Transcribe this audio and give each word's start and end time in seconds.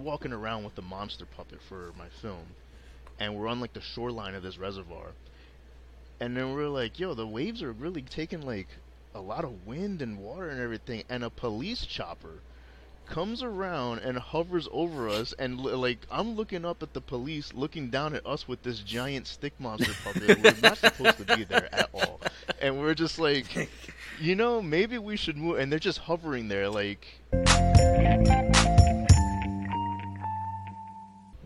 walking 0.00 0.32
around 0.32 0.64
with 0.64 0.74
the 0.74 0.82
monster 0.82 1.24
puppet 1.26 1.60
for 1.62 1.92
my 1.96 2.08
film, 2.08 2.54
and 3.18 3.34
we're 3.34 3.48
on 3.48 3.60
like 3.60 3.72
the 3.72 3.80
shoreline 3.80 4.34
of 4.34 4.42
this 4.42 4.58
reservoir, 4.58 5.12
and 6.20 6.36
then 6.36 6.54
we're 6.54 6.68
like, 6.68 6.98
yo, 6.98 7.14
the 7.14 7.26
waves 7.26 7.62
are 7.62 7.72
really 7.72 8.02
taking 8.02 8.42
like 8.42 8.68
a 9.14 9.20
lot 9.20 9.44
of 9.44 9.66
wind 9.66 10.02
and 10.02 10.18
water 10.18 10.48
and 10.48 10.60
everything, 10.60 11.04
and 11.08 11.24
a 11.24 11.30
police 11.30 11.86
chopper 11.86 12.40
comes 13.10 13.42
around 13.42 13.98
and 13.98 14.16
hovers 14.16 14.68
over 14.70 15.08
us 15.08 15.34
and 15.36 15.58
like 15.60 15.98
I'm 16.12 16.36
looking 16.36 16.64
up 16.64 16.80
at 16.80 16.92
the 16.94 17.00
police 17.00 17.52
looking 17.52 17.90
down 17.90 18.14
at 18.14 18.24
us 18.24 18.46
with 18.46 18.62
this 18.62 18.78
giant 18.78 19.26
stick 19.26 19.52
monster 19.58 19.92
puppet. 20.04 20.40
We're 20.40 20.54
not 20.62 20.78
supposed 20.78 21.18
to 21.18 21.36
be 21.36 21.42
there 21.42 21.68
at 21.74 21.90
all. 21.92 22.20
And 22.62 22.78
we're 22.78 22.94
just 22.94 23.18
like 23.18 23.68
you 24.20 24.36
know 24.36 24.62
maybe 24.62 24.96
we 24.96 25.16
should 25.16 25.36
move 25.36 25.58
and 25.58 25.72
they're 25.72 25.80
just 25.80 25.98
hovering 25.98 26.48
there 26.48 26.68
like 26.68 27.20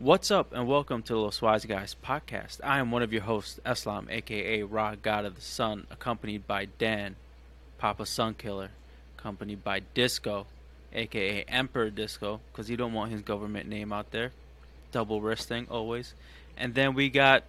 What's 0.04 0.30
up, 0.30 0.52
and 0.52 0.68
welcome 0.68 1.02
to 1.04 1.14
the 1.14 1.18
Los 1.18 1.40
Wise 1.40 1.64
Guys 1.64 1.96
podcast. 2.04 2.60
I 2.62 2.78
am 2.78 2.90
one 2.90 3.02
of 3.02 3.10
your 3.10 3.22
hosts, 3.22 3.58
Eslam, 3.64 4.10
aka 4.10 4.62
Ra, 4.62 4.96
God 4.96 5.24
of 5.24 5.34
the 5.34 5.40
Sun, 5.40 5.86
accompanied 5.90 6.46
by 6.46 6.66
Dan, 6.66 7.16
Papa 7.78 8.04
Sun 8.04 8.34
Killer, 8.34 8.68
accompanied 9.18 9.64
by 9.64 9.80
Disco, 9.94 10.46
aka 10.92 11.44
Emperor 11.48 11.88
Disco, 11.88 12.40
because 12.52 12.68
you 12.68 12.76
don't 12.76 12.92
want 12.92 13.12
his 13.12 13.22
government 13.22 13.66
name 13.66 13.94
out 13.94 14.10
there. 14.10 14.32
Double 14.92 15.22
wristing, 15.22 15.66
always. 15.70 16.12
And 16.54 16.74
then 16.74 16.92
we 16.92 17.08
got 17.08 17.44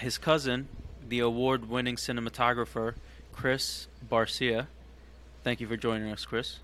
his 0.00 0.18
cousin, 0.18 0.66
the 1.08 1.20
award 1.20 1.70
winning 1.70 1.94
cinematographer, 1.94 2.94
Chris 3.32 3.86
Barcia. 4.10 4.66
Thank 5.44 5.60
you 5.60 5.68
for 5.68 5.76
joining 5.76 6.10
us, 6.10 6.24
Chris. 6.24 6.58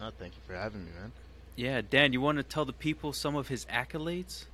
oh 0.00 0.12
thank 0.16 0.34
you 0.36 0.40
for 0.46 0.54
having 0.54 0.84
me 0.84 0.92
man 0.96 1.10
Yeah, 1.56 1.80
Dan, 1.80 2.12
you 2.12 2.20
want 2.20 2.38
to 2.38 2.44
tell 2.44 2.64
the 2.64 2.72
people 2.72 3.12
some 3.12 3.34
of 3.34 3.48
his 3.48 3.64
accolades? 3.64 4.44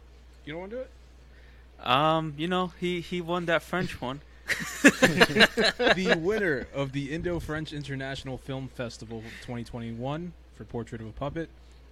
You 0.48 0.54
don't 0.54 0.60
want 0.60 0.70
to 0.70 0.76
do 0.78 0.82
it? 0.82 1.86
Um, 1.86 2.32
you 2.38 2.48
know, 2.48 2.72
he 2.80 3.02
he 3.02 3.20
won 3.20 3.44
that 3.44 3.62
French 3.62 4.00
one. 4.00 4.22
the 4.46 6.18
winner 6.18 6.66
of 6.72 6.92
the 6.92 7.12
Indo-French 7.12 7.74
International 7.74 8.38
Film 8.38 8.68
Festival 8.68 9.20
2021 9.42 10.32
for 10.54 10.64
Portrait 10.64 11.02
of 11.02 11.06
a 11.06 11.12
Puppet, 11.12 11.50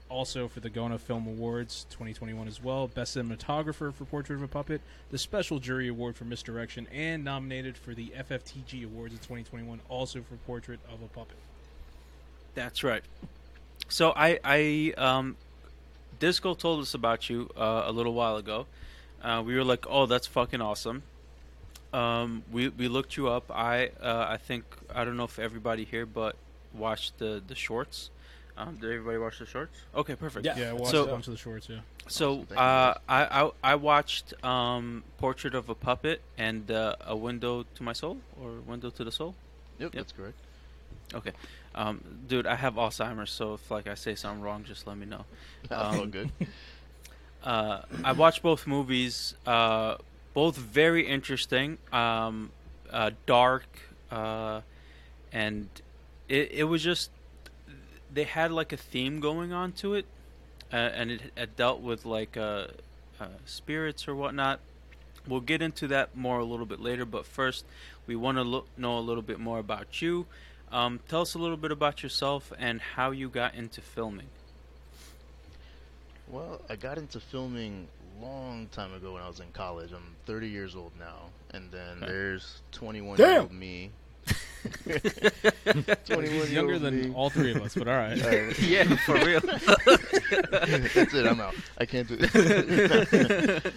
also 0.08 0.48
for 0.48 0.60
the 0.60 0.70
Gona 0.70 0.98
Film 0.98 1.26
Awards 1.26 1.84
2021 1.90 2.48
as 2.48 2.64
well, 2.64 2.88
Best 2.88 3.14
Cinematographer 3.14 3.92
for 3.92 4.06
Portrait 4.06 4.36
of 4.36 4.42
a 4.42 4.48
Puppet, 4.48 4.80
the 5.10 5.18
Special 5.18 5.58
Jury 5.58 5.88
Award 5.88 6.16
for 6.16 6.24
Misdirection, 6.24 6.86
and 6.90 7.22
nominated 7.22 7.76
for 7.76 7.92
the 7.92 8.10
FFTG 8.16 8.86
Awards 8.86 9.12
in 9.12 9.18
2021, 9.18 9.80
also 9.90 10.22
for 10.22 10.36
Portrait 10.46 10.80
of 10.90 11.02
a 11.02 11.08
Puppet. 11.08 11.36
That's 12.54 12.82
right. 12.82 13.02
So 13.90 14.14
I 14.16 14.38
I 14.42 14.94
um, 14.96 15.36
Disco 16.18 16.54
told 16.54 16.80
us 16.80 16.94
about 16.94 17.28
you 17.30 17.50
uh, 17.56 17.84
a 17.86 17.92
little 17.92 18.14
while 18.14 18.36
ago. 18.36 18.66
Uh, 19.22 19.42
we 19.44 19.54
were 19.54 19.64
like, 19.64 19.86
oh, 19.88 20.06
that's 20.06 20.26
fucking 20.26 20.60
awesome. 20.60 21.02
Um, 21.92 22.42
we 22.52 22.68
we 22.68 22.88
looked 22.88 23.16
you 23.16 23.28
up. 23.28 23.50
I 23.50 23.90
uh, 24.00 24.26
I 24.28 24.36
think 24.36 24.64
I 24.94 25.04
don't 25.04 25.16
know 25.16 25.24
if 25.24 25.38
everybody 25.38 25.84
here, 25.84 26.04
but 26.06 26.36
watched 26.74 27.18
the 27.18 27.42
the 27.46 27.54
shorts. 27.54 28.10
Um, 28.58 28.74
did 28.76 28.90
everybody 28.90 29.18
watch 29.18 29.38
the 29.38 29.46
shorts? 29.46 29.76
Okay, 29.94 30.14
perfect. 30.16 30.46
Yeah, 30.46 30.70
I 30.70 30.72
watched 30.72 30.90
So- 30.90 31.04
a 31.04 31.08
bunch 31.08 31.26
of 31.28 31.34
the 31.34 31.38
shorts. 31.38 31.68
Yeah, 31.68 31.80
So 32.08 32.26
Awesome, 32.32 32.46
thank 32.46 32.50
you, 32.58 32.64
uh. 32.64 32.94
I, 33.08 33.42
I 33.42 33.50
I 33.62 33.74
watched 33.74 34.32
um, 34.44 35.04
Portrait 35.18 35.54
of 35.54 35.68
a 35.68 35.74
Puppet 35.74 36.22
and 36.38 36.70
uh, 36.70 36.96
A 37.06 37.14
Window 37.14 37.64
to 37.74 37.82
My 37.82 37.92
Soul 37.92 38.18
or 38.40 38.52
Window 38.66 38.88
to 38.90 39.04
the 39.04 39.12
Soul. 39.12 39.34
yep, 39.78 39.92
Yep. 39.92 39.92
that's 39.92 40.12
correct 40.12 40.38
Okay, 41.14 41.32
um, 41.76 42.00
dude, 42.26 42.46
I 42.46 42.56
have 42.56 42.74
Alzheimer's, 42.74 43.30
so 43.30 43.54
if 43.54 43.70
like 43.70 43.86
I 43.86 43.94
say 43.94 44.14
something 44.14 44.42
wrong, 44.42 44.64
just 44.64 44.86
let 44.86 44.96
me 44.96 45.06
know. 45.06 45.24
all 45.70 45.94
Um, 46.02 46.10
good 46.10 46.30
Uh, 47.44 47.82
I 48.02 48.10
watched 48.10 48.42
both 48.42 48.66
movies, 48.66 49.34
uh, 49.46 49.96
both 50.34 50.56
very 50.56 51.06
interesting, 51.06 51.78
um, 51.92 52.50
uh, 52.90 53.12
dark, 53.24 53.68
uh, 54.10 54.62
and 55.32 55.68
it, 56.28 56.50
it 56.50 56.64
was 56.64 56.82
just 56.82 57.10
they 58.12 58.24
had 58.24 58.50
like 58.50 58.72
a 58.72 58.76
theme 58.76 59.20
going 59.20 59.52
on 59.52 59.70
to 59.72 59.94
it, 59.94 60.06
uh, 60.72 60.76
and 60.76 61.12
it, 61.12 61.20
it 61.36 61.56
dealt 61.56 61.80
with 61.82 62.04
like 62.04 62.36
uh, 62.36 62.66
uh, 63.20 63.26
spirits 63.44 64.08
or 64.08 64.16
whatnot. 64.16 64.58
We'll 65.28 65.40
get 65.40 65.62
into 65.62 65.86
that 65.88 66.16
more 66.16 66.40
a 66.40 66.44
little 66.44 66.66
bit 66.66 66.80
later, 66.80 67.04
but 67.04 67.26
first 67.26 67.64
we 68.08 68.16
want 68.16 68.38
to 68.38 68.42
lo- 68.42 68.64
know 68.76 68.98
a 68.98 69.00
little 69.00 69.22
bit 69.22 69.38
more 69.38 69.58
about 69.60 70.02
you. 70.02 70.26
Um, 70.72 71.00
tell 71.08 71.22
us 71.22 71.34
a 71.34 71.38
little 71.38 71.56
bit 71.56 71.70
about 71.72 72.02
yourself 72.02 72.52
and 72.58 72.80
how 72.80 73.10
you 73.12 73.28
got 73.28 73.54
into 73.54 73.80
filming. 73.80 74.26
Well, 76.28 76.60
I 76.68 76.74
got 76.76 76.98
into 76.98 77.20
filming 77.20 77.86
long 78.20 78.66
time 78.72 78.92
ago 78.94 79.12
when 79.12 79.22
I 79.22 79.28
was 79.28 79.38
in 79.40 79.46
college. 79.52 79.92
I'm 79.92 80.16
30 80.26 80.48
years 80.48 80.74
old 80.74 80.92
now, 80.98 81.30
and 81.52 81.70
then 81.70 81.98
Okay. 82.02 82.06
there's 82.06 82.62
21 82.72 83.18
year 83.18 83.40
old 83.40 83.52
me. 83.52 83.90
21 86.06 86.34
he's 86.34 86.52
younger 86.52 86.80
than 86.80 87.14
all 87.14 87.30
three 87.30 87.52
of 87.52 87.62
us, 87.62 87.76
but 87.76 87.86
all 87.86 87.94
right. 87.98 88.20
Alright. 88.20 88.58
yeah, 88.58 88.82
for 89.06 89.14
real. 89.14 89.40
That's 89.40 91.14
it. 91.14 91.26
I'm 91.26 91.40
out. 91.40 91.54
I 91.78 91.86
can't 91.86 92.08
do 92.08 92.16
it. 92.18 93.72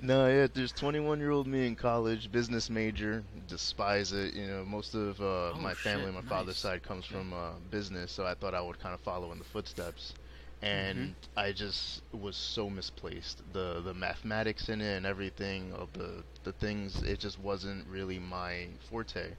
No, 0.00 0.26
yeah. 0.28 0.46
There's 0.52 0.72
21 0.72 1.18
year 1.20 1.30
old 1.30 1.46
me 1.46 1.66
in 1.66 1.76
college, 1.76 2.30
business 2.30 2.68
major. 2.70 3.24
Despise 3.46 4.12
it. 4.12 4.34
You 4.34 4.46
know, 4.46 4.64
most 4.64 4.94
of 4.94 5.20
uh, 5.20 5.54
Oh, 5.54 5.58
my 5.58 5.74
family, 5.74 6.10
shit, 6.10 6.12
my 6.12 6.22
father's 6.22 6.58
side, 6.58 6.82
comes 6.82 7.04
from 7.06 7.32
uh, 7.32 7.52
business, 7.70 8.12
so 8.12 8.26
I 8.26 8.34
thought 8.34 8.54
I 8.54 8.60
would 8.60 8.78
kind 8.78 8.94
of 8.94 9.00
follow 9.00 9.32
in 9.32 9.38
the 9.38 9.44
footsteps. 9.44 10.14
And 10.62 10.98
Mm-hmm. 10.98 11.12
I 11.36 11.52
just 11.52 12.02
was 12.12 12.36
so 12.36 12.68
misplaced. 12.70 13.42
The 13.52 13.80
the 13.82 13.94
mathematics 13.94 14.68
in 14.68 14.80
it 14.80 14.96
and 14.96 15.06
everything 15.06 15.72
of 15.72 15.92
the 15.92 16.24
the 16.44 16.52
things, 16.52 17.02
it 17.02 17.18
just 17.20 17.38
wasn't 17.38 17.86
really 17.88 18.18
my 18.18 18.68
forte. 18.88 19.36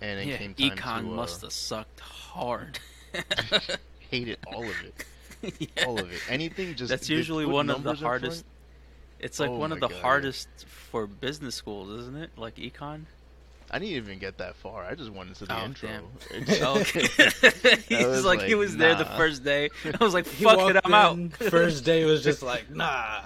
And 0.00 0.20
it 0.20 0.28
yeah, 0.28 0.36
came 0.36 0.54
time 0.54 0.82
econ 0.82 0.96
to 0.96 1.14
uh, 1.16 1.16
must 1.16 1.42
have 1.42 1.52
sucked 1.52 2.00
hard. 2.00 2.80
hated 3.98 4.38
all 4.46 4.70
of 4.70 4.80
it. 4.82 4.94
Yeah. 5.58 5.86
All 5.86 5.98
of 6.00 6.12
it. 6.12 6.22
Anything 6.28 6.74
just 6.76 6.88
That's 6.88 7.08
usually 7.08 7.46
one 7.46 7.68
of 7.70 7.82
the 7.82 7.94
hardest. 7.94 8.44
Front, 9.22 9.30
It's 9.30 9.40
like 9.40 9.50
Oh 9.50 9.56
one 9.56 9.72
of 9.72 9.80
the 9.80 9.88
God, 9.88 10.00
hardest 10.00 10.48
for 10.66 11.06
business 11.06 11.54
schools, 11.54 11.90
isn't 12.02 12.16
it? 12.16 12.30
Like 12.36 12.56
econ. 12.56 13.02
I 13.70 13.78
didn't 13.78 13.94
even 13.94 14.18
get 14.18 14.36
that 14.38 14.54
far. 14.56 14.84
I 14.84 14.94
just 14.94 15.10
went 15.10 15.30
into 15.30 15.46
the 15.46 15.58
Oh, 15.58 15.64
intro. 15.64 15.88
damn. 15.88 16.04
It 16.30 16.46
just- 16.46 16.62
Oh, 16.62 16.78
okay. 16.80 17.78
He's 17.88 18.06
was 18.06 18.24
like, 18.24 18.42
he 18.42 18.54
like, 18.54 18.60
was 18.60 18.76
there 18.76 18.94
the 18.94 19.06
first 19.06 19.44
day. 19.44 19.70
I 19.98 20.04
was 20.04 20.12
like, 20.12 20.26
fuck 20.26 20.68
it, 20.74 20.80
I'm 20.84 20.92
out. 20.92 21.32
First 21.34 21.84
day 21.84 22.04
was 22.04 22.22
just 22.22 22.42
like, 22.42 22.68
nah. 22.70 23.22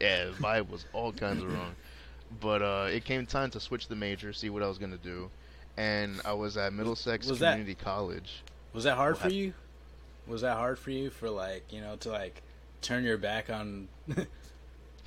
yeah, 0.00 0.26
vibe 0.38 0.68
was 0.70 0.84
all 0.92 1.10
kinds 1.12 1.42
of 1.42 1.52
wrong. 1.52 1.74
But 2.40 2.62
uh, 2.62 2.86
it 2.92 3.04
came 3.04 3.26
time 3.26 3.50
to 3.50 3.58
switch 3.60 3.88
the 3.88 3.96
major, 3.96 4.32
see 4.32 4.50
what 4.50 4.62
I 4.62 4.68
was 4.68 4.78
gonna 4.78 4.98
do, 4.98 5.30
and 5.76 6.20
I 6.24 6.34
was 6.34 6.56
at 6.56 6.72
Middlesex 6.74 7.26
Was 7.26 7.38
that- 7.40 7.52
Community 7.52 7.74
College. 7.74 8.44
Was 8.74 8.84
that 8.84 8.96
hard 8.96 9.14
What 9.14 9.18
for 9.22 9.24
hap- 9.24 9.32
you? 9.32 9.54
Was 10.28 10.42
that 10.42 10.56
hard 10.58 10.78
for 10.78 10.90
you 10.90 11.08
for 11.10 11.30
like 11.30 11.72
you 11.72 11.80
know 11.80 11.96
to 11.96 12.10
like 12.10 12.42
turn 12.82 13.02
your 13.02 13.16
back 13.16 13.48
on 13.50 13.88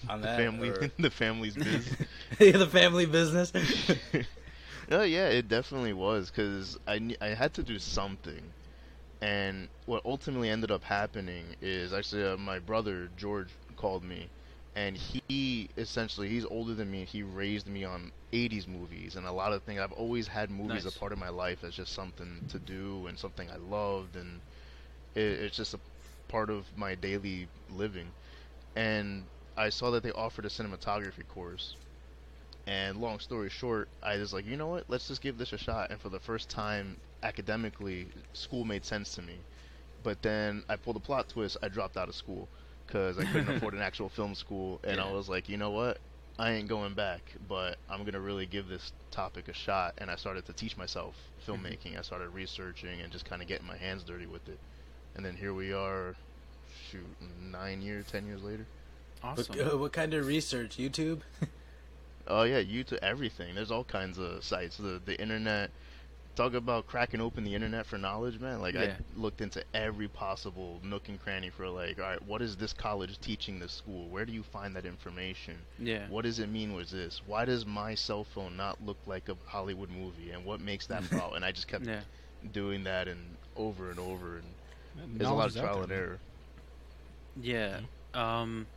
on 0.10 0.22
The 0.22 0.28
that 0.28 0.38
family, 0.38 0.70
or- 0.70 0.92
the 1.00 1.12
family's 1.12 1.56
biz. 1.58 1.96
the 2.40 2.68
family 2.68 3.06
business? 3.06 3.52
oh 4.92 5.04
yeah, 5.04 5.28
it 5.28 5.48
definitely 5.48 5.94
was 5.94 6.30
because 6.30 6.78
I 6.88 7.16
I 7.22 7.28
had 7.28 7.54
to 7.56 7.64
do 7.64 7.80
something, 7.80 8.54
and 9.22 9.70
what 9.86 10.02
ultimately 10.06 10.50
ended 10.50 10.72
up 10.72 10.84
happening 10.84 11.56
is 11.62 11.94
actually 11.94 12.26
uh, 12.26 12.38
my 12.38 12.60
brother 12.60 13.10
George 13.16 13.50
called 13.76 14.04
me, 14.04 14.30
and 14.76 14.98
he 14.98 15.70
essentially 15.78 16.30
he's 16.30 16.46
older 16.46 16.74
than 16.74 16.92
me. 16.92 17.06
He 17.06 17.24
raised 17.24 17.68
me 17.68 17.84
on 17.84 18.12
'80s 18.34 18.68
movies 18.68 19.16
and 19.16 19.26
a 19.28 19.32
lot 19.32 19.54
of 19.54 19.64
things. 19.64 19.80
I've 19.80 19.92
always 19.94 20.28
had 20.28 20.50
movies 20.50 20.86
Nice. 20.86 20.96
a 20.96 21.00
part 21.00 21.12
of 21.14 21.20
my 21.20 21.30
life 21.30 21.64
as 21.64 21.76
just 21.76 21.94
something 21.94 22.44
to 22.50 22.60
do 22.60 23.08
and 23.08 23.18
something 23.18 23.50
I 23.52 23.58
loved, 23.58 24.16
and 24.16 24.42
it, 25.16 25.22
it's 25.22 25.58
just 25.58 25.74
a 25.74 25.80
part 26.28 26.50
of 26.50 26.66
my 26.78 26.96
daily 26.96 27.48
living. 27.70 28.14
And 28.76 29.28
I 29.58 29.70
saw 29.70 29.92
that 29.92 30.04
they 30.04 30.12
offered 30.12 30.46
a 30.46 30.50
cinematography 30.50 31.28
course. 31.28 31.76
And 32.68 33.02
long 33.02 33.20
story 33.20 33.50
short, 33.50 33.90
I 34.04 34.18
was 34.18 34.34
like, 34.34 34.46
you 34.46 34.56
know 34.56 34.68
what? 34.68 34.86
Let's 34.88 35.08
just 35.08 35.22
give 35.22 35.38
this 35.38 35.52
a 35.54 35.58
shot. 35.58 35.92
And 35.92 36.00
for 36.00 36.10
the 36.10 36.20
first 36.20 36.50
time, 36.50 36.98
academically, 37.24 38.08
school 38.34 38.66
made 38.66 38.86
sense 38.86 39.16
to 39.16 39.22
me. 39.22 39.36
But 40.04 40.22
then 40.22 40.64
I 40.70 40.76
pulled 40.76 40.96
a 40.96 41.00
plot 41.00 41.30
twist. 41.30 41.58
I 41.62 41.68
dropped 41.68 41.98
out 41.98 42.10
of 42.10 42.16
school 42.16 42.48
because 42.86 43.18
I 43.18 43.26
couldn't 43.26 43.56
afford 43.56 43.74
an 43.74 43.82
actual 43.90 44.10
film 44.10 44.36
school. 44.36 44.80
And 44.84 45.00
I 45.00 45.12
was 45.12 45.28
like, 45.30 45.50
you 45.50 45.58
know 45.58 45.72
what? 45.72 46.00
I 46.40 46.52
ain't 46.52 46.70
going 46.70 46.94
back. 46.94 47.22
But 47.48 47.78
I'm 47.90 48.04
gonna 48.04 48.20
really 48.20 48.46
give 48.46 48.68
this 48.68 48.94
topic 49.12 49.48
a 49.48 49.54
shot. 49.54 49.96
And 49.98 50.10
I 50.10 50.16
started 50.16 50.46
to 50.46 50.54
teach 50.54 50.78
myself 50.78 51.16
mm-hmm. 51.46 51.66
filmmaking. 51.66 51.98
I 51.98 52.02
started 52.02 52.30
researching 52.30 53.02
and 53.02 53.12
just 53.12 53.26
kind 53.26 53.42
of 53.42 53.48
getting 53.48 53.68
my 53.68 53.78
hands 53.78 54.04
dirty 54.04 54.28
with 54.28 54.48
it. 54.48 54.60
And 55.16 55.26
then 55.26 55.36
here 55.36 55.54
we 55.54 55.74
are, 55.74 56.16
shoot, 56.90 57.06
nine 57.42 57.82
years, 57.82 58.06
ten 58.08 58.26
years 58.26 58.42
later. 58.44 58.66
Awesome. 59.24 59.58
What, 59.58 59.80
what 59.80 59.94
kind 59.94 60.14
of 60.14 60.26
research? 60.28 60.78
YouTube? 60.78 61.22
Oh 62.28 62.44
yeah, 62.44 62.62
YouTube, 62.62 63.00
everything. 63.02 63.56
There's 63.56 63.72
all 63.72 63.84
kinds 63.84 64.18
of 64.18 64.44
sites. 64.44 64.78
The 64.78 65.02
the 65.04 65.20
internet 65.20 65.72
talk 66.34 66.54
about 66.54 66.88
cracking 66.88 67.20
open 67.20 67.44
the 67.44 67.54
internet 67.54 67.86
for 67.86 67.98
knowledge, 67.98 68.40
man. 68.40 68.62
Like 68.62 68.74
Yeah. 68.76 68.96
I 69.16 69.20
looked 69.20 69.42
into 69.42 69.64
every 69.74 70.08
possible 70.08 70.80
nook 70.82 71.10
and 71.10 71.20
cranny 71.22 71.50
for 71.50 71.68
like, 71.68 72.00
all 72.00 72.06
right, 72.06 72.22
what 72.26 72.42
is 72.42 72.56
this 72.56 72.72
college 72.74 73.20
teaching 73.20 73.60
this 73.60 73.74
school? 73.74 74.08
Where 74.08 74.26
do 74.26 74.32
you 74.32 74.42
find 74.44 74.74
that 74.76 74.86
information? 74.86 75.58
Yeah. 75.78 76.08
What 76.08 76.24
does 76.24 76.40
it 76.40 76.48
mean 76.48 76.74
with 76.74 76.90
this? 76.90 77.22
Why 77.28 77.44
does 77.44 77.66
my 77.66 77.96
cell 77.96 78.24
phone 78.24 78.56
not 78.56 78.82
look 78.86 78.98
like 79.06 79.28
a 79.28 79.36
Hollywood 79.46 79.90
movie? 79.90 80.32
And 80.32 80.46
what 80.46 80.62
makes 80.62 80.88
that 80.88 81.04
problem? 81.10 81.36
And 81.36 81.46
I 81.46 81.52
just 81.52 81.68
kept 81.68 81.86
Yeah. 81.86 82.00
doing 82.54 82.86
that 82.86 83.08
and 83.10 83.20
over 83.58 83.90
and 83.90 84.00
over 84.00 84.38
and 84.38 84.46
And 85.04 85.20
there's 85.20 85.30
a 85.30 85.34
lot 85.34 85.48
of 85.50 85.56
trial 85.56 85.74
there, 85.74 85.82
and 85.84 85.90
man. 85.90 86.00
error. 86.00 86.20
Yeah. 87.42 87.80
Um. 88.14 88.68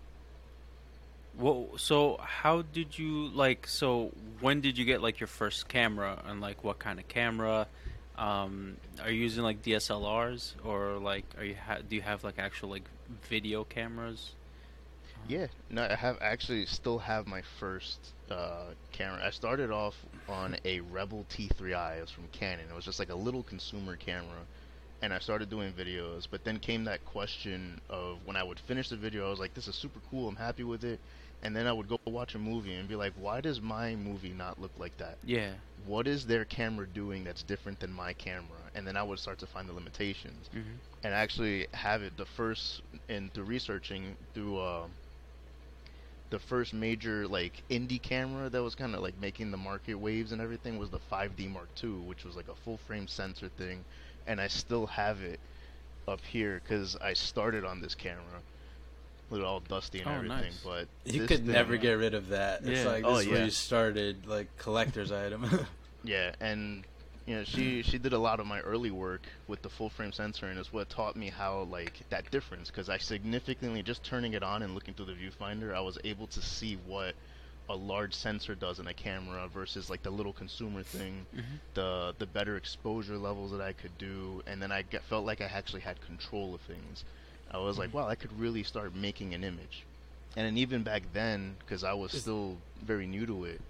Well, 1.39 1.71
so 1.77 2.19
how 2.21 2.63
did 2.63 2.99
you 2.99 3.29
like? 3.29 3.67
So 3.67 4.13
when 4.41 4.61
did 4.61 4.79
you 4.79 4.85
get 4.85 5.03
like 5.03 5.19
your 5.21 5.27
first 5.27 5.69
camera, 5.69 6.23
and 6.27 6.41
like 6.41 6.63
what 6.63 6.79
kind 6.79 7.01
of 7.01 7.09
camera? 7.09 7.67
Um, 8.17 8.77
are 9.03 9.11
you 9.11 9.21
using 9.21 9.43
like 9.43 9.63
DSLRs 9.63 10.55
or 10.65 10.99
like 10.99 11.25
are 11.37 11.45
you 11.45 11.57
ha- 11.57 11.79
do 11.89 11.97
you 11.97 12.03
have 12.03 12.23
like 12.23 12.39
actual 12.39 12.69
like 12.69 12.85
video 13.29 13.65
cameras? 13.65 14.31
Yeah, 15.27 15.47
no, 15.71 15.89
I 15.91 15.95
have 15.95 16.19
actually 16.21 16.67
still 16.67 16.99
have 16.99 17.27
my 17.27 17.43
first 17.59 17.99
uh, 18.31 18.67
camera. 18.93 19.25
I 19.25 19.31
started 19.31 19.71
off 19.71 19.97
on 20.29 20.57
a 20.65 20.81
Rebel 20.81 21.25
T3i. 21.31 21.99
It 21.99 22.01
was 22.03 22.11
from 22.11 22.29
Canon. 22.31 22.67
It 22.71 22.77
was 22.77 22.85
just 22.85 22.99
like 22.99 23.09
a 23.11 23.15
little 23.15 23.43
consumer 23.43 23.97
camera, 23.97 24.45
and 25.03 25.13
I 25.15 25.19
started 25.19 25.49
doing 25.49 25.73
videos. 25.73 26.29
But 26.31 26.45
then 26.45 26.59
came 26.59 26.85
that 26.85 27.05
question 27.07 27.81
of 27.89 28.19
when 28.27 28.37
I 28.37 28.43
would 28.43 28.61
finish 28.61 28.91
the 28.91 28.97
video, 28.97 29.27
I 29.27 29.31
was 29.31 29.41
like, 29.41 29.55
"This 29.55 29.67
is 29.67 29.75
super 29.75 30.01
cool. 30.11 30.29
I'm 30.29 30.37
happy 30.37 30.63
with 30.63 30.85
it." 30.85 31.01
And 31.45 31.55
then 31.55 31.67
I 31.69 31.73
would 31.73 31.87
go 31.89 31.97
watch 32.07 32.35
a 32.35 32.39
movie 32.41 32.75
and 32.75 32.89
be 32.89 32.97
like, 32.97 33.13
"Why 33.15 33.41
does 33.41 33.61
my 33.61 33.95
movie 33.95 34.33
not 34.35 34.59
look 34.59 34.73
like 34.79 34.97
that? 34.97 35.19
Yeah. 35.23 35.55
What 35.77 36.09
is 36.09 36.27
their 36.27 36.45
camera 36.45 36.89
doing 36.89 37.23
that's 37.25 37.45
different 37.45 37.79
than 37.81 37.93
my 37.93 38.15
camera?" 38.15 38.71
And 38.75 38.87
then 38.87 38.97
I 38.97 39.05
would 39.05 39.21
start 39.21 39.39
to 39.41 39.47
find 39.47 39.69
the 39.69 39.73
limitations 39.75 40.49
hmm 40.53 40.79
and 41.05 41.15
actually 41.15 41.69
have 41.75 42.03
it 42.03 42.17
the 42.17 42.27
first 42.27 42.81
and 43.09 43.33
through 43.35 43.45
researching 43.45 44.17
through 44.35 44.59
uh, 44.59 44.89
the 46.31 46.39
first 46.39 46.75
major 46.75 47.27
like 47.29 47.65
indie 47.71 48.03
camera 48.03 48.51
that 48.51 48.63
was 48.63 48.75
kind 48.75 48.95
of 48.95 49.01
like 49.01 49.17
making 49.17 49.51
the 49.51 49.57
market 49.57 49.95
waves 49.95 50.33
and 50.33 50.41
everything 50.43 50.79
was 50.79 50.91
the 50.91 50.99
5D 51.01 51.47
Mark 51.49 51.71
II, 51.75 52.05
which 52.05 52.25
was 52.25 52.37
like 52.37 52.49
a 52.49 52.55
full 52.55 52.77
frame 52.79 53.07
sensor 53.09 53.49
thing, 53.49 53.87
and 54.27 54.41
I 54.41 54.49
still 54.49 54.87
have 54.87 55.23
it 55.23 55.41
up 56.09 56.21
here 56.25 56.57
because 56.57 56.97
I 57.01 57.15
started 57.15 57.65
on 57.65 57.81
this 57.81 57.95
camera. 57.95 58.45
With 59.35 59.43
all 59.43 59.59
dusty 59.59 59.99
and 59.99 60.09
Oh, 60.09 60.13
everything, 60.13 60.39
nice. 60.39 60.61
but 60.65 60.87
You 61.05 61.27
could 61.27 61.39
thing- 61.39 61.49
never 61.51 61.77
get 61.77 61.95
rid 61.95 62.15
of 62.15 62.29
that. 62.29 62.65
It's 62.65 62.85
like 62.87 63.03
this 63.03 63.13
Oh, 63.13 63.17
is 63.17 63.27
where 63.27 63.45
you 63.45 63.51
started, 63.51 64.27
like 64.27 64.57
collector's 64.59 65.11
item. 65.11 65.45
Yeah, 66.07 66.35
and 66.39 66.85
you 67.27 67.35
know 67.35 67.45
she 67.45 67.83
she 67.83 67.97
did 67.99 68.13
a 68.13 68.19
lot 68.19 68.39
of 68.39 68.47
my 68.47 68.61
early 68.61 68.91
work 68.93 69.23
with 69.49 69.63
the 69.63 69.71
full 69.71 69.89
frame 69.89 70.13
sensor, 70.13 70.47
and 70.47 70.57
it's 70.59 70.71
what 70.73 70.89
taught 70.91 71.17
me 71.17 71.31
how 71.31 71.63
like 71.63 71.95
that 72.11 72.31
difference 72.31 72.69
because 72.71 72.89
I 72.91 72.99
significantly 72.99 73.83
just 73.83 74.05
turning 74.05 74.35
it 74.35 74.43
on 74.45 74.63
and 74.63 74.75
looking 74.75 74.93
through 74.95 75.07
the 75.07 75.15
viewfinder, 75.15 75.75
I 75.75 75.81
was 75.81 75.99
able 76.05 76.27
to 76.29 76.41
see 76.43 76.77
what 76.87 77.15
a 77.71 77.75
large 77.75 78.13
sensor 78.15 78.55
does 78.55 78.79
in 78.79 78.87
a 78.87 78.93
camera 78.95 79.49
versus 79.49 79.89
like 79.91 80.03
the 80.03 80.11
little 80.11 80.35
consumer 80.35 80.83
thing, 80.85 81.25
Mhm. 81.35 81.43
the 81.73 82.15
the 82.19 82.27
better 82.27 82.57
exposure 82.59 83.17
levels 83.17 83.51
that 83.53 83.63
I 83.63 83.73
could 83.73 83.97
do, 83.99 84.43
and 84.47 84.61
then 84.63 84.71
I 84.71 84.83
get, 84.83 85.03
felt 85.05 85.25
like 85.25 85.41
I 85.41 85.47
actually 85.47 85.81
had 85.81 86.01
control 86.03 86.55
of 86.55 86.61
things. 86.61 87.03
I 87.51 87.59
was 87.59 87.79
like, 87.79 87.93
wow, 87.95 88.09
I 88.09 88.15
could 88.15 88.39
really 88.39 88.63
start 88.63 88.95
making 88.95 89.35
an 89.35 89.45
image. 89.45 89.85
And 90.37 90.47
then 90.47 90.57
even 90.59 90.83
back 90.83 91.03
then, 91.13 91.57
because 91.61 91.85
I 91.85 91.93
was 91.93 92.13
still 92.13 92.59
very 92.83 93.07
new 93.07 93.27
to 93.27 93.45
it, 93.45 93.61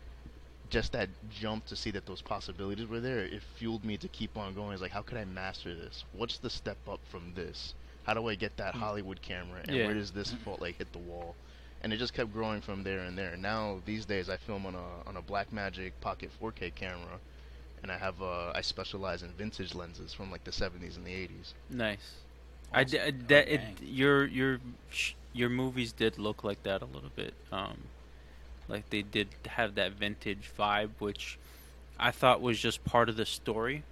just 0.71 0.93
that 0.93 1.09
jump 1.29 1.67
to 1.67 1.77
see 1.77 1.91
that 1.91 2.07
those 2.07 2.23
possibilities 2.23 2.87
were 2.87 3.01
there, 3.01 3.21
it 3.21 3.43
fueled 3.43 3.85
me 3.85 3.97
to 3.99 4.09
keep 4.09 4.37
on 4.39 4.55
going. 4.55 4.73
It's 4.73 4.83
like, 4.83 4.93
how 4.93 5.03
could 5.03 5.19
I 5.19 5.25
master 5.25 5.75
this? 5.75 6.05
What's 6.13 6.39
the 6.39 6.51
step 6.51 6.79
up 6.89 7.01
from 7.05 7.35
this? 7.35 7.75
How 8.05 8.15
do 8.15 8.29
I 8.29 8.35
get 8.35 8.57
that 8.57 8.75
Hollywood 8.75 9.21
camera? 9.21 9.63
And 9.69 9.77
Yeah. 9.79 9.85
where 9.87 9.95
does 9.95 10.13
this 10.13 10.33
fault 10.33 10.61
like 10.61 10.77
hit 10.77 10.93
the 10.93 10.99
wall? 10.99 11.37
And 11.83 11.93
it 11.93 11.99
just 11.99 12.15
kept 12.15 12.33
growing 12.33 12.63
from 12.63 12.83
there 12.83 13.01
and 13.01 13.17
there. 13.17 13.37
Now 13.37 13.83
these 13.85 14.07
days, 14.07 14.31
I 14.31 14.37
film 14.39 14.65
on 14.65 14.75
a 14.75 15.03
on 15.07 15.17
a 15.19 15.23
Blackmagic 15.23 15.93
Pocket 16.01 16.31
4K 16.41 16.71
camera, 16.71 17.21
and 17.83 17.93
I 17.93 17.99
have 17.99 18.23
uh, 18.23 18.53
I 18.55 18.63
specialize 18.63 19.23
in 19.23 19.31
vintage 19.33 19.75
lenses 19.75 20.15
from 20.15 20.31
like 20.31 20.45
the 20.45 20.53
70s 20.53 20.97
and 20.97 21.07
the 21.07 21.13
80s. 21.13 21.53
Nice. 21.69 22.25
I, 22.73 22.85
d- 22.85 22.99
I- 22.99 23.13
that 23.29 23.47
Oh, 23.49 23.53
it, 23.55 23.61
your 23.83 24.27
your 24.27 24.61
your 25.33 25.49
movies 25.49 25.93
did 25.93 26.19
look 26.19 26.45
like 26.45 26.63
that 26.65 26.83
a 26.83 26.87
little 26.87 27.11
bit. 27.15 27.35
Um, 27.53 27.79
like 28.69 28.91
they 28.91 29.03
did 29.03 29.29
have 29.47 29.75
that 29.77 29.93
vintage 29.93 30.51
vibe, 30.59 30.91
which 30.99 31.39
I 31.99 32.11
thought 32.11 32.41
was 32.41 32.59
just 32.59 32.85
part 32.85 33.09
of 33.09 33.17
the 33.17 33.27
story, 33.27 33.85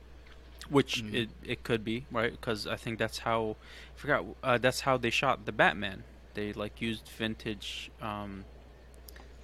which 0.68 1.02
Mhm. 1.04 1.14
it 1.14 1.28
it 1.44 1.62
could 1.64 1.84
be 1.84 2.06
right 2.10 2.32
because 2.32 2.66
I 2.66 2.76
think 2.76 2.98
that's 2.98 3.18
how 3.20 3.56
I 3.96 3.98
forgot 4.00 4.24
uh, 4.42 4.58
that's 4.58 4.80
how 4.80 4.96
they 4.96 5.10
shot 5.10 5.46
the 5.46 5.52
Batman. 5.52 6.04
They 6.34 6.52
like 6.52 6.80
used 6.80 7.08
vintage. 7.08 7.90
Um, 8.00 8.44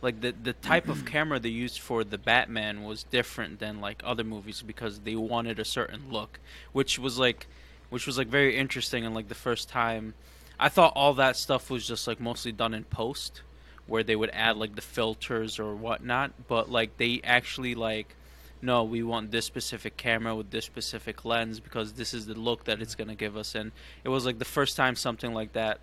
like 0.01 0.21
the 0.21 0.33
the 0.33 0.53
type 0.53 0.89
of 0.89 1.05
camera 1.15 1.39
they 1.41 1.49
used 1.49 1.81
for 1.81 2.05
the 2.05 2.19
Batman 2.19 2.85
was 2.85 3.05
different 3.05 3.59
than 3.59 3.81
like 3.81 4.01
other 4.05 4.25
movies 4.25 4.63
because 4.63 5.01
they 5.01 5.17
wanted 5.17 5.59
a 5.59 5.65
certain 5.65 6.11
look, 6.11 6.39
which 6.73 6.99
was 6.99 7.19
like 7.19 7.47
which 7.91 8.07
was 8.07 8.19
like 8.19 8.29
very 8.29 8.57
interesting 8.57 9.05
and 9.07 9.15
like 9.15 9.29
the 9.29 9.35
first 9.35 9.69
time 9.69 10.15
I 10.61 10.69
thought 10.69 10.93
all 10.97 11.15
that 11.15 11.37
stuff 11.37 11.71
was 11.71 11.87
just 11.87 12.07
like 12.07 12.21
mostly 12.21 12.53
done 12.53 12.75
in 12.75 12.85
post 12.85 13.43
where 13.87 14.03
they 14.03 14.17
would 14.17 14.31
add 14.33 14.57
like 14.57 14.75
the 14.75 14.83
filters 14.83 15.59
or 15.59 15.75
whatnot, 15.75 16.33
but 16.49 16.71
like 16.71 16.97
they 16.99 17.21
actually 17.25 17.75
like 17.75 18.15
no, 18.61 18.83
we 18.83 19.05
want 19.05 19.31
this 19.31 19.47
specific 19.47 19.97
camera 19.97 20.35
with 20.35 20.51
this 20.51 20.65
specific 20.65 21.25
lens 21.25 21.61
because 21.61 21.93
this 21.93 22.13
is 22.13 22.27
the 22.27 22.35
look 22.35 22.65
that 22.65 22.83
it's 22.83 22.97
gonna 22.97 23.15
give 23.15 23.37
us 23.37 23.55
and 23.55 23.71
it 24.05 24.09
was 24.09 24.27
like 24.27 24.39
the 24.41 24.45
first 24.45 24.77
time 24.77 24.97
something 24.97 25.33
like 25.33 25.53
that 25.53 25.79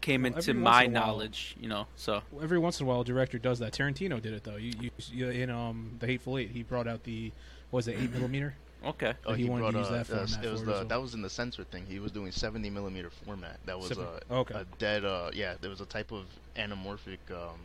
came 0.00 0.22
Well, 0.22 0.34
into 0.34 0.54
my 0.54 0.84
in 0.84 0.94
a 0.96 1.00
while- 1.00 1.06
knowledge, 1.08 1.56
you 1.60 1.68
know. 1.68 1.86
So 1.96 2.22
Every 2.42 2.58
once 2.58 2.78
in 2.78 2.86
a 2.86 2.88
while, 2.88 3.00
a 3.00 3.04
director 3.04 3.38
does 3.38 3.58
that. 3.60 3.72
Tarantino 3.72 4.20
did 4.22 4.34
it 4.34 4.44
though. 4.44 4.56
You, 4.56 4.72
you, 4.80 4.90
you 5.10 5.28
in 5.30 5.50
um 5.50 5.96
the 5.98 6.06
Hateful 6.06 6.38
Eight, 6.38 6.50
he 6.50 6.62
brought 6.62 6.86
out 6.86 7.02
the 7.04 7.32
what 7.70 7.78
was 7.78 7.88
it 7.88 7.96
eight 8.00 8.12
millimeter? 8.12 8.54
Okay. 8.86 9.14
But 9.24 9.38
he 9.38 9.48
wanted 9.48 9.72
to 9.72 9.78
use 9.78 9.88
that 9.88 10.00
uh, 10.00 10.04
format 10.26 10.44
it 10.44 10.50
was 10.50 10.64
the 10.64 10.70
well. 10.70 10.84
that 10.84 11.00
was 11.02 11.14
in 11.14 11.22
the 11.22 11.30
sensor 11.30 11.64
thing. 11.64 11.86
He 11.86 11.98
was 11.98 12.12
doing 12.12 12.32
70 12.32 12.68
millimeter 12.70 13.10
format. 13.10 13.58
That 13.66 13.78
was 13.78 13.88
Seven- 13.88 14.06
a, 14.30 14.34
okay. 14.34 14.54
a 14.54 14.64
dead 14.78 15.04
uh 15.04 15.30
yeah. 15.32 15.54
There 15.60 15.70
was 15.70 15.80
a 15.80 15.86
type 15.86 16.12
of 16.12 16.24
anamorphic 16.56 17.18
um, 17.30 17.58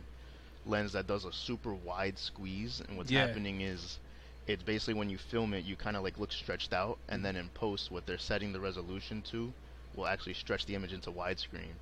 lens 0.66 0.92
that 0.92 1.06
does 1.06 1.24
a 1.24 1.32
super 1.32 1.74
wide 1.74 2.18
squeeze, 2.18 2.82
and 2.86 2.96
what's 2.96 3.10
Yeah. 3.10 3.26
happening 3.26 3.60
is 3.60 3.98
it's 4.46 4.62
basically 4.62 4.94
when 4.94 5.08
you 5.10 5.18
film 5.18 5.54
it, 5.54 5.64
you 5.64 5.76
kind 5.76 5.96
of 5.96 6.02
like 6.02 6.18
look 6.18 6.32
stretched 6.32 6.72
out, 6.72 6.98
and 7.08 7.24
then 7.24 7.36
in 7.36 7.48
post, 7.50 7.90
what 7.90 8.06
they're 8.06 8.18
setting 8.18 8.52
the 8.52 8.60
resolution 8.60 9.22
to 9.30 9.52
will 9.96 10.06
actually 10.06 10.34
stretch 10.34 10.66
the 10.66 10.74
image 10.74 10.92
into 10.92 11.10
widescreen. 11.10 11.74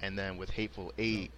And 0.00 0.16
then 0.18 0.36
with 0.36 0.50
Hateful 0.50 0.92
Eight, 0.98 1.30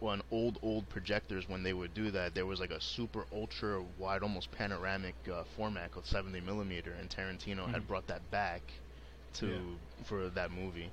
on 0.00 0.22
old 0.30 0.58
old 0.62 0.88
projectors 0.88 1.48
when 1.48 1.62
they 1.62 1.72
would 1.72 1.94
do 1.94 2.10
that, 2.10 2.34
there 2.34 2.46
was 2.46 2.60
like 2.60 2.70
a 2.70 2.80
super 2.80 3.26
ultra 3.32 3.82
wide, 3.82 4.22
almost 4.22 4.50
panoramic 4.50 5.16
uh, 5.28 5.44
format 5.44 5.90
called 5.92 6.06
70 6.06 6.40
millimeter, 6.40 6.92
and 6.92 7.08
Tarantino 7.10 7.68
had 7.68 7.86
Mhm. 7.86 7.86
brought 7.86 8.06
that 8.08 8.30
back 8.30 8.82
to 9.34 9.46
Yeah. 9.46 9.60
for 10.04 10.28
that 10.30 10.50
movie. 10.50 10.92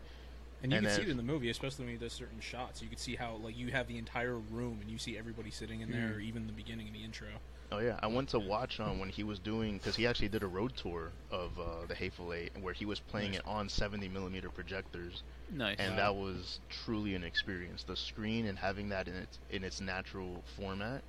And 0.61 0.71
you 0.71 0.79
And 0.79 0.79
can 0.79 0.89
see 0.89 1.01
it 1.01 1.09
in 1.09 1.17
the 1.17 1.23
movie, 1.23 1.49
especially 1.49 1.85
when 1.85 1.93
he 1.93 1.97
does 1.99 2.13
certain 2.13 2.39
shots. 2.39 2.81
You 2.81 2.89
can 2.89 2.97
see 2.97 3.15
how 3.15 3.35
like 3.35 3.55
you 3.55 3.71
have 3.71 3.87
the 3.87 3.97
entire 3.97 4.39
room 4.39 4.81
and 4.81 4.89
you 4.89 4.97
see 4.97 5.17
everybody 5.17 5.51
sitting 5.51 5.81
in 5.81 5.91
there, 5.91 6.13
or 6.13 6.19
even 6.19 6.47
the 6.47 6.53
beginning 6.53 6.87
of 6.87 6.93
the 6.93 7.03
intro. 7.03 7.41
Oh 7.71 7.79
yeah, 7.79 7.99
I 8.01 8.07
went 8.07 8.29
to 8.29 8.39
watch 8.39 8.79
on 8.79 8.99
when 8.99 9.09
he 9.09 9.23
was 9.23 9.39
doing 9.39 9.77
because 9.77 9.95
he 9.97 10.07
actually 10.07 10.29
did 10.29 10.43
a 10.43 10.47
road 10.47 10.75
tour 10.77 11.15
of 11.29 11.59
uh, 11.59 11.85
the 11.85 11.95
Hateful 11.95 12.31
Eight, 12.31 12.51
where 12.57 12.73
he 12.73 12.85
was 12.85 12.99
playing 13.01 13.33
it 13.33 13.41
on 13.45 13.67
70 13.67 14.07
millimeter 14.07 14.49
projectors, 14.49 15.23
Nice. 15.53 15.77
and 15.79 15.91
Wow. 15.91 15.97
that 15.97 16.15
was 16.15 16.59
truly 16.69 17.15
an 17.15 17.23
experience. 17.23 17.83
The 17.83 17.95
screen 17.95 18.45
and 18.47 18.57
having 18.57 18.89
that 18.89 19.07
in 19.07 19.15
its 19.15 19.39
in 19.49 19.63
its 19.63 19.79
natural 19.81 20.43
format 20.57 21.03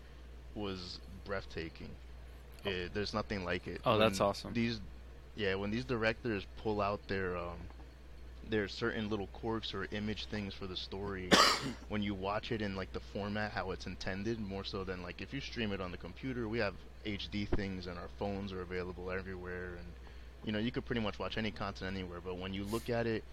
was 0.54 1.00
breathtaking. 1.24 1.90
It, 2.64 2.94
there's 2.94 3.12
nothing 3.12 3.44
like 3.44 3.66
it. 3.66 3.80
Oh, 3.84 3.98
that's 3.98 4.20
awesome. 4.20 4.52
These, 4.54 4.80
yeah, 5.36 5.54
when 5.54 5.70
these 5.70 5.84
directors 5.84 6.46
pull 6.62 6.80
out 6.80 7.00
their 7.08 7.36
um, 7.36 7.58
their 8.48 8.68
certain 8.68 9.08
little 9.08 9.26
quirks 9.28 9.74
or 9.74 9.86
image 9.90 10.26
things 10.26 10.54
for 10.54 10.66
the 10.66 10.76
story, 10.76 11.30
when 11.88 12.02
you 12.02 12.14
watch 12.14 12.52
it 12.52 12.62
in 12.62 12.76
like 12.76 12.92
the 12.92 13.00
format 13.00 13.52
how 13.52 13.70
it's 13.70 13.86
intended, 13.86 14.40
more 14.40 14.64
so 14.64 14.84
than 14.84 15.02
like 15.02 15.20
if 15.20 15.32
you 15.32 15.40
stream 15.40 15.72
it 15.72 15.80
on 15.80 15.90
the 15.90 15.96
computer, 15.98 16.48
we 16.48 16.58
have 16.58 16.74
HD 17.06 17.46
things 17.48 17.86
and 17.86 17.98
our 17.98 18.08
phones 18.18 18.52
are 18.52 18.62
available 18.62 19.10
everywhere, 19.10 19.74
and 19.78 19.86
you 20.44 20.52
know 20.52 20.58
you 20.58 20.70
could 20.70 20.84
pretty 20.86 21.00
much 21.02 21.18
watch 21.18 21.36
any 21.36 21.50
content 21.50 21.94
anywhere. 21.94 22.20
But 22.24 22.38
when 22.38 22.54
you 22.54 22.64
look 22.64 22.88
at 22.88 23.06
it 23.06 23.24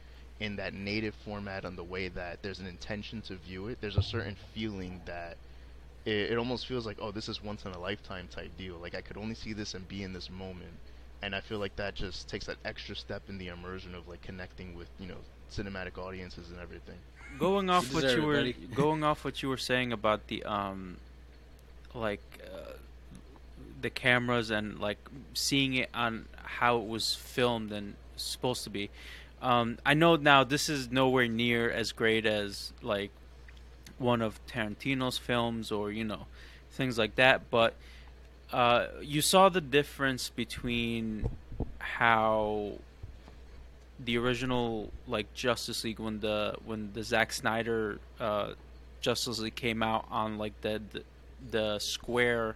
in 0.41 0.55
that 0.55 0.73
native 0.73 1.13
format 1.23 1.63
on 1.65 1.75
the 1.75 1.83
way 1.83 2.07
that 2.09 2.41
there's 2.41 2.59
an 2.59 2.65
intention 2.65 3.21
to 3.21 3.35
view 3.35 3.67
it, 3.67 3.77
there's 3.79 3.95
a 3.95 4.01
certain 4.01 4.35
feeling 4.53 4.99
that 5.05 5.37
it, 6.03 6.31
it 6.31 6.37
almost 6.37 6.65
feels 6.65 6.85
like, 6.85 6.97
oh, 6.99 7.11
this 7.11 7.29
is 7.29 7.43
once 7.43 7.63
in 7.63 7.71
a 7.71 7.79
lifetime 7.79 8.27
type 8.29 8.49
deal. 8.57 8.75
Like 8.81 8.95
I 8.95 9.01
could 9.01 9.17
only 9.17 9.35
see 9.35 9.53
this 9.53 9.75
and 9.75 9.87
be 9.87 10.01
in 10.01 10.13
this 10.13 10.29
moment. 10.31 10.73
And 11.21 11.35
I 11.35 11.41
feel 11.41 11.59
like 11.59 11.75
that 11.75 11.93
just 11.93 12.27
takes 12.27 12.47
that 12.47 12.57
extra 12.65 12.95
step 12.95 13.21
in 13.29 13.37
the 13.37 13.49
immersion 13.49 13.93
of 13.93 14.07
like 14.07 14.23
connecting 14.23 14.75
with, 14.75 14.89
you 14.99 15.07
know, 15.07 15.17
cinematic 15.51 15.99
audiences 15.99 16.49
and 16.49 16.59
everything. 16.59 16.97
going 17.37 17.69
off 17.69 17.89
You 17.89 17.95
what 17.95 18.15
you 18.15 18.23
were 18.23 18.51
going 18.75 19.03
off 19.03 19.23
what 19.23 19.43
you 19.43 19.49
were 19.49 19.57
saying 19.57 19.93
about 19.93 20.27
the 20.27 20.43
um 20.43 20.97
like 21.93 22.21
uh, 22.43 22.73
the 23.81 23.91
cameras 23.91 24.49
and 24.49 24.79
like 24.79 24.97
seeing 25.35 25.75
it 25.75 25.89
on 25.93 26.25
how 26.35 26.77
it 26.77 26.87
was 26.87 27.13
filmed 27.13 27.71
and 27.71 27.93
supposed 28.15 28.63
to 28.63 28.71
be. 28.71 28.89
Um, 29.41 29.79
I 29.85 29.95
know 29.95 30.15
now 30.15 30.43
this 30.43 30.69
is 30.69 30.91
nowhere 30.91 31.27
near 31.27 31.69
as 31.69 31.91
great 31.91 32.25
as 32.25 32.73
like 32.81 33.11
one 33.97 34.21
of 34.21 34.39
Tarantino's 34.45 35.17
films 35.17 35.71
or 35.71 35.91
you 35.91 36.03
know 36.03 36.27
things 36.71 36.97
like 36.97 37.15
that, 37.15 37.49
but 37.49 37.75
uh, 38.51 38.87
you 39.01 39.21
saw 39.21 39.49
the 39.49 39.61
difference 39.61 40.29
between 40.29 41.29
how 41.79 42.73
the 43.99 44.17
original 44.17 44.91
like 45.07 45.33
Justice 45.33 45.83
League 45.83 45.99
when 45.99 46.19
the 46.19 46.55
when 46.65 46.91
the 46.93 47.03
Zack 47.03 47.33
Snyder 47.33 47.99
uh, 48.19 48.53
Justice 48.99 49.39
League 49.39 49.55
came 49.55 49.81
out 49.81 50.05
on 50.11 50.37
like 50.37 50.59
the 50.61 50.81
the, 50.91 51.03
the 51.49 51.79
square, 51.79 52.55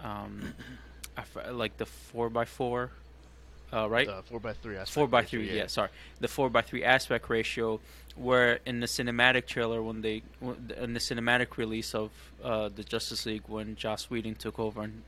um, 0.00 0.54
like 1.50 1.76
the 1.76 1.86
four 1.86 2.30
by 2.30 2.44
four, 2.44 2.90
uh, 3.72 3.88
right? 3.88 4.08
Uh, 4.08 4.22
four 4.22 4.40
by 4.40 4.52
three. 4.52 4.76
aspect 4.76 4.90
four 4.90 5.06
by 5.06 5.20
ratio, 5.20 5.40
three. 5.40 5.56
Yeah. 5.56 5.66
sorry, 5.66 5.90
the 6.20 6.28
four 6.28 6.50
by 6.50 6.62
three 6.62 6.84
aspect 6.84 7.28
ratio. 7.28 7.80
Where 8.16 8.58
in 8.66 8.80
the 8.80 8.86
cinematic 8.86 9.46
trailer, 9.46 9.82
when 9.82 10.02
they 10.02 10.22
in 10.42 10.92
the 10.94 11.00
cinematic 11.00 11.56
release 11.56 11.94
of 11.94 12.10
uh, 12.42 12.68
the 12.68 12.82
Justice 12.82 13.24
League, 13.24 13.44
when 13.46 13.76
Joss 13.76 14.10
Whedon 14.10 14.34
took 14.34 14.58
over 14.58 14.82
and 14.82 15.02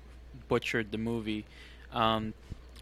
butchered 0.48 0.92
the 0.92 0.98
movie, 0.98 1.44
um, 1.92 2.32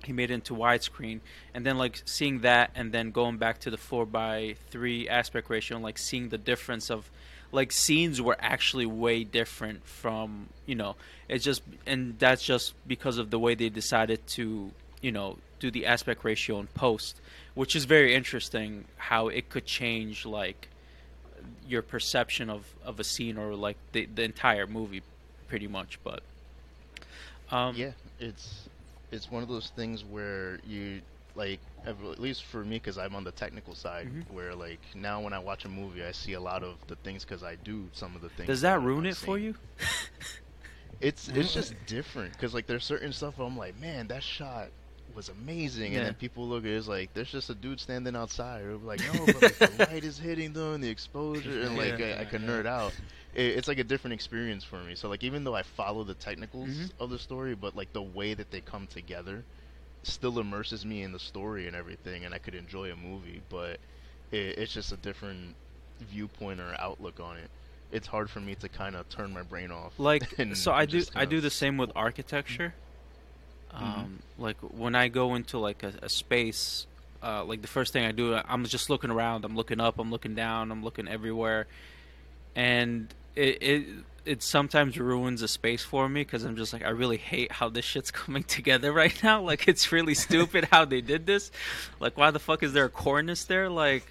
he 0.04 0.12
made 0.12 0.30
it 0.30 0.34
into 0.34 0.54
widescreen, 0.54 1.20
and 1.54 1.64
then 1.64 1.78
like 1.78 2.02
seeing 2.04 2.40
that, 2.40 2.70
and 2.74 2.92
then 2.92 3.10
going 3.10 3.38
back 3.38 3.60
to 3.60 3.70
the 3.70 3.78
four 3.78 4.04
by 4.04 4.56
three 4.70 5.08
aspect 5.08 5.48
ratio, 5.48 5.76
and 5.76 5.84
like 5.84 5.98
seeing 5.98 6.28
the 6.28 6.38
difference 6.38 6.90
of 6.90 7.10
like 7.52 7.72
scenes 7.72 8.20
were 8.20 8.36
actually 8.38 8.86
way 8.86 9.24
different 9.24 9.84
from 9.84 10.48
you 10.66 10.74
know 10.74 10.94
it's 11.28 11.44
just 11.44 11.62
and 11.86 12.18
that's 12.18 12.42
just 12.42 12.74
because 12.86 13.18
of 13.18 13.30
the 13.30 13.38
way 13.38 13.54
they 13.54 13.68
decided 13.68 14.24
to 14.26 14.70
you 15.00 15.10
know 15.10 15.36
do 15.60 15.70
the 15.70 15.86
aspect 15.86 16.24
ratio 16.24 16.58
in 16.58 16.66
post 16.68 17.20
which 17.54 17.76
is 17.76 17.84
very 17.84 18.14
interesting 18.14 18.84
how 18.96 19.28
it 19.28 19.48
could 19.48 19.64
change 19.66 20.26
like 20.26 20.68
your 21.68 21.82
perception 21.82 22.50
of, 22.50 22.66
of 22.84 22.98
a 23.00 23.04
scene 23.04 23.36
or 23.38 23.54
like 23.54 23.76
the, 23.92 24.06
the 24.14 24.22
entire 24.22 24.66
movie 24.66 25.02
pretty 25.48 25.68
much 25.68 25.98
but 26.02 26.22
um, 27.52 27.74
yeah, 27.76 27.92
it's 28.18 28.68
it's 29.10 29.30
one 29.30 29.42
of 29.42 29.48
those 29.48 29.70
things 29.74 30.04
where 30.04 30.60
you 30.66 31.00
like 31.34 31.58
at 31.86 32.20
least 32.20 32.44
for 32.44 32.64
me 32.64 32.76
because 32.76 32.96
I'm 32.98 33.14
on 33.14 33.24
the 33.24 33.32
technical 33.32 33.74
side 33.74 34.06
Mhm. 34.08 34.30
where 34.32 34.54
like 34.54 34.80
now 34.94 35.20
when 35.20 35.32
I 35.32 35.38
watch 35.40 35.64
a 35.64 35.68
movie 35.68 36.04
I 36.04 36.12
see 36.12 36.34
a 36.34 36.40
lot 36.40 36.62
of 36.62 36.74
the 36.88 36.96
things 36.96 37.24
because 37.24 37.42
I 37.42 37.56
do 37.56 37.88
some 37.92 38.14
of 38.14 38.22
the 38.22 38.28
things. 38.30 38.46
does 38.48 38.60
that 38.60 38.76
I'm 38.76 38.84
ruin 38.84 39.06
it 39.06 39.16
for 39.16 39.38
you 39.38 39.54
It's 41.00 41.28
it's 41.28 41.52
just 41.60 41.74
different 41.86 42.32
because 42.34 42.52
like 42.54 42.66
there's 42.66 42.84
certain 42.84 43.12
stuff 43.12 43.38
where 43.38 43.46
I'm 43.46 43.56
like, 43.56 43.80
man, 43.80 44.08
that 44.08 44.22
shot 44.22 44.68
was 45.14 45.28
amazing, 45.28 45.92
Yeah. 45.92 45.98
and 45.98 46.06
then 46.08 46.14
people 46.14 46.46
look 46.48 46.64
at 46.64 46.70
it, 46.70 46.74
it's 46.76 46.88
like 46.88 47.12
there's 47.14 47.30
just 47.30 47.50
a 47.50 47.54
dude 47.54 47.80
standing 47.80 48.14
outside. 48.16 48.62
Or 48.64 48.76
like, 48.76 49.00
no, 49.14 49.26
but 49.26 49.42
like, 49.42 49.58
the 49.58 49.86
light 49.90 50.04
is 50.04 50.18
hitting 50.18 50.52
them, 50.52 50.80
the 50.80 50.88
exposure, 50.88 51.62
and 51.62 51.76
like 51.76 51.98
Yeah. 51.98 52.16
I, 52.18 52.22
I 52.22 52.24
can 52.24 52.42
nerd 52.42 52.66
out. 52.66 52.92
It, 53.34 53.56
it's 53.58 53.68
like 53.68 53.78
a 53.78 53.84
different 53.84 54.14
experience 54.14 54.64
for 54.64 54.82
me. 54.82 54.94
So 54.94 55.08
like 55.08 55.22
even 55.24 55.44
though 55.44 55.54
I 55.54 55.62
follow 55.62 56.04
the 56.04 56.14
technicals 56.14 56.68
Mhm. 56.68 56.90
of 57.00 57.10
the 57.10 57.18
story, 57.18 57.54
but 57.54 57.76
like 57.76 57.92
the 57.92 58.02
way 58.02 58.34
that 58.34 58.50
they 58.50 58.60
come 58.60 58.86
together 58.86 59.44
still 60.02 60.38
immerses 60.38 60.84
me 60.86 61.02
in 61.02 61.12
the 61.12 61.18
story 61.18 61.66
and 61.66 61.76
everything, 61.76 62.24
and 62.24 62.34
I 62.34 62.38
could 62.38 62.54
enjoy 62.54 62.90
a 62.90 62.96
movie. 62.96 63.42
But 63.50 63.78
it, 64.32 64.58
it's 64.58 64.72
just 64.72 64.92
a 64.92 64.96
different 64.96 65.54
viewpoint 66.00 66.60
or 66.60 66.74
outlook 66.78 67.20
on 67.20 67.36
it. 67.36 67.50
It's 67.92 68.06
hard 68.06 68.30
for 68.30 68.40
me 68.40 68.54
to 68.56 68.68
kind 68.68 68.94
of 68.96 69.08
turn 69.08 69.32
my 69.34 69.42
brain 69.42 69.70
off. 69.72 69.92
like 69.98 70.22
so 70.54 70.72
i 70.72 70.86
do 70.86 71.02
i 71.16 71.24
do 71.24 71.40
the 71.40 71.50
same 71.50 71.76
with 71.76 71.90
architecture 71.96 72.72
um 73.74 74.18
like 74.38 74.56
when 74.58 74.94
i 74.94 75.08
go 75.08 75.34
into 75.34 75.58
like 75.58 75.82
a, 75.82 75.92
a 76.02 76.08
space 76.08 76.86
uh 77.22 77.44
like 77.44 77.62
the 77.62 77.68
first 77.68 77.92
thing 77.92 78.04
i 78.04 78.12
do 78.12 78.34
i'm 78.48 78.64
just 78.64 78.90
looking 78.90 79.10
around. 79.10 79.44
I'm 79.44 79.56
looking 79.56 79.80
up. 79.80 79.98
I'm 79.98 80.10
looking 80.10 80.34
down. 80.34 80.70
I'm 80.72 80.82
looking 80.82 81.08
everywhere. 81.08 81.66
And 82.56 83.12
it 83.36 83.62
it 83.62 83.86
it 84.24 84.42
sometimes 84.42 84.98
ruins 84.98 85.40
a 85.42 85.48
space 85.48 85.82
for 85.82 86.08
me 86.08 86.20
because 86.22 86.44
i'm 86.44 86.54
just 86.54 86.72
like 86.74 86.84
i 86.84 86.90
really 86.90 87.16
hate 87.16 87.50
how 87.52 87.68
this 87.70 87.84
shit's 87.84 88.10
coming 88.22 88.42
together 88.44 88.92
right 88.92 89.22
now. 89.22 89.40
Like 89.50 89.68
it's 89.68 89.90
really 89.92 90.14
stupid 90.14 90.68
how 90.70 90.84
they 90.84 91.00
did 91.00 91.26
this. 91.26 91.50
Like 92.00 92.16
why 92.16 92.30
the 92.30 92.38
fuck 92.38 92.62
is 92.62 92.72
there 92.72 92.86
a 92.86 92.90
cornice 92.90 93.44
there? 93.44 93.68
Like 93.68 94.04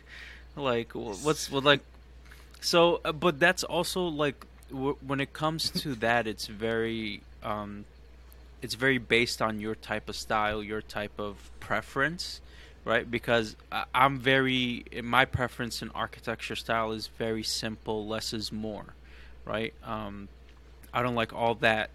like 0.56 0.94
what's 0.94 1.50
what 1.52 1.64
like 1.64 1.82
so 2.62 3.02
uh, 3.06 3.12
but 3.12 3.40
that's 3.40 3.64
also 3.64 4.08
like 4.08 4.46
w- 4.70 4.98
when 5.06 5.20
it 5.20 5.32
comes 5.32 5.70
to 5.70 5.96
that 5.96 6.28
it's 6.28 6.48
very 6.48 7.22
um 7.44 7.86
it's 8.62 8.76
very 8.76 8.98
based 8.98 9.42
on 9.42 9.60
your 9.60 9.76
type 9.76 10.10
of 10.10 10.16
style 10.16 10.64
your 10.64 10.82
type 10.82 11.20
of 11.20 11.50
preference 11.60 12.42
right? 12.86 13.10
Because 13.12 13.56
i'm 13.94 14.20
very 14.20 14.86
my 15.04 15.26
preference 15.26 15.82
in 15.82 15.90
architecture 15.92 16.56
style 16.56 16.92
is 16.92 17.08
very 17.08 17.44
simple 17.44 18.08
less 18.08 18.34
is 18.34 18.52
more 18.52 18.94
right? 19.46 19.74
Um 19.84 20.30
i 20.94 21.04
don't 21.04 21.16
like 21.16 21.34
all 21.34 21.56
that 21.56 21.90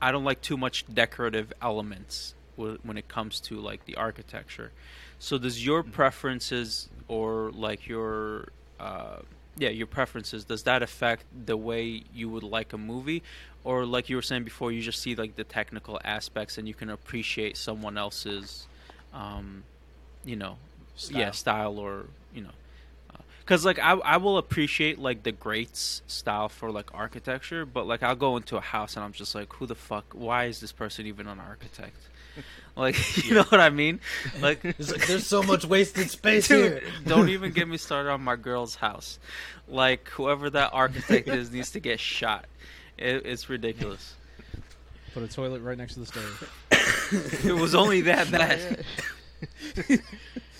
i 0.00 0.12
don't 0.12 0.24
like 0.24 0.40
too 0.40 0.56
much 0.56 0.84
decorative 0.92 1.52
elements 1.60 2.34
when 2.56 2.96
it 2.96 3.08
comes 3.08 3.40
to 3.40 3.60
like 3.60 3.84
the 3.84 3.96
architecture. 3.96 4.72
So 5.18 5.38
does 5.38 5.64
your 5.64 5.82
preferences 5.82 6.88
or 7.08 7.50
like 7.52 7.86
your 7.86 8.48
uh 8.80 9.18
yeah 9.56 9.70
your 9.70 9.86
preferences 9.86 10.44
does 10.44 10.64
that 10.64 10.82
affect 10.82 11.24
the 11.46 11.56
way 11.56 12.02
you 12.14 12.28
would 12.28 12.42
like 12.42 12.72
a 12.72 12.78
movie 12.78 13.22
or 13.66 13.84
like 13.84 14.08
you 14.08 14.14
were 14.14 14.22
saying 14.22 14.44
before 14.44 14.70
you 14.70 14.80
just 14.80 15.02
see 15.02 15.16
like 15.16 15.34
the 15.34 15.42
technical 15.42 16.00
aspects 16.04 16.56
and 16.56 16.68
you 16.68 16.72
can 16.74 16.88
appreciate 16.88 17.56
someone 17.56 17.98
else's 17.98 18.68
um 19.12 19.64
you 20.24 20.36
know 20.36 20.56
yeah 21.10 21.32
style 21.32 21.78
or 21.78 22.06
you 22.32 22.40
know 22.40 22.50
because 23.40 23.64
like 23.64 23.78
I, 23.78 23.92
I 23.92 24.16
will 24.18 24.38
appreciate 24.38 24.98
like 24.98 25.24
the 25.24 25.32
greats 25.32 26.02
style 26.06 26.48
for 26.48 26.70
like 26.70 26.94
architecture 26.94 27.66
but 27.66 27.86
like 27.86 28.02
i'll 28.02 28.16
go 28.16 28.36
into 28.36 28.56
a 28.56 28.60
house 28.60 28.96
and 28.96 29.04
i'm 29.04 29.12
just 29.12 29.34
like 29.34 29.52
who 29.54 29.66
the 29.66 29.74
fuck 29.74 30.06
why 30.12 30.44
is 30.44 30.60
this 30.60 30.72
person 30.72 31.06
even 31.06 31.26
an 31.26 31.40
architect 31.40 31.96
like 32.76 32.96
you 33.24 33.34
know 33.34 33.44
what 33.44 33.60
i 33.60 33.70
mean 33.70 33.98
like 34.40 34.62
like, 34.78 35.06
there's 35.06 35.26
so 35.26 35.42
much 35.42 35.64
wasted 35.64 36.08
space 36.10 36.46
here. 36.46 36.82
Don't 37.04 37.30
even 37.30 37.52
get 37.52 37.66
me 37.66 37.78
started 37.78 38.10
on 38.10 38.20
my 38.20 38.36
girl's 38.36 38.76
house. 38.76 39.18
Like 39.66 40.08
whoever 40.10 40.50
that 40.50 40.70
architect 40.72 41.28
is 41.28 41.50
needs 41.50 41.70
to 41.72 41.80
get 41.80 41.98
shot. 41.98 42.44
It, 42.98 43.26
it's 43.26 43.48
ridiculous. 43.48 44.14
Put 45.14 45.22
a 45.22 45.28
toilet 45.28 45.60
right 45.62 45.78
next 45.78 45.94
to 45.94 46.00
the 46.00 46.06
stove. 46.06 46.50
it 47.44 47.52
was 47.54 47.74
only 47.74 48.02
that 48.02 48.30
bad. 48.30 48.84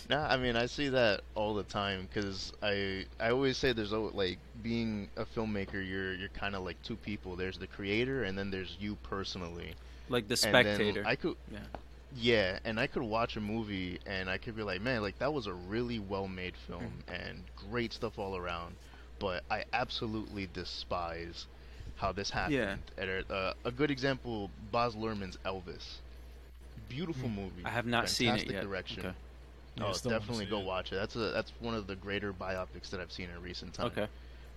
Nah, 0.08 0.28
I 0.28 0.36
mean 0.36 0.54
I 0.54 0.66
see 0.66 0.88
that 0.90 1.22
all 1.34 1.54
the 1.54 1.64
time 1.64 2.06
because 2.08 2.52
I 2.62 3.06
I 3.18 3.30
always 3.30 3.56
say 3.56 3.72
there's 3.72 3.92
al- 3.92 4.12
like 4.14 4.38
being 4.62 5.08
a 5.16 5.24
filmmaker 5.24 5.74
you're 5.84 6.14
you're 6.14 6.28
kind 6.28 6.54
of 6.54 6.62
like 6.62 6.80
two 6.84 6.94
people. 6.94 7.34
There's 7.34 7.58
the 7.58 7.66
creator 7.66 8.22
and 8.22 8.38
then 8.38 8.52
there's 8.52 8.76
you 8.78 8.96
personally. 9.02 9.74
Like 10.08 10.28
the 10.28 10.34
And 10.34 10.38
spectator. 10.38 11.02
I 11.04 11.16
could 11.16 11.34
Yeah. 11.50 11.58
yeah, 12.16 12.58
and 12.64 12.78
I 12.78 12.86
could 12.86 13.02
watch 13.02 13.36
a 13.36 13.40
movie 13.40 13.98
and 14.06 14.30
I 14.30 14.38
could 14.38 14.54
be 14.54 14.62
like, 14.62 14.80
man, 14.80 15.02
like 15.02 15.18
that 15.18 15.32
was 15.32 15.48
a 15.48 15.52
really 15.54 15.98
well 15.98 16.28
made 16.28 16.54
film 16.68 16.84
Mm-hmm. 17.08 17.12
and 17.28 17.42
great 17.68 17.92
stuff 17.92 18.16
all 18.16 18.36
around. 18.36 18.76
But 19.18 19.42
I 19.50 19.64
absolutely 19.72 20.48
despise 20.54 21.46
how 21.96 22.12
this 22.12 22.30
happened. 22.30 22.78
And, 22.98 23.30
uh, 23.30 23.54
a 23.64 23.70
good 23.70 23.90
example, 23.90 24.50
Baz 24.70 24.94
Luhrmann's 24.94 25.38
Elvis. 25.44 25.96
Beautiful 26.88 27.28
movie. 27.28 27.62
Hmm. 27.62 27.66
I 27.66 27.70
have 27.70 27.86
not 27.86 28.08
seen 28.08 28.28
it 28.28 28.30
fantastic 28.30 28.52
yet. 28.52 28.62
Direction. 28.62 29.00
Okay. 29.00 29.14
Yeah, 29.76 29.92
oh, 29.92 30.08
definitely 30.08 30.46
go 30.46 30.60
it. 30.60 30.64
watch 30.64 30.92
it. 30.92 30.96
That's 30.96 31.16
a 31.16 31.30
that's 31.32 31.52
one 31.60 31.74
of 31.74 31.86
the 31.86 31.96
greater 31.96 32.32
biopics 32.32 32.90
that 32.90 33.00
I've 33.00 33.12
seen 33.12 33.28
in 33.28 33.42
recent 33.42 33.74
time. 33.74 33.86
Okay. 33.86 34.06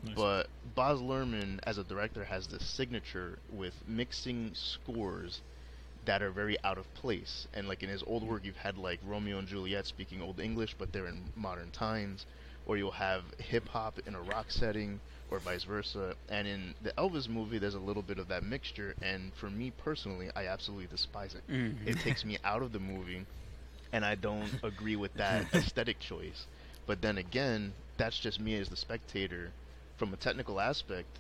Nice. 0.03 0.15
But 0.15 0.47
Baz 0.75 0.99
Luhrmann, 0.99 1.59
as 1.63 1.77
a 1.77 1.83
director, 1.83 2.23
has 2.23 2.47
this 2.47 2.65
signature 2.65 3.39
with 3.51 3.73
mixing 3.87 4.51
scores 4.53 5.41
that 6.05 6.21
are 6.21 6.31
very 6.31 6.57
out 6.63 6.77
of 6.77 6.91
place. 6.93 7.47
And 7.53 7.67
like 7.67 7.83
in 7.83 7.89
his 7.89 8.03
old 8.03 8.23
work, 8.23 8.45
you've 8.45 8.55
had 8.55 8.77
like 8.77 8.99
Romeo 9.05 9.39
and 9.39 9.47
Juliet 9.47 9.85
speaking 9.85 10.21
Old 10.21 10.39
English, 10.39 10.75
but 10.77 10.93
they're 10.93 11.07
in 11.07 11.21
modern 11.35 11.71
times, 11.71 12.25
or 12.65 12.77
you'll 12.77 12.91
have 12.91 13.23
hip 13.39 13.67
hop 13.67 13.99
in 14.07 14.15
a 14.15 14.21
rock 14.21 14.45
setting, 14.49 15.01
or 15.29 15.39
vice 15.39 15.63
versa. 15.63 16.15
And 16.29 16.47
in 16.47 16.75
the 16.81 16.93
Elvis 16.97 17.29
movie, 17.29 17.59
there's 17.59 17.75
a 17.75 17.79
little 17.79 18.03
bit 18.03 18.19
of 18.19 18.27
that 18.29 18.43
mixture. 18.43 18.95
And 19.01 19.33
for 19.35 19.49
me 19.49 19.71
personally, 19.71 20.29
I 20.35 20.47
absolutely 20.47 20.87
despise 20.87 21.35
it. 21.35 21.43
Mhm. 21.49 21.77
It 21.85 21.99
takes 21.99 22.23
me 22.25 22.37
out 22.43 22.61
of 22.63 22.71
the 22.73 22.79
movie, 22.79 23.27
and 23.91 24.05
I 24.05 24.15
don't 24.15 24.53
agree 24.63 24.95
with 24.95 25.15
that 25.17 25.47
aesthetic 25.53 25.99
choice. 25.99 26.47
But 26.85 27.01
then 27.01 27.17
again, 27.17 27.75
that's 27.97 28.19
just 28.19 28.39
me 28.39 28.55
as 28.55 28.69
the 28.69 28.75
spectator. 28.77 29.53
From 29.97 30.13
a 30.13 30.17
technical 30.17 30.59
aspect, 30.59 31.19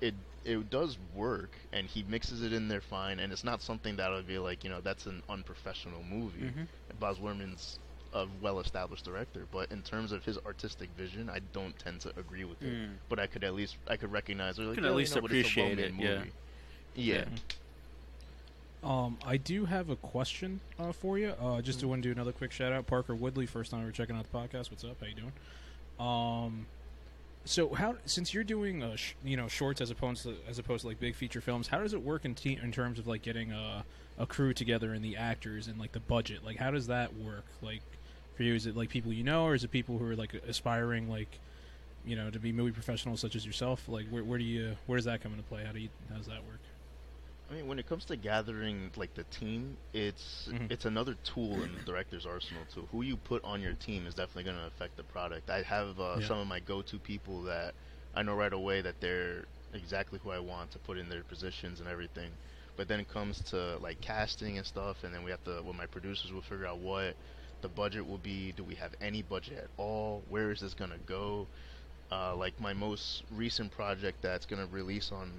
it 0.00 0.14
it 0.44 0.70
does 0.70 0.98
work, 0.98 1.58
and 1.72 1.86
he 1.86 2.02
mixes 2.02 2.42
it 2.42 2.52
in 2.52 2.68
there 2.68 2.80
fine. 2.80 3.18
And 3.20 3.32
it's 3.32 3.44
not 3.44 3.62
something 3.62 3.96
that 3.96 4.10
would 4.10 4.26
be 4.26 4.38
like, 4.38 4.64
you 4.64 4.70
know, 4.70 4.80
that's 4.80 5.06
an 5.06 5.22
unprofessional 5.28 6.02
movie. 6.02 6.52
Mhm. 6.52 6.68
Baz 6.98 7.18
Luhrmann's 7.18 7.78
a 8.12 8.26
well-established 8.40 9.04
director, 9.04 9.46
but 9.52 9.70
in 9.70 9.82
terms 9.82 10.12
of 10.12 10.24
his 10.24 10.38
artistic 10.44 10.88
vision, 10.96 11.30
I 11.30 11.40
don't 11.52 11.78
tend 11.78 12.00
to 12.02 12.10
agree 12.18 12.44
with 12.44 12.62
it. 12.62 12.72
Mm. 12.72 12.90
But 13.08 13.18
I 13.18 13.26
could 13.26 13.44
at 13.44 13.54
least 13.54 13.76
I 13.88 13.96
could 13.96 14.12
recognize. 14.12 14.58
Like, 14.58 14.74
can 14.74 14.84
yeah, 14.84 14.90
at 14.90 14.92
you 14.92 14.98
least 14.98 15.14
know, 15.14 15.22
but 15.22 15.32
it's 15.32 15.48
a 15.48 15.60
appreciate 15.60 15.78
it, 15.78 15.94
yeah. 15.98 16.18
movie. 16.18 16.30
Yeah. 16.94 17.14
Yeah. 17.14 17.24
Um, 18.82 19.18
I 19.24 19.36
do 19.36 19.66
have 19.66 19.90
a 19.90 19.96
question 19.96 20.60
uh, 20.78 20.92
for 20.92 21.18
you. 21.18 21.34
Uh, 21.40 21.60
just 21.60 21.80
to 21.80 21.88
want 21.88 22.02
to 22.02 22.08
do 22.08 22.12
another 22.12 22.32
quick 22.32 22.50
shout 22.50 22.72
out. 22.72 22.86
Parker 22.86 23.14
Woodley, 23.14 23.46
first 23.46 23.70
time 23.70 23.84
we're 23.84 23.90
checking 23.90 24.16
out 24.16 24.30
the 24.30 24.36
podcast. 24.36 24.70
What's 24.70 24.84
up? 24.84 24.96
How 25.00 25.06
you 25.06 25.14
doing? 25.14 25.32
Um, 26.00 26.66
so 27.44 27.74
how 27.74 27.96
since 28.06 28.32
you're 28.32 28.44
doing 28.44 28.82
uh, 28.82 28.96
sh- 28.96 29.14
you 29.24 29.36
know 29.36 29.48
shorts 29.48 29.80
as 29.80 29.90
opposed 29.90 30.22
to 30.22 30.34
as 30.48 30.58
opposed 30.58 30.82
to 30.82 30.88
like 30.88 30.98
big 30.98 31.14
feature 31.14 31.40
films, 31.40 31.68
how 31.68 31.78
does 31.78 31.92
it 31.92 32.02
work 32.02 32.24
in 32.24 32.34
te- 32.34 32.58
in 32.62 32.72
terms 32.72 32.98
of 32.98 33.06
like 33.06 33.22
getting 33.22 33.52
a 33.52 33.84
a 34.18 34.26
crew 34.26 34.52
together 34.52 34.92
and 34.92 35.04
the 35.04 35.16
actors 35.16 35.66
and 35.66 35.78
like 35.78 35.92
the 35.92 36.00
budget? 36.00 36.44
Like 36.44 36.56
how 36.56 36.70
does 36.70 36.86
that 36.86 37.14
work? 37.16 37.44
Like 37.60 37.82
for 38.40 38.44
you, 38.44 38.54
is 38.54 38.64
it 38.64 38.74
like 38.74 38.88
people 38.88 39.12
you 39.12 39.22
know, 39.22 39.44
or 39.44 39.54
is 39.54 39.64
it 39.64 39.70
people 39.70 39.98
who 39.98 40.06
are 40.06 40.16
like 40.16 40.32
aspiring 40.48 41.10
like 41.10 41.38
you 42.06 42.16
know 42.16 42.30
to 42.30 42.38
be 42.38 42.52
movie 42.52 42.72
professionals 42.72 43.20
such 43.20 43.36
as 43.36 43.44
yourself? 43.44 43.86
Like 43.86 44.06
where 44.08 44.24
where 44.24 44.38
do 44.38 44.44
you 44.44 44.76
where 44.86 44.96
does 44.96 45.04
that 45.04 45.20
come 45.22 45.32
into 45.32 45.44
play? 45.44 45.62
How 45.62 45.72
do 45.72 45.78
you 45.78 45.90
how 46.08 46.16
does 46.16 46.26
that 46.28 46.42
work? 46.46 46.60
I 47.50 47.54
mean, 47.54 47.66
when 47.66 47.78
it 47.78 47.86
comes 47.86 48.06
to 48.06 48.16
gathering 48.16 48.92
like 48.96 49.12
the 49.12 49.24
team, 49.24 49.76
it's 49.92 50.48
Mhm. 50.50 50.70
it's 50.70 50.86
another 50.86 51.16
tool 51.22 51.62
in 51.64 51.74
the 51.74 51.82
director's 51.82 52.24
arsenal 52.24 52.62
too. 52.72 52.88
Who 52.92 53.02
you 53.02 53.18
put 53.18 53.44
on 53.44 53.60
your 53.60 53.74
team 53.74 54.06
is 54.06 54.14
definitely 54.14 54.44
going 54.44 54.56
to 54.56 54.66
affect 54.68 54.96
the 54.96 55.02
product. 55.04 55.50
I 55.50 55.60
have 55.60 56.00
uh, 56.00 56.16
Yeah. 56.20 56.26
some 56.26 56.38
of 56.38 56.46
my 56.46 56.60
go-to 56.60 56.98
people 56.98 57.42
that 57.42 57.74
I 58.14 58.22
know 58.22 58.36
right 58.36 58.54
away 58.54 58.80
that 58.80 59.02
they're 59.02 59.44
exactly 59.74 60.18
who 60.22 60.30
I 60.30 60.38
want 60.38 60.70
to 60.70 60.78
put 60.78 60.96
in 60.96 61.10
their 61.10 61.24
positions 61.24 61.80
and 61.80 61.88
everything. 61.90 62.30
But 62.78 62.88
then 62.88 63.00
it 63.00 63.08
comes 63.08 63.42
to 63.50 63.76
like 63.82 64.00
casting 64.00 64.56
and 64.56 64.66
stuff, 64.66 65.04
and 65.04 65.12
then 65.12 65.24
we 65.24 65.30
have 65.30 65.44
to. 65.44 65.60
Well, 65.62 65.74
my 65.74 65.86
producers 65.86 66.32
will 66.32 66.40
figure 66.40 66.66
out 66.66 66.78
what 66.78 67.14
the 67.62 67.68
budget 67.68 68.06
will 68.06 68.18
be. 68.18 68.52
Do 68.52 68.64
we 68.64 68.74
have 68.76 68.92
any 69.00 69.22
budget 69.22 69.58
at 69.58 69.70
all? 69.76 70.22
Where 70.28 70.50
is 70.50 70.60
this 70.60 70.74
going 70.74 70.90
to 70.90 70.98
go? 71.06 71.46
Uh, 72.10 72.34
like 72.34 72.60
my 72.60 72.72
most 72.72 73.22
recent 73.30 73.70
project 73.72 74.18
that's 74.22 74.46
going 74.46 74.66
to 74.66 74.72
release 74.74 75.12
on 75.12 75.30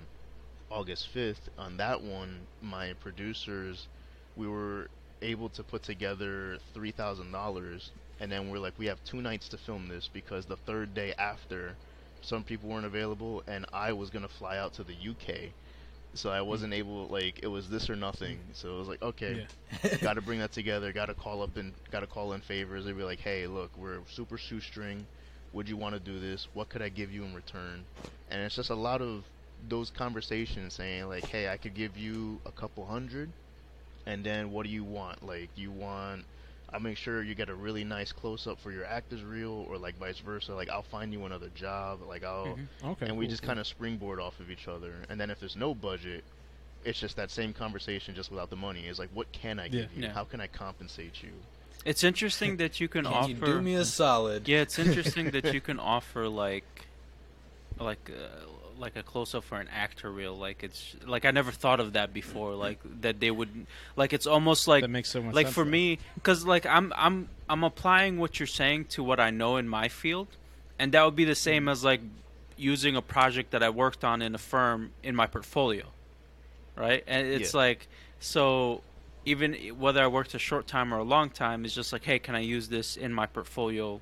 August 0.72 1.10
5th, 1.13 1.50
on 1.58 1.78
that 1.78 2.01
one, 2.01 2.40
my 2.62 2.94
producers, 2.94 3.88
we 4.38 4.48
were 4.48 4.88
able 5.22 5.50
to 5.50 5.63
put 5.63 5.84
together 5.84 6.58
$3,000, 6.74 7.90
and 8.20 8.32
then 8.32 8.50
we're 8.50 8.58
like, 8.58 8.74
we 8.78 8.86
have 8.86 9.04
two 9.04 9.22
nights 9.22 9.50
to 9.50 9.58
film 9.58 9.90
this 9.90 10.10
because 10.13 10.46
the 10.46 10.56
third 10.56 10.94
day 10.94 11.13
after, 11.18 11.75
some 12.22 12.44
people 12.44 12.70
weren't 12.70 12.86
available, 12.86 13.44
and 13.48 13.66
I 13.74 13.92
was 13.92 14.10
going 14.10 14.24
to 14.24 14.34
fly 14.34 14.58
out 14.58 14.74
to 14.75 14.84
the 14.84 14.94
UK. 14.94 15.51
So 16.15 16.30
I 16.30 16.41
hmm. 16.41 16.41
wasn't 16.41 16.74
able, 16.74 17.08
like, 17.08 17.39
it 17.44 17.48
was 17.48 17.70
this 17.70 17.89
or 17.89 17.96
nothing. 17.96 18.53
So 18.53 18.75
it 18.75 18.77
was 18.80 18.88
like, 18.88 19.01
okay, 19.01 19.41
got 20.01 20.13
to 20.15 20.22
bring 20.22 20.39
that 20.39 20.51
together. 20.53 20.91
Got 20.94 21.08
to 21.08 21.15
call 21.15 21.41
up 21.41 21.58
and 21.58 21.75
got 21.89 22.01
to 22.01 22.08
call 22.08 22.34
in 22.34 22.41
favors. 22.41 22.86
They'd 22.86 22.98
be 22.98 23.03
like, 23.03 23.20
"Hey, 23.20 23.48
look, 23.48 23.77
we're 23.77 24.06
super 24.08 24.38
shoestring. 24.38 25.08
Would 25.51 25.70
you 25.70 25.77
want 25.77 25.94
to 25.96 26.00
do 26.00 26.20
this? 26.20 26.46
What 26.53 26.70
could 26.70 26.82
I 26.82 26.89
give 26.89 27.12
you 27.12 27.24
in 27.24 27.34
return?" 27.34 27.88
And 28.27 28.41
it's 28.41 28.56
just 28.56 28.70
a 28.70 28.75
lot 28.75 29.01
of 29.01 29.32
those 29.58 29.89
conversations 29.91 30.75
saying 30.75 31.08
like, 31.08 31.27
"Hey, 31.27 31.48
I 31.50 31.58
could 31.58 31.74
give 31.75 31.98
you 31.98 32.41
a 32.46 32.51
couple 32.51 32.86
hundred, 32.88 33.34
and 34.06 34.25
then 34.25 34.51
what 34.51 34.65
do 34.65 34.70
you 34.72 34.84
want? 34.84 35.22
Like, 35.24 35.51
you 35.56 35.72
want." 35.72 36.27
I'll 36.74 36.80
make 36.80 36.98
sure 36.98 37.22
you 37.22 37.36
get 37.36 37.50
a 37.50 37.56
really 37.56 37.84
nice 37.84 38.12
close 38.12 38.48
up 38.48 38.60
for 38.60 38.72
your 38.72 38.86
actors 38.86 39.24
reel, 39.24 39.66
or 39.70 39.78
like 39.78 39.98
vice 39.98 40.20
versa. 40.20 40.54
Like 40.56 40.70
I'll 40.70 40.82
find 40.84 41.12
you 41.12 41.25
another 41.25 41.50
job. 41.50 42.00
Like 42.08 42.24
I'll, 42.24 42.58
Mhm. 42.58 42.68
Okay, 42.92 43.06
and 43.08 43.18
we 43.18 43.25
cool, 43.25 43.30
just 43.32 43.42
cool. 43.44 43.48
kind 43.48 43.60
of 43.60 43.68
springboard 43.68 44.20
off 44.20 44.40
of 44.40 44.50
each 44.50 44.68
other. 44.68 44.94
And 45.10 45.20
then 45.20 45.30
if 45.30 45.40
there's 45.40 45.56
no 45.58 45.75
budget, 45.75 46.24
it's 46.86 47.00
just 47.00 47.16
that 47.18 47.30
same 47.30 47.54
conversation 47.54 48.16
just 48.16 48.32
without 48.32 48.50
the 48.50 48.56
money. 48.56 48.88
It's 48.88 49.00
like, 49.00 49.10
what 49.13 49.32
can 49.32 49.60
I 49.60 49.68
give 49.68 49.94
you? 49.94 50.04
Yeah. 50.04 50.13
How 50.13 50.24
can 50.24 50.40
I 50.40 50.48
compensate 50.48 51.22
you? 51.22 51.30
It's 51.84 52.04
interesting 52.04 52.58
that 52.58 52.80
you 52.80 52.88
can, 52.88 53.04
Can 53.06 53.13
offer. 53.13 53.28
you 53.30 53.36
do 53.36 53.62
me 53.62 53.75
a 53.75 53.86
solid? 53.86 54.48
Yeah, 54.48 54.62
it's 54.62 54.80
interesting 54.80 55.32
that 55.36 55.54
you 55.54 55.62
can 55.62 55.80
offer 55.80 56.28
like, 56.28 56.88
like, 57.80 58.10
uh, 58.10 58.61
like 58.81 58.95
a 58.95 59.03
close 59.03 59.33
up 59.35 59.43
for 59.43 59.59
an 59.59 59.69
actor 59.73 60.11
reel. 60.11 60.35
Like 60.35 60.63
it's 60.63 60.95
like 61.05 61.23
I 61.23 61.31
never 61.31 61.51
thought 61.51 61.79
of 61.79 61.93
that 61.93 62.13
before. 62.13 62.55
Like 62.55 62.79
that 63.01 63.19
they 63.19 63.31
would, 63.31 63.67
like 63.95 64.11
it's 64.11 64.27
almost 64.27 64.67
like 64.67 64.81
that 64.81 64.89
makes 64.89 65.09
so 65.09 65.21
much 65.21 65.35
like 65.35 65.47
sense. 65.47 65.55
for 65.55 65.63
though. 65.63 65.69
me 65.71 66.00
because 66.15 66.45
like 66.45 66.65
i'm 66.65 66.91
i'm 66.95 67.29
i'm 67.50 67.63
applying 67.63 68.17
what 68.17 68.39
you're 68.39 68.47
saying 68.47 68.85
to 68.85 69.03
what 69.03 69.19
i 69.19 69.29
know 69.29 69.57
in 69.57 69.67
my 69.67 69.88
field 69.88 70.27
and 70.79 70.91
that 70.93 71.03
would 71.05 71.15
be 71.15 71.25
the 71.25 71.35
same 71.35 71.63
mm-hmm. 71.63 71.69
as 71.69 71.83
like 71.83 72.01
using 72.57 72.95
a 72.95 73.01
project 73.01 73.51
that 73.51 73.63
i 73.63 73.69
worked 73.69 74.03
on 74.03 74.21
in 74.21 74.35
a 74.35 74.38
firm 74.38 74.91
in 75.03 75.15
my 75.15 75.27
portfolio 75.27 75.85
right 76.75 77.03
and 77.07 77.27
it's 77.27 77.53
Yeah. 77.53 77.59
like 77.59 77.87
so 78.20 78.81
even 79.25 79.53
whether 79.77 80.01
i 80.01 80.07
worked 80.07 80.33
a 80.33 80.39
short 80.39 80.67
time 80.67 80.94
or 80.94 80.98
a 80.98 81.03
long 81.03 81.29
time 81.29 81.65
it's 81.65 81.75
just 81.75 81.94
like 81.94 82.03
hey 82.03 82.20
can 82.20 82.35
i 82.35 82.39
use 82.39 82.70
this 82.70 82.98
in 82.98 83.13
my 83.13 83.25
portfolio 83.25 84.00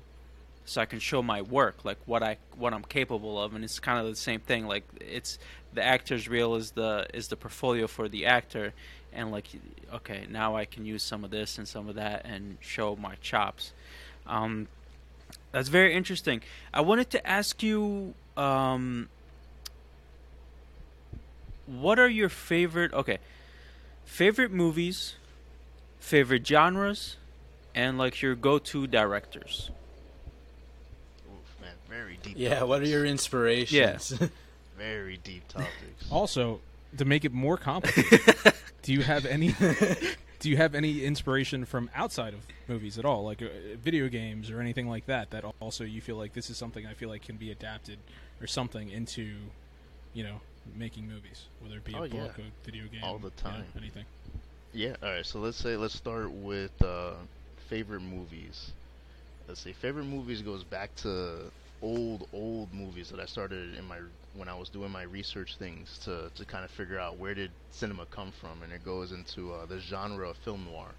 so 0.70 0.80
i 0.80 0.86
can 0.86 1.00
show 1.00 1.20
my 1.20 1.42
work 1.42 1.84
like 1.84 1.98
what 2.06 2.22
i 2.22 2.36
what 2.56 2.72
i'm 2.72 2.84
capable 2.84 3.42
of 3.42 3.54
and 3.54 3.64
it's 3.64 3.80
kind 3.80 3.98
of 3.98 4.06
the 4.06 4.14
same 4.14 4.38
thing 4.38 4.66
like 4.66 4.84
it's 5.00 5.38
the 5.74 5.84
actor's 5.84 6.28
reel 6.28 6.54
is 6.54 6.70
the 6.72 7.06
is 7.12 7.26
the 7.28 7.36
portfolio 7.36 7.88
for 7.88 8.08
the 8.08 8.26
actor 8.26 8.72
and 9.12 9.32
like 9.32 9.46
okay 9.92 10.26
now 10.30 10.54
i 10.54 10.64
can 10.64 10.84
use 10.84 11.02
some 11.02 11.24
of 11.24 11.30
this 11.30 11.58
and 11.58 11.66
some 11.66 11.88
of 11.88 11.96
that 11.96 12.22
and 12.24 12.56
show 12.60 12.94
my 12.96 13.16
chops. 13.20 13.72
Um, 14.26 14.68
that's 15.52 15.68
very 15.68 15.94
interesting. 15.94 16.42
I 16.72 16.82
wanted 16.82 17.10
to 17.10 17.26
ask 17.26 17.62
you 17.62 18.14
um, 18.36 19.08
what 21.66 21.98
are 21.98 22.08
your 22.08 22.28
favorite 22.28 22.92
okay 22.92 23.18
favorite 24.04 24.52
movies 24.52 25.14
favorite 25.98 26.46
genres 26.46 27.16
and 27.74 27.98
like 27.98 28.22
your 28.22 28.34
go-to 28.34 28.86
directors 28.86 29.70
very 31.90 32.18
deep. 32.22 32.34
Yeah, 32.38 32.62
what 32.62 32.80
are 32.82 32.86
your 32.86 33.04
inspirations? 33.04 34.12
very 34.78 35.18
deep 35.18 35.46
topics? 35.48 35.70
Also, 36.10 36.60
to 36.96 37.04
make 37.04 37.24
it 37.24 37.32
more 37.32 37.56
complicated, 37.56 38.34
do 38.82 38.92
you 38.92 39.02
have 39.02 39.26
any? 39.26 39.54
do 40.40 40.48
you 40.48 40.56
have 40.56 40.74
any 40.74 41.04
inspiration 41.04 41.64
from 41.66 41.90
outside 41.94 42.32
of 42.32 42.40
movies 42.68 42.98
at 42.98 43.04
all, 43.04 43.24
like 43.24 43.42
uh, 43.42 43.46
video 43.82 44.08
games 44.08 44.50
or 44.50 44.60
anything 44.60 44.88
like 44.88 45.06
that? 45.06 45.30
That 45.30 45.44
also 45.60 45.84
you 45.84 46.00
feel 46.00 46.16
like 46.16 46.32
this 46.32 46.48
is 46.50 46.56
something 46.56 46.86
I 46.86 46.94
feel 46.94 47.08
like 47.10 47.22
can 47.22 47.36
be 47.36 47.50
adapted 47.50 47.98
or 48.40 48.46
something 48.46 48.88
into, 48.90 49.34
you 50.14 50.24
know, 50.24 50.40
making 50.76 51.06
movies, 51.08 51.44
whether 51.60 51.76
it 51.76 51.84
be 51.84 51.92
a 51.92 51.96
Oh, 51.98 52.00
book, 52.08 52.12
yeah. 52.38 52.44
a 52.44 52.64
video 52.64 52.84
game, 52.84 53.02
All 53.02 53.18
the 53.18 53.30
yeah, 53.44 53.50
time. 53.50 53.64
anything. 53.76 54.04
Yeah. 54.72 54.94
All 55.02 55.10
right. 55.10 55.26
So 55.26 55.40
let's 55.40 55.56
say 55.58 55.76
let's 55.76 55.94
start 55.94 56.30
with 56.30 56.70
uh, 56.82 57.12
favorite 57.68 58.00
movies. 58.02 58.70
Let's 59.48 59.60
see. 59.60 59.72
Favorite 59.72 60.04
movies 60.04 60.42
goes 60.42 60.62
back 60.64 60.94
to 60.96 61.50
old 61.82 62.28
old 62.32 62.72
movies 62.74 63.08
that 63.10 63.20
I 63.20 63.26
started 63.26 63.74
in 63.76 63.84
my 63.86 63.98
when 64.34 64.48
I 64.48 64.54
was 64.54 64.68
doing 64.70 64.90
my 64.90 65.02
research 65.02 65.56
things 65.56 65.98
to 66.04 66.30
to 66.34 66.44
kind 66.44 66.64
of 66.64 66.70
figure 66.70 66.98
out 66.98 67.18
where 67.18 67.34
did 67.34 67.52
cinema 67.70 68.06
come 68.06 68.32
from, 68.32 68.62
and 68.62 68.72
it 68.72 68.84
goes 68.84 69.12
into 69.12 69.52
uh, 69.52 69.66
the 69.66 69.78
genre 69.80 70.28
of 70.30 70.36
film 70.38 70.64
noir. 70.64 70.94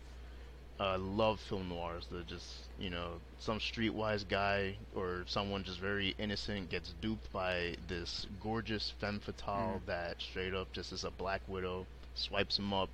I 0.80 0.96
love 0.96 1.40
film 1.40 1.70
noirs. 1.70 2.08
The 2.08 2.24
just 2.24 2.70
you 2.80 2.90
know 2.90 3.22
some 3.40 3.60
streetwise 3.60 4.28
guy 4.28 4.76
or 4.96 5.24
someone 5.28 5.64
just 5.64 5.80
very 5.80 6.16
innocent 6.18 6.70
gets 6.70 6.94
duped 7.02 7.32
by 7.32 7.76
this 7.88 8.26
gorgeous 8.40 8.90
femme 9.00 9.20
fatale 9.20 9.82
that 9.86 10.22
straight 10.22 10.54
up 10.56 10.72
just 10.74 10.92
is 10.92 11.04
a 11.04 11.12
black 11.12 11.42
widow, 11.48 11.86
swipes 12.16 12.58
him 12.58 12.74
up, 12.74 12.90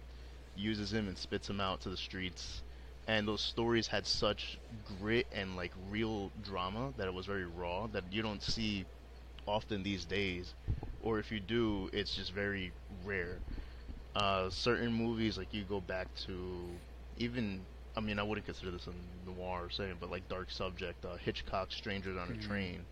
uses 0.56 0.94
him 0.94 1.08
and 1.08 1.18
spits 1.18 1.50
him 1.50 1.62
out 1.62 1.82
to 1.82 1.90
the 1.90 1.98
streets. 1.98 2.62
And 3.08 3.28
those 3.28 3.42
stories 3.42 3.88
had 3.88 4.06
such 4.06 4.60
grit 4.84 5.28
and 5.32 5.56
like 5.56 5.74
real 5.76 6.32
drama 6.42 6.94
that 6.98 7.08
it 7.08 7.14
was 7.14 7.26
very 7.26 7.46
raw 7.48 7.88
that 7.88 8.12
you 8.14 8.22
don't 8.22 8.44
see 8.44 8.86
often 9.48 9.84
these 9.84 10.06
days, 10.06 10.56
or 11.00 11.20
if 11.20 11.32
you 11.32 11.40
do, 11.40 11.90
it's 11.94 12.16
just 12.16 12.32
very 12.32 12.74
rare. 13.04 13.42
Uh, 14.16 14.50
certain 14.50 14.92
movies 14.94 15.38
like 15.38 15.54
you 15.54 15.64
go 15.64 15.82
back 15.82 16.14
to 16.16 16.82
even 17.18 17.68
I 17.96 18.02
mean 18.02 18.20
I 18.20 18.24
wouldn't 18.24 18.46
consider 18.46 18.72
this 18.72 18.88
a 18.88 18.94
noir 18.94 19.66
or 19.66 19.70
saying, 19.70 19.98
but 20.00 20.10
like 20.12 20.28
Dark 20.28 20.52
Subject, 20.52 21.06
uh, 21.06 21.18
Hitchcock's 21.18 21.76
Strangers 21.76 22.18
on 22.18 22.30
a 22.32 22.34
Mhm. 22.34 22.38
Train, 22.38 22.88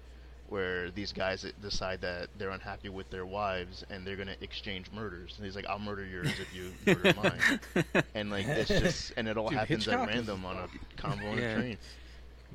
where 0.49 0.91
these 0.91 1.11
guys 1.11 1.45
decide 1.61 2.01
that 2.01 2.27
they're 2.37 2.51
unhappy 2.51 2.89
with 2.89 3.09
their 3.09 3.25
wives 3.25 3.83
and 3.89 4.05
they're 4.05 4.15
gonna 4.15 4.35
exchange 4.41 4.87
murders. 4.93 5.33
And 5.37 5.45
he's 5.45 5.55
like, 5.55 5.65
"I'll 5.67 5.79
murder 5.79 6.05
yours 6.05 6.31
if 6.39 6.53
you 6.55 6.71
murder 6.85 7.13
mine," 7.75 8.03
and 8.13 8.29
like 8.29 8.45
it's 8.47 8.69
just 8.69 9.13
and 9.17 9.27
it 9.27 9.37
all 9.37 9.49
Dude, 9.49 9.57
happens 9.57 9.85
Hitchcock 9.85 10.07
at 10.07 10.09
is- 10.09 10.15
random 10.27 10.45
on 10.45 10.57
a 10.57 11.01
convo 11.01 11.31
on 11.31 11.37
Yeah. 11.37 11.51
a 11.51 11.55
train. 11.55 11.77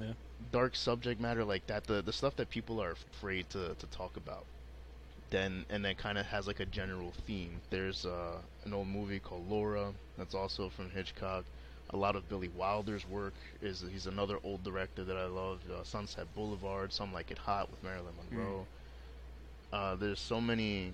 Yeah. 0.00 0.12
Dark 0.52 0.74
subject 0.76 1.20
matter 1.20 1.44
like 1.44 1.66
that, 1.66 1.84
the 1.84 2.00
the 2.02 2.12
stuff 2.12 2.36
that 2.36 2.48
people 2.50 2.80
are 2.80 2.92
afraid 2.92 3.50
to 3.50 3.74
to 3.74 3.86
talk 3.86 4.16
about. 4.16 4.44
Then 5.30 5.64
and 5.70 5.84
then 5.84 5.94
kind 5.94 6.18
of 6.18 6.26
has 6.26 6.46
like 6.46 6.58
a 6.60 6.66
general 6.66 7.12
theme. 7.26 7.60
There's 7.70 8.04
uh, 8.06 8.38
an 8.64 8.72
old 8.74 8.88
movie 8.88 9.20
called 9.20 9.48
Laura 9.48 9.92
that's 10.18 10.34
also 10.34 10.68
from 10.68 10.90
Hitchcock. 10.90 11.44
A 11.92 11.96
lot 11.96 12.14
of 12.16 12.28
Billy 12.28 12.48
Wilder's 12.56 13.08
work 13.08 13.34
is 13.60 13.84
he's 13.92 14.06
another 14.06 14.38
old 14.44 14.62
director 14.62 15.02
that 15.04 15.16
I 15.16 15.26
love. 15.26 15.58
Uh, 15.70 15.82
Sunset 15.82 16.26
Boulevard, 16.36 16.92
Some 16.92 17.12
Like 17.12 17.30
It 17.30 17.38
Hot 17.38 17.70
with 17.70 17.82
Marilyn 17.82 18.12
Monroe. 18.30 18.66
Uh, 19.72 19.96
there's 19.96 20.20
so 20.20 20.40
many 20.40 20.92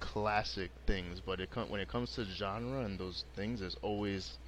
classic 0.00 0.70
things, 0.86 1.20
but 1.24 1.40
it 1.40 1.50
com- 1.50 1.68
when 1.68 1.80
it 1.80 1.88
comes 1.88 2.14
to 2.14 2.24
genre 2.24 2.80
and 2.84 2.98
those 2.98 3.24
things, 3.36 3.60
there's 3.60 3.76
always 3.82 4.38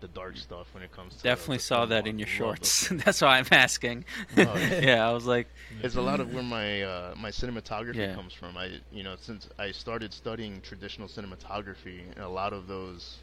the 0.00 0.08
dark 0.08 0.36
stuff 0.36 0.66
when 0.74 0.82
it 0.82 0.90
comes 0.90 1.14
to 1.14 1.22
definitely 1.22 1.58
the 1.58 1.62
saw 1.62 1.86
that 1.86 2.08
in 2.08 2.18
your 2.18 2.26
shorts 2.26 2.88
that's 3.04 3.20
why 3.22 3.38
i'm 3.38 3.46
asking 3.52 4.04
Oh, 4.36 4.42
yeah. 4.56 4.80
yeah 4.82 5.08
i 5.08 5.12
was 5.12 5.26
like 5.26 5.46
it's 5.80 5.94
a 5.94 6.00
lot 6.02 6.18
of 6.18 6.34
where 6.34 6.42
my 6.42 6.82
uh, 6.82 7.14
my 7.16 7.30
cinematography 7.30 7.94
Yeah. 7.94 8.14
comes 8.16 8.32
from. 8.32 8.56
I 8.56 8.80
you 8.90 9.04
know 9.04 9.14
since 9.20 9.48
I 9.60 9.70
started 9.70 10.12
studying 10.12 10.60
traditional 10.60 11.06
cinematography, 11.06 12.00
and 12.16 12.24
a 12.24 12.28
lot 12.28 12.52
of 12.52 12.66
those 12.66 13.18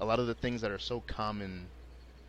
a 0.00 0.04
lot 0.06 0.18
of 0.18 0.26
the 0.26 0.34
things 0.34 0.62
that 0.62 0.70
are 0.72 0.78
so 0.78 1.00
common 1.02 1.70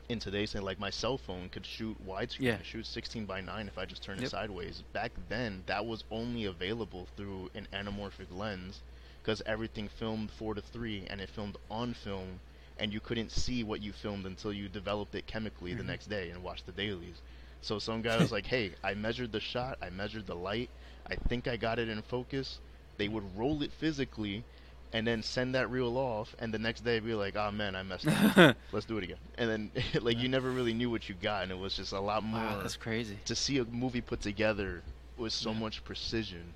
in 0.10 0.20
today's 0.20 0.52
thing, 0.54 0.62
like 0.62 0.80
my 0.80 0.90
cell 0.90 1.18
phone 1.18 1.50
could 1.50 1.66
shoot 1.66 1.98
widescreen, 2.06 2.42
Yeah. 2.42 2.56
it 2.60 2.66
shoots 2.66 2.90
16 2.90 3.26
by 3.26 3.42
9 3.42 3.68
if 3.68 3.78
I 3.78 3.86
just 3.86 4.04
turn 4.04 4.20
it 4.20 4.30
sideways. 4.30 4.84
Back 4.94 5.14
then, 5.30 5.64
that 5.68 5.86
was 5.86 6.04
only 6.12 6.46
available 6.46 7.08
through 7.16 7.50
an 7.56 7.68
anamorphic 7.74 8.32
lens 8.32 8.84
because 9.24 9.42
everything 9.46 9.88
filmed 9.88 10.32
4 10.32 10.56
to 10.56 10.62
3 10.62 11.08
and 11.10 11.22
it 11.22 11.30
filmed 11.30 11.58
on 11.70 11.94
film 11.94 12.42
and 12.78 12.94
you 12.94 13.00
couldn't 13.00 13.32
see 13.32 13.64
what 13.64 13.82
you 13.82 13.94
filmed 13.94 14.26
until 14.26 14.52
you 14.54 14.68
developed 14.68 15.16
it 15.16 15.28
chemically 15.28 15.74
the 15.74 15.84
Mhm. 15.84 15.88
next 15.88 16.08
day 16.08 16.30
and 16.30 16.44
watched 16.44 16.66
the 16.66 16.74
dailies. 16.74 17.22
So 17.62 17.80
some 17.80 18.02
guy 18.02 18.18
was 18.18 18.32
like, 18.34 18.48
"Hey, 18.48 18.76
I 18.84 18.94
measured 18.96 19.32
the 19.32 19.40
shot, 19.40 19.78
I 19.82 19.90
measured 19.90 20.26
the 20.28 20.36
light, 20.36 20.72
I 21.08 21.16
think 21.16 21.48
I 21.48 21.58
got 21.58 21.80
it 21.80 21.90
in 21.90 22.02
focus." 22.02 22.60
They 22.98 23.08
would 23.08 23.38
roll 23.38 23.64
it 23.64 23.72
physically 23.74 24.46
and 24.94 25.08
then 25.08 25.24
send 25.24 25.56
that 25.56 25.70
reel 25.72 25.98
off 25.98 26.36
and 26.40 26.54
the 26.54 26.60
next 26.60 26.82
day 26.84 27.00
be 27.00 27.14
like, 27.14 27.36
"Oh 27.36 27.52
man, 27.52 27.76
I 27.76 27.84
messed 27.84 28.08
up. 28.08 28.56
Let's 28.72 28.86
do 28.86 28.98
it 28.98 29.04
again." 29.04 29.18
And 29.38 29.50
then 29.50 29.72
like 30.02 30.18
you 30.18 30.28
never 30.28 30.52
really 30.52 30.74
knew 30.74 30.90
what 30.90 31.08
you 31.10 31.16
got 31.22 31.44
and 31.44 31.52
it 31.52 31.58
was 31.58 31.76
just 31.76 31.94
a 31.94 32.00
lot 32.00 32.24
more 32.24 32.40
wow, 32.42 32.60
that's 32.62 32.76
crazy. 32.78 33.18
to 33.26 33.36
see 33.36 33.58
a 33.60 33.66
movie 33.66 34.02
put 34.02 34.22
together 34.22 34.82
with 35.18 35.34
so 35.34 35.52
Yeah. 35.52 35.60
much 35.60 35.84
precision. 35.84 36.54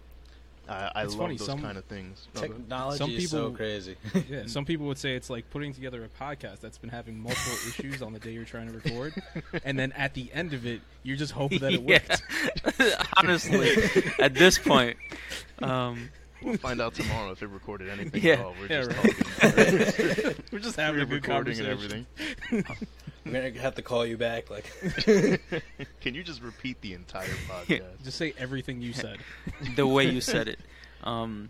I 0.67 0.91
I 0.95 1.04
love 1.04 1.15
funny, 1.15 1.38
those 1.38 1.45
some- 1.45 1.62
kind 1.62 1.78
of 1.78 1.86
things. 1.86 2.28
Technology 2.34 2.98
Some 2.98 3.12
is 3.12 3.30
so 3.30 3.38
people- 3.52 3.56
crazy. 3.58 3.95
Yeah, 4.28 4.43
some 4.48 4.65
people 4.65 4.88
would 4.88 4.98
say 4.98 5.15
it's 5.15 5.30
like 5.30 5.48
putting 5.52 5.74
together 5.76 6.04
a 6.04 6.10
podcast 6.24 6.60
that's 6.60 6.80
been 6.80 6.89
having 6.89 7.19
multiple 7.19 7.54
issues 7.67 8.02
on 8.02 8.13
the 8.13 8.19
day 8.19 8.32
you're 8.32 8.45
trying 8.45 8.67
to 8.69 8.74
record, 8.74 9.13
and 9.63 9.78
then 9.78 9.91
at 9.91 10.15
the 10.15 10.28
end 10.34 10.54
of 10.56 10.65
it, 10.65 10.82
you're 11.04 11.17
just 11.17 11.34
hoping 11.34 11.60
that 11.60 11.74
it 11.74 11.84
worked. 11.84 12.24
Honestly, 13.17 13.76
at 14.19 14.34
this 14.34 14.58
point, 14.58 14.98
um, 15.62 16.10
We'll 16.45 16.58
find 16.58 16.79
out 16.79 16.93
tomorrow 16.93 17.31
if 17.31 17.41
it 17.41 17.47
recorded 17.47 17.89
anything 17.89 18.21
Yeah. 18.23 18.34
at 18.34 18.39
all. 18.45 18.55
We're 18.60 18.67
Yeah, 18.67 18.84
just 18.84 18.97
right. 18.97 19.53
talking. 19.55 20.43
We're 20.51 20.60
just 20.60 20.75
having 20.75 21.01
a 21.01 21.03
We're 21.05 21.19
good 21.19 21.27
recording 21.27 21.60
and 21.60 21.67
conversation. 21.67 22.05
everything. 22.51 22.77
We're 23.25 23.31
gonna 23.49 23.60
have 23.62 23.75
to 23.75 23.81
call 23.81 24.05
you 24.05 24.17
back. 24.17 24.49
Like, 24.51 24.65
Can 26.01 26.13
you 26.13 26.23
just 26.23 26.41
repeat 26.43 26.79
the 26.81 26.93
entire 26.93 27.27
podcast? 27.49 28.03
Just 28.03 28.17
say 28.17 28.34
everything 28.38 28.81
you 28.81 28.93
said. 28.93 29.17
the 29.75 29.88
way 29.88 30.05
you 30.08 30.21
said 30.21 30.47
it. 30.47 30.60
Um, 31.03 31.49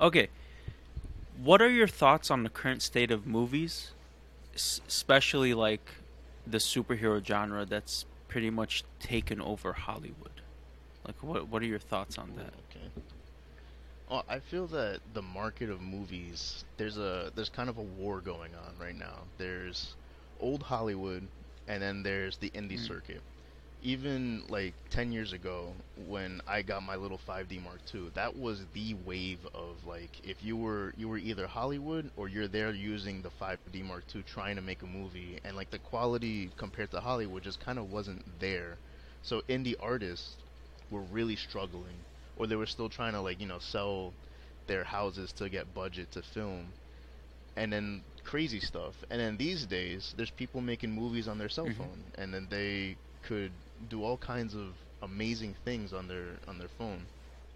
okay, 0.00 0.28
what 1.42 1.60
are 1.60 1.68
your 1.70 1.88
thoughts 1.88 2.30
on 2.30 2.42
the 2.44 2.48
current 2.48 2.82
state 2.82 3.10
of 3.10 3.26
movies, 3.26 3.90
S- 4.54 4.80
especially 4.86 5.52
like 5.54 5.94
the 6.46 6.58
superhero 6.58 7.24
genre 7.24 7.64
that's 7.64 8.04
pretty 8.28 8.50
much 8.50 8.84
taken 9.00 9.40
over 9.40 9.72
Hollywood? 9.72 10.30
Like, 11.08 11.22
what 11.24 11.48
what 11.48 11.62
are 11.62 11.66
your 11.66 11.80
thoughts 11.80 12.18
on 12.18 12.34
that? 12.36 12.54
Okay. 12.60 12.92
Well, 14.08 14.24
I 14.28 14.40
feel 14.40 14.66
that 14.68 15.02
the 15.14 15.22
market 15.22 15.70
of 15.70 15.80
movies 15.80 16.64
there's 16.78 16.98
a 16.98 17.32
there's 17.34 17.50
kind 17.50 17.70
of 17.70 17.78
a 17.78 17.82
war 17.82 18.20
going 18.22 18.54
on 18.54 18.78
right 18.78 18.96
now. 18.96 19.28
There's 19.38 19.96
old 20.38 20.62
Hollywood, 20.64 21.30
and 21.68 21.82
then 21.82 22.02
there's 22.02 22.38
the 22.38 22.50
indie 22.50 22.78
Mm. 22.78 22.88
circuit. 22.88 23.22
Even 23.80 24.44
like 24.48 24.76
10 24.90 25.12
years 25.12 25.32
ago, 25.32 25.76
when 25.96 26.40
I 26.46 26.62
got 26.62 26.82
my 26.82 26.96
little 26.96 27.18
5D 27.18 27.58
Mark 27.58 27.82
II, 27.84 28.10
that 28.14 28.36
was 28.36 28.66
the 28.72 28.94
wave 28.94 29.46
of 29.54 29.84
like 29.84 30.20
if 30.24 30.42
you 30.42 30.56
were 30.56 30.92
you 30.96 31.08
were 31.08 31.18
either 31.18 31.46
Hollywood 31.48 32.10
or 32.16 32.28
you're 32.28 32.48
there 32.48 32.72
using 32.72 33.22
the 33.22 33.30
5D 33.30 33.68
Mark 33.68 34.06
II 34.06 34.22
trying 34.22 34.56
to 34.56 34.62
make 34.62 34.82
a 34.82 34.86
movie, 34.86 35.38
and 35.44 35.56
like 35.56 35.70
the 35.70 35.78
quality 35.78 36.50
compared 36.56 36.90
to 36.92 37.00
Hollywood 37.00 37.42
just 37.42 37.60
kind 37.60 37.78
of 37.78 37.86
wasn't 37.90 38.22
there. 38.40 38.80
So 39.22 39.42
indie 39.48 39.74
artists 39.80 40.38
were 40.90 41.02
really 41.02 41.36
struggling 41.36 42.04
or 42.36 42.46
they 42.46 42.56
were 42.56 42.66
still 42.66 42.88
trying 42.88 43.12
to 43.12 43.20
like 43.20 43.40
you 43.40 43.46
know 43.46 43.58
sell 43.58 44.14
their 44.66 44.84
houses 44.84 45.32
to 45.32 45.48
get 45.48 45.74
budget 45.74 46.10
to 46.12 46.22
film 46.22 46.74
and 47.56 47.72
then 47.72 48.04
crazy 48.24 48.60
stuff. 48.60 49.04
And 49.10 49.20
then 49.20 49.36
these 49.36 49.66
days 49.66 50.14
there's 50.16 50.30
people 50.30 50.60
making 50.60 50.92
movies 50.92 51.28
on 51.28 51.38
their 51.38 51.48
cell 51.48 51.70
Mhm. 51.70 51.72
phone 51.72 52.12
and 52.16 52.32
then 52.32 52.48
they 52.48 52.98
could 53.22 53.52
do 53.88 54.02
all 54.04 54.18
kinds 54.18 54.54
of 54.54 54.76
amazing 55.02 55.54
things 55.64 55.92
on 55.92 56.08
their 56.08 56.38
on 56.48 56.58
their 56.58 56.68
phone. 56.68 57.08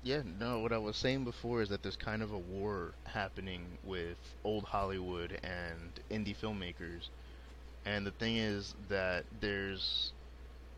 Yeah 0.03 0.23
no 0.25 0.61
what 0.61 0.73
i 0.73 0.79
was 0.79 0.97
saying 0.97 1.25
before 1.25 1.63
is 1.63 1.69
that 1.71 1.83
there's 1.83 1.97
kind 1.97 2.23
of 2.23 2.33
a 2.33 2.39
war 2.39 2.95
happening 3.07 3.79
with 3.83 4.19
old 4.45 4.65
hollywood 4.65 5.39
and 5.43 6.01
indie 6.11 6.37
filmmakers. 6.37 7.11
And 7.85 8.07
the 8.07 8.13
thing 8.13 8.37
is 8.37 8.75
that 8.89 9.27
there's 9.33 10.13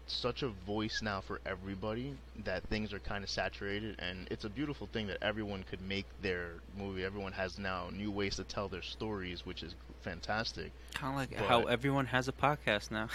such 0.07 0.43
a 0.43 0.49
voice 0.49 1.01
now 1.03 1.21
for 1.21 1.40
everybody 1.47 2.14
that 2.45 2.62
things 2.64 2.93
are 2.93 2.99
kind 2.99 3.25
of 3.25 3.31
saturated 3.31 3.97
and 4.01 4.27
it's 4.31 4.45
a 4.45 4.49
beautiful 4.51 4.87
thing 4.93 5.07
that 5.07 5.17
everyone 5.23 5.62
could 5.69 5.81
make 5.81 6.05
their 6.21 6.51
movie 6.77 7.05
everyone 7.05 7.33
has 7.33 7.59
now 7.59 7.88
new 7.93 8.11
ways 8.11 8.37
to 8.37 8.45
tell 8.45 8.69
their 8.69 8.83
stories 8.83 9.47
which 9.47 9.62
is 9.62 9.75
fantastic 10.03 10.71
Kind 10.95 11.14
of 11.14 11.21
like 11.21 11.31
But- 11.38 11.49
how 11.49 11.62
everyone 11.62 12.07
has 12.07 12.29
a 12.29 12.33
podcast 12.33 12.90
now. 12.90 13.09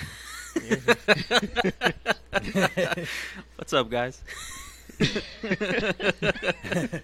What's 3.55 3.73
up, 3.73 3.89
guys? 3.89 4.21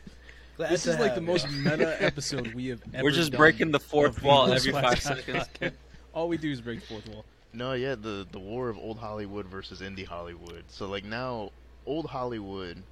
Glad 0.57 0.71
This 0.71 0.87
is 0.87 0.97
like 0.99 1.15
the 1.15 1.21
you. 1.21 1.27
most 1.27 1.49
meta 1.51 2.01
episode 2.01 2.53
we 2.53 2.67
have 2.67 2.81
ever 2.93 3.03
We're 3.03 3.11
just 3.11 3.31
done 3.31 3.37
breaking 3.39 3.71
the 3.71 3.79
fourth 3.79 4.23
wall 4.23 4.51
every 4.51 4.71
five 4.71 4.99
seconds. 5.01 5.45
All 6.13 6.27
we 6.29 6.37
do 6.37 6.49
is 6.51 6.61
break 6.61 6.79
the 6.81 6.85
fourth 6.87 7.07
wall. 7.09 7.25
No 7.55 7.73
yeah 7.73 7.95
the 7.95 8.27
the 8.31 8.39
war 8.39 8.69
of 8.69 8.77
old 8.77 8.99
hollywood 8.99 9.47
versus 9.47 9.81
indie 9.81 10.05
hollywood 10.05 10.69
so 10.71 10.87
like 10.87 11.05
now 11.05 11.49
old 11.85 12.07
hollywood 12.07 12.85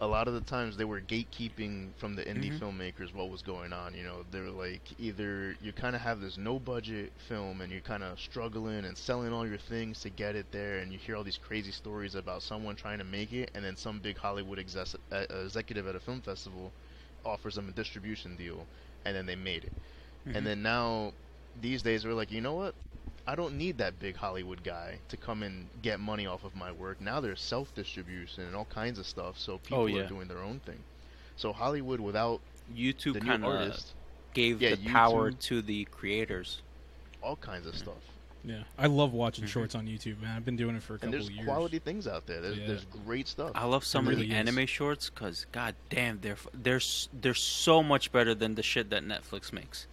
a 0.00 0.06
lot 0.06 0.28
of 0.28 0.34
the 0.34 0.40
times 0.40 0.76
they 0.76 0.84
were 0.84 1.00
gatekeeping 1.00 1.96
from 1.96 2.14
the 2.16 2.24
indie 2.24 2.52
Mhm. 2.52 2.58
filmmakers 2.58 3.14
what 3.14 3.30
was 3.30 3.42
going 3.42 3.72
on 3.72 3.94
you 3.94 4.02
know 4.04 4.24
they're 4.30 4.50
like 4.50 4.92
either 4.98 5.56
you 5.60 5.72
kind 5.72 5.94
of 5.96 6.02
have 6.02 6.20
this 6.20 6.36
no 6.38 6.58
budget 6.58 7.12
film 7.18 7.60
and 7.60 7.72
you're 7.72 7.80
kind 7.82 8.02
of 8.02 8.18
struggling 8.20 8.84
and 8.84 8.96
selling 8.98 9.32
all 9.32 9.46
your 9.46 9.58
things 9.58 10.00
to 10.00 10.10
get 10.10 10.36
it 10.36 10.50
there 10.52 10.78
and 10.78 10.92
you 10.92 10.98
hear 10.98 11.16
all 11.16 11.24
these 11.24 11.38
crazy 11.38 11.72
stories 11.72 12.14
about 12.14 12.42
someone 12.42 12.76
trying 12.76 12.98
to 12.98 13.04
make 13.04 13.32
it 13.32 13.50
and 13.54 13.64
then 13.64 13.76
some 13.76 14.00
big 14.00 14.18
hollywood 14.18 14.58
exec- 14.58 15.00
uh, 15.12 15.24
executive 15.30 15.86
at 15.86 15.96
a 15.96 16.00
film 16.00 16.20
festival 16.22 16.74
offers 17.24 17.54
them 17.54 17.68
a 17.68 17.72
distribution 17.72 18.36
deal 18.36 18.68
and 19.04 19.16
then 19.16 19.26
they 19.26 19.36
made 19.36 19.64
it 19.64 19.74
Mhm. 20.24 20.34
and 20.36 20.46
then 20.46 20.62
now 20.62 21.12
these 21.54 21.82
days 21.82 22.04
we're 22.04 22.14
like 22.14 22.30
you 22.30 22.40
know 22.40 22.54
what 22.54 22.74
I 23.26 23.34
don't 23.36 23.56
need 23.56 23.78
that 23.78 23.98
big 24.00 24.16
Hollywood 24.16 24.64
guy 24.64 24.98
to 25.08 25.16
come 25.16 25.42
and 25.42 25.68
get 25.82 26.00
money 26.00 26.26
off 26.26 26.44
of 26.44 26.56
my 26.56 26.72
work. 26.72 27.00
Now 27.00 27.20
there's 27.20 27.40
self 27.40 27.74
distribution 27.74 28.44
and 28.44 28.56
all 28.56 28.64
kinds 28.66 28.98
of 28.98 29.06
stuff, 29.06 29.38
so 29.38 29.58
people 29.58 29.82
Oh, 29.82 29.86
yeah. 29.86 30.02
are 30.02 30.08
doing 30.08 30.26
their 30.28 30.42
own 30.42 30.60
thing. 30.60 30.82
So 31.36 31.52
Hollywood 31.52 32.00
without 32.00 32.40
YouTube 32.74 33.14
the 33.14 33.20
kind 33.20 33.44
of 33.44 33.76
gave 34.34 34.60
Yeah, 34.62 34.74
the 34.74 34.88
power 34.88 35.30
to 35.30 35.62
the 35.62 35.84
creators. 35.86 36.62
all 37.22 37.36
kinds 37.36 37.66
of 37.68 37.76
stuff. 37.76 37.94
Yeah, 38.44 38.64
I 38.76 38.86
love 38.88 39.12
watching 39.12 39.44
Mhm. 39.44 39.48
shorts 39.48 39.74
on 39.76 39.86
YouTube, 39.86 40.20
man. 40.20 40.36
I've 40.36 40.44
been 40.44 40.56
doing 40.56 40.74
it 40.74 40.82
for 40.82 40.94
a 40.94 40.96
And 40.96 41.02
couple 41.02 41.12
there's 41.12 41.30
years. 41.30 41.44
quality 41.46 41.78
things 41.78 42.08
out 42.08 42.26
there. 42.26 42.40
There's, 42.40 42.58
Yeah. 42.58 42.66
there's 42.66 42.84
great 42.86 43.28
stuff. 43.28 43.52
I 43.54 43.66
love 43.66 43.84
some 43.84 44.08
of 44.08 44.14
really 44.14 44.26
the 44.26 44.32
is. 44.32 44.48
anime 44.48 44.66
shorts 44.66 45.08
because, 45.10 45.46
god 45.52 45.76
damn, 45.90 46.20
they're 46.20 46.36
they're 46.52 46.80
they're 47.12 47.34
so 47.34 47.84
much 47.84 48.10
better 48.10 48.34
than 48.34 48.56
the 48.56 48.62
shit 48.64 48.90
that 48.90 49.04
Netflix 49.04 49.52
makes. 49.52 49.86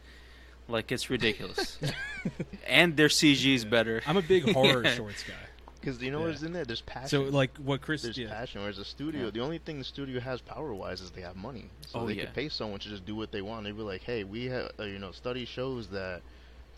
Like 0.69 0.91
it's 0.91 1.09
ridiculous, 1.09 1.77
and 2.67 2.95
their 2.95 3.07
CG 3.07 3.53
is 3.55 3.65
better. 3.65 4.01
I'm 4.05 4.17
a 4.17 4.21
big 4.21 4.43
horror 4.53 4.83
Yeah. 4.83 4.93
shorts 4.95 5.23
guy. 5.23 5.33
Because 5.79 6.01
you 6.01 6.11
know 6.11 6.19
Yeah. 6.19 6.27
what's 6.27 6.43
in 6.43 6.53
there? 6.53 6.65
There's 6.65 6.81
passion. 6.81 7.07
So 7.09 7.21
like 7.23 7.57
what 7.57 7.81
Chris 7.81 8.03
there's 8.03 8.17
yeah. 8.17 8.29
passion. 8.29 8.61
Whereas 8.61 8.77
a 8.77 8.85
studio, 8.85 9.25
Yeah. 9.25 9.29
the 9.31 9.39
only 9.41 9.57
thing 9.57 9.79
the 9.79 9.85
studio 9.85 10.19
has 10.19 10.41
power 10.41 10.73
wise 10.73 11.01
is 11.01 11.11
they 11.11 11.21
have 11.21 11.35
money. 11.35 11.69
So 11.87 12.01
Oh, 12.01 12.05
they 12.05 12.13
yeah. 12.13 12.25
could 12.25 12.33
pay 12.35 12.49
someone 12.49 12.79
to 12.81 12.89
just 12.89 13.05
do 13.05 13.15
what 13.15 13.31
they 13.31 13.41
want. 13.41 13.63
They'd 13.63 13.75
be 13.75 13.81
like, 13.81 14.03
hey, 14.03 14.23
we 14.25 14.45
have, 14.45 14.71
uh, 14.79 14.83
you 14.83 14.99
know, 14.99 15.11
study 15.11 15.45
shows 15.45 15.87
that 15.87 16.21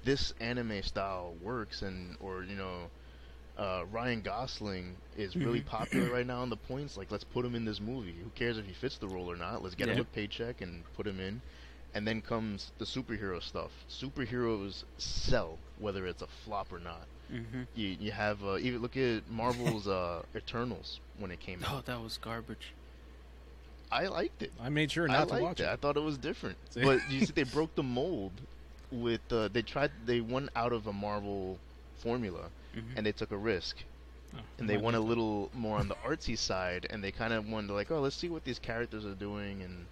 this 0.03 0.33
anime 0.39 0.81
style 0.83 1.35
works, 1.41 1.81
and 1.81 2.15
or 2.19 2.43
you 2.43 2.55
know, 2.55 2.89
uh, 3.57 3.83
Ryan 3.91 4.21
Gosling 4.21 4.95
is 5.17 5.35
really 5.35 5.61
Mhm. 5.61 5.65
popular 5.65 6.09
right 6.13 6.25
now 6.25 6.41
on 6.41 6.49
the 6.49 6.57
points. 6.57 6.95
Like, 6.95 7.11
let's 7.11 7.23
put 7.25 7.43
him 7.43 7.55
in 7.55 7.65
this 7.65 7.81
movie. 7.81 8.15
Who 8.23 8.29
cares 8.35 8.57
if 8.57 8.65
he 8.65 8.73
fits 8.73 8.97
the 8.99 9.07
role 9.07 9.29
or 9.29 9.35
not? 9.35 9.61
Let's 9.63 9.75
get 9.75 9.89
him 9.89 9.99
a 9.99 10.03
paycheck 10.05 10.61
and 10.61 10.83
put 10.93 11.05
him 11.05 11.19
in. 11.19 11.41
And 11.93 12.07
then 12.07 12.21
comes 12.21 12.71
the 12.77 12.85
superhero 12.85 13.41
stuff. 13.41 13.85
Superheroes 13.89 14.83
sell, 14.97 15.59
whether 15.75 16.05
it's 16.05 16.21
a 16.21 16.27
flop 16.27 16.71
or 16.71 16.79
not. 16.79 17.07
hmm 17.29 17.63
You 17.73 17.87
you 17.99 18.11
have 18.11 18.43
uh, 18.43 18.57
even 18.59 18.81
look 18.81 18.97
at 18.97 19.27
Marvel's 19.27 19.87
uh, 19.87 20.23
Eternals 20.35 20.99
when 21.17 21.31
it 21.31 21.39
came 21.39 21.63
out. 21.63 21.71
Oh, 21.73 21.81
that 21.85 22.01
was 22.01 22.17
garbage. 22.17 22.75
I 23.91 24.07
liked 24.07 24.41
it. 24.43 24.53
I 24.59 24.69
made 24.69 24.91
sure 24.91 25.07
I 25.07 25.19
not 25.19 25.27
to 25.29 25.33
liked 25.33 25.43
watch 25.43 25.59
it. 25.59 25.63
it. 25.63 25.69
I 25.69 25.75
thought 25.75 25.97
it 25.97 26.01
was 26.01 26.17
different. 26.17 26.57
See? 26.71 26.81
But 26.83 27.09
you 27.09 27.21
see, 27.21 27.33
they 27.33 27.43
broke 27.43 27.75
the 27.75 27.83
mold 27.83 28.47
with 28.89 29.21
uh, 29.31 29.47
they 29.49 29.61
tried 29.61 29.91
they 30.05 30.21
went 30.21 30.49
out 30.55 30.73
of 30.73 30.87
a 30.87 30.93
Marvel 30.93 31.61
formula 31.93 32.51
Mhm. 32.73 32.97
and 32.97 33.05
they 33.05 33.11
took 33.13 33.31
a 33.31 33.37
risk 33.37 33.85
Oh, 34.33 34.39
and 34.59 34.69
they 34.69 34.77
went 34.77 34.95
a 34.97 34.99
little 35.01 35.49
more 35.53 35.77
on 35.79 35.87
the 35.87 35.95
artsy 35.95 36.37
side 36.37 36.85
and 36.89 37.03
they 37.03 37.11
kind 37.11 37.33
of 37.33 37.45
wanted 37.47 37.67
to 37.67 37.73
like 37.73 37.91
oh 37.91 37.99
let's 38.01 38.15
see 38.15 38.29
what 38.29 38.43
these 38.43 38.59
characters 38.59 39.05
are 39.05 39.15
doing 39.15 39.61
and 39.61 39.87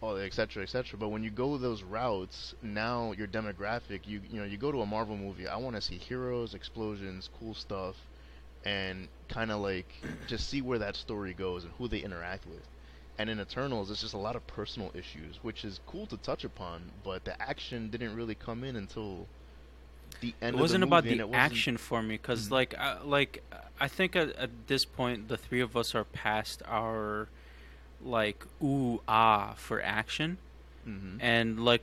all 0.00 0.16
et 0.16 0.32
cetera, 0.32 0.62
et 0.62 0.68
cetera. 0.68 0.98
But 0.98 1.08
when 1.08 1.22
you 1.24 1.30
go 1.30 1.56
those 1.58 1.82
routes, 1.82 2.54
now 2.62 3.12
your 3.12 3.26
demographic, 3.26 4.00
you 4.06 4.20
you 4.30 4.38
know, 4.40 4.44
you 4.46 4.56
go 4.56 4.70
to 4.72 4.80
a 4.82 4.86
Marvel 4.86 5.16
movie. 5.16 5.46
I 5.48 5.56
want 5.56 5.76
to 5.76 5.82
see 5.82 5.96
heroes, 5.98 6.54
explosions, 6.54 7.28
cool 7.40 7.54
stuff, 7.54 7.96
and 8.64 9.08
kind 9.28 9.50
of 9.50 9.60
like 9.60 9.92
just 10.26 10.48
see 10.48 10.62
where 10.62 10.78
that 10.78 10.96
story 10.96 11.34
goes 11.34 11.64
and 11.64 11.72
who 11.78 11.88
they 11.88 11.98
interact 11.98 12.46
with. 12.46 12.62
And 13.20 13.28
in 13.28 13.40
Eternals, 13.40 13.90
it's 13.90 14.00
just 14.00 14.14
a 14.14 14.18
lot 14.18 14.36
of 14.36 14.46
personal 14.46 14.92
issues, 14.94 15.42
which 15.42 15.64
is 15.64 15.80
cool 15.88 16.06
to 16.06 16.16
touch 16.18 16.44
upon, 16.44 16.92
but 17.02 17.24
the 17.24 17.40
action 17.42 17.88
didn't 17.90 18.14
really 18.14 18.36
come 18.36 18.62
in 18.62 18.76
until 18.76 19.26
the 20.20 20.32
end. 20.40 20.54
it 20.54 20.58
wasn't 20.60 20.84
of 20.84 20.88
the 20.90 20.94
about 20.96 21.04
movie, 21.04 21.16
the 21.16 21.22
it 21.22 21.28
wasn't- 21.28 21.42
action 21.52 21.76
for 21.76 22.00
me 22.02 22.14
because 22.14 22.46
Mhm. 22.48 22.52
like 22.52 22.74
uh, 22.78 22.98
like 23.04 23.42
I 23.80 23.88
think 23.88 24.14
at, 24.14 24.30
at 24.36 24.68
this 24.68 24.84
point 24.84 25.26
the 25.26 25.36
three 25.36 25.60
of 25.60 25.76
us 25.76 25.94
are 25.96 26.04
past 26.04 26.62
our 26.66 27.28
like 28.04 28.44
ooh 28.62 29.00
ah 29.08 29.54
for 29.56 29.82
action 29.82 30.38
Mhm. 30.86 31.18
and 31.20 31.64
like 31.64 31.82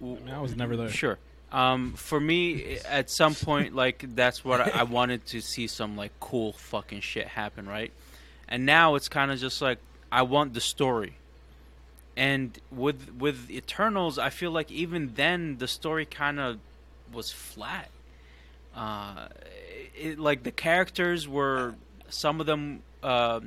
I, 0.00 0.04
mean, 0.04 0.28
I 0.30 0.40
was 0.40 0.54
never 0.54 0.76
there. 0.76 0.90
Sure. 0.90 1.18
Um, 1.50 1.92
for 1.94 2.20
me, 2.20 2.78
at 2.84 3.10
some 3.10 3.34
point, 3.34 3.74
like 3.74 4.04
that's 4.14 4.44
what 4.44 4.60
I, 4.60 4.80
I 4.80 4.82
wanted 4.98 5.24
to 5.26 5.40
see 5.40 5.66
some 5.66 5.96
like 5.96 6.12
cool 6.20 6.52
fucking 6.52 7.00
shit 7.00 7.28
happen, 7.28 7.66
right? 7.66 7.92
And 8.48 8.66
now 8.66 8.96
it's 8.96 9.08
kind 9.08 9.30
of 9.30 9.38
just 9.38 9.62
like 9.62 9.78
I 10.12 10.22
want 10.22 10.52
the 10.52 10.60
story. 10.60 11.14
And 12.16 12.58
with 12.70 13.12
with 13.18 13.50
Eternals, 13.50 14.18
I 14.18 14.30
feel 14.30 14.50
like 14.50 14.70
even 14.70 15.12
then 15.14 15.56
the 15.58 15.66
story 15.68 16.04
kind 16.04 16.38
of 16.38 16.58
was 17.12 17.30
flat. 17.32 17.88
Uh, 18.76 19.28
it, 19.96 20.18
like 20.18 20.42
the 20.42 20.52
characters 20.52 21.26
were 21.28 21.74
some 22.08 22.40
of 22.40 22.46
them. 22.46 22.82
Uh, 23.02 23.40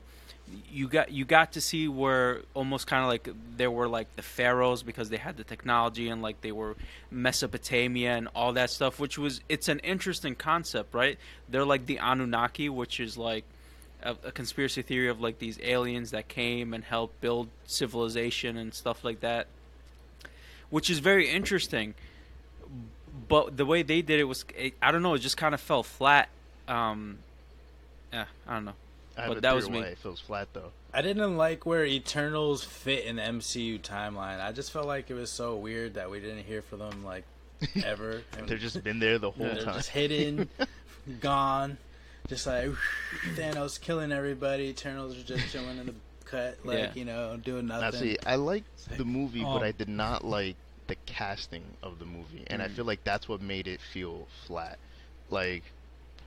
you 0.72 0.88
got 0.88 1.12
you 1.12 1.26
got 1.26 1.54
to 1.54 1.62
see 1.62 1.88
where 1.88 2.42
almost 2.54 2.88
kind 2.88 3.04
of 3.04 3.10
like 3.10 3.30
there 3.58 3.72
were 3.72 3.88
like 3.88 4.16
the 4.16 4.22
pharaohs 4.22 4.84
because 4.84 5.10
they 5.10 5.18
had 5.18 5.38
the 5.38 5.44
technology 5.44 6.10
and 6.10 6.22
like 6.22 6.42
they 6.42 6.52
were 6.52 6.76
Mesopotamia 7.12 8.16
and 8.16 8.28
all 8.36 8.54
that 8.54 8.70
stuff, 8.70 9.00
which 9.00 9.18
was 9.18 9.42
it's 9.50 9.68
an 9.68 9.80
interesting 9.80 10.36
concept, 10.36 10.94
right? 10.94 11.18
They're 11.50 11.66
like 11.66 11.86
the 11.86 12.00
Anunnaki, 12.00 12.70
which 12.70 13.00
is 13.00 13.18
like 13.18 13.44
a, 14.04 14.16
a 14.24 14.32
conspiracy 14.32 14.82
theory 14.82 15.10
of 15.10 15.20
like 15.20 15.40
these 15.40 15.60
aliens 15.62 16.12
that 16.12 16.28
came 16.28 16.74
and 16.74 16.84
helped 16.84 17.20
build 17.22 17.50
civilization 17.66 18.58
and 18.58 18.74
stuff 18.74 19.04
like 19.04 19.20
that, 19.22 19.48
which 20.70 20.90
is 20.90 21.00
very 21.00 21.30
interesting. 21.30 21.94
But 23.28 23.58
the 23.58 23.66
way 23.66 23.82
they 23.82 24.02
did 24.02 24.20
it 24.20 24.26
was, 24.26 24.46
it, 24.56 24.76
I 24.82 24.92
don't 24.92 25.02
know, 25.02 25.16
it 25.16 25.20
just 25.20 25.38
kind 25.38 25.54
of 25.54 25.60
fell 25.60 25.84
flat. 25.84 26.30
Um, 26.68 27.20
yeah, 28.14 28.26
I 28.48 28.54
don't 28.54 28.66
know. 28.66 28.74
I 29.18 29.28
but 29.28 29.42
that 29.42 29.56
was 29.56 29.70
me. 29.70 29.80
why 29.80 29.86
it 29.88 29.98
feels 29.98 30.20
flat 30.20 30.48
though. 30.54 30.72
I 30.94 31.02
didn't 31.02 31.38
like 31.38 31.66
where 31.66 31.86
Eternals 31.86 32.64
fit 32.64 33.06
in 33.06 33.16
the 33.18 33.22
MCU 33.24 33.80
timeline. 33.82 34.40
I 34.40 34.52
just 34.52 34.72
felt 34.72 34.86
like 34.88 35.10
it 35.10 35.16
was 35.16 35.30
so 35.32 35.56
weird 35.56 35.96
that 35.96 36.10
we 36.12 36.20
didn't 36.20 36.44
hear 36.46 36.62
from 36.62 36.80
them 36.80 37.04
like 37.04 37.24
ever. 37.84 38.22
They've 38.46 38.60
just 38.60 38.84
been 38.84 39.00
there 39.00 39.18
the 39.18 39.32
whole 39.32 39.46
they're 39.48 39.64
time. 39.64 39.74
just 39.76 39.90
hidden, 39.90 40.50
gone, 41.20 41.78
just 42.28 42.46
like 42.48 42.70
Thanos 43.36 43.80
killing 43.80 44.12
everybody. 44.12 44.66
Eternals 44.66 45.18
are 45.18 45.24
just 45.24 45.52
chilling 45.52 45.78
in 45.78 45.86
the 45.88 45.96
cut, 46.26 46.58
like 46.66 46.78
Yeah. 46.78 46.92
you 46.94 47.06
know, 47.06 47.38
doing 47.38 47.68
Now, 47.68 47.82
nothing. 47.82 48.00
see, 48.02 48.18
I 48.26 48.36
liked 48.36 48.98
the 48.98 49.06
movie, 49.06 49.42
but 49.44 49.62
Oh. 49.62 49.64
I 49.64 49.72
did 49.72 49.90
not 49.90 50.24
like 50.26 50.56
the 50.88 50.96
casting 51.06 51.64
of 51.84 52.00
the 52.00 52.06
movie, 52.06 52.44
and 52.48 52.62
I 52.62 52.68
Mm. 52.68 52.72
feel 52.76 52.86
like 52.86 53.04
that's 53.04 53.28
what 53.28 53.42
made 53.42 53.68
it 53.68 53.82
feel 53.82 54.28
flat. 54.46 54.78
Like, 55.30 55.64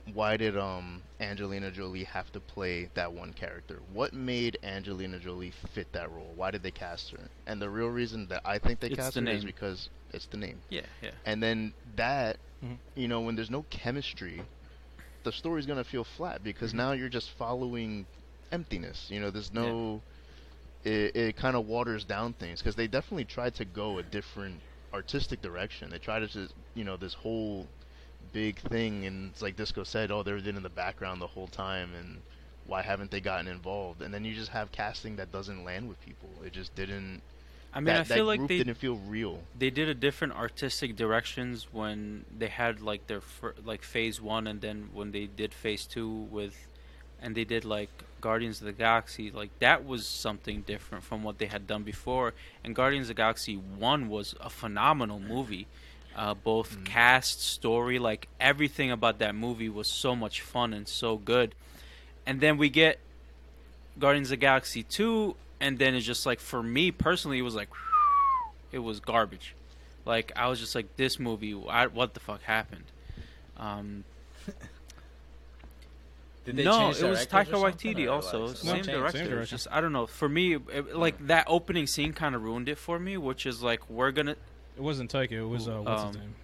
why 0.05 0.37
did 0.37 0.57
um 0.57 1.03
Angelina 1.19 1.71
Jolie 1.71 2.03
have 2.05 2.31
to 2.31 2.41
play 2.41 2.89
that 2.95 3.13
one 3.13 3.33
character? 3.33 3.79
What 3.87 4.13
made 4.13 4.57
Angelina 4.63 5.19
Jolie 5.19 5.51
fit 5.51 5.91
that 5.93 6.09
role? 6.11 6.33
Why 6.35 6.51
did 6.51 6.63
they 6.63 6.71
cast 6.71 7.11
her? 7.11 7.29
And 7.45 7.61
the 7.61 7.69
real 7.69 7.87
reason 7.89 8.27
that 8.27 8.41
I 8.45 8.59
think 8.59 8.79
they 8.79 8.89
It's 8.89 8.95
cast 8.97 9.15
the 9.15 9.21
her 9.21 9.27
is 9.29 9.43
because 9.45 9.89
it's 10.11 10.27
the 10.27 10.37
name. 10.37 10.63
Yeah, 10.69 10.85
yeah. 11.01 11.11
And 11.25 11.41
then 11.41 11.73
that, 11.95 12.39
Mhm. 12.63 12.79
you 12.95 13.07
know, 13.07 13.21
when 13.21 13.35
there's 13.35 13.49
no 13.49 13.63
chemistry, 13.63 14.49
the 15.23 15.31
story's 15.31 15.65
gonna 15.65 15.83
feel 15.83 16.03
flat 16.03 16.43
because 16.43 16.73
Mhm. 16.73 16.77
now 16.77 16.91
you're 16.91 17.09
just 17.09 17.31
following 17.31 18.07
emptiness. 18.51 19.09
You 19.09 19.19
know, 19.19 19.31
there's 19.31 19.51
no. 19.51 20.03
It, 20.83 21.15
it 21.15 21.35
kind 21.35 21.55
of 21.55 21.65
waters 21.65 22.05
down 22.05 22.33
things 22.33 22.59
because 22.61 22.75
they 22.75 22.87
definitely 22.87 23.25
tried 23.25 23.55
to 23.55 23.65
go 23.65 23.97
a 23.97 24.03
different 24.03 24.63
artistic 24.93 25.41
direction. 25.41 25.89
They 25.89 25.99
tried 25.99 26.19
to, 26.19 26.27
just, 26.27 26.53
you 26.73 26.83
know, 26.83 26.97
this 26.97 27.13
whole 27.13 27.69
big 28.33 28.57
thing, 28.57 29.05
and 29.05 29.31
it's 29.31 29.41
like 29.41 29.55
Disco 29.55 29.83
said, 29.83 30.11
oh, 30.11 30.23
they've 30.23 30.43
been 30.43 30.57
in 30.57 30.63
the 30.63 30.69
background 30.69 31.21
the 31.21 31.27
whole 31.27 31.47
time, 31.47 31.91
and 31.99 32.21
why 32.65 32.81
haven't 32.81 33.11
they 33.11 33.19
gotten 33.19 33.47
involved? 33.47 34.01
And 34.01 34.13
then 34.13 34.23
you 34.25 34.33
just 34.33 34.51
have 34.51 34.71
casting 34.71 35.17
that 35.17 35.31
doesn't 35.31 35.63
land 35.63 35.87
with 35.87 35.99
people. 36.05 36.29
It 36.45 36.53
just 36.53 36.73
didn't. 36.75 37.21
I 37.73 37.79
mean, 37.79 37.85
that, 37.85 38.01
I 38.01 38.03
feel 38.03 38.25
like 38.25 38.47
they 38.47 38.57
didn't 38.57 38.75
feel 38.75 38.97
real. 39.07 39.39
they 39.57 39.69
did 39.69 39.87
a 39.87 39.93
different 39.93 40.33
artistic 40.33 40.95
directions 40.97 41.67
when 41.71 42.25
they 42.37 42.47
had 42.47 42.81
like 42.81 43.07
their 43.07 43.21
fir- 43.21 43.55
like 43.63 43.81
phase 43.83 44.19
one, 44.21 44.45
and 44.47 44.59
then 44.61 44.89
when 44.93 45.11
they 45.11 45.25
did 45.25 45.53
phase 45.53 45.85
two 45.85 46.09
with, 46.09 46.53
and 47.21 47.33
they 47.33 47.45
did 47.45 47.63
like 47.63 47.89
Guardians 48.19 48.59
of 48.59 48.65
the 48.65 48.73
Galaxy. 48.73 49.31
Like 49.31 49.49
that 49.59 49.85
was 49.85 50.05
something 50.05 50.61
different 50.61 51.03
from 51.03 51.23
what 51.23 51.37
they 51.37 51.47
had 51.47 51.65
done 51.65 51.83
before. 51.83 52.33
And 52.63 52.75
Guardians 52.75 53.05
of 53.05 53.15
the 53.15 53.21
Galaxy 53.21 53.55
one 53.55 54.09
was 54.09 54.35
a 54.41 54.49
phenomenal 54.49 55.19
movie. 55.19 55.67
Uh, 56.15 56.33
both 56.33 56.75
Mhm. 56.77 56.85
cast, 56.85 57.41
story, 57.41 57.97
like 57.97 58.27
everything 58.39 58.91
about 58.91 59.19
that 59.19 59.33
movie 59.33 59.69
was 59.69 59.87
so 59.89 60.15
much 60.15 60.41
fun 60.41 60.73
and 60.73 60.87
so 60.87 61.17
good. 61.17 61.55
And 62.25 62.41
then 62.41 62.57
we 62.57 62.69
get 62.69 62.99
Guardians 63.97 64.27
of 64.27 64.31
the 64.31 64.37
Galaxy 64.37 64.83
2, 64.83 65.35
and 65.61 65.79
then 65.79 65.95
it's 65.95 66.05
just 66.05 66.25
like, 66.25 66.39
for 66.39 66.61
me 66.61 66.91
personally, 66.91 67.39
it 67.39 67.43
was 67.43 67.55
like, 67.55 67.69
it 68.71 68.79
was 68.79 68.99
garbage. 68.99 69.55
Like, 70.05 70.31
I 70.35 70.47
was 70.47 70.59
just 70.59 70.75
like, 70.75 70.95
this 70.97 71.17
movie, 71.19 71.55
I, 71.69 71.87
what 71.87 72.13
the 72.13 72.19
fuck 72.19 72.41
happened? 72.43 72.83
Um, 73.57 74.03
Did 76.43 76.55
they 76.55 76.63
no, 76.63 76.89
it 76.89 77.03
was 77.03 77.25
Taika 77.27 77.53
Waititi 77.53 78.11
also, 78.11 78.47
like, 78.47 78.57
same, 78.57 78.67
No, 78.67 78.73
same- 78.75 78.83
same 78.83 78.93
director. 78.95 79.19
It's 79.19 79.29
director. 79.29 79.45
Just 79.45 79.67
I 79.71 79.79
don't 79.79 79.93
know. 79.93 80.07
For 80.07 80.27
me, 80.27 80.55
it, 80.55 80.95
like 80.95 81.27
that 81.27 81.45
opening 81.47 81.85
scene 81.85 82.13
kind 82.13 82.33
of 82.33 82.41
ruined 82.43 82.67
it 82.67 82.79
for 82.79 82.97
me, 82.97 83.15
which 83.17 83.45
is 83.45 83.61
like 83.61 83.87
we're 83.89 84.11
gonna. 84.11 84.35
It 84.77 84.81
wasn't 84.81 85.11
Taika. 85.11 85.31
It 85.31 85.41
was 85.43 85.67
uh, 85.67 85.81
what's 85.81 86.03
his 86.03 86.15
Um, 86.15 86.21
name? 86.21 86.35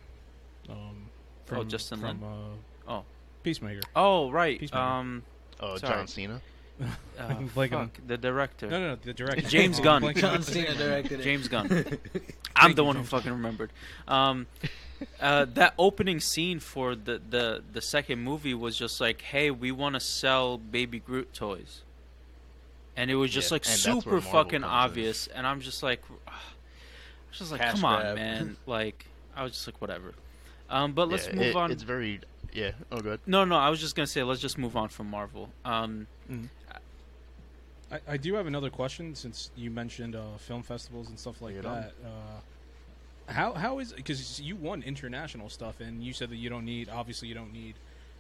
Um, 0.70 0.78
oh, 0.78 1.56
from, 1.56 1.70
Justin 1.70 2.00
from 2.00 2.22
Lin? 2.22 2.30
uh, 2.88 2.92
Oh. 2.94 3.04
Peacemaker. 3.44 3.82
Oh 3.96 4.30
right, 4.32 4.60
Peacemaker. 4.60 4.84
um, 4.84 5.24
Oh, 5.60 5.78
Sorry. 5.78 5.94
John 5.96 6.08
Cena. 6.08 6.42
uh, 7.20 7.34
Like, 7.56 7.72
fuck, 7.72 7.90
the 8.06 8.18
director. 8.18 8.68
No, 8.68 8.80
no, 8.80 8.88
no, 8.90 8.96
the 9.02 9.14
director. 9.14 9.42
James 9.50 9.80
Oh, 9.80 9.84
Gunn. 9.84 10.14
John 10.16 10.44
Cena 10.44 10.76
directed 10.76 11.20
it. 11.22 11.24
James 11.24 11.48
Gunn. 11.48 11.98
I'm 12.56 12.76
the 12.76 12.84
one 12.84 12.96
who 12.96 13.04
fucking 13.04 13.32
remembered. 13.32 13.72
Um, 14.08 14.46
uh, 15.20 15.46
that 15.56 15.74
opening 15.80 16.20
scene 16.20 16.60
for 16.60 16.96
the, 16.96 17.20
the, 17.30 17.64
the 17.74 17.82
second 17.82 18.20
movie 18.20 18.54
was 18.54 18.78
just 18.78 19.00
like, 19.02 19.22
hey, 19.22 19.50
we 19.50 19.72
want 19.72 19.96
to 19.96 20.00
sell 20.00 20.58
Baby 20.58 21.00
Groot 21.00 21.34
toys. 21.34 21.82
And 22.96 23.10
it 23.10 23.16
was 23.16 23.32
just 23.32 23.50
Yeah, 23.52 23.56
like 23.56 23.66
super 23.66 24.22
fucking 24.22 24.62
comes 24.62 24.64
in. 24.64 24.64
obvious. 24.64 25.28
And 25.28 25.48
I'm 25.48 25.62
just 25.62 25.82
like, 25.82 26.02
I 27.40 27.44
was 27.44 27.50
just 27.50 27.52
like, 27.52 27.62
Cash 27.62 27.74
come 27.76 27.86
on, 27.86 28.16
man. 28.16 28.58
Like, 28.66 29.06
I 29.36 29.44
was 29.44 29.54
just 29.54 29.68
like, 29.68 29.80
whatever. 29.82 30.14
Um, 30.70 30.94
but 30.94 31.10
let's 31.10 31.28
Yeah, 31.28 31.36
move 31.36 31.46
it- 31.46 31.56
on. 31.56 31.72
It's 31.72 31.84
very. 31.84 32.20
Yeah. 32.54 32.72
Oh, 32.92 33.00
good. 33.00 33.20
No, 33.26 33.46
no, 33.46 33.56
I 33.56 33.70
was 33.70 33.80
just 33.80 33.96
gonna 33.96 34.08
say 34.08 34.24
let's 34.24 34.42
just 34.42 34.58
move 34.58 34.76
on 34.76 34.90
from 34.90 35.10
Marvel. 35.10 35.50
Um, 35.66 36.08
I, 37.92 38.00
I 38.08 38.18
do 38.18 38.34
have 38.36 38.48
another 38.48 38.70
question 38.70 39.16
since 39.16 39.52
you 39.56 39.70
mentioned 39.72 40.16
uh, 40.16 40.38
film 40.38 40.64
festivals 40.64 41.10
and 41.10 41.20
stuff 41.20 41.42
like 41.42 41.54
Bring 41.62 41.74
that. 41.74 41.94
Uh, 42.04 43.32
how 43.32 43.54
how 43.54 43.80
is 43.80 43.92
because 43.94 44.40
you 44.42 44.56
won 44.56 44.82
international 44.84 45.50
stuff 45.50 45.80
and 45.82 46.02
you 46.04 46.14
said 46.14 46.30
that 46.30 46.38
you 46.38 46.50
don't 46.50 46.66
need 46.66 46.88
obviously 46.90 47.28
you 47.28 47.34
don't 47.36 47.52
need 47.54 47.76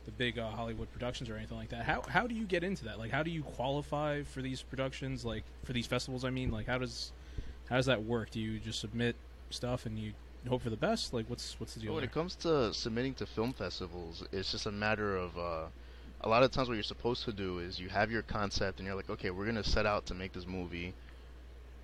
the 0.06 0.12
big 0.12 0.38
uh, 0.38 0.50
Hollywood 0.50 0.92
productions 0.92 1.30
or 1.30 1.36
anything 1.38 1.58
like 1.58 1.70
that. 1.70 1.84
How 1.84 2.02
how 2.08 2.28
do 2.28 2.36
you 2.36 2.46
get 2.46 2.64
into 2.64 2.86
that? 2.86 3.00
Like 3.00 3.12
how 3.12 3.24
do 3.24 3.32
you 3.32 3.42
qualify 3.44 4.24
for 4.24 4.42
these 4.42 4.62
productions? 4.62 5.26
Like 5.26 5.44
for 5.64 5.74
these 5.74 5.88
festivals? 5.88 6.24
I 6.26 6.30
mean, 6.30 6.52
like 6.52 6.68
how 6.68 6.78
does 6.78 7.12
how 7.70 7.76
does 7.76 7.86
that 7.86 8.04
work? 8.04 8.32
Do 8.32 8.40
you 8.40 8.60
just 8.60 8.80
submit 8.80 9.16
stuff 9.50 9.86
and 9.86 9.98
you 9.98 10.14
hope 10.48 10.62
for 10.62 10.70
the 10.70 10.78
best? 10.78 11.14
Like 11.14 11.30
what's 11.30 11.60
what's 11.60 11.74
the 11.74 11.82
deal? 11.82 11.94
When 11.94 12.02
there? 12.02 12.10
it 12.10 12.14
comes 12.14 12.36
to 12.38 12.74
submitting 12.74 13.14
to 13.16 13.26
film 13.26 13.54
festivals, 13.54 14.26
it's 14.32 14.52
just 14.52 14.66
a 14.66 14.72
matter 14.72 15.16
of 15.18 15.38
uh, 15.38 15.68
a 16.22 16.30
lot 16.30 16.44
of 16.44 16.52
times 16.52 16.68
what 16.70 16.76
you're 16.76 16.84
supposed 16.84 17.26
to 17.26 17.34
do 17.34 17.60
is 17.60 17.80
you 17.80 17.90
have 17.90 18.12
your 18.12 18.24
concept 18.24 18.80
and 18.80 18.88
you're 18.88 18.96
like, 18.96 19.10
okay, 19.10 19.30
we're 19.32 19.46
gonna 19.46 19.64
set 19.64 19.86
out 19.86 20.06
to 20.08 20.14
make 20.14 20.34
this 20.34 20.48
movie, 20.48 20.94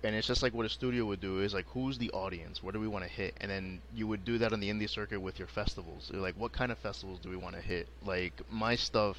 and 0.02 0.14
it's 0.14 0.26
just 0.26 0.42
like 0.42 0.54
what 0.54 0.66
a 0.66 0.70
studio 0.70 1.04
would 1.04 1.20
do 1.20 1.40
is 1.40 1.52
like, 1.52 1.66
who's 1.68 1.98
the 1.98 2.10
audience? 2.12 2.62
What 2.62 2.74
do 2.74 2.80
we 2.80 2.88
want 2.88 3.04
to 3.04 3.10
hit? 3.10 3.34
And 3.40 3.50
then 3.50 3.80
you 3.94 4.06
would 4.06 4.24
do 4.24 4.38
that 4.38 4.52
on 4.52 4.60
the 4.60 4.70
indie 4.70 4.88
circuit 4.88 5.20
with 5.20 5.38
your 5.38 5.48
festivals. 5.48 6.10
You're 6.12 6.22
like, 6.22 6.36
what 6.38 6.52
kind 6.52 6.72
of 6.72 6.78
festivals 6.78 7.20
do 7.20 7.28
we 7.28 7.36
want 7.36 7.56
to 7.56 7.62
hit? 7.62 7.88
Like 8.02 8.32
my 8.50 8.74
stuff, 8.74 9.18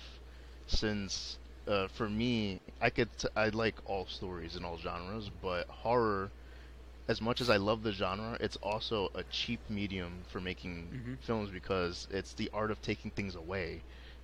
since 0.67 1.37
uh, 1.67 1.87
for 1.89 2.09
me, 2.09 2.59
I 2.81 2.89
could 2.89 3.09
t- 3.17 3.27
I 3.35 3.49
like 3.49 3.75
all 3.85 4.05
stories 4.07 4.55
and 4.55 4.65
all 4.65 4.77
genres, 4.77 5.29
but 5.41 5.67
horror 5.69 6.31
as 7.07 7.21
much 7.21 7.41
as 7.41 7.49
I 7.49 7.57
love 7.57 7.83
the 7.83 7.91
genre, 7.91 8.37
it's 8.39 8.55
also 8.57 9.09
a 9.15 9.23
cheap 9.25 9.59
medium 9.69 10.23
for 10.27 10.39
making 10.41 10.91
Mhm. 10.93 11.19
films 11.19 11.49
because 11.51 12.07
it's 12.09 12.33
the 12.33 12.49
art 12.53 12.71
of 12.71 12.81
taking 12.81 13.11
things 13.11 13.35
away 13.35 13.83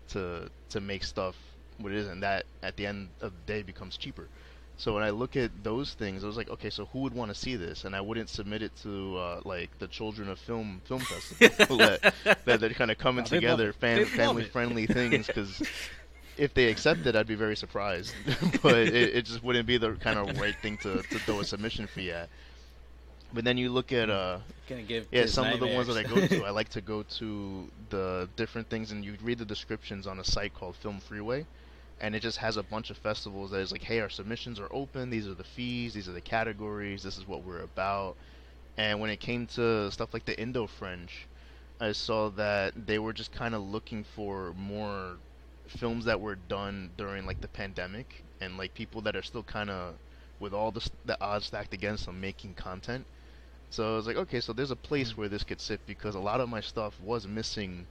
to 0.10 0.50
to 0.70 0.82
make 0.82 1.04
stuff 1.04 1.36
what 1.78 1.92
it 1.92 1.98
is, 1.98 2.08
and 2.08 2.22
that 2.24 2.46
at 2.64 2.76
the 2.78 2.86
end 2.86 3.12
of 3.22 3.34
the 3.34 3.42
day 3.54 3.62
becomes 3.64 3.98
cheaper. 3.98 4.30
So 4.78 4.94
when 4.96 5.04
I 5.04 5.12
look 5.12 5.36
at 5.36 5.64
those 5.64 5.94
things, 5.94 6.24
I 6.24 6.28
was 6.28 6.38
like, 6.38 6.50
okay, 6.50 6.70
so 6.72 6.86
who 6.88 7.00
would 7.00 7.14
want 7.14 7.30
to 7.30 7.36
see 7.36 7.56
this? 7.56 7.86
And 7.86 7.96
I 7.96 8.02
wouldn't 8.02 8.30
submit 8.30 8.64
it 8.64 8.76
to 8.78 9.18
uh, 9.18 9.42
like 9.46 9.78
the 9.78 9.88
Children 9.88 10.30
of 10.30 10.40
Film 10.40 10.82
Film 10.86 11.06
Festival 11.06 11.50
that, 11.78 12.14
that 12.46 12.60
they're 12.60 12.70
kind 12.72 12.90
of 12.92 12.98
coming 12.98 13.24
they'd 13.24 13.30
together, 13.42 13.70
it. 13.70 13.76
fan, 13.76 14.06
family 14.10 14.44
friendly 14.44 14.88
things 14.88 15.28
because 15.28 15.62
if 16.38 16.54
they 16.54 16.68
accepted, 16.70 17.16
I'd 17.16 17.28
be 17.28 17.36
very 17.36 17.56
surprised. 17.56 18.16
but 18.62 18.78
it, 18.78 18.94
it 19.18 19.26
just 19.26 19.44
wouldn't 19.44 19.68
be 19.68 19.78
the 19.78 19.92
kind 19.94 20.18
of 20.18 20.40
right 20.40 20.56
thing 20.62 20.78
to, 20.80 21.04
to 21.10 21.20
throw 21.20 21.40
a 21.42 21.46
submission 21.46 21.88
fee 21.88 22.12
at. 22.12 22.30
But 23.34 23.46
then 23.46 23.58
you 23.58 23.70
look 23.70 23.92
at 23.92 24.10
uh 24.10 24.40
Gonna 24.68 24.84
give 24.84 25.08
yeah 25.12 25.26
some 25.26 25.48
of 25.48 25.60
the 25.60 25.68
ones 25.68 25.88
that 25.88 25.98
I 25.98 26.04
go 26.04 26.26
to. 26.28 26.46
I 26.46 26.50
like 26.50 26.70
to 26.70 26.82
go 26.82 27.04
to 27.04 27.68
the 27.90 28.30
different 28.36 28.70
things, 28.70 28.92
and 28.92 29.04
you 29.04 29.16
read 29.24 29.38
the 29.40 29.46
descriptions 29.46 30.08
on 30.08 30.20
a 30.20 30.24
site 30.24 30.54
called 30.54 30.76
FilmFreeway, 30.84 31.46
and 32.02 32.16
it 32.16 32.22
just 32.22 32.38
has 32.38 32.58
a 32.58 32.64
bunch 32.64 32.90
of 32.90 32.98
festivals 32.98 33.52
that 33.52 33.60
is 33.60 33.72
like, 33.72 33.84
hey, 33.84 34.00
our 34.00 34.10
submissions 34.10 34.60
are 34.60 34.68
open. 34.72 35.10
These 35.10 35.28
are 35.28 35.34
the 35.34 35.44
fees. 35.44 35.94
These 35.94 36.10
are 36.10 36.14
the 36.14 36.22
categories. 36.22 37.04
This 37.04 37.18
is 37.18 37.28
what 37.28 37.44
we're 37.44 37.62
about. 37.62 38.16
And 38.78 39.00
when 39.00 39.10
it 39.10 39.20
came 39.20 39.48
to 39.48 39.92
stuff 39.92 40.14
like 40.14 40.26
the 40.26 40.40
Indo 40.40 40.68
French, 40.68 41.28
I 41.80 41.92
saw 41.94 42.30
that 42.32 42.74
they 42.88 43.00
were 43.00 43.14
just 43.14 43.32
kind 43.32 43.56
of 43.56 43.62
looking 43.62 44.04
for 44.04 44.54
more 44.58 45.18
films 45.68 46.06
that 46.06 46.20
were 46.20 46.36
done 46.36 46.92
during 46.98 47.26
like 47.26 47.42
the 47.42 47.48
pandemic 47.48 48.24
and 48.42 48.58
like 48.58 48.74
people 48.74 49.02
that 49.02 49.16
are 49.16 49.22
still 49.22 49.44
kind 49.44 49.70
of 49.70 49.96
with 50.40 50.54
all 50.54 50.72
the, 50.72 50.90
the 51.06 51.22
odds 51.22 51.46
stacked 51.46 51.74
against 51.74 52.06
them 52.06 52.20
making 52.20 52.54
content. 52.56 53.06
So 53.72 53.94
I 53.94 53.96
was 53.98 54.08
like, 54.08 54.18
okay, 54.18 54.42
so 54.42 54.54
there's 54.54 54.72
a 54.72 54.76
place 54.76 55.18
where 55.18 55.30
this 55.30 55.44
could 55.44 55.62
sit 55.62 55.82
because 55.88 56.16
a 56.16 56.20
lot 56.20 56.42
of 56.42 56.50
my 56.50 56.62
stuff 56.62 57.00
was 57.00 57.28
missing 57.28 57.88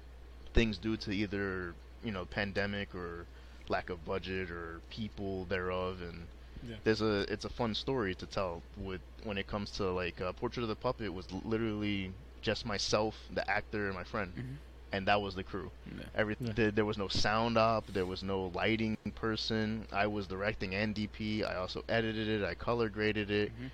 things 0.54 0.78
due 0.78 0.96
to 0.98 1.12
either 1.12 1.76
you 2.02 2.12
know 2.12 2.26
pandemic 2.26 2.94
or 2.94 3.28
lack 3.68 3.90
of 3.90 4.04
budget 4.04 4.50
or 4.50 4.82
people 4.90 5.46
thereof 5.46 6.00
and 6.02 6.28
Yeah. 6.62 6.76
there's 6.84 7.00
a 7.02 7.24
it's 7.32 7.44
a 7.44 7.50
fun 7.50 7.74
story 7.74 8.14
to 8.16 8.26
tell 8.26 8.62
with 8.76 9.02
when 9.24 9.38
it 9.38 9.46
comes 9.46 9.70
to 9.72 9.84
like 9.90 10.20
uh, 10.20 10.32
portrait 10.32 10.62
of 10.64 10.68
the 10.68 10.76
puppet 10.76 11.12
was 11.14 11.26
literally 11.32 12.12
just 12.42 12.66
myself 12.66 13.26
the 13.30 13.48
actor 13.50 13.86
and 13.86 13.94
my 13.96 14.04
friend 14.04 14.34
Mhm. 14.36 14.58
and 14.92 15.08
that 15.08 15.20
was 15.22 15.34
the 15.34 15.44
crew 15.44 15.70
Yeah. 15.86 16.04
every 16.14 16.36
Yeah. 16.40 16.52
there, 16.54 16.70
there 16.72 16.84
was 16.86 16.98
no 16.98 17.08
sound 17.08 17.56
op 17.58 17.86
there 17.88 18.06
was 18.06 18.22
no 18.22 18.48
lighting 18.54 18.96
person 19.14 19.86
i 19.92 20.06
was 20.06 20.26
directing 20.26 20.74
and 20.74 20.94
dp 20.94 21.44
i 21.44 21.54
also 21.56 21.82
edited 21.88 22.28
it 22.28 22.44
i 22.44 22.54
color 22.54 22.88
graded 22.88 23.30
it 23.30 23.52
Mhm. 23.52 23.70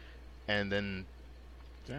and 0.49 0.73
then. 0.73 1.07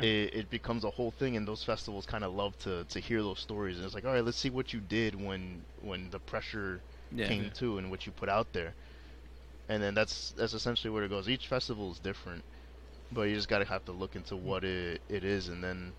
It, 0.02 0.34
it 0.34 0.50
becomes 0.50 0.84
a 0.84 0.92
whole 0.92 1.12
thing 1.12 1.36
and 1.36 1.48
those 1.48 1.64
festivals 1.64 2.06
kind 2.06 2.24
of 2.24 2.34
love 2.34 2.58
to, 2.60 2.86
to 2.86 3.00
hear 3.00 3.22
those 3.22 3.40
stories. 3.40 3.78
And 3.78 3.86
it's 3.86 3.96
like 3.96 4.06
all 4.06 4.14
right 4.14 4.24
let's 4.26 4.38
see 4.38 4.50
what 4.50 4.74
you 4.74 4.80
did 4.82 5.16
when 5.16 5.66
when 5.78 6.10
the 6.10 6.20
pressure 6.20 6.84
Yeah. 7.12 7.34
came 7.36 7.52
to 7.52 7.78
and 7.78 7.90
what 7.90 8.06
you 8.06 8.12
put 8.12 8.30
out 8.30 8.54
there. 8.54 8.76
And 9.68 9.82
then 9.82 9.94
that's 9.94 10.30
that's 10.32 10.54
essentially 10.54 10.92
where 10.92 11.04
it 11.04 11.10
goes. 11.10 11.30
Each 11.30 11.48
festival 11.48 11.92
is 11.92 12.00
different 12.00 12.46
but 13.12 13.24
you 13.24 13.36
just 13.36 13.48
gotta 13.48 13.66
have 13.66 13.84
to 13.86 13.92
look 13.92 14.16
into 14.16 14.36
what 14.36 14.64
it, 14.64 15.02
it 15.10 15.24
is. 15.24 15.48
And 15.50 15.64
then 15.64 15.96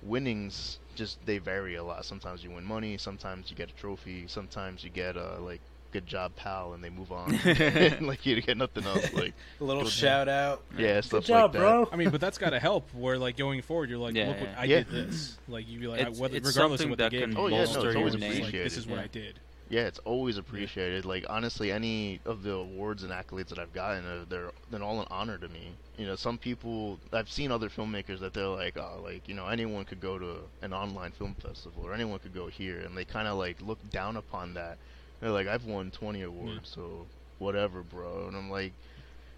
winnings 0.00 0.80
just 0.94 1.24
they 1.24 1.38
vary 1.38 1.74
a 1.76 1.84
lot. 1.84 2.04
Sometimes 2.06 2.42
you 2.44 2.50
win 2.50 2.64
money 2.64 2.96
sometimes 2.98 3.50
you 3.50 3.56
get 3.56 3.70
a 3.70 3.74
trophy 3.74 4.26
sometimes 4.28 4.82
you 4.84 4.90
get 4.90 5.16
a 5.16 5.38
like 5.40 5.62
good 5.92 6.06
job 6.06 6.34
pal 6.36 6.72
and 6.74 6.82
they 6.84 6.90
move 6.90 7.10
on 7.12 7.32
like 8.00 8.24
you 8.26 8.40
get 8.40 8.56
nothing 8.56 8.84
else 8.84 9.12
like 9.14 9.34
A 9.60 9.64
little 9.64 9.82
Good 9.84 9.92
shout 9.92 10.28
out. 10.28 10.62
yeah 10.76 11.00
stuff 11.00 11.24
job, 11.24 11.42
like 11.42 11.52
that 11.54 11.58
bro. 11.58 11.88
I 11.92 11.96
mean, 11.96 12.10
but 12.10 12.20
that's 12.20 12.38
got 12.38 12.50
to 12.50 12.58
help. 12.60 12.88
Where 12.94 13.18
like 13.18 13.36
going 13.36 13.62
forward, 13.62 13.90
you're 13.90 13.98
like, 13.98 14.14
Yeah, 14.14 14.28
look 14.28 14.40
what 14.40 14.48
yeah. 14.50 14.60
I 14.60 14.64
Yeah. 14.64 14.76
did 14.78 14.88
this. 14.90 15.38
Like 15.48 15.68
you 15.68 15.78
be 15.80 15.86
like, 15.86 16.00
It's- 16.00 16.18
I, 16.18 16.20
whether, 16.20 16.36
it's 16.36 16.46
regardless 16.46 16.80
of 16.82 16.90
what 16.90 16.98
that 16.98 17.10
gave 17.10 17.22
can 17.22 17.36
Oh, 17.36 17.46
yeah, 17.48 17.56
no, 17.58 17.62
it's 17.62 17.70
it's 17.70 17.78
always 17.96 18.14
always 18.14 18.40
like, 18.40 18.52
this 18.52 18.76
is 18.76 18.86
what 18.86 18.96
Yeah. 18.98 19.04
I 19.04 19.06
did. 19.08 19.40
Yeah, 19.68 19.82
it's 19.86 20.00
always 20.00 20.36
appreciated. 20.36 21.04
Like 21.04 21.24
honestly, 21.28 21.70
any 21.70 22.18
of 22.26 22.42
the 22.42 22.54
awards 22.54 23.04
and 23.04 23.12
accolades 23.12 23.48
that 23.50 23.58
I've 23.60 23.72
gotten, 23.72 24.04
uh, 24.04 24.24
they're 24.28 24.50
they're 24.70 24.82
all 24.82 25.00
an 25.00 25.06
honor 25.10 25.38
to 25.38 25.48
me. 25.48 25.70
You 25.96 26.06
know, 26.06 26.16
some 26.16 26.38
people 26.38 26.98
I've 27.12 27.30
seen 27.30 27.52
other 27.52 27.68
filmmakers 27.68 28.18
that 28.18 28.34
they're 28.34 28.48
like, 28.48 28.76
oh, 28.76 29.00
like 29.02 29.28
you 29.28 29.34
know, 29.34 29.46
anyone 29.46 29.84
could 29.84 30.00
go 30.00 30.18
to 30.18 30.38
an 30.62 30.72
online 30.72 31.12
film 31.12 31.36
festival 31.40 31.84
or 31.86 31.94
anyone 31.94 32.18
could 32.18 32.34
go 32.34 32.48
here, 32.48 32.80
and 32.80 32.96
they 32.96 33.04
kind 33.04 33.28
of 33.28 33.38
like 33.38 33.60
look 33.62 33.78
down 33.90 34.16
upon 34.16 34.54
that. 34.54 34.78
They're 35.20 35.30
like, 35.30 35.46
I've 35.46 35.64
won 35.66 35.90
20 35.90 36.22
awards, 36.22 36.68
so 36.74 37.06
whatever, 37.38 37.82
bro. 37.82 38.26
And 38.28 38.36
I'm 38.36 38.50
like, 38.50 38.72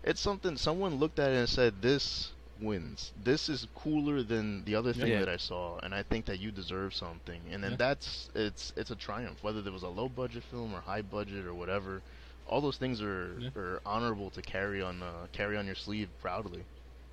it's 0.05 0.21
something. 0.21 0.57
Someone 0.57 0.97
looked 0.97 1.18
at 1.18 1.31
it 1.33 1.37
and 1.37 1.49
said, 1.49 1.75
this 1.83 2.31
wins. 2.61 3.12
This 3.25 3.49
is 3.49 3.66
cooler 3.75 4.23
than 4.23 4.64
the 4.64 4.77
other 4.77 4.92
thing 4.92 5.09
Yeah. 5.11 5.18
that 5.21 5.29
I 5.29 5.37
saw, 5.37 5.79
and 5.79 5.92
I 5.95 6.03
think 6.05 6.27
that 6.27 6.38
you 6.38 6.53
deserve 6.53 6.95
something. 6.95 7.40
And 7.51 7.62
then 7.64 7.73
Yeah. 7.73 7.77
that's 7.79 8.31
it's 8.37 8.73
it's 8.77 8.90
a 8.92 8.95
triumph. 8.95 9.42
Whether 9.42 9.62
there 9.62 9.73
was 9.73 9.83
a 9.83 9.88
low 9.88 10.09
budget 10.09 10.45
film 10.45 10.73
or 10.73 10.81
high 10.81 11.03
budget 11.03 11.45
or 11.47 11.55
whatever, 11.55 12.03
all 12.47 12.61
those 12.61 12.77
things 12.77 13.03
are 13.03 13.35
Yeah. 13.40 13.49
are 13.57 13.81
honorable 13.85 14.31
to 14.31 14.42
carry 14.42 14.81
on 14.81 15.03
uh, 15.03 15.27
carry 15.33 15.57
on 15.57 15.66
your 15.66 15.75
sleeve 15.75 16.09
proudly. 16.21 16.62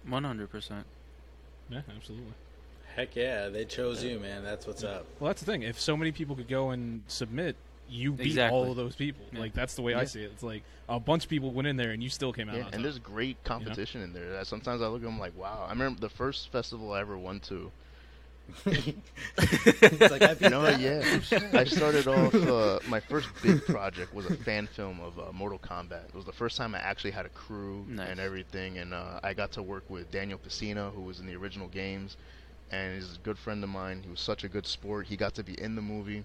One 0.07 0.23
hundred 0.23 0.51
percent. 0.51 0.85
Yeah, 1.69 1.81
absolutely. 1.95 2.33
Heck 2.95 3.15
yeah, 3.15 3.49
they 3.49 3.65
chose 3.65 4.03
you, 4.03 4.19
man. 4.19 4.43
That's 4.43 4.67
what's 4.67 4.83
up. 4.83 5.05
Well, 5.19 5.29
that's 5.29 5.41
the 5.41 5.51
thing. 5.51 5.63
If 5.63 5.79
so 5.79 5.97
many 5.97 6.11
people 6.11 6.35
could 6.35 6.47
go 6.47 6.69
and 6.69 7.01
submit, 7.07 7.55
you 7.89 8.11
beat 8.13 8.27
Exactly. 8.27 8.57
all 8.57 8.69
of 8.71 8.77
those 8.77 8.95
people. 8.95 9.25
Yeah. 9.31 9.39
Like 9.39 9.53
that's 9.53 9.75
the 9.75 9.81
way 9.81 9.93
I 9.93 10.05
see 10.05 10.23
it. 10.23 10.31
It's 10.33 10.43
like 10.43 10.63
a 10.87 10.99
bunch 10.99 11.23
of 11.23 11.29
people 11.29 11.51
went 11.51 11.67
in 11.67 11.77
there 11.77 11.91
and 11.91 12.01
you 12.01 12.09
still 12.09 12.33
came 12.33 12.49
out. 12.49 12.55
Yeah, 12.57 12.65
on 12.65 12.73
and 12.73 12.85
there's 12.85 12.99
great 12.99 13.43
competition 13.43 14.01
in 14.01 14.13
there. 14.13 14.43
Sometimes 14.45 14.81
I 14.81 14.87
look 14.87 15.01
at 15.01 15.05
them 15.05 15.19
like, 15.19 15.37
wow. 15.37 15.65
I 15.67 15.71
remember 15.71 15.99
the 15.99 16.09
first 16.09 16.51
festival 16.51 16.93
I 16.93 17.01
ever 17.01 17.17
went 17.17 17.43
to. 17.43 17.71
it's 18.65 20.11
like 20.11 20.21
I 20.23 20.35
You 20.41 20.49
know, 20.49 20.67
yeah. 20.69 21.19
I 21.53 21.63
started 21.65 22.07
off. 22.07 22.33
Uh, 22.33 22.79
my 22.87 22.99
first 22.99 23.29
big 23.43 23.63
project 23.65 24.13
was 24.13 24.25
a 24.25 24.35
fan 24.35 24.67
film 24.67 24.99
of 25.01 25.19
uh, 25.19 25.31
Mortal 25.31 25.59
Kombat. 25.59 26.05
It 26.09 26.15
was 26.15 26.25
the 26.25 26.31
first 26.31 26.57
time 26.57 26.73
I 26.73 26.79
actually 26.79 27.11
had 27.11 27.25
a 27.25 27.29
crew 27.29 27.85
Nice. 27.87 28.09
and 28.09 28.19
everything, 28.19 28.77
and 28.79 28.93
uh, 28.93 29.19
I 29.23 29.33
got 29.33 29.51
to 29.53 29.61
work 29.63 29.83
with 29.89 30.09
Daniel 30.11 30.39
Pesina, 30.39 30.91
who 30.93 31.01
was 31.01 31.19
in 31.19 31.27
the 31.27 31.35
original 31.35 31.67
games, 31.67 32.17
and 32.71 32.95
he's 32.95 33.15
a 33.15 33.19
good 33.19 33.37
friend 33.37 33.63
of 33.63 33.69
mine. 33.69 34.01
He 34.03 34.09
was 34.09 34.19
such 34.19 34.43
a 34.43 34.47
good 34.49 34.65
sport. 34.65 35.07
He 35.07 35.15
got 35.15 35.35
to 35.35 35.43
be 35.43 35.53
in 35.61 35.75
the 35.75 35.81
movie, 35.83 36.23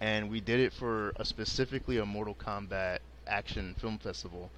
and 0.00 0.30
we 0.30 0.40
did 0.40 0.60
it 0.60 0.72
for 0.72 1.12
a 1.16 1.24
specifically 1.24 1.98
a 1.98 2.06
Mortal 2.06 2.34
Kombat 2.34 2.98
action 3.26 3.74
film 3.78 3.98
festival, 3.98 4.50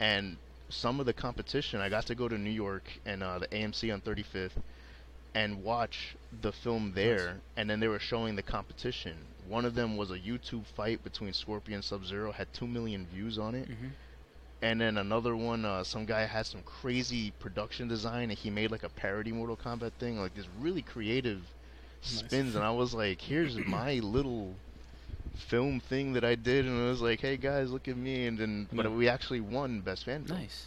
and 0.00 0.36
some 0.70 0.98
of 1.00 1.06
the 1.06 1.12
competition. 1.12 1.80
I 1.80 1.88
got 1.88 2.06
to 2.06 2.14
go 2.14 2.28
to 2.28 2.38
New 2.38 2.50
York 2.50 2.84
and 3.04 3.22
uh, 3.22 3.38
the 3.38 3.48
AMC 3.48 3.92
on 3.92 4.00
35th 4.00 4.52
and 5.34 5.62
watch 5.62 6.16
the 6.42 6.52
film 6.52 6.92
there, 6.94 7.40
and 7.56 7.68
then 7.68 7.80
they 7.80 7.88
were 7.88 7.98
showing 7.98 8.36
the 8.36 8.42
competition. 8.42 9.14
One 9.48 9.64
of 9.64 9.74
them 9.74 9.96
was 9.96 10.10
a 10.10 10.18
YouTube 10.18 10.66
fight 10.66 11.02
between 11.02 11.32
Scorpion 11.32 11.76
and 11.76 11.84
Sub 11.84 12.04
Zero, 12.04 12.32
had 12.32 12.52
two 12.52 12.66
million 12.68 13.06
views 13.06 13.38
on 13.38 13.54
it, 13.54 13.68
Mhm. 13.68 13.90
and 14.62 14.80
then 14.80 14.96
another 14.96 15.34
one, 15.36 15.64
uh, 15.64 15.82
some 15.84 16.06
guy 16.06 16.24
had 16.24 16.46
some 16.46 16.62
crazy 16.62 17.32
production 17.32 17.88
design, 17.88 18.30
and 18.30 18.38
he 18.38 18.48
made 18.48 18.70
like 18.70 18.84
a 18.84 18.88
parody 18.88 19.32
Mortal 19.32 19.56
Kombat 19.56 19.92
thing, 19.94 20.18
like 20.20 20.34
this 20.34 20.46
really 20.60 20.82
creative 20.82 21.40
Nice. 22.02 22.22
spins, 22.22 22.54
and 22.54 22.64
I 22.64 22.70
was 22.70 22.94
like, 22.94 23.20
"Here's 23.20 23.56
my 23.58 23.94
little." 23.94 24.54
Film 25.36 25.80
thing 25.80 26.12
that 26.14 26.24
I 26.24 26.34
did 26.34 26.64
and 26.66 26.80
it 26.80 26.88
was 26.88 27.00
like 27.00 27.20
hey 27.20 27.36
guys 27.36 27.70
look 27.70 27.88
at 27.88 27.96
me 27.96 28.26
and 28.26 28.38
then 28.38 28.68
but 28.72 28.90
we 28.92 29.08
actually 29.08 29.40
won 29.40 29.80
best 29.80 30.04
fan 30.04 30.24
film 30.24 30.38
Nice. 30.40 30.66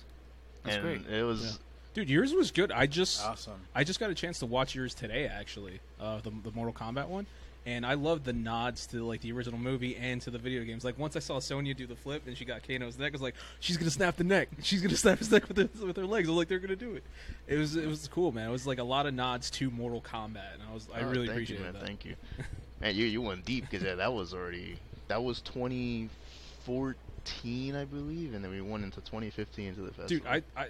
That's 0.64 0.78
and 0.78 0.86
great. 1.06 1.08
it 1.20 1.24
was 1.24 1.60
Dude, 1.94 2.10
yours 2.12 2.32
was 2.32 2.52
good. 2.52 2.72
I 2.72 2.86
just 2.86 3.26
awesome. 3.26 3.54
I 3.74 3.84
just 3.84 4.00
got 4.00 4.12
a 4.12 4.14
chance 4.14 4.38
to 4.40 4.46
watch 4.46 4.76
yours 4.76 4.94
today, 4.94 5.26
actually, 5.26 5.80
uh, 6.00 6.20
the 6.22 6.30
the 6.44 6.52
Mortal 6.52 6.72
Kombat 6.72 7.08
one, 7.08 7.26
and 7.66 7.84
I 7.84 7.96
loved 7.96 8.24
the 8.24 8.34
nods 8.34 8.86
to 8.88 9.04
like 9.04 9.22
the 9.22 9.32
original 9.32 9.58
movie 9.60 9.96
and 9.96 10.22
to 10.22 10.30
the 10.30 10.38
video 10.38 10.64
games. 10.64 10.86
Like 10.86 11.00
once 11.00 11.16
I 11.16 11.20
saw 11.20 11.40
Sonya 11.40 11.74
do 11.74 11.88
the 11.88 11.96
flip 11.96 12.28
and 12.28 12.38
she 12.38 12.46
got 12.46 12.62
Kano's 12.62 13.00
neck, 13.00 13.14
I 13.14 13.16
was 13.16 13.22
like, 13.24 13.34
she's 13.62 13.78
gonna 13.78 13.90
snap 13.90 14.16
the 14.16 14.24
neck. 14.26 14.50
She's 14.62 14.80
gonna 14.84 14.96
snap 15.06 15.18
his 15.18 15.32
neck 15.32 15.48
with 15.48 15.58
her, 15.58 15.86
with 15.88 15.98
her 15.98 16.06
legs. 16.06 16.28
I 16.28 16.32
was 16.32 16.38
like, 16.38 16.50
they're 16.50 16.60
gonna 16.60 16.76
do 16.76 16.94
it. 16.94 17.04
It 17.48 17.58
was 17.58 17.76
it 17.76 17.88
was 17.88 18.08
cool, 18.10 18.32
man. 18.32 18.48
It 18.48 18.52
was 18.52 18.68
like 18.68 18.78
a 18.78 18.84
lot 18.84 19.08
of 19.08 19.16
nods 19.16 19.50
to 19.52 19.72
Mortal 19.72 20.02
Kombat, 20.02 20.54
and 20.54 20.62
I 20.70 20.74
was 20.76 20.88
I 20.94 21.00
Oh, 21.02 21.06
really 21.10 21.26
thank 21.26 21.30
appreciated 21.32 21.66
you, 21.66 21.72
that. 21.72 21.82
Thank 21.84 22.06
you. 22.06 22.16
Man, 22.82 22.96
you 22.96 23.06
you 23.06 23.22
went 23.22 23.46
deep 23.46 23.66
because 23.70 23.86
yeah, 23.86 23.96
that 23.96 24.14
was 24.14 24.34
already 24.34 24.78
that 25.08 25.24
was 25.24 25.42
2014, 25.42 27.76
I 27.76 27.86
believe, 27.86 28.34
and 28.34 28.44
then 28.44 28.52
we 28.52 28.62
went 28.62 28.84
into 28.84 28.98
2015 29.02 29.76
to 29.76 29.82
the 29.82 29.88
festival. 29.88 30.08
Dude, 30.08 30.26
I, 30.28 30.42
I 30.56 30.68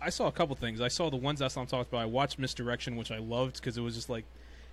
I 0.00 0.10
saw 0.10 0.26
a 0.28 0.32
couple 0.32 0.54
things. 0.56 0.80
I 0.80 0.88
saw 0.88 1.10
the 1.10 1.16
ones 1.16 1.40
that 1.40 1.56
I'm 1.56 1.66
talking 1.66 1.86
about. 1.90 2.00
I 2.00 2.06
watched 2.06 2.38
Misdirection, 2.38 2.96
which 2.96 3.10
I 3.10 3.18
loved 3.18 3.56
because 3.56 3.76
it 3.76 3.80
was 3.82 3.94
just 3.94 4.08
like 4.08 4.24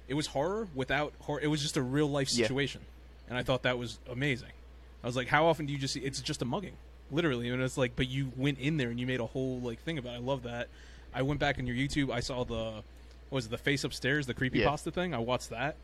it 0.07 0.13
was 0.13 0.27
horror 0.27 0.67
without 0.73 1.13
horror. 1.21 1.39
It 1.41 1.47
was 1.47 1.61
just 1.61 1.77
a 1.77 1.81
real 1.81 2.09
life 2.09 2.29
Yeah. 2.31 2.45
situation, 2.45 2.81
and 3.27 3.37
I 3.37 3.43
thought 3.43 3.63
that 3.63 3.77
was 3.77 3.99
amazing. 4.09 4.51
I 5.03 5.07
was 5.07 5.15
like, 5.15 5.27
how 5.27 5.45
often 5.47 5.65
do 5.65 5.73
you 5.73 5.79
just 5.79 5.93
see? 5.93 6.01
It's 6.01 6.21
just 6.21 6.41
a 6.41 6.45
mugging, 6.45 6.75
literally, 7.11 7.49
and 7.49 7.61
it's 7.61 7.77
like, 7.77 7.95
but 7.95 8.07
you 8.09 8.31
went 8.35 8.59
in 8.59 8.77
there 8.77 8.89
and 8.89 8.99
you 8.99 9.05
made 9.07 9.19
a 9.19 9.25
whole 9.25 9.59
like 9.59 9.81
thing 9.81 9.97
about. 9.97 10.13
it. 10.13 10.17
I 10.17 10.19
love 10.19 10.43
that. 10.43 10.67
I 11.13 11.23
went 11.23 11.39
back 11.39 11.57
in 11.59 11.65
your 11.67 11.75
YouTube. 11.75 12.11
I 12.11 12.19
saw 12.21 12.43
the 12.45 12.83
what 13.29 13.35
was 13.35 13.45
it, 13.45 13.51
the 13.51 13.57
face 13.57 13.83
upstairs, 13.83 14.25
the 14.27 14.33
creepy 14.33 14.59
Yeah. 14.59 14.69
pasta 14.69 14.91
thing. 14.91 15.13
I 15.13 15.19
watched 15.19 15.49
that. 15.51 15.75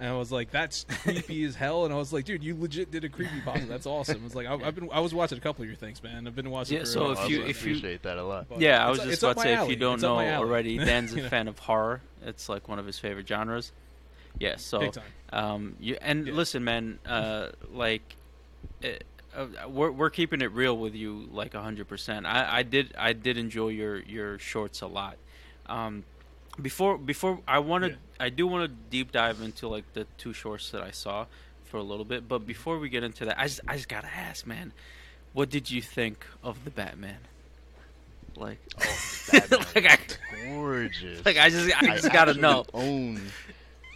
And 0.00 0.08
I 0.08 0.16
was 0.16 0.30
like, 0.30 0.50
"That's 0.52 0.84
creepy 1.02 1.42
as 1.44 1.56
hell." 1.56 1.84
And 1.84 1.92
I 1.92 1.96
was 1.96 2.12
like, 2.12 2.24
"Dude, 2.24 2.44
you 2.44 2.56
legit 2.58 2.90
did 2.90 3.02
a 3.04 3.08
creepy 3.08 3.40
pasta. 3.44 3.66
That's 3.66 3.86
awesome." 3.86 4.22
It's 4.26 4.34
like 4.34 4.46
I, 4.46 4.54
I've 4.54 4.74
been, 4.74 4.88
I 4.92 5.00
was 5.00 5.12
watching 5.12 5.38
a 5.38 5.40
couple 5.40 5.62
of 5.62 5.68
your 5.68 5.76
things, 5.76 6.02
man. 6.02 6.26
I've 6.26 6.36
been 6.36 6.50
watching. 6.50 6.76
Yeah, 6.76 6.84
for, 6.84 6.86
so 6.86 7.10
if 7.12 7.28
you 7.28 7.42
if 7.44 7.64
you- 7.64 7.72
appreciate 7.72 8.02
that 8.02 8.16
a 8.16 8.22
lot. 8.24 8.48
but 8.48 8.60
Yeah, 8.60 8.86
I 8.86 8.90
was 8.90 8.98
it's- 8.98 9.10
just 9.10 9.14
it's 9.14 9.22
about 9.24 9.42
to 9.42 9.48
my 9.48 9.56
say, 9.56 9.64
if 9.64 9.70
you 9.70 9.76
don't 9.76 9.94
It's 9.94 10.02
know 10.02 10.18
already, 10.18 10.78
Dan's 10.84 11.12
a 11.12 11.16
You 11.16 11.22
know? 11.22 11.28
fan 11.28 11.48
of 11.48 11.58
horror. 11.58 12.00
It's 12.24 12.48
like 12.48 12.68
one 12.68 12.78
of 12.78 12.86
his 12.86 12.98
favorite 12.98 13.26
genres. 13.26 13.72
Yeah, 14.38 14.56
so 14.56 14.92
um, 15.32 15.74
you 15.80 15.96
and 16.00 16.28
Yeah. 16.28 16.32
listen, 16.32 16.62
man, 16.62 17.00
uh, 17.04 17.48
like 17.72 18.14
it, 18.82 19.02
uh, 19.36 19.46
we're 19.68 19.90
we're 19.90 20.10
keeping 20.10 20.42
it 20.42 20.52
real 20.52 20.76
with 20.78 20.94
you, 20.94 21.28
like 21.32 21.54
hundred 21.54 21.88
percent. 21.88 22.24
I 22.24 22.58
I 22.58 22.62
did 22.62 22.94
I 22.96 23.14
did 23.14 23.36
enjoy 23.36 23.68
your 23.68 23.98
your 23.98 24.38
shorts 24.38 24.80
a 24.80 24.86
lot. 24.86 25.16
Um, 25.66 26.04
before 26.60 26.98
before 26.98 27.40
I 27.46 27.58
wanted 27.60 27.92
Yeah. 27.92 28.26
I 28.26 28.28
do 28.30 28.46
want 28.46 28.68
to 28.70 28.76
deep 28.90 29.12
dive 29.12 29.40
into 29.40 29.68
like 29.68 29.92
the 29.92 30.06
two 30.16 30.32
shorts 30.32 30.70
that 30.70 30.82
I 30.82 30.90
saw. 30.90 31.26
for 31.64 31.76
a 31.76 31.82
little 31.82 32.04
bit. 32.06 32.26
But 32.26 32.38
mm-hmm. 32.40 32.46
before 32.46 32.78
we 32.78 32.88
get 32.88 33.02
into 33.02 33.24
that, 33.26 33.38
I 33.38 33.44
just 33.46 33.60
I 33.68 33.76
just 33.76 33.88
gotta 33.88 34.08
ask, 34.08 34.46
man, 34.46 34.72
what 35.34 35.50
did 35.50 35.70
you 35.70 35.82
think 35.82 36.26
of 36.42 36.64
the 36.64 36.70
Batman? 36.70 37.18
Like, 38.36 38.58
Oh, 38.80 38.96
Batman 39.32 39.60
like 39.74 39.86
I 39.86 39.98
gorgeous. 40.46 41.24
like 41.26 41.36
I 41.38 41.50
just 41.50 41.82
I 41.82 41.86
just 41.96 42.12
gotta 42.12 42.30
actually 42.30 42.40
know. 42.42 42.64
Own, 42.72 43.20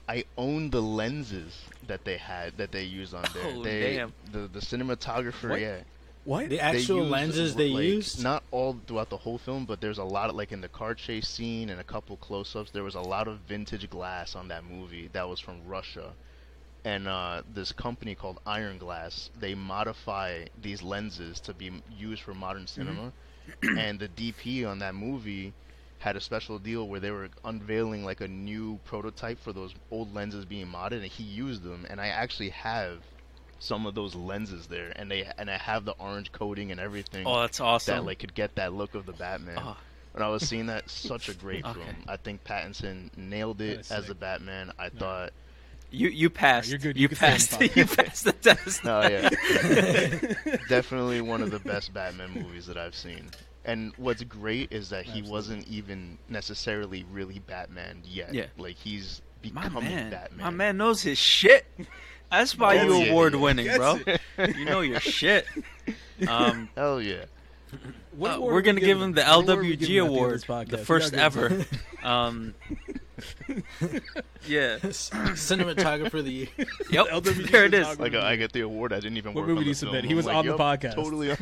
I 0.09 0.25
own 0.37 0.71
the 0.71 0.83
lenses 0.83 1.59
that 1.87 2.05
they 2.05 2.17
had 2.17 2.57
that 2.59 2.73
they 2.73 2.85
use 2.85 3.15
on 3.15 3.25
there. 3.35 3.43
Oh, 3.47 3.63
they, 3.63 3.97
damn. 3.97 4.13
The 4.33 4.49
the 4.49 4.61
cinematographer, 4.61 5.51
What? 5.51 5.61
yeah. 5.61 5.79
What? 6.25 6.49
The 6.49 6.57
they 6.57 6.61
actual 6.61 6.99
used, 6.99 7.11
lenses 7.11 7.55
they 7.55 7.71
like, 7.71 7.85
used. 7.85 8.23
Not 8.23 8.45
all 8.51 8.79
throughout 8.87 9.11
the 9.11 9.17
whole 9.17 9.39
film, 9.39 9.65
but 9.65 9.81
there's 9.81 9.99
a 9.99 10.05
lot 10.05 10.31
of 10.31 10.37
like 10.37 10.53
in 10.53 10.61
the 10.61 10.69
car 10.69 10.95
chase 10.95 11.29
scene 11.29 11.69
and 11.69 11.81
a 11.81 11.85
couple 11.85 12.17
close-ups. 12.17 12.71
There 12.71 12.85
was 12.85 12.95
a 12.95 13.01
lot 13.01 13.27
of 13.27 13.39
vintage 13.49 13.89
glass 13.91 14.37
on 14.37 14.49
that 14.49 14.65
movie 14.65 15.09
that 15.13 15.29
was 15.29 15.41
from 15.41 15.67
Russia, 15.67 16.13
and 16.85 17.09
uh, 17.09 17.43
this 17.53 17.73
company 17.73 18.15
called 18.15 18.39
Iron 18.47 18.79
Glass 18.79 19.31
they 19.39 19.55
modify 19.55 20.45
these 20.61 20.83
lenses 20.83 21.41
to 21.41 21.55
be 21.55 21.83
used 21.97 22.23
for 22.23 22.35
modern 22.35 22.67
cinema. 22.67 23.13
and 23.77 23.99
the 23.99 24.09
DP 24.09 24.69
on 24.69 24.79
that 24.79 24.95
movie 24.95 25.53
had 25.99 26.17
a 26.17 26.21
special 26.21 26.59
deal 26.59 26.89
where 26.89 27.01
they 27.01 27.11
were 27.11 27.29
unveiling 27.45 28.05
like 28.05 28.21
a 28.21 28.29
new 28.29 28.79
prototype 28.85 29.39
for 29.39 29.53
those 29.53 29.75
old 29.91 30.13
lenses 30.15 30.45
being 30.45 30.67
modded, 30.67 31.03
and 31.03 31.07
he 31.07 31.25
used 31.25 31.63
them. 31.63 31.87
And 31.91 32.01
I 32.01 32.09
actually 32.09 32.51
have 32.51 32.99
some 33.63 33.87
of 33.87 33.95
those 33.95 34.15
lenses 34.17 34.67
there, 34.67 34.93
and 34.97 35.09
they 35.11 35.25
and 35.39 35.49
I 35.49 35.57
have 35.57 35.85
the 35.85 35.93
orange 35.93 36.33
coating 36.33 36.73
and 36.73 36.81
everything 36.81 37.25
Oh, 37.27 37.41
that's 37.43 37.61
awesome. 37.61 37.97
that 37.99 38.05
like 38.05 38.19
could 38.19 38.35
get 38.35 38.57
that 38.57 38.73
look 38.73 38.95
of 38.97 39.07
the 39.07 39.13
Batman. 39.13 39.55
Ah. 39.59 39.77
Oh. 39.79 39.83
When 40.15 40.23
I 40.23 40.29
was 40.29 40.47
seeing 40.47 40.67
that, 40.67 40.91
such 40.91 41.29
a 41.29 41.35
great 41.35 41.65
Okay. 41.65 41.73
film. 41.81 41.97
I 42.09 42.17
think 42.17 42.45
Pattinson 42.45 43.17
nailed 43.17 43.61
it 43.63 43.79
as 43.79 43.87
sick. 43.87 44.07
the 44.09 44.15
Batman. 44.15 44.73
I 44.79 44.89
thought, 44.91 45.33
you 45.91 46.09
you 46.09 46.29
passed. 46.29 46.69
you're 46.69 46.79
good. 46.79 46.97
You, 46.97 47.03
You 47.03 47.09
can 47.09 47.39
stay 47.39 47.55
on 47.55 47.61
passed. 47.69 47.77
you 47.77 47.87
passed 47.87 48.25
the 48.25 48.33
test. 48.33 48.85
no, 48.85 49.01
oh, 49.05 49.09
yeah, 49.09 50.57
definitely 50.69 51.21
one 51.21 51.41
of 51.43 51.51
the 51.51 51.61
best 51.61 51.95
Batman 51.95 52.31
movies 52.31 52.67
that 52.67 52.77
I've 52.77 52.95
seen. 52.95 53.31
And 53.65 53.93
what's 53.97 54.23
great 54.25 54.73
is 54.73 54.89
that 54.91 55.05
he 55.05 55.23
wasn't 55.23 55.67
even 55.69 56.19
necessarily 56.29 57.05
really 57.13 57.39
Batman 57.39 58.03
yet. 58.05 58.35
Yeah. 58.35 58.47
like 58.59 58.75
he's 58.77 59.23
My 59.53 59.63
becoming 59.69 59.95
man, 59.95 60.11
Batman. 60.11 60.45
my 60.45 60.51
man 60.51 60.77
knows 60.77 61.03
his 61.03 61.17
shit. 61.19 61.65
That's 62.33 62.59
why 62.59 62.75
you 62.83 62.95
yeah, 62.97 63.11
award 63.11 63.35
yeah. 63.35 63.41
winning, 63.41 63.65
Gets 63.67 63.79
bro. 63.79 63.99
it. 64.07 64.57
You 64.57 64.65
know 64.65 64.81
your 64.81 64.99
shit. 65.01 65.47
Um, 66.27 66.69
Hell 66.77 67.01
yeah. 67.01 67.27
What 68.17 68.33
uh, 68.33 68.35
award 68.37 68.41
we're 68.47 68.53
are 68.53 68.57
we 68.57 68.63
gonna 68.63 68.81
give 68.81 68.87
giving 68.89 69.03
him 69.05 69.13
the 69.13 69.23
What 69.23 69.33
award 69.45 69.49
are 69.59 69.61
we 69.63 69.77
LWG 69.77 69.79
giving 69.81 69.95
him 69.97 70.05
at 70.05 70.07
the 70.07 70.07
end 70.07 70.07
of 70.09 70.15
award, 70.17 70.35
this 70.35 70.45
podcast? 70.45 70.71
the 70.71 70.77
We 70.79 70.85
first 70.85 71.13
gotta 71.15 71.39
give 71.39 71.53
ever. 71.53 71.67
Um, 72.03 72.55
yeah. 74.49 74.79
Cinematographer 74.79 76.15
of 76.19 76.25
the 76.25 76.33
year. 76.33 76.49
Yep. 76.91 77.07
LWG 77.07 77.51
there 77.53 77.65
it 77.67 77.75
is. 77.75 77.87
photographer. 77.87 78.03
Like 78.03 78.15
I 78.25 78.35
get 78.37 78.53
the 78.53 78.63
award. 78.63 78.93
I 78.93 78.97
didn't 78.97 79.19
even 79.19 79.35
What 79.35 79.43
work 79.43 79.49
movie 79.51 79.59
on 79.59 79.65
did 79.65 79.67
the 79.67 79.71
he 79.71 79.75
submit? 79.75 80.01
film. 80.03 80.05
He 80.07 80.11
I'm 80.11 80.17
was 80.17 80.27
like, 80.27 80.37
on 80.37 80.47
the 80.47 80.51
yup, 80.53 80.61
podcast. 80.61 80.95
Totally. 80.95 81.31
on- 81.31 81.37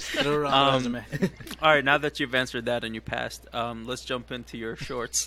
Throw 0.00 0.42
it 0.42 0.46
on 0.46 0.74
Um, 0.74 0.82
the 0.84 0.90
resume. 1.00 1.30
All 1.60 1.70
right, 1.74 1.84
now 1.84 1.98
that 1.98 2.20
you've 2.20 2.34
answered 2.36 2.66
that 2.66 2.84
and 2.84 2.94
you 2.94 3.00
passed, 3.00 3.52
um, 3.52 3.84
let's 3.86 4.04
jump 4.04 4.30
into 4.30 4.56
your 4.56 4.76
shorts. 4.76 5.26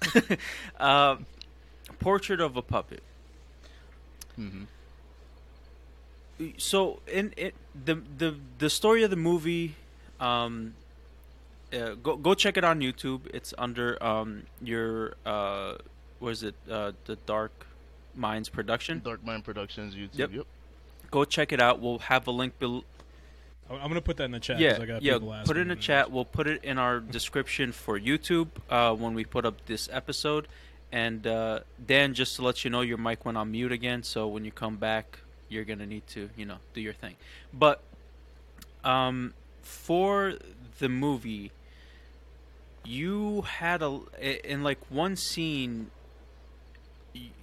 uh, 0.79 1.17
Portrait 1.99 2.39
of 2.39 2.55
a 2.55 2.61
Puppet. 2.61 3.03
Mhm. 4.41 4.67
So, 6.57 6.99
in 7.07 7.33
it, 7.37 7.53
the 7.85 7.95
the 8.17 8.35
the 8.57 8.69
story 8.69 9.03
of 9.03 9.11
the 9.11 9.15
movie, 9.15 9.75
um, 10.19 10.73
uh, 11.71 11.93
go 12.01 12.15
go 12.17 12.33
check 12.33 12.57
it 12.57 12.63
on 12.63 12.79
YouTube. 12.79 13.21
It's 13.31 13.53
under 13.59 14.01
um 14.03 14.43
your 14.61 15.13
uh, 15.23 15.75
what 16.19 16.31
is 16.31 16.41
it? 16.43 16.55
Uh, 16.69 16.93
the 17.05 17.15
Dark 17.27 17.67
Minds 18.15 18.49
production. 18.49 19.01
Dark 19.03 19.23
Mind 19.23 19.43
Productions 19.43 19.93
YouTube. 19.93 20.17
Yep. 20.17 20.31
Yep. 20.33 20.45
Go 21.11 21.25
check 21.25 21.51
it 21.51 21.61
out. 21.61 21.79
We'll 21.79 21.99
have 21.99 22.25
a 22.25 22.31
link 22.31 22.57
below. 22.57 22.83
I'm 23.69 23.87
gonna 23.87 24.01
put 24.01 24.17
that 24.17 24.25
in 24.25 24.31
the 24.31 24.39
chat. 24.39 24.59
Yeah, 24.59 24.79
I 24.81 24.85
got 24.85 25.01
yeah. 25.01 25.19
Put 25.45 25.57
it 25.57 25.61
in 25.61 25.67
the 25.69 25.75
chat. 25.75 26.11
We'll 26.11 26.25
put 26.25 26.47
it 26.47 26.63
in 26.63 26.77
our 26.77 26.99
description 26.99 27.71
for 27.71 27.99
YouTube 27.99 28.47
uh, 28.69 28.93
when 28.95 29.13
we 29.13 29.23
put 29.23 29.45
up 29.45 29.65
this 29.67 29.87
episode. 29.91 30.47
And 30.91 31.25
uh, 31.25 31.61
Dan, 31.85 32.13
just 32.13 32.35
to 32.35 32.41
let 32.41 32.63
you 32.63 32.69
know, 32.69 32.81
your 32.81 32.97
mic 32.97 33.25
went 33.25 33.37
on 33.37 33.51
mute 33.51 33.71
again. 33.71 34.03
So 34.03 34.27
when 34.27 34.43
you 34.43 34.51
come 34.51 34.77
back, 34.77 35.19
you're 35.47 35.63
gonna 35.63 35.85
need 35.85 36.05
to, 36.07 36.29
you 36.35 36.45
know, 36.45 36.57
do 36.73 36.81
your 36.81 36.93
thing. 36.93 37.15
But 37.53 37.81
um, 38.83 39.33
for 39.61 40.33
the 40.79 40.89
movie, 40.89 41.51
you 42.83 43.41
had 43.41 43.81
a 43.81 43.99
in 44.19 44.63
like 44.63 44.79
one 44.89 45.15
scene. 45.15 45.91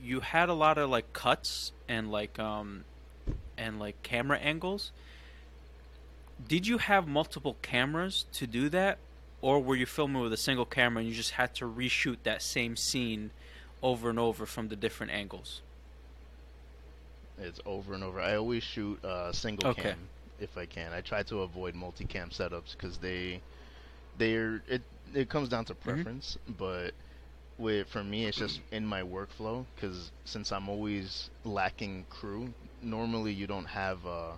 You 0.02 0.20
had 0.20 0.48
a 0.48 0.54
lot 0.54 0.78
of 0.78 0.90
like 0.90 1.12
cuts 1.12 1.72
and 1.88 2.10
like 2.10 2.38
um 2.38 2.84
and 3.56 3.78
like 3.78 4.02
camera 4.02 4.38
angles 4.38 4.92
did 6.46 6.66
you 6.66 6.78
have 6.78 7.08
multiple 7.08 7.56
cameras 7.62 8.26
to 8.32 8.46
do 8.46 8.68
that 8.68 8.98
or 9.40 9.60
were 9.60 9.76
you 9.76 9.86
filming 9.86 10.22
with 10.22 10.32
a 10.32 10.36
single 10.36 10.66
camera 10.66 11.00
and 11.00 11.08
you 11.08 11.14
just 11.14 11.32
had 11.32 11.54
to 11.54 11.64
reshoot 11.64 12.22
that 12.24 12.42
same 12.42 12.76
scene 12.76 13.32
over 13.82 14.10
and 14.10 14.18
over 14.18 14.46
from 14.46 14.68
the 14.68 14.76
different 14.76 15.12
angles 15.12 15.62
It's 17.38 17.60
over 17.64 17.94
and 17.94 18.04
over. 18.04 18.20
I 18.20 18.36
always 18.36 18.62
shoot 18.62 19.02
uh, 19.04 19.32
single 19.32 19.64
Okay. 19.64 19.94
cam 19.94 20.10
if 20.38 20.56
I 20.58 20.66
can. 20.66 20.92
I 20.92 21.00
try 21.00 21.22
to 21.24 21.42
avoid 21.42 21.74
multicam 21.74 22.30
setups 22.30 22.72
because 22.72 22.98
they, 22.98 23.42
they're 24.16 24.62
it. 24.68 24.82
It 25.14 25.28
comes 25.30 25.48
down 25.48 25.64
to 25.66 25.74
Mm-hmm. 25.86 26.02
preference, 26.04 26.36
but 26.48 26.94
with 27.58 27.88
for 27.88 28.04
me, 28.04 28.26
it's 28.26 28.38
just 28.38 28.60
in 28.72 28.86
my 28.86 29.02
workflow 29.02 29.66
because 29.74 30.12
since 30.24 30.52
I'm 30.52 30.68
always 30.68 31.30
lacking 31.44 32.06
crew, 32.10 32.54
normally 32.82 33.32
you 33.32 33.46
don't 33.46 33.66
have. 33.66 34.06
Uh, 34.06 34.32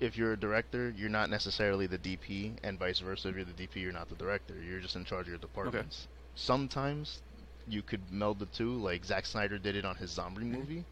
if 0.00 0.16
you're 0.16 0.32
a 0.32 0.38
director, 0.38 0.92
you're 0.96 1.08
not 1.08 1.30
necessarily 1.30 1.86
the 1.86 1.98
DP, 1.98 2.58
and 2.62 2.78
vice 2.78 3.00
versa. 3.00 3.28
If 3.28 3.36
you're 3.36 3.44
the 3.44 3.52
DP, 3.52 3.76
you're 3.76 3.92
not 3.92 4.08
the 4.08 4.14
director. 4.14 4.54
You're 4.62 4.80
just 4.80 4.96
in 4.96 5.04
charge 5.04 5.26
of 5.26 5.28
your 5.28 5.38
departments. 5.38 6.08
Sometimes 6.34 7.22
you 7.66 7.82
could 7.82 8.10
meld 8.10 8.38
the 8.38 8.46
two, 8.46 8.76
like 8.76 9.04
Zack 9.04 9.26
Snyder 9.26 9.58
did 9.58 9.76
it 9.76 9.84
on 9.84 9.96
his 9.96 10.10
zombie 10.10 10.42
mm-hmm. 10.42 10.58
movie. 10.58 10.84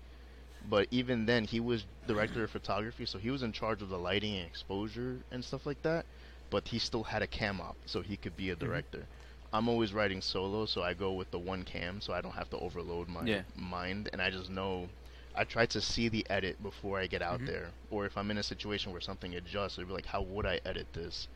But 0.66 0.88
even 0.90 1.26
then, 1.26 1.44
he 1.44 1.60
was 1.60 1.84
director 2.06 2.44
of 2.44 2.50
photography, 2.50 3.04
so 3.04 3.18
he 3.18 3.30
was 3.30 3.42
in 3.42 3.52
charge 3.52 3.82
of 3.82 3.90
the 3.90 3.98
lighting 3.98 4.34
and 4.36 4.46
exposure 4.46 5.24
and 5.30 5.44
stuff 5.44 5.66
like 5.66 5.82
that. 5.82 6.06
But 6.50 6.68
he 6.68 6.78
still 6.78 7.04
had 7.04 7.22
a 7.22 7.26
cam 7.26 7.60
op, 7.60 7.76
so 7.86 8.00
he 8.00 8.16
could 8.16 8.36
be 8.36 8.50
a 8.50 8.56
mm-hmm. 8.56 8.64
director. 8.64 9.06
I'm 9.52 9.68
always 9.68 9.92
writing 9.92 10.20
solo, 10.20 10.66
so 10.66 10.82
I 10.82 10.94
go 10.94 11.12
with 11.12 11.30
the 11.30 11.38
one 11.38 11.62
cam, 11.64 12.00
so 12.00 12.12
I 12.12 12.20
don't 12.22 12.32
have 12.34 12.50
to 12.50 12.58
overload 12.58 13.08
my 13.08 13.24
Yeah. 13.24 13.42
mind, 13.54 14.08
and 14.12 14.20
I 14.20 14.30
just 14.30 14.50
know. 14.50 14.88
I 15.36 15.44
try 15.44 15.66
to 15.66 15.80
see 15.80 16.08
the 16.08 16.24
edit 16.30 16.62
before 16.62 16.98
I 16.98 17.06
get 17.06 17.22
out 17.22 17.40
Mhm. 17.40 17.46
there, 17.46 17.70
or 17.90 18.06
if 18.06 18.16
I'm 18.16 18.30
in 18.30 18.38
a 18.38 18.42
situation 18.42 18.92
where 18.92 19.00
something 19.00 19.34
adjusts, 19.34 19.78
I'd 19.78 19.86
be 19.88 19.92
like, 19.92 20.06
how 20.06 20.22
would 20.22 20.46
I 20.46 20.60
edit 20.64 20.92
this? 20.92 21.26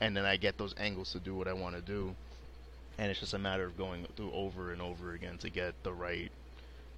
And 0.00 0.14
then 0.16 0.24
I 0.26 0.36
get 0.36 0.58
those 0.58 0.74
angles 0.76 1.12
to 1.12 1.20
do 1.20 1.34
what 1.34 1.48
I 1.48 1.54
want 1.54 1.74
to 1.74 1.80
do, 1.82 2.14
and 2.98 3.10
it's 3.10 3.20
just 3.20 3.32
a 3.34 3.38
matter 3.38 3.64
of 3.64 3.76
going 3.76 4.06
through 4.16 4.32
over 4.32 4.72
and 4.72 4.82
over 4.82 5.12
again 5.12 5.38
to 5.38 5.48
get 5.50 5.82
the 5.84 5.92
right 5.92 6.30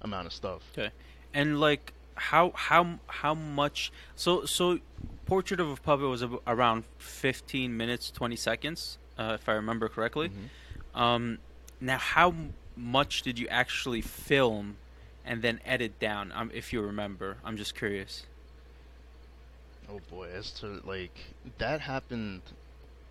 amount 0.01 0.27
of 0.27 0.33
stuff. 0.33 0.63
Okay, 0.73 0.91
and 1.33 1.59
like 1.59 1.93
how 2.15 2.51
how 2.55 2.99
how 3.07 3.33
much 3.33 3.91
so 4.15 4.45
so 4.45 4.79
portrait 5.25 5.61
of 5.61 5.69
a 5.69 5.75
puppet 5.77 6.07
was 6.07 6.21
ab- 6.21 6.41
around 6.45 6.83
15 6.97 7.77
minutes 7.77 8.11
20 8.11 8.35
seconds 8.35 8.97
uh, 9.17 9.37
if 9.39 9.47
i 9.47 9.53
remember 9.53 9.87
correctly 9.87 10.29
Mhm. 10.29 10.99
um 10.99 11.37
now 11.79 11.97
how 11.97 12.33
much 12.75 13.21
did 13.21 13.39
you 13.39 13.47
actually 13.47 14.01
film 14.01 14.75
and 15.29 15.43
then 15.43 15.61
edit 15.65 15.99
down 15.99 16.33
um, 16.33 16.51
if 16.53 16.73
you 16.73 16.81
remember 16.81 17.39
i'm 17.45 17.57
just 17.57 17.75
curious 17.75 18.27
Oh 19.89 19.99
boy, 20.09 20.29
as 20.29 20.51
to 20.55 20.81
like 20.85 21.35
that 21.57 21.81
happened 21.81 22.43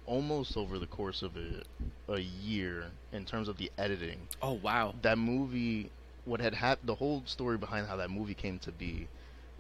almost 0.07 0.57
over 0.57 0.79
the 0.79 0.87
course 0.87 1.23
of 1.23 1.37
a 1.37 1.63
a 2.09 2.21
year 2.21 2.93
in 3.13 3.27
terms 3.27 3.49
of 3.49 3.59
the 3.59 3.73
editing. 3.79 4.29
oh 4.43 4.55
wow 4.55 4.95
That 5.03 5.19
movie, 5.19 5.93
what 6.25 6.41
had 6.41 6.55
happened, 6.55 6.89
the 6.89 6.97
whole 6.97 7.25
story 7.27 7.59
behind 7.59 7.89
how 7.89 7.97
that 7.97 8.11
movie 8.11 8.35
came 8.35 8.59
to 8.61 8.73
be 8.73 9.09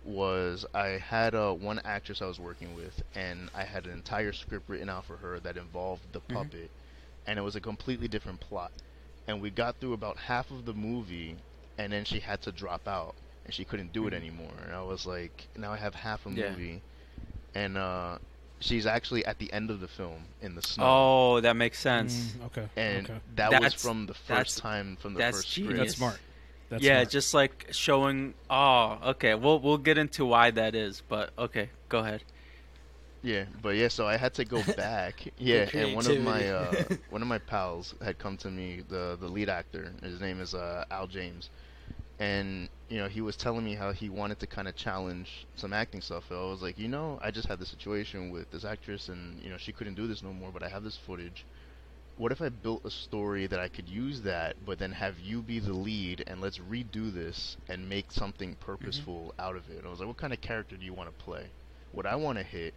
was 0.04 0.66
I 0.74 0.88
had 0.98 1.34
uh, 1.34 1.52
one 1.54 1.80
actress 1.84 2.22
I 2.22 2.26
was 2.26 2.40
working 2.40 2.74
with, 2.74 3.02
and 3.14 3.50
I 3.54 3.64
had 3.64 3.86
an 3.86 3.92
entire 3.92 4.32
script 4.32 4.68
written 4.68 4.88
out 4.90 5.04
for 5.06 5.18
her 5.18 5.40
that 5.40 5.56
involved 5.56 6.12
the 6.12 6.20
Mhm. 6.30 6.34
puppet, 6.34 6.70
and 7.26 7.38
it 7.38 7.42
was 7.42 7.56
a 7.56 7.60
completely 7.60 8.08
different 8.08 8.40
plot. 8.40 8.72
And 9.26 9.40
we 9.42 9.50
got 9.50 9.80
through 9.80 9.94
about 9.94 10.18
half 10.18 10.50
of 10.50 10.64
the 10.66 10.74
movie, 10.74 11.38
and 11.78 11.92
then 11.92 12.04
she 12.04 12.20
had 12.20 12.42
to 12.42 12.52
drop 12.52 12.86
out, 12.88 13.14
and 13.44 13.54
she 13.54 13.64
couldn't 13.64 13.92
do 13.92 14.06
it 14.06 14.12
Mhm. 14.12 14.16
anymore. 14.16 14.52
And 14.64 14.74
I 14.74 14.82
was 14.82 15.06
like, 15.06 15.48
now 15.56 15.72
I 15.72 15.76
have 15.76 15.94
half 15.94 16.26
a 16.26 16.30
Yeah. 16.30 16.50
movie, 16.50 16.82
and 17.54 17.78
uh, 17.78 18.18
she's 18.60 18.86
actually 18.86 19.24
at 19.24 19.38
the 19.38 19.52
end 19.52 19.70
of 19.70 19.80
the 19.80 19.88
film 19.88 20.24
in 20.42 20.54
the 20.56 20.62
snow. 20.62 20.84
oh 20.86 21.40
that 21.40 21.54
makes 21.56 21.78
sense 21.78 22.32
Mm, 22.38 22.46
okay. 22.46 22.68
And 22.76 23.08
okay. 23.08 23.20
that 23.36 23.60
was 23.62 23.74
from 23.74 24.06
the 24.06 24.14
first 24.14 24.58
time 24.58 24.96
from 25.00 25.14
the 25.14 25.18
that's 25.20 25.36
first 25.38 25.48
genius. 25.52 25.70
script. 25.72 25.78
That's 25.86 25.96
smart. 25.96 26.20
That's 26.70 26.82
yeah 26.84 26.98
smart. 27.02 27.08
just 27.10 27.34
like 27.34 27.66
showing 27.70 28.34
oh 28.50 28.98
okay 29.12 29.34
we'll 29.36 29.60
we'll 29.60 29.78
get 29.78 29.96
into 29.96 30.24
why 30.26 30.50
that 30.50 30.74
is 30.74 31.02
but 31.08 31.30
okay 31.38 31.70
go 31.88 32.00
ahead 32.00 32.24
Yeah, 33.22 33.46
but 33.62 33.70
yeah, 33.76 33.88
so 33.88 34.06
I 34.06 34.16
had 34.16 34.34
to 34.34 34.44
go 34.44 34.62
back. 34.76 35.26
yeah, 35.38 35.68
and 35.74 35.94
one 35.94 36.06
of 36.06 36.18
my 36.18 36.48
uh, 36.50 36.84
one 37.08 37.22
of 37.22 37.28
my 37.28 37.38
pals 37.38 37.94
had 38.00 38.18
come 38.18 38.36
to 38.38 38.50
me, 38.50 38.82
the 38.88 39.16
the 39.18 39.28
lead 39.28 39.48
actor. 39.48 39.92
His 40.02 40.20
name 40.20 40.40
is 40.40 40.54
uh, 40.54 40.84
Al 40.90 41.06
James, 41.08 41.50
and 42.18 42.68
you 42.88 42.98
know 42.98 43.08
he 43.08 43.20
was 43.20 43.36
telling 43.36 43.64
me 43.64 43.74
how 43.74 43.92
he 43.92 44.08
wanted 44.08 44.38
to 44.40 44.46
kind 44.46 44.68
of 44.68 44.76
challenge 44.76 45.46
some 45.56 45.72
acting 45.72 46.00
stuff. 46.00 46.30
I 46.30 46.34
was 46.34 46.62
like, 46.62 46.78
you 46.78 46.88
know, 46.88 47.18
I 47.22 47.30
just 47.30 47.48
had 47.48 47.58
this 47.58 47.68
situation 47.70 48.30
with 48.30 48.50
this 48.50 48.64
actress, 48.64 49.08
and 49.08 49.40
you 49.42 49.50
know 49.50 49.58
she 49.58 49.72
couldn't 49.72 49.94
do 49.94 50.06
this 50.06 50.22
no 50.22 50.32
more, 50.32 50.52
but 50.52 50.62
I 50.62 50.68
have 50.68 50.84
this 50.84 50.96
footage. 50.96 51.46
What 52.16 52.32
if 52.32 52.40
I 52.42 52.48
built 52.50 52.84
a 52.84 52.90
story 52.90 53.46
that 53.46 53.60
I 53.60 53.68
could 53.68 53.88
use 53.88 54.22
that, 54.22 54.64
but 54.64 54.78
then 54.78 54.92
have 54.92 55.18
you 55.20 55.42
be 55.42 55.58
the 55.60 55.72
lead, 55.72 56.24
and 56.26 56.40
let's 56.40 56.58
redo 56.58 57.12
this 57.12 57.56
and 57.68 57.88
make 57.88 58.12
something 58.12 58.56
purposeful 58.56 59.34
out 59.38 59.56
of 59.56 59.68
it? 59.70 59.84
I 59.84 59.88
was 59.88 60.00
like, 60.00 60.08
what 60.08 60.16
kind 60.18 60.32
of 60.32 60.40
character 60.40 60.76
do 60.76 60.84
you 60.84 60.92
want 60.94 61.08
to 61.10 61.24
play? 61.24 61.52
What 61.92 62.06
I 62.06 62.16
want 62.16 62.38
to 62.38 62.44
hit, 62.44 62.74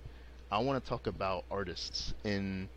I 0.52 0.60
want 0.60 0.84
to 0.84 0.89
talk 0.89 1.08
about 1.08 1.45
artists 1.52 2.14
in 2.24 2.70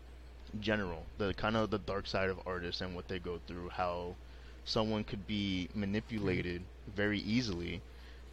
general, 0.59 1.07
the 1.17 1.33
kind 1.33 1.55
of 1.57 1.69
the 1.71 1.79
dark 1.79 2.07
side 2.07 2.29
of 2.29 2.41
artists 2.45 2.81
and 2.81 2.95
what 2.95 3.07
they 3.07 3.19
go 3.19 3.39
through, 3.47 3.69
how 3.69 4.17
someone 4.65 5.03
could 5.03 5.27
be 5.27 5.69
manipulated 5.73 6.65
very 6.87 7.19
easily 7.19 7.83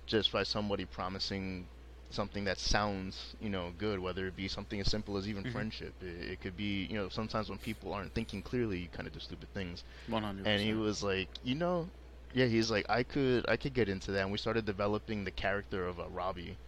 just 0.07 0.33
by 0.33 0.43
somebody 0.45 0.85
promising 0.87 1.69
something 2.11 2.45
that 2.45 2.59
sounds, 2.59 3.35
you 3.41 3.51
know, 3.51 3.73
good, 3.77 3.99
whether 4.01 4.27
it 4.27 4.37
be 4.37 4.49
something 4.49 4.81
as 4.81 4.91
simple 4.91 5.17
as 5.17 5.29
even 5.29 5.45
Mhm. 5.45 5.53
friendship. 5.53 5.95
It, 6.03 6.33
it 6.33 6.41
could 6.41 6.57
be, 6.57 6.85
you 6.87 6.95
know, 6.97 7.09
sometimes 7.09 7.49
when 7.51 7.59
people 7.59 7.93
aren't 7.93 8.15
thinking 8.15 8.43
clearly, 8.43 8.79
you 8.81 8.89
kind 8.89 9.07
of 9.07 9.13
do 9.13 9.21
stupid 9.21 9.53
things. 9.53 9.85
One 10.07 10.23
hundred. 10.23 10.47
And 10.47 10.61
he 10.63 10.75
was 10.75 11.03
like, 11.03 11.31
you 11.43 11.55
know, 11.55 11.91
yeah, 12.33 12.47
he's 12.47 12.71
like, 12.71 12.87
I 12.89 13.03
could, 13.05 13.45
I 13.49 13.57
could 13.57 13.75
get 13.75 13.89
into 13.89 14.13
that. 14.13 14.23
And 14.23 14.33
we 14.33 14.39
started 14.39 14.65
developing 14.65 15.25
the 15.25 15.31
character 15.33 15.87
of 15.87 16.01
uh, 16.01 16.09
Robbie. 16.09 16.59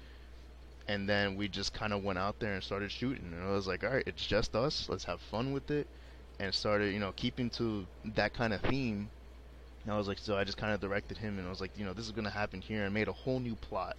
And 0.89 1.09
then 1.09 1.37
we 1.37 1.49
just 1.49 1.72
kind 1.72 1.93
of 1.93 2.03
went 2.03 2.18
out 2.18 2.39
there 2.41 2.55
and 2.55 2.62
started 2.62 2.91
shooting. 2.93 3.32
And 3.32 3.43
I 3.43 3.51
was 3.51 3.66
like, 3.66 3.85
all 3.85 3.91
right, 3.91 4.05
it's 4.07 4.26
just 4.26 4.55
us. 4.57 4.89
Let's 4.89 5.05
have 5.05 5.20
fun 5.20 5.53
with 5.53 5.70
it. 5.70 5.89
And 6.39 6.55
started, 6.55 6.93
you 6.93 7.01
know, 7.01 7.12
keeping 7.12 7.51
to 7.51 7.89
that 8.05 8.32
kind 8.35 8.53
of 8.53 8.61
theme. 8.62 9.11
And 9.85 9.93
I 9.93 9.97
was 9.97 10.09
like, 10.09 10.18
so 10.18 10.37
I 10.37 10.45
just 10.45 10.57
kind 10.59 10.72
of 10.72 10.80
directed 10.80 11.18
him, 11.18 11.39
and 11.39 11.47
I 11.47 11.51
was 11.51 11.61
like, 11.61 11.76
you 11.76 11.85
know, 11.85 11.93
this 11.95 12.07
is 12.07 12.12
gonna 12.12 12.30
happen 12.30 12.61
here, 12.61 12.85
and 12.85 12.95
made 12.95 13.09
a 13.09 13.12
whole 13.12 13.41
new 13.41 13.57
plot 13.57 13.97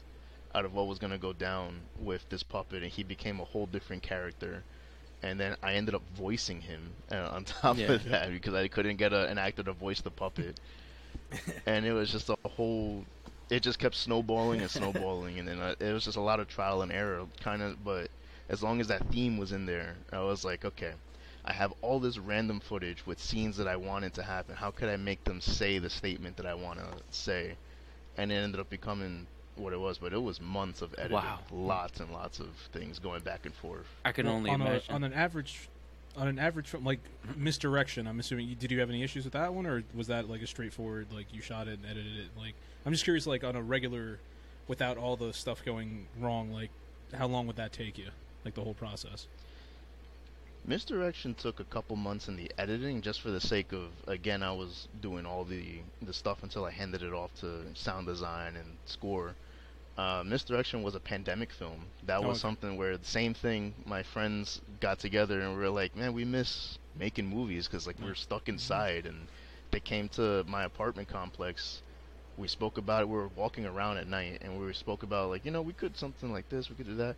out 0.53 0.65
of 0.65 0.73
what 0.73 0.87
was 0.87 0.99
gonna 0.99 1.17
go 1.19 1.33
down 1.33 1.89
with 1.95 2.27
this 2.29 2.43
puppet, 2.43 2.83
and 2.83 2.91
he 2.91 3.03
became 3.03 3.39
a 3.39 3.45
whole 3.45 3.65
different 3.67 4.03
character. 4.03 4.65
And 5.21 5.39
then 5.39 5.55
I 5.63 5.73
ended 5.75 5.95
up 5.95 6.03
voicing 6.11 6.61
him 6.61 6.95
uh, 7.11 7.29
on 7.31 7.45
top 7.45 7.77
Yeah. 7.77 7.89
of 7.89 8.03
that 8.05 8.31
because 8.31 8.53
I 8.53 8.67
couldn't 8.67 8.97
get 8.97 9.13
a, 9.13 9.27
an 9.27 9.37
actor 9.37 9.63
to 9.63 9.73
voice 9.73 10.01
the 10.01 10.11
puppet, 10.11 10.59
and 11.65 11.85
it 11.85 11.93
was 11.93 12.11
just 12.11 12.29
a 12.29 12.35
whole. 12.47 13.05
It 13.49 13.61
just 13.61 13.77
kept 13.79 13.95
snowballing 13.95 14.61
and 14.61 14.69
snowballing, 14.71 15.37
and 15.39 15.47
then 15.47 15.59
uh, 15.59 15.75
it 15.79 15.91
was 15.93 16.03
just 16.05 16.17
a 16.17 16.21
lot 16.21 16.39
of 16.39 16.47
trial 16.47 16.81
and 16.81 16.91
error, 16.91 17.25
kind 17.41 17.61
of. 17.61 17.83
But 17.83 18.09
as 18.49 18.63
long 18.63 18.81
as 18.81 18.87
that 18.87 19.07
theme 19.11 19.37
was 19.37 19.51
in 19.51 19.65
there, 19.65 19.95
I 20.11 20.19
was 20.21 20.43
like, 20.43 20.65
okay, 20.65 20.93
I 21.45 21.53
have 21.53 21.71
all 21.83 21.99
this 21.99 22.17
random 22.17 22.59
footage 22.59 23.05
with 23.05 23.19
scenes 23.21 23.57
that 23.57 23.67
I 23.67 23.75
wanted 23.75 24.13
to 24.15 24.23
happen. 24.23 24.55
How 24.55 24.71
could 24.71 24.89
I 24.89 24.97
make 24.97 25.23
them 25.25 25.41
say 25.41 25.77
the 25.77 25.89
statement 25.91 26.37
that 26.37 26.47
I 26.47 26.55
want 26.55 26.79
to 26.79 26.87
say? 27.11 27.55
And 28.17 28.31
it 28.31 28.35
ended 28.35 28.59
up 28.59 28.69
becoming 28.69 29.27
what 29.57 29.73
it 29.73 29.79
was, 29.79 29.99
but 29.99 30.11
it 30.11 30.21
was 30.21 30.41
months 30.41 30.81
of 30.81 30.93
editing, 30.97 31.15
Wow. 31.17 31.39
lots 31.51 31.99
and 31.99 32.11
lots 32.11 32.39
of 32.39 32.47
things 32.73 32.97
going 32.99 33.21
back 33.21 33.45
and 33.45 33.53
forth. 33.53 33.85
I 34.03 34.11
can 34.11 34.25
Well, 34.25 34.35
only 34.35 34.49
on, 34.49 34.61
imagine. 34.61 34.91
A, 34.91 34.95
on 34.95 35.03
an 35.03 35.13
average, 35.13 35.69
on 36.17 36.27
an 36.27 36.39
average 36.39 36.67
film, 36.69 36.83
like 36.83 36.99
misdirection. 37.37 38.07
I'm 38.07 38.19
assuming. 38.19 38.47
you- 38.49 38.55
Did 38.55 38.71
you 38.71 38.79
have 38.79 38.89
any 38.89 39.03
issues 39.03 39.23
with 39.23 39.33
that 39.33 39.53
one, 39.53 39.65
or 39.67 39.83
was 39.93 40.07
that 40.07 40.29
like 40.29 40.41
a 40.41 40.47
straightforward, 40.47 41.07
like 41.13 41.27
you 41.31 41.41
shot 41.41 41.67
it 41.67 41.77
and 41.79 41.85
edited 41.85 42.17
it? 42.17 42.29
Like, 42.37 42.55
I'm 42.85 42.91
just 42.91 43.03
curious, 43.03 43.25
like 43.25 43.43
on 43.43 43.55
a 43.55 43.61
regular, 43.61 44.19
without 44.67 44.97
all 44.97 45.15
the 45.17 45.33
stuff 45.33 45.63
going 45.65 46.07
wrong, 46.19 46.51
like 46.51 46.69
how 47.13 47.27
long 47.27 47.47
would 47.47 47.55
that 47.55 47.71
take 47.73 47.97
you? 47.97 48.09
Like 48.43 48.53
the 48.53 48.61
whole 48.61 48.73
process. 48.75 49.27
Misdirection 50.67 51.35
took 51.35 51.59
a 51.59 51.63
couple 51.65 51.95
months 51.95 52.27
in 52.27 52.35
the 52.35 52.51
editing 52.57 53.01
just 53.01 53.21
for 53.21 53.29
the 53.29 53.39
sake 53.39 53.71
of 53.71 53.89
again 54.07 54.41
I 54.41 54.51
was 54.51 54.87
doing 54.99 55.25
all 55.25 55.43
the 55.43 55.63
the 56.01 56.13
stuff 56.13 56.41
until 56.41 56.65
I 56.65 56.71
handed 56.71 57.03
it 57.03 57.13
off 57.13 57.29
to 57.41 57.61
sound 57.75 58.07
design 58.07 58.55
and 58.55 58.65
score. 58.85 59.35
Uh, 59.97 60.23
Misdirection 60.25 60.83
was 60.83 60.93
a 60.95 60.99
pandemic 60.99 61.51
film. 61.51 61.85
That 62.05 62.17
Oh, 62.17 62.21
was 62.27 62.37
okay. 62.37 62.41
something 62.41 62.77
where 62.77 62.97
the 62.97 63.05
same 63.05 63.33
thing. 63.33 63.73
My 63.85 64.03
friends 64.03 64.59
got 64.81 64.99
together 64.99 65.39
and 65.39 65.51
we 65.53 65.59
were 65.59 65.69
like, 65.69 65.95
man, 65.95 66.13
we 66.13 66.25
miss 66.25 66.77
making 66.99 67.27
movies 67.27 67.67
because 67.67 67.87
like 67.87 67.95
we're 68.03 68.15
stuck 68.15 68.49
inside. 68.49 69.05
And 69.05 69.27
they 69.71 69.79
came 69.79 70.09
to 70.09 70.43
my 70.47 70.63
apartment 70.65 71.07
complex. 71.07 71.81
We 72.37 72.47
spoke 72.47 72.77
about 72.77 73.01
it. 73.01 73.09
We 73.09 73.15
were 73.15 73.29
walking 73.35 73.65
around 73.65 73.97
at 73.97 74.07
night 74.07 74.39
and 74.41 74.59
we 74.59 74.73
spoke 74.73 75.03
about 75.03 75.29
like, 75.29 75.45
you 75.45 75.51
know, 75.51 75.61
we 75.61 75.73
could 75.73 75.95
something 75.97 76.31
like 76.31 76.49
this. 76.49 76.69
We 76.69 76.75
could 76.75 76.87
do 76.87 76.95
that. 76.95 77.15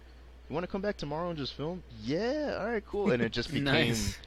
You 0.50 0.54
want 0.54 0.64
to 0.64 0.72
come 0.72 0.82
back 0.82 0.96
tomorrow 0.98 1.30
and 1.30 1.38
just 1.38 1.54
film? 1.54 1.84
Yeah, 2.04 2.58
all 2.60 2.68
right, 2.68 2.84
cool. 2.86 3.12
And 3.12 3.22
it 3.22 3.32
just 3.32 3.50
became 3.54 3.90
Nice. 3.90 4.18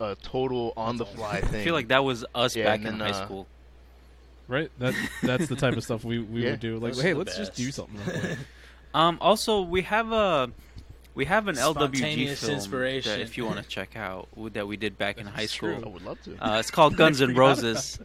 a 0.00 0.16
total 0.22 0.72
on 0.76 0.96
the 0.96 1.04
fly 1.06 1.40
thing. 1.40 1.60
I 1.60 1.64
feel 1.64 1.74
like 1.74 1.88
that 1.88 2.04
was 2.04 2.24
us 2.34 2.54
Yeah, 2.56 2.64
back 2.64 2.78
and 2.80 2.88
in 2.88 2.98
then, 2.98 3.12
high 3.12 3.18
uh, 3.18 3.24
school. 3.24 3.46
Right. 4.46 4.70
That 4.78 4.94
that's 5.22 5.48
the 5.48 5.56
type 5.56 5.76
of 5.76 5.84
stuff 5.84 6.04
we, 6.04 6.20
we 6.20 6.44
Yeah. 6.44 6.52
would 6.52 6.60
do. 6.60 6.78
Like, 6.78 6.94
Those 6.94 7.02
hey, 7.02 7.14
let's 7.14 7.36
just 7.36 7.54
do 7.54 7.70
something. 7.70 8.00
Real. 8.06 8.36
Um, 8.94 9.18
also, 9.20 9.60
we 9.60 9.82
have 9.82 10.12
a 10.12 10.50
we 11.14 11.26
have 11.26 11.46
an 11.46 11.56
LWG 11.56 11.96
Spontaneous 11.96 12.40
film 12.40 12.54
inspiration. 12.54 13.12
that 13.12 13.20
if 13.20 13.36
you 13.36 13.44
want 13.44 13.58
to 13.62 13.68
check 13.68 13.96
out 13.96 14.28
that 14.54 14.66
we 14.66 14.78
did 14.78 14.96
back 14.96 15.18
in 15.18 15.26
high 15.26 15.44
school. 15.44 15.74
true. 15.74 15.82
I 15.84 15.88
would 15.90 16.02
love 16.02 16.22
to. 16.22 16.36
Uh, 16.40 16.58
it's 16.58 16.70
called 16.70 16.96
Guns 16.96 17.20
and 17.20 17.36
Roses. 17.36 17.98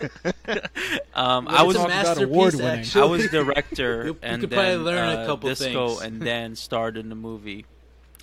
um, 1.14 1.48
I 1.48 1.62
was 1.62 1.76
a 1.76 1.86
masterpiece, 1.88 2.24
award-winning. 2.24 2.66
actually? 2.80 3.02
I 3.02 3.06
was 3.06 3.28
director 3.30 3.98
You- 4.04 4.08
you 4.12 4.18
and 4.22 4.40
could 4.40 4.50
then 4.50 4.58
probably 4.58 4.76
learn 4.76 5.08
a 5.08 5.20
uh, 5.22 5.26
couple 5.26 5.48
disco 5.48 5.88
things. 5.88 6.02
and 6.02 6.22
then 6.22 6.56
starred 6.56 6.96
in 6.96 7.08
the 7.08 7.14
movie. 7.14 7.66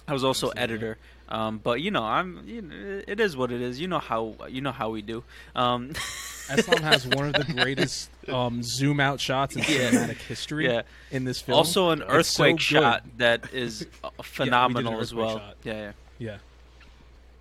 I 0.07 0.13
was 0.13 0.23
also 0.23 0.47
Absolutely. 0.47 0.61
editor. 0.63 0.97
Um, 1.29 1.59
but 1.61 1.81
you 1.81 1.91
know, 1.91 2.03
I'm. 2.03 2.43
You 2.47 2.61
know, 2.61 3.01
it 3.05 3.19
is 3.19 3.35
what 3.35 3.51
it 3.51 3.61
is. 3.61 3.81
You 3.81 3.87
know 3.89 3.99
how 3.99 4.35
you 4.47 4.61
know 4.61 4.71
how 4.71 4.89
we 4.91 5.01
do. 5.01 5.23
Um, 5.55 5.91
Islam 6.49 6.81
has 6.83 7.05
one 7.05 7.27
of 7.27 7.33
the 7.33 7.53
greatest 7.53 8.09
um, 8.29 8.63
zoom 8.63 9.01
out 9.01 9.19
shots 9.19 9.57
in 9.57 9.63
Yeah. 9.63 9.91
cinematic 9.91 10.17
history 10.19 10.67
yeah. 10.67 10.83
in 11.11 11.25
this 11.25 11.41
film. 11.41 11.57
Also, 11.57 11.89
an 11.89 12.01
earthquake 12.03 12.61
so 12.61 12.79
shot 12.79 13.03
that 13.17 13.53
is 13.53 13.85
uh, 14.05 14.09
phenomenal 14.23 15.01
as 15.01 15.13
well. 15.13 15.39
shot. 15.39 15.57
Yeah, 15.65 15.73
yeah. 15.73 15.91
Yeah. 16.19 16.37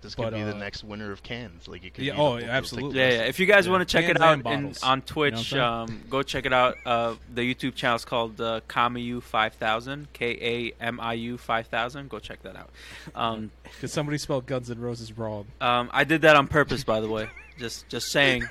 This 0.01 0.13
could 0.15 0.23
but, 0.23 0.33
be 0.33 0.43
the 0.43 0.55
uh, 0.55 0.59
next 0.59 0.83
winner 0.83 1.11
of 1.11 1.23
Cannes. 1.23 1.67
Like 1.67 1.83
it 1.83 1.93
could 1.93 2.03
Yeah, 2.05 2.13
be 2.13 2.19
oh, 2.19 2.37
yeah, 2.37 2.45
absolutely. 2.51 2.99
Yeah, 2.99 3.09
yeah. 3.09 3.21
If 3.23 3.39
you 3.39 3.45
guys 3.45 3.65
Yeah. 3.65 3.71
want 3.73 3.87
to 3.87 3.91
check 3.91 4.09
it 4.09 4.21
out 4.21 4.33
in, 4.35 4.41
bottles. 4.41 4.83
on 4.83 4.97
You 4.97 5.01
know 5.01 5.05
Twitch, 5.05 5.53
um, 5.55 6.03
go 6.09 6.23
check 6.23 6.45
it 6.45 6.53
out. 6.53 6.75
Uh, 6.85 7.15
the 7.33 7.41
YouTube 7.53 7.75
channel 7.75 7.95
is 7.95 8.05
called 8.05 8.39
uh, 8.39 8.61
Kamiu 8.69 9.21
Five 9.23 9.55
Thousand, 9.55 10.13
K 10.13 10.73
A 10.79 10.83
M 10.83 10.99
I 10.99 11.13
U 11.13 11.37
Five 11.37 11.67
Thousand. 11.67 12.09
Go 12.09 12.19
check 12.19 12.41
that 12.43 12.55
out. 12.55 12.69
Um, 13.15 13.51
Because 13.63 13.91
somebody 13.91 14.17
spelled 14.17 14.45
Guns 14.45 14.69
N' 14.71 14.79
Roses 14.79 15.17
wrong. 15.17 15.45
um, 15.61 15.89
I 15.93 16.03
did 16.03 16.21
that 16.21 16.35
on 16.35 16.47
purpose, 16.47 16.83
by 16.83 16.99
the 17.01 17.09
way. 17.09 17.27
Just, 17.57 17.87
just 17.89 18.11
saying, 18.11 18.43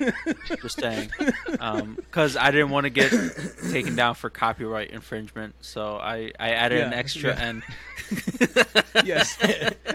just 0.61 0.79
saying, 0.79 1.11
um, 1.59 1.95
because 1.95 2.35
I 2.35 2.51
didn't 2.51 2.71
want 2.71 2.83
to 2.85 2.89
get 2.89 3.11
taken 3.71 3.95
down 3.95 4.15
for 4.15 4.29
copyright 4.29 4.91
infringement, 4.91 5.55
so 5.61 5.95
I, 5.95 6.31
I 6.39 6.51
added 6.51 6.81
an 6.81 6.93
extra 6.93 7.29
yeah. 7.29 7.41
N. 7.41 7.63
yes. 9.05 9.37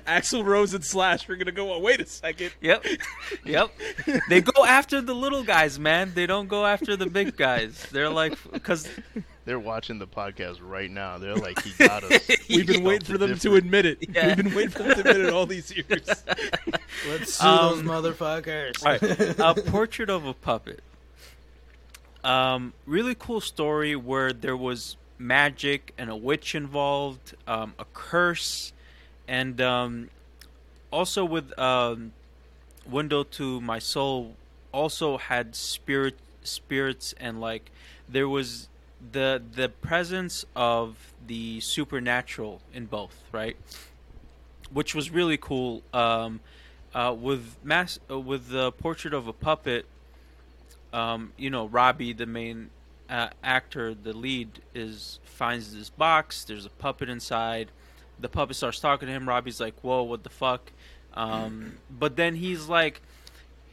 Axl 0.06 0.44
Rose 0.44 0.74
and 0.74 0.84
Slash 0.84 1.28
We're 1.28 1.36
going 1.36 1.46
to 1.46 1.52
go, 1.52 1.72
oh, 1.72 1.78
wait 1.78 2.00
a 2.00 2.06
second. 2.06 2.52
Yep, 2.60 2.86
yep. 3.44 3.70
They 4.28 4.40
go 4.40 4.64
after 4.64 5.00
the 5.00 5.14
little 5.14 5.42
guys, 5.42 5.78
man. 5.78 6.12
They 6.14 6.26
don't 6.26 6.48
go 6.48 6.64
after 6.66 6.96
the 6.96 7.06
big 7.06 7.36
guys. 7.36 7.86
They're 7.90 8.10
like, 8.10 8.36
because 8.52 8.88
They're 9.44 9.58
watching 9.58 9.98
the 9.98 10.06
podcast 10.06 10.58
right 10.60 10.90
now. 10.90 11.18
They're 11.18 11.34
like, 11.34 11.60
he 11.62 11.72
got 11.78 12.04
us. 12.04 12.28
We've 12.48 12.66
been 12.66 12.84
waiting 12.84 13.04
for 13.06 13.16
it 13.16 13.18
them 13.18 13.38
to 13.38 13.54
admit 13.56 13.86
it. 13.86 13.98
Yeah. 14.08 14.28
We've 14.28 14.36
been 14.36 14.54
waiting 14.54 14.70
for 14.70 14.82
them 14.84 14.94
to 14.94 15.00
admit 15.00 15.16
it 15.16 15.32
all 15.32 15.46
these 15.46 15.74
years. 15.76 16.06
Let's 17.08 17.34
sue 17.34 17.46
Um, 17.46 17.84
those 17.86 18.14
motherfuckers. 18.16 18.84
All 18.86 18.92
right, 18.92 19.56
a 19.58 19.62
portrait 19.70 20.10
of 20.10 20.26
a 20.26 20.34
puppet. 20.34 20.80
Um, 22.22 22.72
really 22.86 23.16
cool 23.16 23.40
story 23.40 23.96
where 23.96 24.32
there 24.32 24.56
was 24.56 24.96
magic 25.18 25.92
and 25.98 26.08
a 26.08 26.16
witch 26.16 26.54
involved, 26.54 27.34
um, 27.48 27.74
a 27.80 27.84
curse, 27.92 28.72
and 29.26 29.60
um, 29.60 30.10
also 30.92 31.24
with 31.24 31.56
um, 31.58 32.12
window 32.86 33.24
to 33.24 33.60
my 33.60 33.78
soul 33.80 34.34
also 34.72 35.18
had 35.18 35.54
spirit 35.54 36.16
spirits 36.44 37.14
and 37.20 37.40
like 37.40 37.70
there 38.08 38.28
was 38.28 38.68
the 39.10 39.42
the 39.54 39.68
presence 39.68 40.44
of 40.54 41.12
the 41.26 41.60
supernatural 41.60 42.60
in 42.72 42.86
both 42.86 43.22
right? 43.32 43.56
Which 44.72 44.94
was 44.94 45.10
really 45.10 45.36
cool 45.36 45.82
um 45.92 46.40
uh, 46.94 47.14
with 47.18 47.56
mass 47.64 47.98
uh, 48.10 48.18
with 48.18 48.48
the 48.48 48.70
portrait 48.72 49.14
of 49.14 49.26
a 49.26 49.32
puppet 49.32 49.86
um, 50.92 51.32
you 51.36 51.50
know 51.50 51.66
Robbie 51.66 52.12
the 52.12 52.26
main 52.26 52.70
uh, 53.08 53.28
actor 53.42 53.94
the 53.94 54.12
lead 54.12 54.60
is 54.74 55.18
finds 55.24 55.74
this 55.74 55.90
box 55.90 56.44
there's 56.44 56.66
a 56.66 56.70
puppet 56.70 57.08
inside 57.08 57.68
the 58.20 58.28
puppet 58.28 58.56
starts 58.56 58.78
talking 58.78 59.08
to 59.08 59.12
him 59.12 59.28
Robbie's 59.28 59.60
like 59.60 59.74
whoa 59.80 60.02
what 60.02 60.22
the 60.22 60.30
fuck? 60.30 60.70
Um, 61.14 61.74
but 61.90 62.16
then 62.16 62.36
he's 62.36 62.68
like 62.68 63.02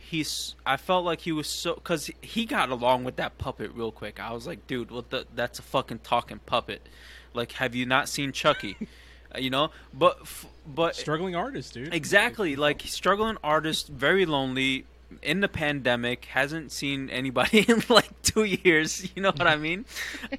he's 0.09 0.55
I 0.65 0.77
felt 0.77 1.05
like 1.05 1.21
he 1.21 1.31
was 1.31 1.47
so 1.47 1.75
cuz 1.75 2.09
he 2.21 2.45
got 2.45 2.69
along 2.69 3.03
with 3.03 3.15
that 3.17 3.37
puppet 3.37 3.71
real 3.73 3.91
quick 3.91 4.19
I 4.19 4.31
was 4.33 4.45
like 4.47 4.67
dude 4.67 4.91
what 4.91 5.09
the 5.09 5.25
that's 5.33 5.59
a 5.59 5.61
fucking 5.61 5.99
talking 5.99 6.39
puppet 6.45 6.87
like 7.33 7.53
have 7.53 7.75
you 7.75 7.85
not 7.85 8.09
seen 8.09 8.31
Chucky 8.31 8.75
Uh, 9.35 9.37
you 9.37 9.51
know 9.51 9.69
but 9.93 10.17
but 10.65 10.95
Struggling 10.95 11.35
artist, 11.35 11.73
dude. 11.75 11.93
Exactly, 11.93 12.55
like 12.55 12.81
struggling 12.81 13.37
artist, 13.43 13.87
very 13.87 14.25
lonely, 14.25 14.85
in 15.21 15.41
the 15.41 15.47
pandemic, 15.47 16.25
hasn't 16.25 16.71
seen 16.71 17.09
anybody 17.09 17.59
in 17.67 17.83
like 17.89 18.09
two 18.23 18.43
years. 18.43 19.07
You 19.15 19.23
know 19.23 19.29
what 19.29 19.47
I 19.47 19.55
mean? 19.55 19.85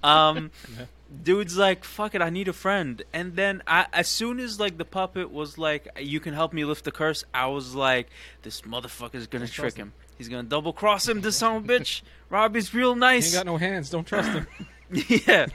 Um, 0.03 0.51
Yeah. 0.77 0.85
Dude's 1.23 1.57
like, 1.57 1.85
"Fuck 1.85 2.15
it, 2.15 2.23
I 2.23 2.31
need 2.31 2.49
a 2.49 2.53
friend." 2.53 3.03
And 3.13 3.37
then, 3.37 3.63
I, 3.67 3.87
as 3.93 4.09
soon 4.09 4.41
as 4.41 4.61
like 4.61 4.79
the 4.79 4.85
puppet 4.85 5.31
was 5.31 5.59
like, 5.59 5.89
"You 6.01 6.21
can 6.21 6.35
help 6.35 6.53
me 6.53 6.65
lift 6.65 6.85
the 6.85 6.93
curse," 6.93 7.25
I 7.35 7.47
was 7.47 7.75
like, 7.75 8.09
"This 8.43 8.63
motherfucker's 8.63 9.27
gonna 9.27 9.45
Don't 9.45 9.53
trick 9.53 9.75
trust 9.75 9.77
him. 9.77 9.93
He's 10.19 10.29
gonna 10.29 10.43
double 10.43 10.73
cross 10.73 11.09
him. 11.09 11.21
This 11.21 11.37
son 11.37 11.57
of 11.57 11.65
a 11.65 11.69
bitch. 11.69 12.03
Robbie's 12.31 12.73
real 12.75 12.95
nice. 12.95 13.31
He 13.31 13.37
ain't 13.37 13.47
got 13.47 13.51
no 13.51 13.57
hands. 13.57 13.91
Don't 13.91 14.07
trust 14.07 14.31
him. 14.31 14.47
yeah. 14.91 15.47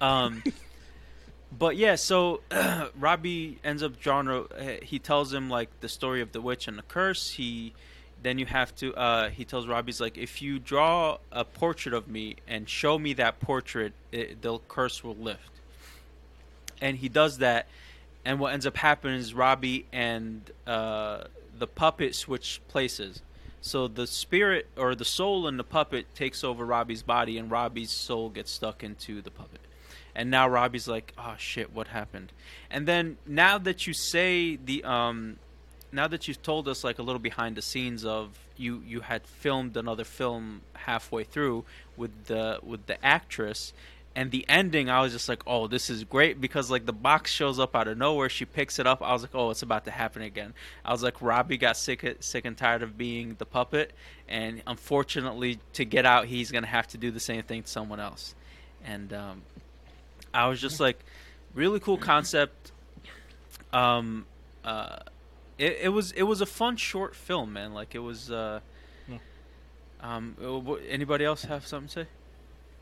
Um, 0.00 0.42
but 1.56 1.76
yeah, 1.76 1.94
so 1.94 2.40
Robbie 2.98 3.58
ends 3.64 3.82
up 3.82 3.98
drawing. 3.98 4.28
Uh, 4.28 4.76
he 4.82 4.98
tells 4.98 5.32
him 5.32 5.48
like 5.48 5.68
the 5.80 5.88
story 5.88 6.20
of 6.20 6.32
the 6.32 6.40
witch 6.40 6.68
and 6.68 6.78
the 6.78 6.82
curse. 6.82 7.30
He 7.30 7.74
then 8.26 8.38
you 8.38 8.46
have 8.46 8.74
to. 8.76 8.92
Uh, 8.94 9.30
he 9.30 9.44
tells 9.44 9.68
Robbie's 9.68 10.00
like, 10.00 10.18
if 10.18 10.42
you 10.42 10.58
draw 10.58 11.18
a 11.30 11.44
portrait 11.44 11.94
of 11.94 12.08
me 12.08 12.36
and 12.48 12.68
show 12.68 12.98
me 12.98 13.12
that 13.14 13.38
portrait, 13.38 13.92
it, 14.10 14.42
the 14.42 14.58
curse 14.66 15.04
will 15.04 15.14
lift. 15.14 15.50
And 16.80 16.96
he 16.98 17.08
does 17.08 17.38
that, 17.38 17.68
and 18.24 18.40
what 18.40 18.52
ends 18.52 18.66
up 18.66 18.76
happening 18.76 19.18
is 19.18 19.32
Robbie 19.32 19.86
and 19.92 20.50
uh, 20.66 21.24
the 21.56 21.68
puppet 21.68 22.14
switch 22.14 22.60
places. 22.68 23.22
So 23.60 23.88
the 23.88 24.06
spirit 24.06 24.66
or 24.76 24.94
the 24.94 25.04
soul 25.04 25.46
in 25.46 25.56
the 25.56 25.64
puppet 25.64 26.12
takes 26.14 26.44
over 26.44 26.66
Robbie's 26.66 27.02
body, 27.02 27.38
and 27.38 27.50
Robbie's 27.50 27.90
soul 27.90 28.28
gets 28.28 28.50
stuck 28.50 28.82
into 28.82 29.22
the 29.22 29.30
puppet. 29.30 29.60
And 30.14 30.30
now 30.30 30.48
Robbie's 30.48 30.88
like, 30.88 31.12
"Oh 31.16 31.34
shit, 31.38 31.72
what 31.72 31.88
happened?" 31.88 32.32
And 32.70 32.88
then 32.88 33.18
now 33.26 33.58
that 33.58 33.86
you 33.86 33.92
say 33.92 34.56
the 34.56 34.82
um, 34.82 35.38
now 35.92 36.08
that 36.08 36.28
you've 36.28 36.42
told 36.42 36.68
us 36.68 36.84
like 36.84 36.98
a 36.98 37.02
little 37.02 37.20
behind 37.20 37.56
the 37.56 37.62
scenes 37.62 38.04
of 38.04 38.38
you 38.56 38.82
you 38.86 39.00
had 39.00 39.26
filmed 39.26 39.76
another 39.76 40.04
film 40.04 40.62
halfway 40.74 41.24
through 41.24 41.64
with 41.96 42.26
the 42.26 42.58
with 42.62 42.86
the 42.86 43.04
actress 43.04 43.72
and 44.14 44.30
the 44.30 44.44
ending 44.48 44.88
i 44.88 45.00
was 45.00 45.12
just 45.12 45.28
like 45.28 45.42
oh 45.46 45.66
this 45.66 45.90
is 45.90 46.04
great 46.04 46.40
because 46.40 46.70
like 46.70 46.86
the 46.86 46.92
box 46.92 47.30
shows 47.30 47.58
up 47.58 47.76
out 47.76 47.86
of 47.86 47.98
nowhere. 47.98 48.28
She 48.28 48.44
picks 48.44 48.78
it 48.78 48.86
up. 48.86 49.02
I 49.02 49.12
was 49.12 49.22
like 49.22 49.34
oh 49.34 49.50
it's 49.50 49.62
about 49.62 49.84
to 49.84 49.90
happen 49.90 50.22
again. 50.22 50.54
I 50.84 50.92
was 50.92 51.02
like 51.02 51.20
robbie 51.20 51.58
got 51.58 51.76
sick 51.76 52.16
sick 52.20 52.44
and 52.44 52.56
tired 52.56 52.82
of 52.82 52.96
being 52.96 53.36
the 53.38 53.46
puppet 53.46 53.92
and 54.28 54.62
unfortunately 54.66 55.58
to 55.74 55.84
get 55.84 56.06
out 56.06 56.26
he's 56.26 56.50
gonna 56.50 56.66
have 56.66 56.88
to 56.88 56.98
do 56.98 57.10
the 57.10 57.20
same 57.20 57.42
thing 57.42 57.62
to 57.62 57.68
someone 57.68 58.00
else. 58.00 58.34
And 58.84 59.12
um, 59.12 59.42
i 60.32 60.48
was 60.48 60.60
just 60.60 60.80
like 60.80 60.98
really 61.54 61.80
cool 61.80 61.98
concept. 61.98 62.72
Um 63.72 64.24
uh 64.64 65.00
it, 65.58 65.78
it 65.82 65.88
was 65.88 66.12
it 66.12 66.24
was 66.24 66.40
a 66.40 66.46
fun 66.46 66.76
short 66.76 67.14
film 67.14 67.52
man 67.52 67.72
like 67.74 67.94
it 67.94 68.00
was 68.00 68.30
uh 68.30 68.60
No. 69.08 69.18
um 70.00 70.36
uh, 70.42 70.72
anybody 70.88 71.24
else 71.24 71.42
have 71.44 71.66
something 71.66 71.88
to 71.88 71.92
say 72.04 72.06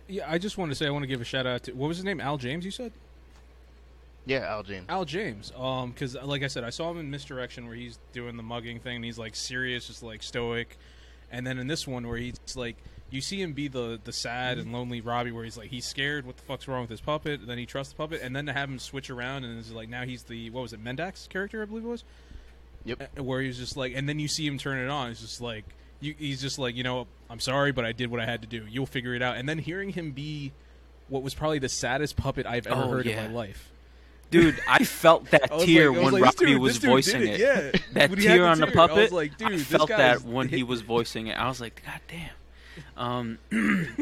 Yeah, 0.08 0.30
I 0.30 0.38
just 0.38 0.58
want 0.58 0.70
to 0.70 0.74
say 0.74 0.86
I 0.86 0.90
want 0.90 1.02
to 1.02 1.06
give 1.08 1.20
a 1.20 1.24
shout 1.24 1.46
out 1.46 1.62
to 1.64 1.72
what 1.72 1.88
was 1.88 1.96
his 1.98 2.04
name? 2.04 2.20
Al 2.20 2.36
James. 2.38 2.64
You 2.64 2.70
said 2.70 2.92
Yeah, 4.26 4.38
Al 4.48 4.62
James. 4.62 4.86
Al 4.88 5.04
James. 5.04 5.52
Um, 5.56 5.90
because 5.90 6.14
like 6.16 6.42
I 6.42 6.46
said, 6.48 6.64
I 6.64 6.70
saw 6.70 6.90
him 6.90 6.98
in 6.98 7.10
Misdirection 7.10 7.66
where 7.66 7.76
he's 7.76 7.98
doing 8.12 8.36
the 8.36 8.42
mugging 8.42 8.80
thing. 8.80 8.96
and 8.96 9.04
He's 9.04 9.18
like 9.18 9.34
serious, 9.36 9.86
just 9.86 10.02
like 10.02 10.22
stoic, 10.22 10.76
and 11.30 11.46
then 11.46 11.58
in 11.58 11.66
this 11.66 11.86
one 11.86 12.06
where 12.08 12.16
he's 12.16 12.38
like, 12.56 12.76
you 13.10 13.20
see 13.20 13.40
him 13.40 13.52
be 13.52 13.68
the 13.68 14.00
the 14.02 14.12
sad 14.12 14.58
and 14.58 14.72
lonely 14.72 15.00
Robbie, 15.00 15.30
where 15.30 15.44
he's 15.44 15.56
like 15.58 15.68
he's 15.70 15.84
scared. 15.86 16.26
What 16.26 16.36
the 16.38 16.42
fuck's 16.42 16.66
wrong 16.66 16.80
with 16.80 16.90
his 16.90 17.00
puppet? 17.02 17.40
And 17.40 17.48
Then 17.48 17.58
he 17.58 17.66
trusts 17.66 17.92
the 17.92 17.96
puppet, 17.98 18.20
and 18.22 18.34
then 18.34 18.46
to 18.46 18.52
have 18.52 18.68
him 18.68 18.78
switch 18.78 19.10
around 19.10 19.44
and 19.44 19.58
it's 19.58 19.70
like 19.70 19.88
now 19.88 20.04
he's 20.04 20.22
the 20.24 20.50
what 20.50 20.62
was 20.62 20.72
it 20.72 20.82
Mendax 20.82 21.28
character 21.28 21.62
I 21.62 21.66
believe 21.66 21.84
it 21.84 21.88
was. 21.88 22.02
Yep. 22.84 23.10
Uh, 23.18 23.22
Where 23.22 23.40
he's 23.40 23.58
just 23.58 23.76
like, 23.76 23.92
and 23.94 24.08
then 24.08 24.18
you 24.18 24.28
see 24.28 24.46
him 24.46 24.58
turn 24.58 24.78
it 24.78 24.90
on. 24.90 25.10
It's 25.10 25.20
just 25.20 25.40
like 25.40 25.64
you, 26.00 26.14
he's 26.18 26.40
just 26.42 26.58
like, 26.58 26.74
you 26.76 26.82
know, 26.84 27.06
I'm 27.30 27.40
sorry, 27.40 27.72
but 27.72 27.84
I 27.84 27.92
did 27.92 28.10
what 28.10 28.20
I 28.20 28.26
had 28.26 28.42
to 28.42 28.48
do. 28.48 28.64
You'll 28.68 28.84
figure 28.86 29.14
it 29.14 29.22
out. 29.22 29.36
And 29.36 29.48
then 29.48 29.58
hearing 29.58 29.90
him 29.90 30.10
be 30.12 30.52
what 31.08 31.22
was 31.22 31.34
probably 31.34 31.58
the 31.58 31.68
saddest 31.68 32.16
puppet 32.16 32.46
I've 32.46 32.66
ever 32.66 32.82
Oh, 32.82 32.88
heard 32.90 33.06
yeah. 33.06 33.24
in 33.24 33.32
my 33.32 33.36
life. 33.38 33.70
dude 34.30 34.58
i 34.66 34.82
felt 34.84 35.30
that 35.30 35.52
I 35.52 35.64
tear 35.64 35.90
like- 35.92 36.02
when 36.02 36.12
like, 36.14 36.22
robbie 36.24 36.46
dude- 36.46 36.60
was 36.62 36.78
voicing 36.78 37.20
did 37.20 37.40
it 37.40 37.40
Yeah, 37.40 37.80
that 37.92 38.10
he 38.18 38.24
tear 38.24 38.46
on 38.46 38.58
the 38.58 38.66
tear, 38.66 38.72
I 38.72 38.86
puppet 38.86 38.96
was 38.96 39.12
like, 39.12 39.36
dude, 39.38 39.52
I 39.52 39.58
felt 39.58 39.88
that 39.90 40.22
when 40.22 40.48
he 40.48 40.62
was 40.62 40.80
voicing 40.80 41.26
it 41.28 41.34
i 41.38 41.46
was 41.46 41.60
like 41.60 41.82
god 41.84 42.00
damn 42.08 42.30
um 42.96 43.38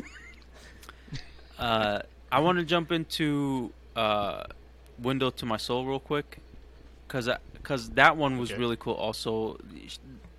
uh 1.58 2.00
i 2.30 2.40
want 2.40 2.58
to 2.58 2.64
jump 2.64 2.92
into 2.92 3.72
uh 3.96 4.44
window 4.98 5.30
to 5.30 5.44
my 5.46 5.56
soul 5.56 5.84
real 5.84 6.00
quick 6.00 6.38
because 7.12 7.28
because 7.52 7.90
that 7.90 8.16
one 8.16 8.38
was 8.38 8.50
Okay. 8.50 8.60
really 8.62 8.76
cool 8.76 8.94
also 8.94 9.58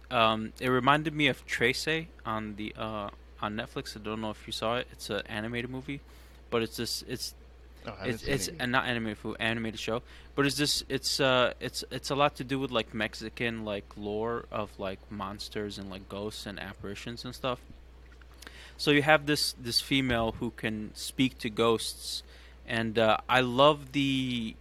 um 0.09 0.53
it 0.59 0.69
reminded 0.69 1.13
me 1.13 1.28
of 1.28 1.45
Trese 1.45 2.07
on 2.26 2.55
the 2.55 2.74
uh 2.76 3.09
on 3.41 3.55
netflix 3.55 3.95
i 3.95 3.99
don't 3.99 4.21
know 4.21 4.32
if 4.32 4.47
you 4.47 4.53
saw 4.53 4.78
it 4.78 4.88
it's 4.91 5.09
an 5.09 5.21
animated 5.28 5.69
movie 5.69 6.01
but 6.49 6.63
it's 6.63 6.78
this 6.78 7.03
it's 7.07 7.36
Oh, 7.86 7.93
it's 8.05 8.24
it's 8.24 8.47
it. 8.47 8.67
not 8.69 8.86
animated 8.86 9.17
food, 9.17 9.36
animated 9.41 9.78
show, 9.78 10.01
but 10.36 10.45
it's 10.45 10.55
this 10.55 10.86
it's 10.88 11.19
uh 11.19 11.51
it's 11.59 11.84
it's 11.91 12.09
a 12.09 12.15
lot 12.15 12.34
to 12.38 12.43
do 12.45 12.57
with 12.57 12.71
like 12.71 12.93
Mexican 12.93 13.65
like 13.65 13.84
lore 13.97 14.45
of 14.51 14.71
like 14.80 14.99
monsters 15.11 15.78
and 15.78 15.89
like 15.89 16.07
ghosts 16.07 16.45
and 16.45 16.57
apparitions 16.61 17.26
and 17.26 17.36
stuff. 17.36 17.59
So 18.78 18.91
you 18.91 19.01
have 19.01 19.26
this 19.26 19.53
this 19.53 19.82
female 19.82 20.36
who 20.39 20.51
can 20.51 20.91
speak 20.95 21.38
to 21.39 21.49
ghosts, 21.49 22.24
and 22.65 22.97
uh, 22.97 23.17
I 23.28 23.41
love 23.41 23.91
the 23.91 24.55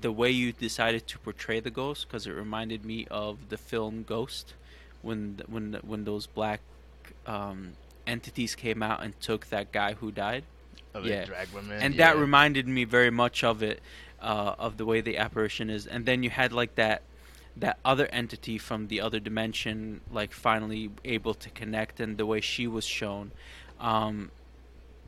the 0.00 0.12
way 0.12 0.30
you 0.30 0.52
decided 0.52 1.06
to 1.06 1.18
portray 1.18 1.60
the 1.60 1.70
ghost 1.70 2.06
because 2.06 2.26
it 2.26 2.32
reminded 2.32 2.84
me 2.84 3.06
of 3.10 3.48
the 3.48 3.56
film 3.56 4.02
Ghost 4.02 4.54
when 5.02 5.40
when 5.46 5.78
when 5.82 6.04
those 6.04 6.26
black 6.26 6.60
um, 7.26 7.72
entities 8.06 8.54
came 8.54 8.82
out 8.82 9.02
and 9.02 9.18
took 9.20 9.46
that 9.46 9.72
guy 9.72 9.94
who 9.94 10.10
died 10.10 10.44
Oh, 10.94 11.02
yeah. 11.02 11.20
they 11.20 11.26
drag 11.26 11.48
women. 11.50 11.80
and 11.82 11.94
yeah. 11.94 12.12
that 12.12 12.18
reminded 12.18 12.66
me 12.66 12.84
very 12.84 13.10
much 13.10 13.44
of 13.44 13.62
it 13.62 13.80
uh, 14.20 14.54
of 14.58 14.78
the 14.78 14.84
way 14.86 15.00
the 15.00 15.18
apparition 15.18 15.68
is 15.70 15.86
and 15.86 16.06
then 16.06 16.22
you 16.22 16.30
had 16.30 16.52
like 16.52 16.74
that 16.76 17.02
that 17.56 17.78
other 17.84 18.06
entity 18.06 18.56
from 18.56 18.88
the 18.88 19.00
other 19.00 19.20
dimension 19.20 20.00
like 20.10 20.32
finally 20.32 20.90
able 21.04 21.34
to 21.34 21.50
connect 21.50 22.00
and 22.00 22.16
the 22.16 22.24
way 22.26 22.40
she 22.40 22.66
was 22.66 22.84
shown 22.86 23.30
um, 23.80 24.30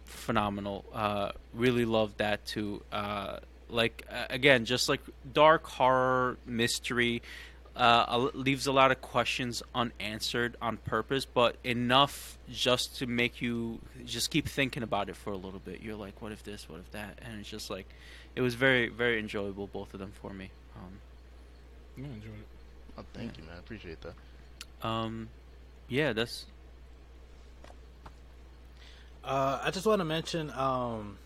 phenomenal 0.05 0.85
uh, 0.93 1.33
really 1.55 1.85
loved 1.85 2.19
that 2.19 2.45
too 2.45 2.83
uh, 2.93 3.39
like 3.71 4.05
uh, 4.11 4.27
again 4.31 4.65
just 4.65 4.89
like 4.89 5.01
dark 5.33 5.65
horror 5.67 6.37
mystery 6.47 7.23
uh, 7.77 8.29
leaves 8.35 8.67
a 8.67 8.73
lot 8.73 8.91
of 8.91 9.01
questions 9.01 9.63
unanswered 9.75 10.57
on 10.61 10.77
purpose, 10.77 11.25
but 11.25 11.57
enough 11.65 12.37
just 12.51 12.99
to 12.99 13.07
make 13.07 13.41
you 13.41 13.79
just 14.05 14.31
keep 14.31 14.47
thinking 14.49 14.83
about 14.83 15.09
it 15.09 15.17
for 15.17 15.33
a 15.33 15.37
little 15.37 15.61
bit. 15.61 15.81
You're 15.81 15.95
like, 15.95 16.21
what 16.21 16.33
if 16.33 16.43
this? 16.43 16.69
What 16.69 16.81
if 16.81 16.91
that? 16.91 17.19
And 17.25 17.41
it's 17.41 17.49
just 17.49 17.71
like, 17.71 17.87
it 18.35 18.43
was 18.43 18.55
very, 18.55 18.89
very 18.89 19.19
enjoyable, 19.19 19.67
both 19.67 19.95
of 19.95 20.01
them 20.01 20.13
for 20.21 20.33
me. 20.33 20.51
Um, 20.77 20.99
Yeah, 21.97 22.05
I 22.05 22.15
enjoyed 22.15 22.31
it. 22.33 22.47
Oh, 22.99 23.05
thank 23.15 23.39
you, 23.39 23.45
man. 23.45 23.55
I 23.57 23.59
appreciate 23.61 23.99
that. 24.03 24.87
um, 24.87 25.29
yeah, 25.89 26.13
that's 26.13 26.47
Uh, 29.25 29.61
I 29.63 29.71
just 29.71 29.87
want 29.87 30.01
to 30.01 30.05
mention. 30.05 30.51
Um, 30.51 31.19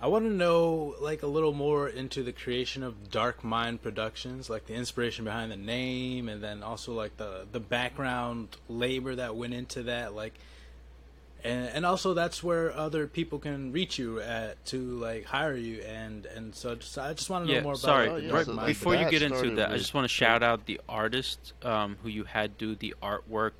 I 0.00 0.08
want 0.08 0.24
to 0.26 0.30
know 0.30 0.94
like 1.00 1.22
a 1.22 1.26
little 1.26 1.54
more 1.54 1.88
into 1.88 2.22
the 2.22 2.32
creation 2.32 2.82
of 2.82 3.10
Dark 3.10 3.42
Mind 3.42 3.82
Productions, 3.82 4.50
like 4.50 4.66
the 4.66 4.74
inspiration 4.74 5.24
behind 5.24 5.50
the 5.50 5.56
name, 5.56 6.28
and 6.28 6.42
then 6.42 6.62
also 6.62 6.92
like 6.92 7.16
the 7.16 7.46
the 7.50 7.60
background 7.60 8.48
labor 8.68 9.14
that 9.14 9.36
went 9.36 9.54
into 9.54 9.84
that, 9.84 10.14
like. 10.14 10.34
And, 11.44 11.68
and 11.68 11.86
also 11.86 12.12
that's 12.12 12.42
where 12.42 12.76
other 12.76 13.06
people 13.06 13.38
can 13.38 13.70
reach 13.70 13.98
you 13.98 14.20
at 14.20 14.64
to 14.66 14.78
like 14.78 15.26
hire 15.26 15.54
you 15.54 15.80
and 15.82 16.26
and 16.26 16.52
so 16.52 16.74
just, 16.74 16.98
I 16.98 17.12
just 17.12 17.30
want 17.30 17.44
to 17.44 17.48
know 17.48 17.58
yeah. 17.58 17.62
more 17.62 17.74
about 17.74 17.80
sorry, 17.80 18.08
Oh, 18.08 18.16
yeah, 18.16 18.42
so, 18.42 18.52
like, 18.52 18.66
before 18.66 18.96
you 18.96 19.08
get 19.08 19.22
into 19.22 19.36
started 19.36 19.58
that, 19.58 19.70
I 19.70 19.76
just 19.76 19.94
want 19.94 20.06
to 20.06 20.08
shout 20.08 20.42
out 20.42 20.66
the 20.66 20.80
artist 20.88 21.52
um, 21.62 21.98
who 22.02 22.08
you 22.08 22.24
had 22.24 22.58
do 22.58 22.74
the 22.74 22.96
artwork 23.00 23.52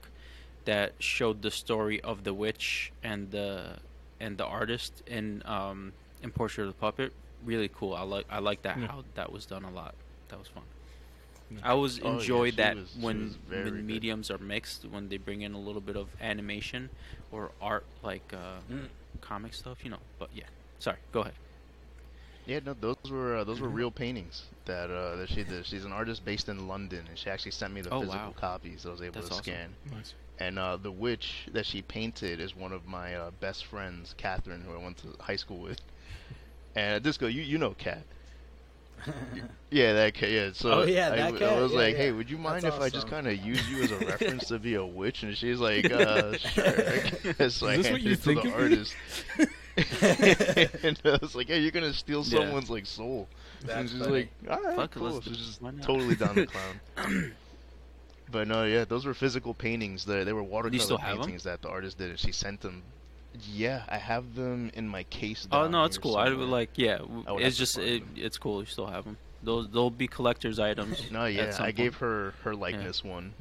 that 0.64 0.94
showed 0.98 1.42
the 1.42 1.50
story 1.50 2.00
of 2.00 2.24
the 2.24 2.34
witch 2.34 2.92
and 3.04 3.30
the 3.30 3.76
and 4.18 4.36
the 4.36 4.46
artist 4.46 5.02
in 5.06 5.42
um, 5.44 5.92
in 6.22 6.30
Portrait 6.30 6.64
of 6.64 6.68
the 6.74 6.78
Puppet. 6.80 7.12
Really 7.44 7.68
cool. 7.74 7.94
I 7.94 8.02
like 8.02 8.26
I 8.30 8.38
like 8.38 8.62
that 8.62 8.78
Yeah. 8.78 8.86
how 8.88 9.04
that 9.14 9.30
was 9.32 9.46
done 9.46 9.64
a 9.64 9.70
lot. 9.70 9.94
That 10.28 10.38
was 10.38 10.48
fun. 10.48 10.64
Yeah. 11.50 11.58
I 11.62 11.70
always 11.70 12.02
Oh, 12.02 12.14
enjoy 12.18 12.50
she 12.50 12.56
that 12.56 12.76
was- 12.76 12.90
she 12.92 13.00
when 13.00 13.24
was 13.26 13.36
very 13.36 13.64
when 13.64 13.74
good. 13.74 13.84
mediums 13.84 14.30
are 14.30 14.38
mixed, 14.38 14.84
when 14.84 15.08
they 15.08 15.16
bring 15.16 15.42
in 15.42 15.52
a 15.54 15.60
little 15.60 15.80
bit 15.80 15.96
of 15.96 16.08
animation 16.20 16.90
or 17.30 17.52
art 17.60 17.84
like 18.02 18.32
uh, 18.32 18.58
Mm. 18.70 18.88
comic 19.20 19.54
stuff, 19.54 19.84
you 19.84 19.90
know. 19.90 20.00
But 20.18 20.30
yeah, 20.34 20.46
sorry. 20.78 20.98
Go 21.12 21.20
ahead. 21.20 21.34
Yeah, 22.46 22.60
no, 22.64 22.74
those 22.74 22.96
were 23.10 23.36
uh, 23.36 23.44
those 23.44 23.60
were 23.60 23.68
Mhm. 23.68 23.74
real 23.74 23.90
paintings 23.90 24.44
that 24.66 24.90
uh, 24.90 25.16
that 25.16 25.28
she 25.28 25.42
did. 25.44 25.66
She's 25.66 25.84
an 25.84 25.92
artist 25.92 26.24
based 26.24 26.48
in 26.48 26.66
London, 26.68 27.04
and 27.08 27.18
she 27.18 27.28
actually 27.30 27.50
sent 27.52 27.72
me 27.74 27.80
the 27.80 27.90
Oh, 27.90 28.00
physical 28.00 28.26
wow. 28.28 28.34
copies 28.36 28.86
I 28.86 28.90
was 28.90 29.02
able 29.02 29.14
That's 29.14 29.28
to 29.28 29.32
awesome. 29.34 29.44
scan. 29.44 29.74
Nice. 29.92 30.14
And 30.38 30.58
uh, 30.58 30.76
the 30.76 30.90
witch 30.92 31.48
that 31.52 31.64
she 31.64 31.80
painted 31.82 32.40
is 32.40 32.54
one 32.54 32.72
of 32.72 32.86
my 32.86 33.14
uh, 33.14 33.30
best 33.40 33.64
friends, 33.66 34.14
Catherine, 34.18 34.62
who 34.62 34.74
I 34.74 34.78
went 34.78 34.98
to 34.98 35.14
high 35.20 35.36
school 35.36 35.58
with. 35.58 35.80
And 36.76 37.02
Disco, 37.02 37.26
you 37.26 37.42
you 37.42 37.58
know 37.58 37.70
Cat. 37.74 38.02
Yeah, 39.68 39.94
that 39.94 40.14
cat. 40.14 40.30
Yeah, 40.30 40.50
so 40.52 40.70
Oh, 40.70 40.82
yeah, 40.84 41.08
I, 41.12 41.16
that 41.16 41.34
I 41.34 41.38
cat, 41.38 41.60
was 41.60 41.72
yeah, 41.72 41.78
like, 41.78 41.92
yeah. 41.94 42.02
"Hey, 42.02 42.12
would 42.12 42.30
you 42.30 42.38
mind 42.38 42.62
That's 42.62 42.76
if 42.76 42.80
I 42.82 42.88
just 42.88 43.08
kind 43.08 43.26
of 43.26 43.36
use 43.44 43.68
you 43.68 43.82
as 43.82 43.90
a 43.90 43.98
reference 43.98 44.46
to 44.48 44.60
be 44.60 44.74
a 44.74 44.84
witch?" 44.86 45.24
And 45.24 45.36
she's 45.36 45.58
like, 45.58 45.90
uh, 45.90 46.36
"Sure." 46.38 46.64
I 46.68 47.32
guess. 47.32 47.54
So 47.56 47.66
I 47.66 47.76
this 47.76 47.90
what 47.90 48.00
handed 48.00 48.02
you 48.02 48.12
it 48.12 48.16
to 48.16 48.22
think 48.22 48.42
the 48.42 48.48
of 48.48 48.56
me? 48.56 48.62
artist, 48.62 48.94
and 50.84 51.00
I 51.04 51.18
was 51.20 51.34
like, 51.34 51.48
"Yeah, 51.48 51.56
you're 51.56 51.72
gonna 51.72 51.92
steal 51.92 52.22
Yeah. 52.24 52.40
someone's 52.40 52.70
like 52.70 52.86
soul." 52.86 53.28
and 53.68 53.90
she's 53.90 53.98
funny. 53.98 54.12
like, 54.12 54.30
"All 54.48 54.62
right, 54.62 54.76
Fuck 54.76 54.96
it, 54.96 54.98
cool." 55.00 55.10
let's 55.10 55.24
So 55.26 55.32
just 55.32 55.60
totally 55.82 56.14
down 56.14 56.34
the 56.36 56.46
clown. 56.46 57.32
But 58.30 58.48
no, 58.48 58.64
yeah, 58.64 58.84
those 58.84 59.04
were 59.06 59.14
physical 59.14 59.54
paintings. 59.54 60.04
They 60.04 60.24
they 60.24 60.32
were 60.32 60.42
watercolor 60.42 60.80
still 60.82 60.98
have 60.98 61.14
'em? 61.14 61.20
paintings 61.22 61.44
that 61.44 61.62
the 61.62 61.68
artist 61.68 61.98
did, 61.98 62.10
and 62.10 62.18
she 62.18 62.32
sent 62.32 62.60
them. 62.60 62.82
Yeah, 63.52 63.82
I 63.88 63.98
have 63.98 64.34
them 64.34 64.70
in 64.74 64.88
my 64.88 65.04
case. 65.04 65.46
Oh 65.50 65.68
no, 65.68 65.84
it's 65.84 65.98
cool. 65.98 66.16
I 66.16 66.28
would 66.28 66.48
like, 66.48 66.70
yeah, 66.76 67.00
would 67.02 67.42
it's 67.42 67.56
just 67.56 67.78
it, 67.78 68.02
it's 68.14 68.38
cool. 68.38 68.60
You 68.60 68.66
still 68.66 68.86
have 68.86 69.04
them. 69.04 69.16
Those 69.42 69.68
they'll 69.68 69.90
be 69.90 70.08
collector's 70.08 70.58
items. 70.58 71.02
No, 71.10 71.26
yeah, 71.26 71.56
I 71.60 71.70
gave 71.70 71.96
her 71.96 72.34
her 72.42 72.54
likeness 72.54 73.04
one. 73.04 73.32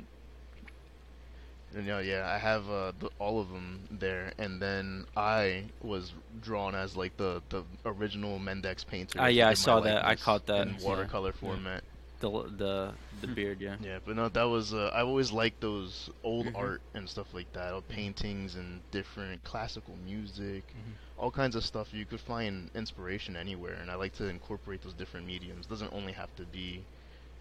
And 1.76 1.86
no, 1.88 2.00
yeah, 2.00 2.32
I 2.34 2.38
have 2.38 2.70
uh, 2.70 2.94
the, 3.00 3.10
all 3.20 3.42
of 3.42 3.50
them 3.50 3.82
there, 3.92 4.32
and 4.38 4.62
then 4.62 5.06
I 5.18 5.66
was 5.82 6.14
drawn 6.42 6.74
as 6.74 6.96
like 6.96 7.18
the 7.18 7.42
the 7.50 7.64
original 7.86 8.40
Mendax 8.40 8.86
painter. 8.88 9.20
Ah, 9.22 9.28
yeah, 9.28 9.50
I 9.50 9.56
saw 9.56 9.82
that. 9.82 10.06
I 10.06 10.16
caught 10.16 10.46
that, 10.46 10.68
in 10.68 10.76
yeah. 10.76 10.88
watercolor 10.88 11.34
format. 11.34 11.84
The 12.20 12.30
the 12.58 12.98
the 13.12 13.28
beard. 13.28 13.62
Yeah. 13.62 13.78
Yeah, 13.80 14.00
but 14.04 14.16
no, 14.16 14.30
that 14.30 14.44
was 14.44 14.74
uh, 14.74 14.90
I 14.94 15.02
always 15.02 15.32
liked 15.32 15.62
those 15.62 16.10
old 16.24 16.48
Mhm. 16.48 16.56
art 16.56 16.82
and 16.94 17.10
stuff 17.10 17.34
like 17.34 17.52
that, 17.54 17.88
paintings 17.88 18.56
and 18.56 18.84
different 18.92 19.44
classical 19.44 19.96
music, 19.98 20.74
Mhm. 20.74 20.98
all 21.18 21.32
kinds 21.32 21.56
of 21.56 21.64
stuff. 21.66 21.94
You 21.94 22.06
could 22.06 22.22
find 22.22 22.70
inspiration 22.76 23.36
anywhere, 23.36 23.74
and 23.74 23.92
I 23.92 23.96
like 23.96 24.14
to 24.14 24.28
incorporate 24.28 24.82
those 24.82 24.94
different 24.94 25.26
mediums. 25.28 25.68
doesn't 25.68 25.94
only 25.94 26.14
have 26.14 26.34
to 26.36 26.46
be 26.46 26.88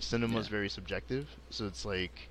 cinema 0.00 0.38
is 0.38 0.46
Yeah. 0.46 0.48
very 0.48 0.68
subjective, 0.68 1.38
so 1.50 1.66
it's 1.66 1.84
like 1.84 2.30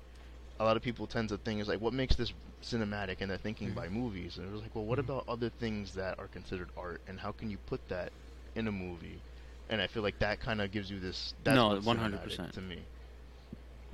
a 0.58 0.64
lot 0.64 0.76
of 0.76 0.82
people 0.82 1.06
tend 1.06 1.28
to 1.30 1.38
think 1.38 1.60
is 1.60 1.68
like 1.68 1.80
what 1.80 1.92
makes 1.94 2.16
this 2.16 2.32
cinematic, 2.62 3.16
and 3.20 3.30
they're 3.30 3.38
thinking 3.38 3.72
Mhm. 3.72 3.74
by 3.74 3.88
movies, 3.88 4.38
and 4.38 4.46
it 4.48 4.52
was 4.52 4.62
like, 4.62 4.74
well, 4.74 4.86
what 4.86 4.98
Mhm. 4.98 5.00
about 5.00 5.24
other 5.28 5.50
things 5.50 5.94
that 5.94 6.18
are 6.18 6.28
considered 6.28 6.70
art, 6.76 7.02
and 7.06 7.20
how 7.20 7.32
can 7.32 7.50
you 7.50 7.58
put 7.58 7.80
that 7.88 8.12
in 8.54 8.68
a 8.68 8.72
movie? 8.72 9.24
And 9.70 9.80
I 9.80 9.86
feel 9.86 10.02
like 10.02 10.18
that 10.18 10.40
kind 10.40 10.60
of 10.60 10.70
gives 10.70 10.90
you 10.90 11.00
this. 11.00 11.34
That's 11.42 11.56
No, 11.56 11.70
100%. 11.80 12.52
to 12.52 12.60
me. 12.60 12.78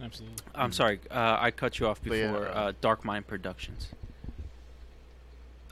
Absolutely. 0.03 0.37
I'm 0.55 0.73
sorry. 0.73 1.01
Uh, 1.11 1.37
I 1.41 1.51
cut 1.51 1.79
you 1.79 1.87
off 1.87 2.01
But 2.03 2.17
yeah, 2.17 2.33
before. 2.33 2.49
uh, 2.49 2.53
uh, 2.53 2.73
Dark 2.81 3.05
Mind 3.05 3.27
Productions. 3.27 3.89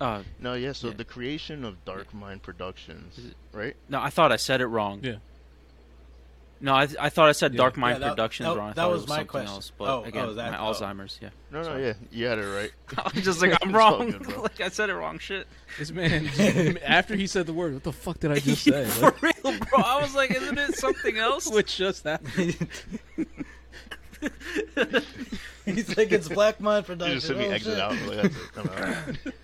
Uh, 0.00 0.22
No, 0.38 0.54
yeah. 0.54 0.72
So 0.72 0.88
Yeah. 0.88 0.94
the 0.94 1.04
creation 1.04 1.64
of 1.64 1.84
Dark 1.84 2.14
Mind 2.14 2.42
Productions, 2.42 3.34
right? 3.52 3.74
no, 3.88 4.00
I 4.00 4.10
thought 4.10 4.30
I 4.30 4.36
said 4.36 4.60
it 4.60 4.66
wrong. 4.66 5.00
Yeah. 5.02 5.16
No, 6.60 6.74
I, 6.74 6.88
I 6.98 7.08
thought 7.08 7.28
I 7.28 7.32
said 7.32 7.52
Yeah. 7.54 7.58
Dark 7.58 7.76
Mind 7.76 7.94
Yeah, 7.94 7.98
that- 8.08 8.16
Productions 8.16 8.48
that- 8.48 8.56
wrong. 8.56 8.70
I 8.70 8.72
that 8.72 8.76
thought 8.82 8.90
was 8.90 9.00
it 9.00 9.02
was 9.02 9.08
my 9.08 9.14
something 9.16 9.26
question. 9.28 9.48
else. 9.54 9.72
But 9.78 9.84
Oh, 9.88 10.00
oh 10.00 10.04
again, 10.04 10.24
oh, 10.26 10.34
that- 10.34 10.52
my 10.52 10.58
oh. 10.58 10.72
Alzheimer's. 10.72 11.18
Yeah. 11.22 11.28
No, 11.52 11.62
no, 11.62 11.76
yeah, 11.76 11.92
you 12.10 12.26
had 12.26 12.38
it 12.38 12.42
right. 12.46 12.72
I'm 12.98 13.22
just 13.22 13.40
like 13.40 13.56
I'm 13.62 13.72
wrong. 13.76 14.10
good, 14.10 14.36
like 14.42 14.60
I 14.60 14.68
said 14.68 14.90
it 14.90 14.94
wrong. 14.94 15.18
Shit. 15.18 15.46
This 15.78 15.90
man, 15.92 16.78
after 16.84 17.14
he 17.14 17.26
said 17.26 17.46
the 17.46 17.52
word, 17.52 17.74
what 17.74 17.84
the 17.84 17.92
fuck 17.92 18.18
did 18.20 18.32
I 18.32 18.38
just 18.40 18.64
say? 18.64 18.84
For 18.86 19.14
real, 19.20 19.34
bro. 19.58 19.82
I 19.84 20.00
was 20.02 20.14
like, 20.16 20.30
isn't 20.32 20.58
it 20.58 20.74
something 20.74 21.16
else? 21.16 21.48
Which 21.50 21.76
just 21.76 22.04
happened. 22.04 22.56
He's 25.64 25.96
like, 25.96 26.10
it's 26.12 26.28
Black 26.28 26.60
Mind 26.60 26.86
Productions. 26.86 27.28
You 27.28 27.34
Production. 27.36 27.36
just 27.36 27.36
sent 27.36 27.38
me 27.38 27.46
Oh, 27.46 27.52
exit 27.52 27.74
shit. 27.74 27.80
out. 27.80 28.64
Like, 28.64 29.14
that's 29.14 29.26
it. 29.26 29.34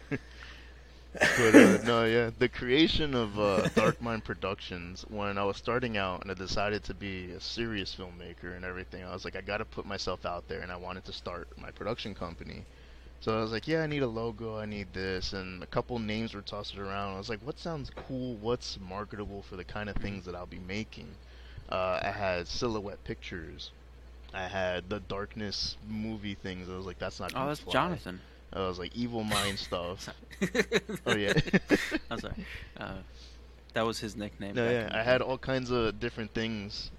But 1.38 1.54
uh, 1.54 1.78
no, 1.84 2.04
yeah, 2.04 2.30
the 2.38 2.48
creation 2.48 3.14
of 3.14 3.38
uh, 3.38 3.68
Dark 3.74 4.00
Mind 4.00 4.24
Productions. 4.24 5.04
When 5.08 5.38
I 5.38 5.44
was 5.44 5.56
starting 5.56 5.96
out 5.96 6.22
and 6.22 6.30
I 6.30 6.34
decided 6.34 6.84
to 6.84 6.94
be 6.94 7.30
a 7.32 7.40
serious 7.40 7.94
filmmaker 7.94 8.56
and 8.56 8.64
everything, 8.64 9.04
I 9.04 9.12
was 9.12 9.24
like, 9.24 9.36
I 9.36 9.40
got 9.40 9.58
to 9.58 9.64
put 9.64 9.86
myself 9.86 10.24
out 10.26 10.48
there, 10.48 10.60
and 10.60 10.70
I 10.70 10.76
wanted 10.76 11.04
to 11.06 11.12
start 11.12 11.48
my 11.60 11.70
production 11.70 12.14
company. 12.14 12.64
So 13.20 13.38
I 13.38 13.40
was 13.40 13.52
like, 13.52 13.66
yeah, 13.66 13.82
I 13.82 13.86
need 13.86 14.02
a 14.02 14.06
logo, 14.06 14.58
I 14.58 14.66
need 14.66 14.88
this, 14.92 15.32
and 15.32 15.62
a 15.62 15.66
couple 15.66 15.98
names 15.98 16.34
were 16.34 16.42
tossed 16.42 16.76
around. 16.76 17.14
I 17.14 17.18
was 17.18 17.30
like, 17.30 17.40
what 17.40 17.58
sounds 17.58 17.90
cool? 18.06 18.34
What's 18.34 18.78
marketable 18.86 19.42
for 19.42 19.56
the 19.56 19.64
kind 19.64 19.88
of 19.88 19.96
things 19.96 20.26
that 20.26 20.34
I'll 20.34 20.44
be 20.44 20.58
making? 20.58 21.08
Uh, 21.70 22.00
I 22.02 22.10
had 22.10 22.46
Silhouette 22.46 23.02
Pictures. 23.04 23.70
I 24.34 24.48
had 24.48 24.90
the 24.90 25.00
Darkness 25.00 25.76
movie 25.88 26.34
things. 26.34 26.68
I 26.68 26.76
was 26.76 26.84
like, 26.84 26.98
that's 26.98 27.18
not. 27.18 27.32
Oh, 27.34 27.46
that's 27.46 27.60
fly. 27.60 27.72
Jonathan. 27.72 28.20
I 28.54 28.68
was 28.68 28.78
like, 28.78 28.94
Evil 28.94 29.24
Mind 29.24 29.58
stuff. 29.58 30.08
oh 31.06 31.16
yeah. 31.16 31.32
I'm 32.10 32.20
sorry. 32.20 32.34
Uh, 32.76 32.96
that 33.74 33.82
was 33.82 33.98
his 33.98 34.14
nickname. 34.16 34.54
no, 34.54 34.68
yeah. 34.70 34.88
I 34.92 35.02
had 35.02 35.20
all 35.20 35.38
kinds 35.38 35.70
of 35.70 35.98
different 35.98 36.32
things, 36.32 36.90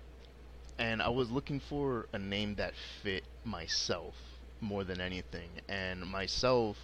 and 0.78 1.02
I 1.02 1.10
was 1.10 1.32
looking 1.32 1.60
for 1.62 2.08
a 2.12 2.20
name 2.20 2.56
that 2.56 2.74
fit 3.02 3.24
myself 3.46 4.16
more 4.60 4.84
than 4.84 5.00
anything. 5.00 5.50
And 5.70 6.02
myself, 6.06 6.78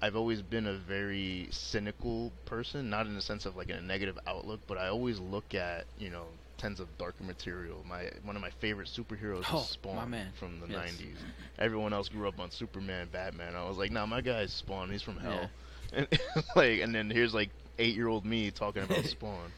I've 0.00 0.14
always 0.16 0.42
been 0.42 0.66
a 0.66 0.74
very 0.74 1.48
cynical 1.50 2.32
person, 2.44 2.90
not 2.90 3.06
in 3.06 3.14
the 3.14 3.22
sense 3.22 3.46
of 3.46 3.56
like 3.56 3.70
a 3.70 3.80
negative 3.80 4.18
outlook, 4.26 4.60
but 4.68 4.78
I 4.78 4.88
always 4.88 5.18
look 5.18 5.54
at 5.54 5.86
you 5.98 6.10
know 6.10 6.26
tons 6.62 6.80
of 6.80 6.96
darker 6.98 7.24
material. 7.24 7.84
My 7.84 8.10
one 8.22 8.36
of 8.36 8.42
my 8.42 8.50
favorite 8.50 8.88
superheroes 8.88 9.52
Oh, 9.52 9.56
is 9.56 9.60
Spawn 9.62 10.14
from 10.34 10.60
the 10.60 10.68
Yes. 10.68 11.02
'90s. 11.02 11.26
Everyone 11.58 11.92
else 11.92 12.08
grew 12.08 12.28
up 12.28 12.40
on 12.40 12.50
Superman, 12.50 13.08
Batman. 13.08 13.54
I 13.56 13.64
was 13.68 13.78
like, 13.78 13.92
nah, 13.92 14.06
my 14.06 14.20
guy's 14.22 14.52
Spawn. 14.52 14.90
He's 14.90 15.02
from 15.02 15.18
hell. 15.18 15.52
And 15.92 16.08
like, 16.56 16.80
and 16.80 16.94
then 16.94 17.10
here's 17.10 17.34
like 17.34 17.50
eight-year-old 17.78 18.24
me 18.24 18.50
talking 18.50 18.82
about 18.82 19.04
Spawn. 19.16 19.54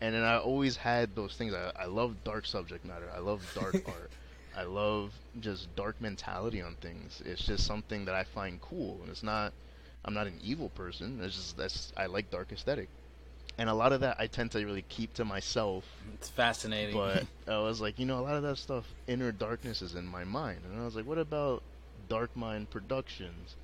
And 0.00 0.14
then 0.14 0.22
I 0.22 0.38
always 0.38 0.76
had 0.76 1.14
those 1.14 1.36
things. 1.36 1.54
I, 1.54 1.70
I 1.76 1.86
love 1.86 2.22
dark 2.24 2.46
subject 2.46 2.84
matter. 2.84 3.10
I 3.10 3.18
love 3.20 3.52
dark 3.54 3.80
art. 3.86 4.12
I 4.52 4.64
love 4.64 5.20
just 5.40 5.74
dark 5.74 6.00
mentality 6.00 6.60
on 6.62 6.76
things. 6.76 7.22
It's 7.24 7.44
just 7.44 7.64
something 7.66 8.04
that 8.06 8.14
I 8.14 8.24
find 8.24 8.60
cool, 8.60 9.02
and 9.02 9.10
it's 9.10 9.22
not. 9.22 9.54
I'm 10.04 10.14
not 10.14 10.26
an 10.26 10.38
evil 10.40 10.70
person. 10.70 11.20
It's 11.22 11.34
just 11.36 11.56
that's 11.56 11.92
I 11.96 12.06
like 12.06 12.30
dark 12.30 12.52
aesthetic, 12.52 12.90
and 13.58 13.68
a 13.68 13.74
lot 13.74 13.92
of 13.92 14.00
that 14.00 14.16
I 14.18 14.26
tend 14.26 14.50
to 14.52 14.64
really 14.64 14.84
keep 14.88 15.14
to 15.14 15.24
myself. 15.24 15.84
It's 16.14 16.28
fascinating. 16.28 16.94
But 16.94 17.24
I 17.48 17.58
was 17.58 17.80
like, 17.80 17.98
you 17.98 18.06
know, 18.06 18.18
a 18.18 18.22
lot 18.22 18.34
of 18.34 18.42
that 18.42 18.58
stuff, 18.58 18.84
inner 19.06 19.32
darkness 19.32 19.82
is 19.82 19.94
in 19.94 20.06
my 20.06 20.24
mind, 20.24 20.60
and 20.68 20.80
I 20.80 20.84
was 20.84 20.96
like, 20.96 21.06
what 21.06 21.18
about 21.18 21.62
Dark 22.08 22.34
Mind 22.36 22.70
Productions? 22.70 23.56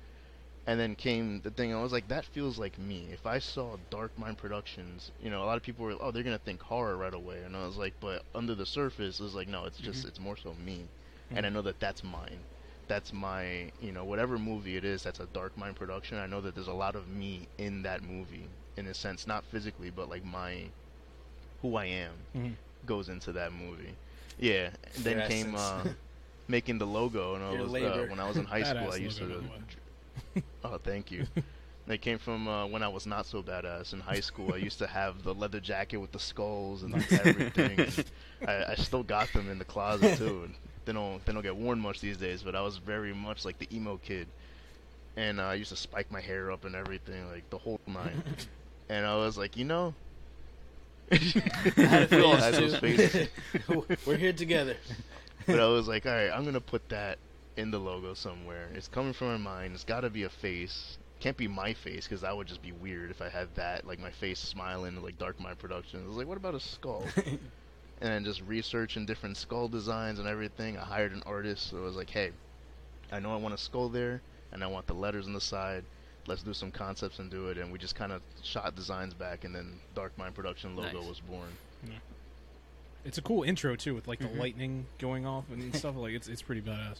And 0.67 0.79
then 0.79 0.95
came 0.95 1.41
the 1.41 1.49
thing. 1.49 1.73
I 1.73 1.81
was 1.81 1.91
like, 1.91 2.07
that 2.09 2.23
feels 2.23 2.59
like 2.59 2.77
me. 2.77 3.07
If 3.11 3.25
I 3.25 3.39
saw 3.39 3.77
Dark 3.89 4.17
Mind 4.17 4.37
Productions, 4.37 5.11
you 5.21 5.31
know, 5.31 5.43
a 5.43 5.45
lot 5.45 5.57
of 5.57 5.63
people 5.63 5.85
were, 5.85 5.95
oh, 5.99 6.11
they're 6.11 6.23
gonna 6.23 6.37
think 6.37 6.61
horror 6.61 6.95
right 6.95 7.13
away, 7.13 7.41
and 7.43 7.55
I 7.55 7.65
was 7.65 7.77
like, 7.77 7.93
but 7.99 8.23
under 8.35 8.55
the 8.55 8.65
surface, 8.65 9.19
it 9.19 9.23
was 9.23 9.35
like, 9.35 9.47
no, 9.47 9.65
it's 9.65 9.79
just, 9.79 9.99
mm-hmm. 9.99 10.07
it's 10.09 10.19
more 10.19 10.37
so 10.37 10.55
me, 10.63 10.85
mm-hmm. 11.27 11.37
and 11.37 11.45
I 11.45 11.49
know 11.49 11.63
that 11.63 11.79
that's 11.79 12.03
mine. 12.03 12.39
That's 12.87 13.13
my, 13.13 13.71
you 13.81 13.91
know, 13.93 14.03
whatever 14.03 14.37
movie 14.37 14.75
it 14.75 14.83
is 14.83 15.03
that's 15.03 15.19
a 15.19 15.25
Dark 15.27 15.57
Mind 15.57 15.75
production. 15.75 16.17
I 16.17 16.27
know 16.27 16.41
that 16.41 16.55
there's 16.55 16.67
a 16.67 16.73
lot 16.73 16.95
of 16.95 17.07
me 17.07 17.47
in 17.57 17.83
that 17.83 18.03
movie, 18.03 18.47
in 18.77 18.87
a 18.87 18.93
sense, 18.93 19.27
not 19.27 19.43
physically, 19.45 19.89
but 19.89 20.09
like 20.09 20.23
my, 20.23 20.71
who 21.61 21.75
I 21.75 21.85
am 21.85 22.13
Mhm. 22.35 22.55
goes 22.85 23.09
into 23.09 23.31
that 23.33 23.51
movie. 23.53 23.95
Yeah, 24.37 24.71
and 24.95 25.03
then 25.03 25.17
Your 25.19 25.27
came 25.27 25.55
uh, 25.55 25.83
making 26.47 26.77
the 26.79 26.87
logo, 26.87 27.35
and 27.35 27.43
I 27.43 27.51
Your 27.53 27.63
was 27.63 27.73
uh, 27.73 28.05
when 28.09 28.19
I 28.19 28.27
was 28.27 28.37
in 28.37 28.45
high 28.45 28.63
school. 28.71 28.91
I 28.91 28.97
used 28.97 29.17
to. 29.19 29.27
by 29.27 29.35
the. 29.35 30.43
Oh, 30.63 30.77
thank 30.77 31.11
you. 31.11 31.25
They 31.87 31.97
came 31.97 32.19
from 32.19 32.47
uh, 32.47 32.67
when 32.67 32.83
I 32.83 32.87
was 32.87 33.05
not 33.07 33.25
so 33.25 33.41
badass 33.41 33.93
in 33.93 33.99
high 34.01 34.19
school. 34.19 34.53
I 34.53 34.57
used 34.57 34.77
to 34.79 34.87
have 34.87 35.23
the 35.23 35.33
leather 35.33 35.59
jacket 35.59 35.97
with 35.97 36.11
the 36.11 36.19
skulls 36.19 36.83
and 36.83 36.93
everything. 37.11 37.79
and 37.79 38.05
I, 38.45 38.71
I 38.71 38.75
still 38.75 39.03
got 39.03 39.33
them 39.33 39.49
in 39.49 39.57
the 39.57 39.65
closet 39.65 40.15
too. 40.15 40.43
And 40.45 40.55
they 40.85 40.93
don't 40.93 41.23
they 41.25 41.33
don't 41.33 41.41
get 41.41 41.55
worn 41.55 41.79
much 41.79 41.99
these 41.99 42.17
days. 42.17 42.43
But 42.43 42.55
I 42.55 42.61
was 42.61 42.77
very 42.77 43.13
much 43.13 43.45
like 43.45 43.57
the 43.57 43.67
emo 43.75 43.97
kid, 43.97 44.27
and 45.17 45.39
uh, 45.39 45.43
I 45.45 45.55
used 45.55 45.71
to 45.71 45.75
spike 45.77 46.11
my 46.11 46.21
hair 46.21 46.51
up 46.51 46.65
and 46.65 46.75
everything, 46.75 47.27
like 47.29 47.49
the 47.49 47.57
whole 47.57 47.79
nine. 47.87 48.23
And 48.91 49.05
I 49.05 49.15
was 49.15 49.37
like, 49.37 49.55
you 49.55 49.63
know, 49.63 49.93
I 51.11 51.15
had 51.15 52.11
a 52.11 52.37
had 52.37 52.53
those 52.55 52.77
faces. 52.77 53.29
we're 54.05 54.17
here 54.17 54.33
together. 54.33 54.75
but 55.47 55.61
I 55.61 55.67
was 55.67 55.87
like, 55.87 56.05
all 56.05 56.11
right, 56.11 56.29
I'm 56.29 56.43
gonna 56.43 56.59
put 56.59 56.89
that 56.89 57.17
in 57.55 57.71
the 57.71 57.79
logo 57.79 58.13
somewhere. 58.13 58.67
It's 58.73 58.89
coming 58.89 59.13
from 59.13 59.27
my 59.27 59.37
mind. 59.37 59.75
It's 59.75 59.85
got 59.85 60.01
to 60.01 60.09
be 60.09 60.23
a 60.23 60.29
face. 60.29 60.97
Can't 61.21 61.37
be 61.37 61.47
my 61.47 61.73
face 61.73 62.05
because 62.05 62.21
that 62.21 62.35
would 62.35 62.47
just 62.47 62.61
be 62.61 62.73
weird 62.73 63.11
if 63.11 63.21
I 63.21 63.29
had 63.29 63.47
that, 63.55 63.87
like 63.87 63.99
my 63.99 64.11
face 64.11 64.39
smiling, 64.39 65.01
like 65.01 65.17
Dark 65.17 65.39
Mind 65.39 65.57
Productions. 65.57 66.03
I 66.03 66.07
was 66.07 66.17
like, 66.17 66.27
what 66.27 66.37
about 66.37 66.55
a 66.55 66.59
skull? 66.59 67.05
and 67.15 67.39
then 68.01 68.25
just 68.25 68.41
researching 68.41 69.05
different 69.05 69.37
skull 69.37 69.69
designs 69.69 70.19
and 70.19 70.27
everything. 70.27 70.77
I 70.77 70.83
hired 70.83 71.13
an 71.13 71.23
artist, 71.25 71.69
so 71.69 71.77
I 71.77 71.81
was 71.81 71.95
like, 71.95 72.09
hey, 72.09 72.31
I 73.11 73.19
know 73.19 73.33
I 73.33 73.37
want 73.37 73.53
a 73.53 73.57
skull 73.57 73.87
there, 73.87 74.21
and 74.51 74.63
I 74.63 74.67
want 74.67 74.87
the 74.87 74.95
letters 74.95 75.27
on 75.27 75.33
the 75.33 75.41
side. 75.41 75.85
Let's 76.27 76.43
do 76.43 76.53
some 76.53 76.71
concepts 76.71 77.19
and 77.19 77.29
do 77.31 77.47
it. 77.49 77.57
And 77.57 77.71
we 77.71 77.79
just 77.79 77.95
kind 77.95 78.11
of 78.11 78.21
shot 78.43 78.75
designs 78.75 79.13
back, 79.13 79.43
and 79.43 79.53
then 79.55 79.79
Dark 79.95 80.17
Mind 80.17 80.35
Production 80.35 80.75
logo 80.75 80.99
Nice. 80.99 81.07
was 81.07 81.19
born. 81.19 81.47
It's 83.03 83.17
a 83.17 83.21
cool 83.21 83.43
intro 83.43 83.75
too, 83.75 83.95
with 83.95 84.07
like 84.07 84.19
the 84.19 84.25
Mhm. 84.27 84.37
lightning 84.37 84.85
going 84.99 85.25
off 85.25 85.45
and 85.51 85.75
stuff. 85.75 85.95
Like 85.95 86.13
it's 86.13 86.27
it's 86.27 86.41
pretty 86.43 86.61
badass. 86.61 86.97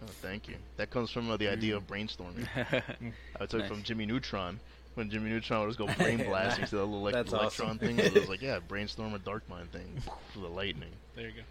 Oh, 0.00 0.06
thank 0.22 0.48
you. 0.48 0.54
That 0.76 0.90
comes 0.90 1.10
from 1.10 1.30
uh, 1.30 1.36
the 1.36 1.48
idea 1.48 1.76
of 1.76 1.86
brainstorming. 1.86 2.46
I 3.40 3.46
took 3.46 3.60
Nice. 3.60 3.68
from 3.68 3.82
Jimmy 3.82 4.06
Neutron, 4.06 4.58
when 4.94 5.10
Jimmy 5.10 5.30
Neutron 5.30 5.60
would 5.62 5.76
just 5.76 5.78
go 5.78 5.86
brain 6.02 6.18
blasting 6.18 6.64
to 6.66 6.76
that 6.76 6.84
little 6.84 7.02
like, 7.02 7.14
electron 7.14 7.44
awesome. 7.46 7.78
thing. 7.78 7.98
It 7.98 8.14
was 8.14 8.28
like, 8.28 8.42
yeah, 8.42 8.58
brainstorm 8.60 9.12
a 9.14 9.18
dark 9.18 9.48
mind 9.48 9.70
thing 9.72 10.00
for 10.32 10.38
the 10.40 10.48
lightning. 10.48 10.90
There 11.16 11.26
you 11.26 11.32
go. 11.34 11.42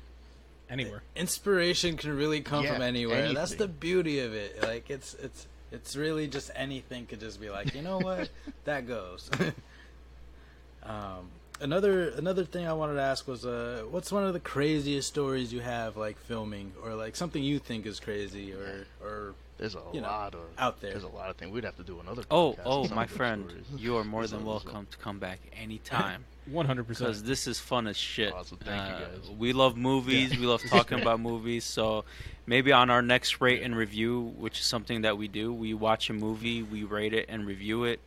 Anywhere. 0.70 1.04
Inspiration 1.18 1.98
can 1.98 2.16
really 2.16 2.40
come 2.42 2.64
Yeah, 2.64 2.74
from 2.74 2.82
anywhere. 2.82 3.34
That's 3.34 3.56
the 3.56 3.68
beauty 3.68 4.20
of 4.22 4.34
it. 4.34 4.64
Like 4.64 4.90
it's 4.90 5.14
it's 5.16 5.46
it's 5.72 5.96
really 5.96 6.28
just 6.28 6.52
anything 6.56 7.06
could 7.06 7.20
just 7.20 7.40
be 7.40 7.50
like, 7.50 7.74
you 7.74 7.82
know 7.82 7.98
what, 8.00 8.30
that 8.66 8.88
goes. 8.88 9.30
um, 10.84 11.30
another 11.60 12.10
another 12.10 12.44
thing 12.46 12.68
I 12.68 12.74
wanted 12.74 12.96
to 12.96 13.02
ask 13.02 13.28
was, 13.28 13.46
uh, 13.46 13.84
what's 13.90 14.12
one 14.12 14.24
of 14.26 14.34
the 14.34 14.40
craziest 14.40 15.08
stories 15.08 15.54
you 15.54 15.60
have 15.62 15.98
like 15.98 16.18
filming, 16.20 16.74
or 16.84 16.94
like 16.96 17.16
something 17.16 17.44
you 17.44 17.60
think 17.60 17.86
is 17.86 18.00
crazy, 18.00 18.54
or 18.54 18.86
or 19.04 19.34
There's 19.58 19.76
a 19.76 19.82
You 19.94 20.02
know, 20.02 20.08
lot 20.08 20.34
of 20.34 20.42
out 20.58 20.82
there. 20.82 20.92
There's 20.92 21.04
a 21.04 21.08
lot 21.08 21.30
of 21.30 21.36
things. 21.38 21.52
We'd 21.52 21.64
have 21.64 21.78
to 21.78 21.84
do 21.84 22.00
another. 22.00 22.24
Oh, 22.32 22.56
oh, 22.66 22.88
my 22.90 23.06
friend, 23.06 23.46
stories. 23.48 23.66
you 23.78 23.96
are 23.98 24.04
more 24.04 24.26
than 24.28 24.42
a- 24.42 24.44
there's 24.44 24.48
welcome 24.66 24.88
to 24.90 24.98
come 24.98 25.20
back 25.20 25.40
anytime. 25.56 26.26
One 26.48 26.66
hundred 26.66 26.88
percent. 26.88 27.10
because 27.10 27.24
this 27.24 27.46
is 27.46 27.60
fun 27.60 27.86
as 27.86 27.96
shit. 27.96 28.34
Awesome. 28.34 28.58
Thank 28.58 28.90
you, 28.90 28.96
Uh, 29.06 29.10
guys. 29.10 29.30
We 29.38 29.54
love 29.54 29.78
movies. 29.78 30.32
We 30.38 30.48
love 30.48 30.64
talking 30.68 31.00
about 31.00 31.20
movies. 31.20 31.64
So 31.64 32.04
maybe 32.46 32.72
on 32.72 32.90
our 32.90 33.02
next 33.02 33.42
rate 33.42 33.62
and 33.62 33.76
review, 33.76 34.34
which 34.38 34.60
is 34.60 34.66
something 34.66 35.02
that 35.02 35.18
we 35.18 35.28
do, 35.28 35.54
we 35.54 35.74
watch 35.74 36.10
a 36.10 36.14
movie, 36.14 36.64
we 36.64 36.84
rate 36.84 37.14
it 37.14 37.26
and 37.30 37.46
review 37.46 37.84
it. 37.86 38.00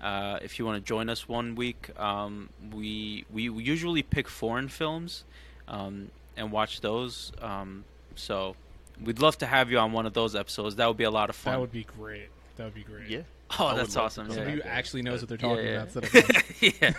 Uh, 0.00 0.38
if 0.42 0.58
you 0.58 0.64
want 0.66 0.82
to 0.82 0.86
join 0.86 1.08
us 1.08 1.28
one 1.28 1.54
week, 1.54 1.88
um, 1.98 2.48
we, 2.72 3.24
we 3.32 3.48
we 3.48 3.62
usually 3.62 4.02
pick 4.02 4.28
foreign 4.28 4.68
films 4.68 5.24
um, 5.68 6.08
and 6.36 6.50
watch 6.50 6.80
those. 6.80 7.32
Um, 7.40 7.84
so 8.16 8.56
we'd 9.04 9.20
love 9.20 9.38
to 9.38 9.46
have 9.46 9.70
you 9.70 9.78
on 9.78 9.92
one 9.92 10.06
of 10.06 10.12
those 10.12 10.34
episodes. 10.34 10.76
That 10.76 10.88
would 10.88 10.96
be 10.96 11.04
a 11.04 11.10
lot 11.10 11.30
of 11.30 11.36
fun. 11.36 11.52
That 11.54 11.60
would 11.60 11.72
be 11.72 11.84
great. 11.84 12.28
That 12.56 12.64
would 12.64 12.74
be 12.74 12.82
great. 12.82 13.08
Yeah. 13.08 13.20
oh, 13.60 13.66
I 13.68 13.76
that's 13.76 13.96
awesome. 13.96 14.28
to 14.28 14.34
Yeah. 14.34 14.44
Who 14.50 14.62
actually 14.62 15.02
knows 15.02 15.20
what 15.20 15.28
they're 15.28 15.38
Yeah, 15.40 15.48
talking 15.48 15.66
yeah. 15.66 15.82
about 15.82 16.04
instead 16.04 16.36
of 16.36 16.62
yeah. 16.62 16.92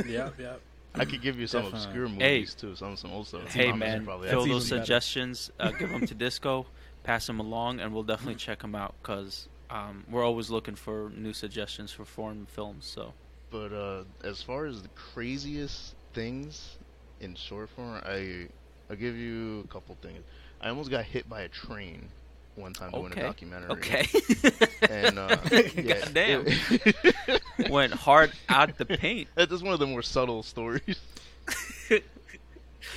Okay. 0.00 0.10
yep 0.10 0.34
yep. 0.38 0.60
I 0.94 1.04
could 1.04 1.22
give 1.22 1.38
you 1.38 1.46
some 1.46 1.62
Definitely. 1.62 1.86
obscure 1.86 2.08
Hey. 2.08 2.34
movies 2.38 2.54
too. 2.54 2.74
Some 2.76 2.96
some 2.96 3.12
also. 3.12 3.40
Hey 3.46 3.72
man, 3.72 4.04
probably 4.04 4.28
fill 4.28 4.40
has 4.40 4.48
That's 4.48 4.68
those 4.68 4.68
suggestions. 4.68 5.50
Uh, 5.60 5.70
give 5.78 5.90
them 5.90 6.06
to 6.06 6.14
Disco. 6.14 6.66
Pass 7.04 7.26
them 7.26 7.40
along, 7.40 7.80
and 7.80 7.94
we'll 7.94 8.02
definitely 8.02 8.34
check 8.46 8.60
them 8.60 8.74
out 8.74 8.94
because 9.02 9.48
um, 9.70 10.04
we're 10.10 10.24
always 10.24 10.50
looking 10.50 10.74
for 10.74 11.10
new 11.16 11.32
suggestions 11.32 11.92
for 11.92 12.04
foreign 12.04 12.46
films. 12.46 12.86
So 12.86 13.14
But 13.50 13.72
uh, 13.72 14.04
as 14.24 14.42
far 14.42 14.66
as 14.66 14.82
the 14.82 14.88
craziest 14.88 15.94
things 16.12 16.76
in 17.20 17.34
short 17.36 17.70
form, 17.70 18.02
I 18.04 18.48
I'll 18.90 18.96
give 18.96 19.16
you 19.16 19.60
a 19.64 19.68
couple 19.72 19.96
things. 20.02 20.22
I 20.60 20.68
almost 20.70 20.90
got 20.90 21.04
hit 21.04 21.28
by 21.28 21.42
a 21.42 21.48
train 21.48 22.08
one 22.56 22.72
time 22.74 22.90
doing 22.90 23.12
a 23.12 23.14
documentary. 23.14 23.70
okay, 23.70 24.04
And 24.90 25.18
uh, 25.18 25.36
yeah, 25.74 26.00
Goddamn. 26.00 26.44
it- 26.46 27.39
went 27.68 27.92
hard 27.92 28.32
out 28.48 28.76
the 28.78 28.86
paint. 28.86 29.28
That's 29.34 29.50
just 29.50 29.62
one 29.64 29.72
of 29.74 29.80
the 29.80 29.86
more 29.86 30.02
subtle 30.02 30.42
stories. 30.42 30.98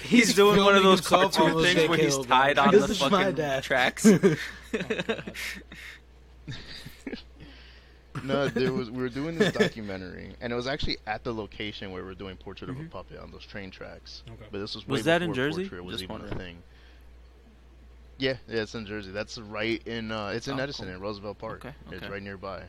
He's 0.04 0.34
doing 0.34 0.64
one 0.64 0.76
of 0.76 0.84
those 0.84 1.00
himself 1.00 1.34
cartoon 1.36 1.62
things 1.64 1.90
where 1.90 1.98
he's 1.98 2.18
tied 2.20 2.56
man. 2.56 2.68
on 2.68 2.74
This 2.74 2.88
the 2.88 2.96
fucking 3.10 3.62
tracks. 3.64 4.06
no, 8.24 8.48
there 8.48 8.72
was 8.72 8.90
we 8.92 9.02
were 9.02 9.10
doing 9.10 9.38
this 9.38 9.52
documentary, 9.54 10.36
and 10.40 10.54
it 10.54 10.56
was 10.56 10.68
actually 10.68 10.98
at 11.08 11.24
the 11.24 11.34
location 11.34 11.92
where 11.92 12.02
we 12.02 12.08
were 12.08 12.16
doing 12.16 12.38
Portrait 12.38 12.70
of 12.70 12.78
Mhm. 12.78 12.88
a 12.88 12.90
Puppet 12.90 13.20
on 13.20 13.32
those 13.32 13.46
train 13.46 13.72
tracks. 13.72 14.24
Okay. 14.30 14.46
But 14.52 14.60
this 14.60 14.76
was 14.76 14.88
Was 14.88 15.04
that 15.06 15.22
in 15.22 15.34
Jersey? 15.34 15.64
Portrait 15.64 15.84
was 15.84 16.00
Just 16.00 16.04
even 16.12 16.26
a 16.26 16.36
thing. 16.36 16.58
Yeah, 18.20 18.38
yeah, 18.48 18.62
it's 18.62 18.76
in 18.76 18.86
Jersey. 18.86 19.12
That's 19.12 19.38
right 19.38 19.82
in 19.86 20.12
uh, 20.12 20.28
it's 20.28 20.48
in 20.48 20.60
Oh, 20.60 20.64
Edison 20.64 20.86
cool. 20.86 20.96
in 20.96 21.02
Roosevelt 21.02 21.40
Park. 21.40 21.66
Okay, 21.66 21.76
It's 21.92 22.08
right 22.08 22.22
nearby. 22.24 22.64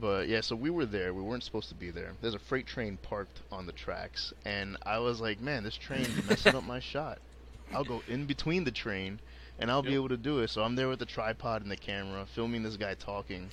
But 0.00 0.28
yeah, 0.28 0.40
so 0.40 0.56
we 0.56 0.70
were 0.70 0.86
there. 0.86 1.14
We 1.14 1.22
weren't 1.22 1.44
supposed 1.44 1.68
to 1.68 1.74
be 1.74 1.90
there. 1.90 2.14
There's 2.20 2.34
a 2.34 2.38
freight 2.40 2.66
train 2.66 2.96
parked 2.96 3.40
on 3.52 3.66
the 3.66 3.72
tracks, 3.72 4.32
and 4.44 4.76
I 4.84 4.98
was 4.98 5.20
like, 5.20 5.40
"Man, 5.40 5.62
this 5.62 5.76
train's 5.76 6.28
messing 6.28 6.56
up 6.56 6.64
my 6.64 6.80
shot. 6.92 7.18
I'll 7.72 7.84
go 7.84 8.02
in 8.08 8.26
between 8.26 8.64
the 8.64 8.72
train, 8.72 9.20
and 9.58 9.70
I'll 9.70 9.82
be 9.82 9.94
able 9.94 10.08
to 10.08 10.16
do 10.16 10.40
it." 10.40 10.50
So 10.50 10.64
I'm 10.64 10.74
there 10.74 10.88
with 10.88 10.98
the 10.98 11.06
tripod 11.06 11.62
and 11.62 11.70
the 11.70 11.76
camera, 11.76 12.26
filming 12.26 12.64
this 12.64 12.76
guy 12.76 12.94
talking, 12.94 13.50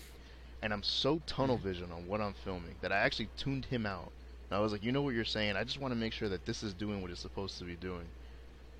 and 0.64 0.74
I'm 0.74 0.84
so 0.84 1.22
tunnel 1.28 1.58
mm-hmm. 1.58 1.68
vision 1.68 1.92
on 1.92 2.08
what 2.08 2.22
I'm 2.22 2.34
filming 2.34 2.76
that 2.82 2.92
I 2.92 2.98
actually 2.98 3.30
tuned 3.38 3.66
him 3.66 3.86
out. 3.86 4.12
And 4.50 4.58
I 4.58 4.62
was 4.62 4.72
like, 4.72 4.84
"You 4.84 4.92
know 4.92 5.04
what 5.04 5.14
you're 5.14 5.26
saying? 5.26 5.56
I 5.56 5.64
just 5.64 5.80
want 5.80 5.92
to 5.92 6.00
make 6.00 6.14
sure 6.14 6.30
that 6.30 6.46
this 6.46 6.64
is 6.64 6.74
doing 6.74 7.04
what 7.04 7.12
it's 7.12 7.22
supposed 7.22 7.60
to 7.60 7.66
be 7.66 7.76
doing." 7.76 8.08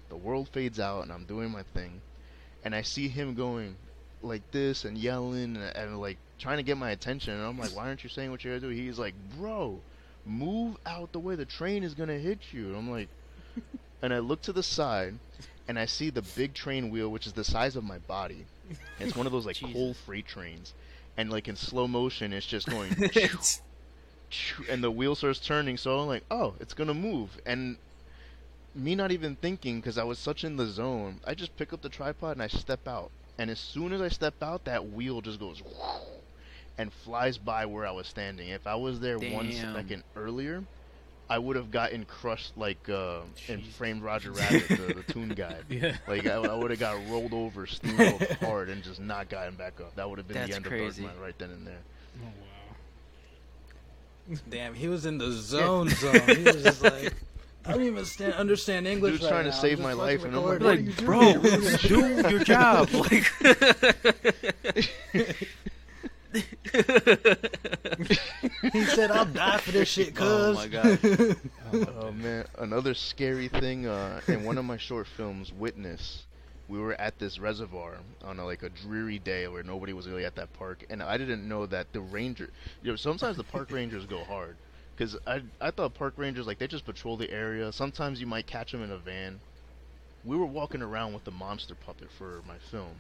The 0.10 0.18
world 0.18 0.50
fades 0.50 0.80
out, 0.80 1.04
and 1.04 1.12
I'm 1.12 1.26
doing 1.26 1.52
my 1.52 1.64
thing, 1.64 2.02
and 2.66 2.74
I 2.74 2.82
see 2.82 3.08
him 3.08 3.36
going 3.36 3.78
like 4.24 4.50
this 4.52 4.86
and 4.86 4.98
yelling 4.98 5.56
and, 5.58 5.76
and 5.76 6.00
like 6.02 6.18
trying 6.40 6.58
to 6.58 6.64
get 6.64 6.78
my 6.78 6.92
attention. 6.92 7.34
And 7.34 7.44
I'm 7.44 7.58
like 7.58 7.76
why 7.76 7.88
aren't 7.88 8.04
you 8.04 8.10
saying 8.10 8.32
what 8.32 8.44
you're 8.44 8.58
gonna 8.60 8.74
do? 8.74 8.82
He's 8.82 9.00
like 9.00 9.16
bro 9.38 9.80
move 10.26 10.78
out 10.86 11.12
the 11.12 11.20
way. 11.20 11.36
The 11.36 11.46
train 11.46 11.84
is 11.84 11.94
gonna 11.94 12.18
hit 12.20 12.40
you. 12.52 12.68
And 12.70 12.78
I'm 12.78 12.90
like 12.92 13.10
and 14.02 14.14
I 14.14 14.20
look 14.20 14.42
to 14.44 14.54
the 14.54 14.64
side 14.64 15.16
and 15.68 15.78
I 15.80 15.86
see 15.86 16.10
the 16.10 16.22
big 16.22 16.54
train 16.54 16.90
wheel 16.90 17.10
which 17.10 17.28
is 17.28 17.34
the 17.34 17.44
size 17.44 17.76
of 17.76 17.84
my 17.84 18.00
body. 18.00 18.46
And 19.00 19.08
it's 19.10 19.18
one 19.18 19.26
of 19.26 19.32
those 19.32 19.46
like 19.46 19.60
coal 19.74 19.94
freight 19.94 20.28
trains. 20.28 20.74
And 21.18 21.30
like 21.30 21.48
in 21.48 21.56
slow 21.56 21.88
motion 21.88 22.34
it's 22.34 22.46
just 22.46 22.68
going 22.70 22.92
It's- 23.00 23.62
and 24.70 24.84
the 24.84 24.92
wheel 24.92 25.16
starts 25.16 25.40
turning. 25.40 25.78
So 25.78 26.00
I'm 26.00 26.08
like 26.08 26.24
oh 26.32 26.56
it's 26.60 26.74
gonna 26.74 26.94
move. 26.94 27.40
And 27.46 27.78
me 28.74 28.96
not 28.96 29.12
even 29.12 29.36
thinking 29.36 29.80
because 29.80 29.98
I 29.98 30.04
was 30.04 30.18
such 30.20 30.44
in 30.44 30.56
the 30.58 30.68
zone 30.68 31.20
I 31.26 31.34
just 31.34 31.56
pick 31.58 31.74
up 31.74 31.82
the 31.82 31.90
tripod 31.90 32.34
and 32.34 32.44
I 32.44 32.48
step 32.48 32.88
out 32.88 33.12
and 33.42 33.50
as 33.50 33.60
soon 33.60 33.92
as 33.94 34.02
I 34.02 34.10
step 34.10 34.42
out 34.44 34.66
that 34.66 34.90
wheel 34.90 35.22
just 35.22 35.40
goes 35.40 35.62
and 36.78 36.94
flies 36.94 37.38
by 37.38 37.66
where 37.66 37.86
I 37.86 37.92
was 37.92 38.08
standing 38.08 38.50
if 38.50 38.68
I 38.68 38.76
was 38.76 39.00
there 39.00 39.18
one 39.20 39.50
Damn. 39.50 39.74
second 39.76 40.04
earlier 40.16 40.64
I 41.30 41.40
would 41.40 41.56
have 41.56 41.72
gotten 41.72 42.06
crushed 42.06 42.58
like 42.58 42.90
uh, 42.90 43.22
in 43.48 43.60
Jesus. 43.62 43.76
Framed 43.76 44.04
Roger 44.04 44.32
Rabbit 44.42 44.68
the, 44.68 44.94
the 44.94 45.04
toon 45.14 45.30
guy 45.30 45.58
Yeah. 45.70 45.98
like 46.08 46.26
I, 46.28 46.36
I 46.36 46.56
would 46.56 46.72
have 46.72 46.80
got 46.80 46.98
rolled 47.10 47.34
over 47.34 47.66
steamrolled 47.66 48.38
hard 48.40 48.70
and 48.70 48.84
just 48.84 49.00
not 49.00 49.30
gotten 49.30 49.56
back 49.56 49.80
up 49.82 49.96
that 49.96 50.10
would 50.10 50.20
have 50.20 50.28
been 50.28 50.38
That's 50.38 50.50
the 50.50 50.56
end 50.58 50.66
crazy. 50.66 50.86
of 51.04 51.08
Dark 51.10 51.16
Mind 51.18 51.22
right 51.22 51.40
then 51.40 51.52
and 51.52 51.66
there 51.68 51.86
Oh 52.22 52.26
wow. 52.26 52.76
Damn, 54.50 54.74
he 54.76 54.88
was 54.88 55.06
in 55.06 55.18
the 55.18 55.32
zone 55.32 55.90
zone. 55.90 56.36
He 56.36 56.44
was 56.44 56.64
just 56.64 56.82
like, 56.82 57.14
I 57.66 57.74
don't 57.74 57.84
even 57.84 58.06
stand, 58.06 58.34
understand 58.34 58.88
English. 58.88 59.14
Dude's 59.14 59.24
right 59.26 59.30
trying 59.30 59.44
to 59.46 59.52
now. 59.52 59.56
save 59.56 59.80
my 59.80 59.94
life, 59.94 60.24
and 60.24 60.36
I'm 60.36 60.44
like, 60.44 60.60
recording. 60.60 60.88
what 61.42 61.54
are 61.54 61.60
you 61.60 61.72
like, 61.72 61.82
bro, 61.82 62.24
do 62.24 62.30
your 62.30 62.44
job. 62.44 62.90
Like, 66.34 66.46
he 68.72 68.86
said, 68.86 69.12
"I'll 69.12 69.26
die 69.26 69.58
for 69.58 69.72
this 69.72 69.90
shit, 69.90 70.16
cuz." 70.16 70.26
Oh 70.26 70.54
my 70.54 70.68
god. 70.68 70.98
Oh 71.74 72.12
man, 72.12 72.46
another 72.58 72.94
scary 72.94 73.50
thing 73.50 73.86
uh, 73.86 74.22
in 74.28 74.46
one 74.46 74.58
of 74.58 74.64
my 74.66 74.78
short 74.78 75.08
films, 75.08 75.52
Witness. 75.52 76.26
We 76.70 76.80
were 76.80 76.94
at 76.94 77.20
this 77.20 77.38
reservoir 77.38 77.98
on 78.24 78.40
a, 78.40 78.46
like 78.46 78.64
a 78.64 78.70
dreary 78.70 79.20
day 79.20 79.46
where 79.50 79.62
nobody 79.62 79.92
was 79.92 80.08
really 80.08 80.24
at 80.24 80.36
that 80.36 80.54
park, 80.54 80.86
and 80.90 81.04
I 81.04 81.18
didn't 81.18 81.46
know 81.46 81.66
that 81.66 81.92
the 81.92 82.00
ranger. 82.00 82.50
You 82.82 82.92
know, 82.92 82.96
sometimes 82.96 83.36
the 83.36 83.44
park 83.44 83.72
rangers 83.72 84.06
go 84.06 84.24
hard, 84.24 84.56
because 85.02 85.18
I 85.26 85.42
I 85.60 85.72
thought 85.72 85.96
park 85.96 86.14
rangers 86.18 86.46
like 86.46 86.60
they 86.60 86.68
just 86.68 86.86
patrol 86.86 87.18
the 87.18 87.32
area. 87.32 87.72
Sometimes 87.72 88.22
you 88.22 88.28
might 88.28 88.46
catch 88.46 88.72
them 88.72 88.84
in 88.84 88.92
a 88.92 88.98
van. 88.98 89.40
We 90.24 90.38
were 90.38 90.46
walking 90.46 90.84
around 90.84 91.14
with 91.14 91.24
the 91.24 91.32
monster 91.32 91.74
puppet 91.74 92.10
for 92.20 92.44
my 92.48 92.58
film, 92.70 92.94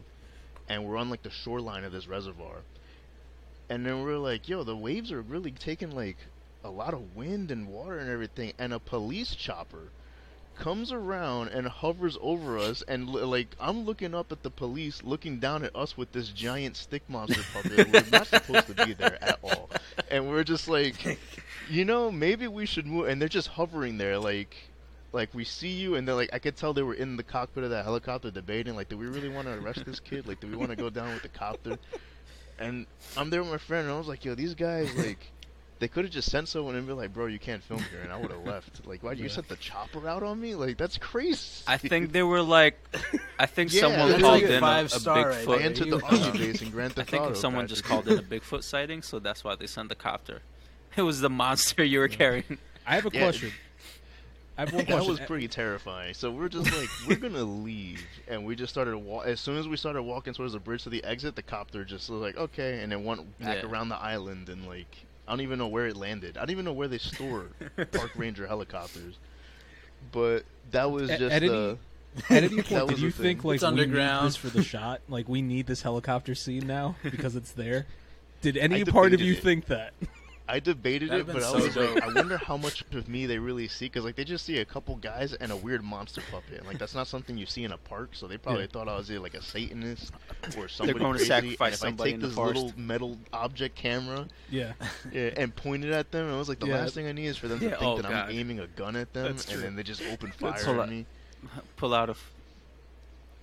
and 0.67 0.83
we're 0.83 0.97
on 0.97 1.11
like 1.11 1.21
the 1.21 1.29
shoreline 1.29 1.83
of 1.83 1.91
this 1.91 2.07
reservoir, 2.07 2.63
and 3.69 3.85
then 3.85 4.01
we're 4.01 4.17
like, 4.17 4.49
yo, 4.49 4.63
the 4.63 4.75
waves 4.75 5.11
are 5.11 5.21
really 5.21 5.51
taking 5.51 5.91
like 5.91 6.17
a 6.63 6.71
lot 6.71 6.95
of 6.95 7.15
wind 7.15 7.51
and 7.51 7.67
water 7.67 7.99
and 7.99 8.09
everything, 8.09 8.53
and 8.57 8.73
a 8.73 8.79
police 8.79 9.35
chopper 9.35 9.91
comes 10.55 10.91
around 10.91 11.49
and 11.49 11.67
hovers 11.67 12.17
over 12.21 12.57
us, 12.57 12.83
and 12.87 13.09
li- 13.09 13.23
like 13.23 13.55
I'm 13.59 13.83
looking 13.85 14.13
up 14.13 14.31
at 14.31 14.43
the 14.43 14.49
police, 14.49 15.03
looking 15.03 15.39
down 15.39 15.63
at 15.63 15.75
us 15.75 15.97
with 15.97 16.11
this 16.11 16.29
giant 16.29 16.77
stick 16.77 17.03
monster 17.07 17.41
puppet. 17.53 17.91
we're 17.91 18.09
not 18.11 18.27
supposed 18.27 18.67
to 18.67 18.85
be 18.85 18.93
there 18.93 19.17
at 19.23 19.39
all, 19.43 19.69
and 20.09 20.29
we're 20.29 20.43
just 20.43 20.67
like, 20.67 21.19
you 21.69 21.85
know, 21.85 22.11
maybe 22.11 22.47
we 22.47 22.65
should 22.65 22.85
move. 22.85 23.07
And 23.07 23.21
they're 23.21 23.29
just 23.29 23.49
hovering 23.49 23.97
there, 23.97 24.17
like. 24.17 24.55
Like 25.13 25.33
we 25.33 25.43
see 25.43 25.71
you, 25.71 25.95
and 25.95 26.07
they're 26.07 26.15
like, 26.15 26.29
I 26.31 26.39
could 26.39 26.55
tell 26.55 26.73
they 26.73 26.83
were 26.83 26.93
in 26.93 27.17
the 27.17 27.23
cockpit 27.23 27.65
of 27.65 27.71
that 27.71 27.83
helicopter 27.83 28.31
debating, 28.31 28.77
like, 28.77 28.87
do 28.87 28.97
we 28.97 29.07
really 29.07 29.27
want 29.27 29.45
to 29.45 29.53
arrest 29.55 29.83
this 29.83 29.99
kid? 29.99 30.25
Like, 30.25 30.39
do 30.39 30.47
we 30.47 30.55
want 30.55 30.69
to 30.69 30.77
go 30.77 30.89
down 30.89 31.11
with 31.11 31.21
the 31.21 31.27
copter? 31.27 31.77
And 32.57 32.85
I'm 33.17 33.29
there 33.29 33.41
with 33.41 33.51
my 33.51 33.57
friend, 33.57 33.87
and 33.87 33.93
I 33.93 33.97
was 33.97 34.07
like, 34.07 34.23
yo, 34.23 34.35
these 34.35 34.53
guys, 34.55 34.95
like, 34.95 35.31
they 35.81 35.87
could 35.89 36.05
have 36.05 36.13
just 36.13 36.29
sent 36.31 36.47
someone 36.47 36.75
and 36.75 36.85
be 36.87 36.93
like, 36.93 37.11
bro, 37.13 37.25
you 37.25 37.39
can't 37.39 37.61
film 37.63 37.79
here, 37.91 37.99
and 38.03 38.13
I 38.13 38.17
would 38.17 38.31
have 38.31 38.45
left. 38.45 38.81
Like, 38.87 39.03
why 39.03 39.09
did 39.11 39.19
you 39.19 39.25
Yeah. 39.25 39.31
sent 39.31 39.47
the 39.49 39.55
chopper 39.57 40.07
out 40.07 40.23
on 40.23 40.39
me? 40.39 40.55
Like, 40.55 40.77
that's 40.77 40.97
crazy. 40.97 41.63
I 41.67 41.77
think 41.77 42.11
they 42.13 42.23
were 42.23 42.41
like, 42.41 42.79
I 43.39 43.45
think 43.47 43.73
Yeah, 43.73 43.81
someone 43.81 44.11
called 44.11 44.21
like 44.21 44.43
in 44.43 44.51
a, 44.53 44.57
a 44.57 44.59
five 44.61 44.91
star 44.91 45.29
right 45.29 45.45
Bigfoot. 45.45 45.57
there. 45.57 45.59
entered 45.59 45.89
the 45.89 46.05
army 46.05 46.37
base 46.37 46.61
in 46.61 46.69
Grand 46.69 46.93
I 46.97 47.03
think 47.03 47.23
Auto, 47.23 47.33
someone 47.33 47.67
just 47.67 47.83
called 47.83 48.07
in 48.07 48.17
a 48.17 48.21
Bigfoot 48.23 48.63
sighting, 48.63 49.01
so 49.01 49.19
that's 49.19 49.43
why 49.43 49.55
they 49.55 49.67
sent 49.67 49.89
the 49.89 49.95
copter. 49.95 50.39
It 50.95 51.01
was 51.03 51.19
the 51.21 51.29
monster 51.29 51.83
you 51.83 51.99
were 51.99 52.07
carrying. 52.09 52.57
I 52.85 52.95
have 52.95 53.05
a 53.05 53.09
Yeah. 53.13 53.21
question. 53.21 53.51
I 54.57 54.61
have 54.61 54.73
one 54.73 54.79
That 54.85 54.91
question. 54.91 55.09
was 55.11 55.19
pretty 55.21 55.47
terrifying. 55.47 56.13
So 56.13 56.29
we're 56.29 56.49
just 56.49 56.71
like, 56.77 56.89
we're 57.07 57.15
gonna 57.15 57.43
leave, 57.45 58.03
and 58.27 58.45
we 58.45 58.55
just 58.55 58.71
started. 58.73 58.97
Wa- 58.97 59.21
as 59.21 59.39
soon 59.39 59.57
as 59.57 59.67
we 59.67 59.77
started 59.77 60.03
walking 60.03 60.33
towards 60.33 60.53
the 60.53 60.59
bridge 60.59 60.83
to 60.83 60.89
the 60.89 61.03
exit, 61.05 61.35
the 61.35 61.41
copter 61.41 61.83
just 61.85 62.09
was 62.09 62.21
like, 62.21 62.35
okay, 62.37 62.81
and 62.83 62.91
then 62.91 63.03
went 63.05 63.39
back 63.39 63.63
Yeah. 63.63 63.69
around 63.69 63.89
the 63.89 63.95
island, 63.95 64.49
and 64.49 64.67
like, 64.67 64.93
I 65.31 65.33
don't 65.33 65.41
even 65.43 65.59
know 65.59 65.69
where 65.69 65.87
it 65.87 65.95
landed. 65.95 66.35
I 66.35 66.41
don't 66.41 66.49
even 66.49 66.65
know 66.65 66.73
where 66.73 66.89
they 66.89 66.97
store 66.97 67.45
park 67.93 68.11
ranger 68.17 68.47
helicopters. 68.47 69.15
But 70.11 70.43
that 70.71 70.91
was 70.91 71.09
A- 71.09 71.17
just 71.17 71.31
at 71.33 71.43
any- 71.43 71.49
uh, 71.49 71.75
At 72.29 72.43
any 72.43 72.61
point, 72.61 72.89
did 72.89 72.97
the 72.97 73.01
you 73.01 73.11
thing. 73.11 73.23
think 73.23 73.43
like 73.45 73.55
It's 73.55 73.63
we 73.63 73.67
underground. 73.69 74.23
need 74.23 74.27
this 74.27 74.35
for 74.35 74.49
the 74.49 74.61
shot? 74.61 74.99
Like 75.07 75.29
we 75.29 75.41
need 75.41 75.67
this 75.67 75.83
helicopter 75.83 76.35
scene 76.35 76.67
now 76.67 76.97
because 77.01 77.37
it's 77.37 77.53
there. 77.53 77.85
Did 78.41 78.57
any 78.57 78.81
I 78.81 78.83
part 78.83 79.13
of 79.13 79.21
you 79.21 79.31
it. 79.33 79.41
think 79.41 79.67
that? 79.67 79.93
I 80.51 80.59
debated 80.59 81.09
That'd 81.09 81.21
it, 81.21 81.25
been 81.27 81.35
but 81.35 81.43
I 81.43 81.47
so 81.51 81.65
was 81.65 81.75
like. 81.75 82.03
I 82.03 82.13
wonder 82.13 82.37
how 82.37 82.57
much 82.57 82.83
of 82.93 83.07
me 83.07 83.25
they 83.25 83.37
really 83.39 83.67
see, 83.67 83.85
because 83.85 84.03
like 84.03 84.15
they 84.15 84.23
just 84.25 84.45
see 84.45 84.57
a 84.59 84.65
couple 84.65 84.95
guys 84.97 85.33
and 85.33 85.51
a 85.51 85.55
weird 85.55 85.83
monster 85.83 86.21
puppet, 86.29 86.57
and 86.59 86.67
like 86.67 86.77
that's 86.77 86.93
not 86.93 87.07
something 87.07 87.37
you 87.37 87.45
see 87.45 87.63
in 87.63 87.71
a 87.71 87.77
park. 87.77 88.09
So 88.13 88.27
they 88.27 88.37
probably 88.37 88.63
Yeah. 88.63 88.67
thought 88.73 88.87
I 88.89 88.97
was 88.97 89.09
either 89.09 89.19
like 89.21 89.33
a 89.33 89.41
Satanist 89.41 90.11
or 90.57 90.67
somebody 90.67 90.99
going 90.99 91.13
to 91.13 91.17
crazy. 91.19 91.25
sacrifice 91.29 91.59
and 91.59 91.73
if 91.73 91.79
somebody 91.79 92.09
I 92.09 92.13
take 92.13 92.21
this 92.21 92.33
forest. 92.35 92.61
little 92.61 92.79
metal 92.79 93.17
object 93.33 93.75
camera 93.75 94.27
Yeah. 94.49 94.73
yeah, 95.13 95.29
and 95.37 95.55
pointed 95.55 95.91
at 95.93 96.11
them, 96.11 96.25
and 96.25 96.33
I 96.35 96.37
was 96.37 96.49
like, 96.49 96.59
the 96.59 96.67
Yeah. 96.67 96.79
last 96.79 96.95
thing 96.95 97.07
I 97.07 97.13
need 97.13 97.27
is 97.27 97.37
for 97.37 97.47
them 97.47 97.59
to 97.59 97.65
Yeah, 97.65 97.71
think 97.71 97.83
oh, 97.83 97.95
that 98.01 98.09
God. 98.11 98.29
I'm 98.29 98.31
aiming 98.35 98.59
a 98.59 98.67
gun 98.67 98.95
at 98.97 99.13
them, 99.13 99.27
and 99.27 99.37
then 99.61 99.75
they 99.75 99.83
just 99.83 100.01
open 100.11 100.31
fire 100.31 100.53
a 100.53 100.81
at 100.81 100.89
me. 100.89 101.05
Pull 101.77 101.93
out 101.93 102.09
a. 102.09 102.11
F- 102.11 102.31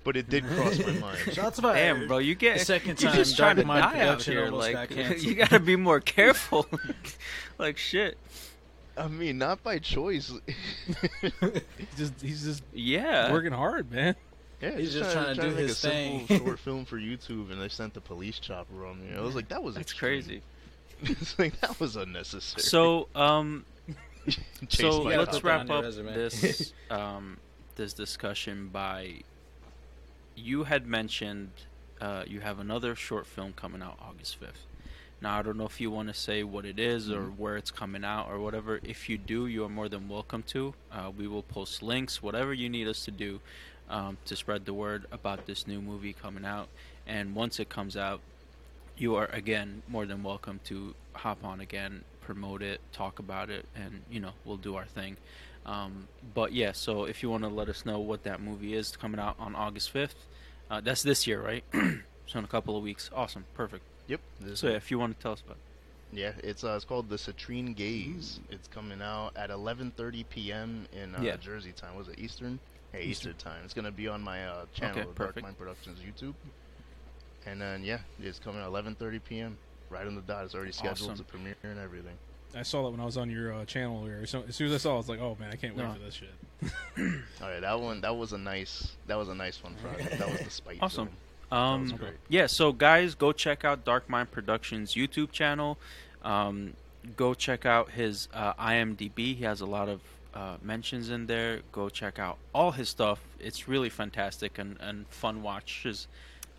But 0.09 0.17
it 0.17 0.31
did 0.31 0.47
cross 0.47 0.79
my 0.79 0.93
mind. 1.01 1.19
Shots 1.35 1.61
fired. 1.61 1.75
Damn, 1.99 2.09
bro, 2.09 2.17
you 2.17 2.35
get 2.35 2.61
The 2.61 2.65
second 2.65 2.99
you're 3.03 3.11
time 3.11 3.19
just 3.19 3.37
trying 3.37 3.57
to 3.57 3.65
Mind 3.67 3.83
die 3.83 4.01
out 4.01 4.21
Production 4.21 4.33
here. 4.33 4.49
Like 4.51 4.89
got 4.97 5.23
you 5.23 5.35
gotta 5.35 5.61
be 5.61 5.77
more 5.77 6.01
careful. 6.01 6.67
like 7.59 7.77
shit. 7.77 8.17
I 8.97 9.07
mean, 9.09 9.37
not 9.37 9.63
by 9.63 9.79
choice. 9.81 10.33
He's 11.21 11.33
just 11.99 12.15
he's 12.23 12.43
just 12.43 12.63
Yeah. 12.73 13.31
working 13.31 13.53
hard, 13.53 13.91
man. 13.93 14.15
Yeah, 14.63 14.79
He's 14.79 14.95
just 14.95 15.13
trying 15.13 15.37
to 15.37 15.43
do 15.43 15.49
make 15.51 15.59
his 15.59 15.73
a 15.73 15.75
simple 15.75 16.27
thing. 16.27 16.39
short 16.39 16.59
film 16.59 16.85
for 16.87 16.97
YouTube, 16.99 17.53
and 17.53 17.61
they 17.61 17.69
sent 17.69 17.93
the 17.93 18.01
police 18.01 18.39
chopper 18.39 18.87
on 18.87 19.01
me. 19.07 19.15
I 19.15 19.21
was 19.21 19.35
like, 19.35 19.49
that 19.49 19.63
was 19.63 19.75
That's 19.75 19.91
extreme. 19.93 20.23
crazy. 20.23 20.43
it's 21.03 21.39
like 21.39 21.61
that 21.61 21.79
was 21.79 21.97
unnecessary. 21.97 22.63
So, 22.63 23.09
um, 23.15 23.67
so 24.71 25.03
let's 25.03 25.33
cop. 25.33 25.43
cop. 25.43 25.45
wrap 25.45 25.71
up 25.71 25.85
resume. 25.85 26.15
this 26.15 26.73
um, 26.91 27.37
this 27.77 27.93
discussion 27.93 28.69
by 28.73 29.21
you 30.39 30.65
had 30.65 30.87
mentioned 30.87 31.51
uh, 32.01 32.23
you 32.27 32.41
have 32.41 32.59
another 32.59 32.95
short 32.95 33.27
film 33.27 33.53
coming 33.55 33.83
out 33.83 33.99
August 34.01 34.37
fifth. 34.37 34.65
Now 35.21 35.39
I 35.39 35.43
don't 35.43 35.57
know 35.57 35.67
if 35.67 35.81
you 35.81 35.91
want 35.91 36.09
to 36.09 36.15
say 36.15 36.45
what 36.45 36.65
it 36.65 36.79
is 36.79 37.11
or 37.11 37.23
Mm-hmm. 37.23 37.43
where 37.43 37.57
it's 37.57 37.71
coming 37.73 38.05
out 38.05 38.29
or 38.31 38.39
whatever. 38.39 38.79
If 38.85 39.09
you 39.09 39.19
do, 39.19 39.47
you 39.47 39.65
are 39.65 39.69
more 39.69 39.89
than 39.89 40.09
welcome 40.09 40.45
to. 40.49 40.75
Uh, 40.93 41.11
we 41.17 41.27
will 41.27 41.43
post 41.43 41.83
links, 41.83 42.23
whatever 42.23 42.55
you 42.55 42.69
need 42.69 42.87
us 42.87 43.05
to 43.07 43.11
do, 43.11 43.41
um, 43.91 44.19
to 44.27 44.37
spread 44.37 44.65
the 44.65 44.75
word 44.75 45.07
about 45.11 45.47
this 45.47 45.67
new 45.67 45.81
movie 45.81 46.13
coming 46.13 46.45
out. 46.45 46.69
And 47.07 47.35
once 47.35 47.59
it 47.59 47.69
comes 47.69 47.97
out, 47.97 48.21
you 48.97 49.17
are 49.17 49.27
again 49.33 49.83
more 49.89 50.07
than 50.07 50.23
welcome 50.23 50.61
to 50.65 50.95
hop 51.15 51.45
on 51.45 51.61
again, 51.61 52.05
promote 52.21 52.63
it, 52.63 52.81
talk 52.93 53.19
about 53.19 53.51
it, 53.51 53.67
and 53.75 54.03
you 54.11 54.21
know 54.21 54.33
we'll 54.45 54.57
do 54.57 54.77
our 54.77 54.85
thing. 54.87 55.17
Um, 55.69 56.09
but 56.35 56.53
yeah, 56.53 56.73
so 56.73 57.05
if 57.05 57.23
you 57.23 57.29
want 57.31 57.43
to 57.43 57.49
let 57.51 57.69
us 57.69 57.85
know 57.85 57.99
what 58.01 58.23
that 58.25 58.41
movie 58.41 58.75
is 58.75 58.97
coming 58.97 59.21
out 59.21 59.37
on 59.39 59.55
August 59.55 59.91
fifth, 59.91 60.15
uh, 60.71 60.81
that's 60.81 61.03
this 61.03 61.27
year, 61.27 61.43
right? 61.43 61.63
so 62.27 62.39
in 62.39 62.45
a 62.45 62.49
couple 62.49 62.77
of 62.77 62.83
weeks. 62.83 63.11
Awesome, 63.15 63.45
perfect. 63.55 63.85
Yep. 64.07 64.21
So 64.55 64.69
yeah, 64.69 64.77
if 64.77 64.91
you 64.91 64.99
want 64.99 65.17
to 65.17 65.23
tell 65.23 65.33
us 65.33 65.43
about, 65.45 65.59
it. 66.13 66.19
yeah, 66.19 66.33
it's 66.43 66.65
uh, 66.65 66.75
it's 66.77 66.87
called 66.87 67.11
the 67.11 67.17
Citrine 67.17 67.77
Gaze. 67.77 68.41
It's 68.51 68.67
coming 68.69 69.03
out 69.03 69.33
at 69.37 69.51
11:30 69.51 70.25
p.m. 70.31 70.87
in 70.93 71.15
uh, 71.15 71.21
Yeah. 71.21 71.37
Jersey 71.37 71.73
time. 71.73 71.95
Was 71.97 72.09
it 72.09 72.19
Eastern? 72.19 72.59
Hey, 72.93 73.03
Eastern. 73.05 73.33
Eastern 73.33 73.53
time. 73.53 73.61
It's 73.65 73.75
gonna 73.75 73.91
be 73.91 74.09
on 74.09 74.23
my 74.23 74.47
uh, 74.47 74.65
channel, 74.75 75.01
Okay, 75.01 75.11
Dark. 75.17 75.43
Mind 75.43 75.59
Productions 75.59 75.99
YouTube. 76.01 76.33
And 77.47 77.61
then 77.61 77.85
yeah, 77.85 77.99
it's 78.23 78.39
coming 78.39 78.63
at 78.63 78.69
11:30 78.69 79.21
p.m. 79.29 79.59
Right 79.91 80.07
on 80.07 80.15
the 80.15 80.23
dot. 80.23 80.45
It's 80.47 80.55
already 80.55 80.73
scheduled 80.73 81.11
Awesome. 81.11 81.25
to 81.25 81.31
premiere 81.31 81.57
and 81.63 81.79
everything. 81.79 82.17
I 82.57 82.63
saw 82.63 82.83
that 82.85 82.91
when 82.91 83.01
I 83.01 83.05
was 83.05 83.17
on 83.17 83.31
your 83.31 83.53
uh, 83.53 83.65
channel 83.65 84.05
here. 84.05 84.25
So 84.27 84.43
as 84.49 84.57
soon 84.57 84.69
as 84.69 84.75
I 84.75 84.79
saw, 84.79 84.93
it, 84.93 84.95
I 84.95 84.97
was 84.99 85.09
like, 85.09 85.21
"Oh 85.21 85.37
man, 85.39 85.51
I 85.53 85.57
can't 85.57 85.77
wait 85.77 85.85
No. 85.85 85.93
for 85.93 85.99
this 86.01 86.15
shit." 86.15 86.35
All 87.43 87.49
right, 87.51 87.61
that 87.61 87.79
one 87.81 88.01
that 88.01 88.17
was 88.17 88.33
a 88.33 88.39
nice 88.39 88.93
that 89.07 89.17
was 89.17 89.29
a 89.29 89.35
nice 89.35 89.63
one, 89.63 89.75
project. 89.77 90.19
That 90.19 90.31
was 90.31 90.41
the 90.41 90.51
spite. 90.51 90.79
Awesome. 90.81 91.09
film. 91.51 91.61
um, 91.63 91.83
was 91.83 91.93
great. 91.93 92.15
yeah. 92.29 92.47
So 92.47 92.73
guys, 92.73 93.15
go 93.15 93.33
check 93.33 93.65
out 93.65 93.85
Dark 93.85 94.09
Mind 94.09 94.31
Productions 94.31 94.95
YouTube 94.95 95.31
channel. 95.31 95.79
Um, 96.23 96.73
go 97.17 97.35
check 97.35 97.65
out 97.67 97.91
his 97.93 98.29
uh, 98.35 98.55
IMDb. 98.55 99.37
He 99.37 99.45
has 99.45 99.61
a 99.61 99.67
lot 99.67 99.89
of 99.89 100.01
uh, 100.35 100.57
mentions 100.63 101.11
in 101.11 101.27
there. 101.27 101.61
Go 101.73 101.89
check 101.89 102.19
out 102.19 102.39
all 102.55 102.73
his 102.73 102.89
stuff. 102.89 103.21
It's 103.39 103.69
really 103.69 103.89
fantastic 103.91 104.59
and, 104.59 104.77
and 104.81 105.07
fun 105.09 105.43
watches. 105.43 106.09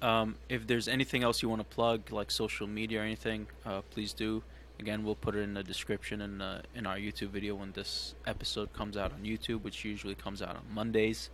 Um, 0.02 0.36
if 0.48 0.66
there's 0.66 0.88
anything 0.88 1.24
else 1.24 1.42
you 1.42 1.50
want 1.50 1.60
to 1.62 1.76
plug, 1.76 2.10
like 2.12 2.32
social 2.32 2.68
media 2.68 3.02
or 3.02 3.04
anything, 3.04 3.48
uh, 3.66 3.82
please 3.92 4.14
do. 4.14 4.42
Again, 4.80 5.04
we'll 5.04 5.16
put 5.16 5.36
it 5.36 5.40
in 5.40 5.54
the 5.54 5.64
description 5.64 6.22
in 6.22 6.42
uh, 6.42 6.62
in 6.74 6.86
our 6.86 6.98
YouTube 6.98 7.30
video 7.30 7.56
when 7.56 7.74
this 7.74 8.16
episode 8.26 8.72
comes 8.72 8.96
out 8.96 9.12
on 9.12 9.24
YouTube, 9.24 9.62
which 9.64 9.84
usually 9.84 10.16
comes 10.16 10.42
out 10.42 10.56
on 10.56 10.64
Mondays. 10.74 11.30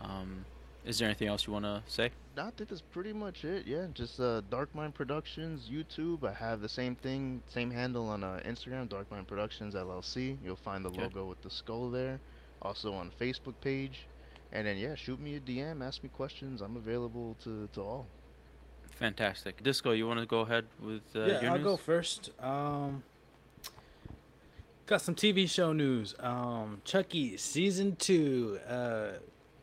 Um, 0.00 0.46
is 0.86 0.98
there 0.98 1.06
anything 1.06 1.28
else 1.28 1.46
you 1.46 1.52
want 1.52 1.64
to 1.64 1.82
say? 1.86 2.10
I 2.38 2.50
think 2.50 2.70
that's 2.70 2.80
pretty 2.80 3.12
much 3.12 3.44
it. 3.44 3.66
Yeah, 3.66 3.86
just 3.92 4.18
uh, 4.20 4.40
Dark 4.50 4.74
Mind 4.74 4.94
Productions 4.94 5.68
YouTube. 5.70 6.24
I 6.24 6.32
have 6.32 6.60
the 6.60 6.68
same 6.68 6.94
thing, 6.94 7.42
same 7.48 7.70
handle 7.70 8.08
on 8.08 8.24
uh, 8.24 8.40
Instagram, 8.46 8.88
Dark 8.88 9.10
Mind 9.10 9.26
Productions 9.26 9.74
LLC. 9.74 10.38
You'll 10.44 10.56
find 10.56 10.84
the 10.84 10.90
logo 10.90 11.26
with 11.26 11.42
the 11.42 11.50
skull 11.50 11.90
there. 11.90 12.20
Also 12.62 12.94
on 12.94 13.10
Facebook 13.20 13.54
page, 13.60 14.06
and 14.52 14.66
then 14.66 14.78
yeah, 14.78 14.94
shoot 14.94 15.20
me 15.20 15.36
a 15.36 15.40
DM, 15.40 15.86
ask 15.86 16.02
me 16.02 16.08
questions. 16.08 16.62
I'm 16.62 16.76
available 16.76 17.36
to 17.44 17.68
to 17.74 17.80
all. 17.82 18.06
Fantastic. 18.98 19.62
Disco, 19.62 19.92
you 19.92 20.06
want 20.06 20.20
to 20.20 20.26
go 20.26 20.40
ahead 20.40 20.64
with 20.82 21.02
uh, 21.14 21.20
yeah, 21.26 21.40
your 21.42 21.50
I'll 21.52 21.56
news? 21.58 21.64
go 21.64 21.76
first. 21.76 22.30
Um, 22.40 23.02
got 24.86 25.02
some 25.02 25.14
TV 25.14 25.48
show 25.48 25.72
news. 25.72 26.14
Um, 26.20 26.80
Chucky 26.84 27.36
season 27.36 27.96
two 27.96 28.58
uh, 28.68 29.08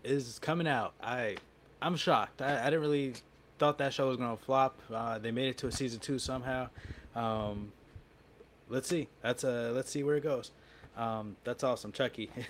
is 0.03 0.39
coming 0.39 0.67
out. 0.67 0.93
I 1.01 1.37
I'm 1.81 1.95
shocked. 1.95 2.41
I, 2.41 2.61
I 2.61 2.65
didn't 2.65 2.81
really 2.81 3.13
thought 3.57 3.77
that 3.79 3.93
show 3.93 4.07
was 4.07 4.17
gonna 4.17 4.37
flop. 4.37 4.79
Uh, 4.93 5.17
they 5.17 5.31
made 5.31 5.47
it 5.49 5.57
to 5.59 5.67
a 5.67 5.71
season 5.71 5.99
two 5.99 6.19
somehow. 6.19 6.69
Um, 7.15 7.71
let's 8.69 8.87
see. 8.87 9.07
That's 9.21 9.43
uh 9.43 9.71
let's 9.73 9.89
see 9.89 10.03
where 10.03 10.15
it 10.15 10.23
goes. 10.23 10.51
Um, 10.95 11.37
that's 11.43 11.63
awesome, 11.63 11.91
Chucky. 11.91 12.29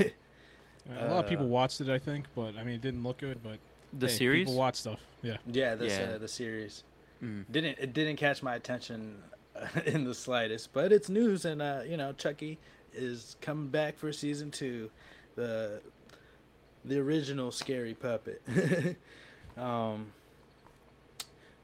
a 0.99 1.07
lot 1.07 1.23
of 1.23 1.29
people 1.29 1.45
Uh, 1.45 1.49
watched 1.49 1.79
it, 1.79 1.87
I 1.87 1.97
think, 1.97 2.25
but 2.35 2.57
I 2.57 2.63
mean, 2.63 2.75
it 2.75 2.81
didn't 2.81 3.03
look 3.03 3.19
good. 3.19 3.41
But 3.41 3.59
the 3.97 4.07
hey, 4.07 4.13
series. 4.13 4.47
people 4.47 4.57
watch 4.59 4.75
stuff. 4.75 4.99
Yeah. 5.21 5.37
yeah, 5.45 5.75
this 5.75 5.97
Yeah. 5.97 6.15
Uh, 6.15 6.17
the 6.17 6.27
series. 6.27 6.83
Mm. 7.23 7.45
didn't 7.49 7.77
it 7.79 7.93
didn't 7.93 8.17
catch 8.17 8.43
my 8.43 8.55
attention 8.55 9.15
uh, 9.55 9.79
in 9.85 10.03
the 10.03 10.13
slightest 10.13 10.73
but 10.73 10.91
it's 10.91 11.07
news 11.07 11.45
and 11.45 11.61
uh 11.61 11.79
you 11.87 11.95
know 11.95 12.11
chucky 12.11 12.59
is 12.91 13.37
coming 13.39 13.69
back 13.69 13.97
for 13.97 14.11
season 14.11 14.51
two 14.51 14.89
the 15.35 15.79
the 16.83 16.99
original 16.99 17.49
scary 17.49 17.93
puppet 17.93 18.41
um 19.57 20.11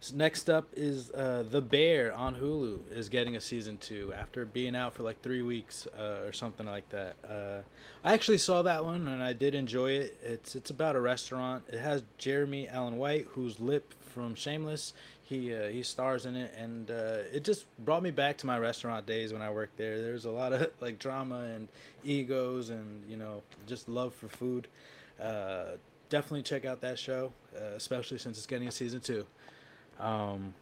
s- 0.02 0.12
next 0.14 0.50
up 0.50 0.68
is 0.76 1.12
uh 1.12 1.44
the 1.50 1.62
bear 1.62 2.14
on 2.14 2.36
hulu 2.36 2.80
is 2.92 3.10
getting 3.10 3.36
a 3.36 3.42
season 3.42 3.78
two 3.78 4.14
after 4.14 4.46
being 4.46 4.76
out 4.76 4.94
for 4.94 5.04
like 5.04 5.22
three 5.22 5.42
weeks 5.42 5.88
uh, 5.98 6.22
or 6.26 6.34
something 6.34 6.66
like 6.66 6.88
that. 6.90 7.16
Uh 7.28 7.62
i 8.04 8.14
actually 8.14 8.38
saw 8.38 8.62
that 8.62 8.84
one 8.86 9.08
and 9.08 9.22
i 9.24 9.34
did 9.34 9.56
enjoy 9.56 9.92
it. 9.92 10.18
It's 10.24 10.56
it's 10.56 10.70
about 10.70 10.96
a 10.96 11.02
restaurant. 11.02 11.64
It 11.72 11.80
has 11.80 12.04
jeremy 12.18 12.68
allen 12.68 12.98
white 12.98 13.28
who's 13.32 13.60
lip 13.60 13.94
from 14.02 14.36
shameless. 14.36 14.94
He 15.24 15.54
uh, 15.54 15.68
he 15.68 15.84
stars 15.84 16.26
in 16.26 16.36
it 16.36 16.54
and 16.58 16.90
uh, 16.90 17.20
it 17.32 17.44
just 17.44 17.66
brought 17.86 18.02
me 18.02 18.10
back 18.12 18.38
to 18.40 18.48
my 18.48 18.58
restaurant 18.58 19.06
days 19.06 19.32
when 19.34 19.42
i 19.42 19.50
worked 19.52 19.78
there. 19.78 20.02
There's 20.02 20.26
a 20.26 20.32
lot 20.32 20.54
of 20.54 20.72
like 20.82 20.98
drama 21.00 21.42
and 21.56 21.68
egos 22.04 22.70
and 22.70 23.04
you 23.10 23.18
know 23.18 23.44
just 23.68 23.88
love 23.90 24.14
for 24.14 24.28
food. 24.30 24.68
Uh, 25.22 25.76
definitely 26.10 26.42
check 26.42 26.66
out 26.66 26.82
that 26.82 26.98
show 26.98 27.32
especially 27.76 28.18
since 28.18 28.38
it's 28.38 28.48
getting 28.48 28.68
a 28.68 28.72
season 28.72 29.00
two 29.00 29.28
um, 30.00 30.54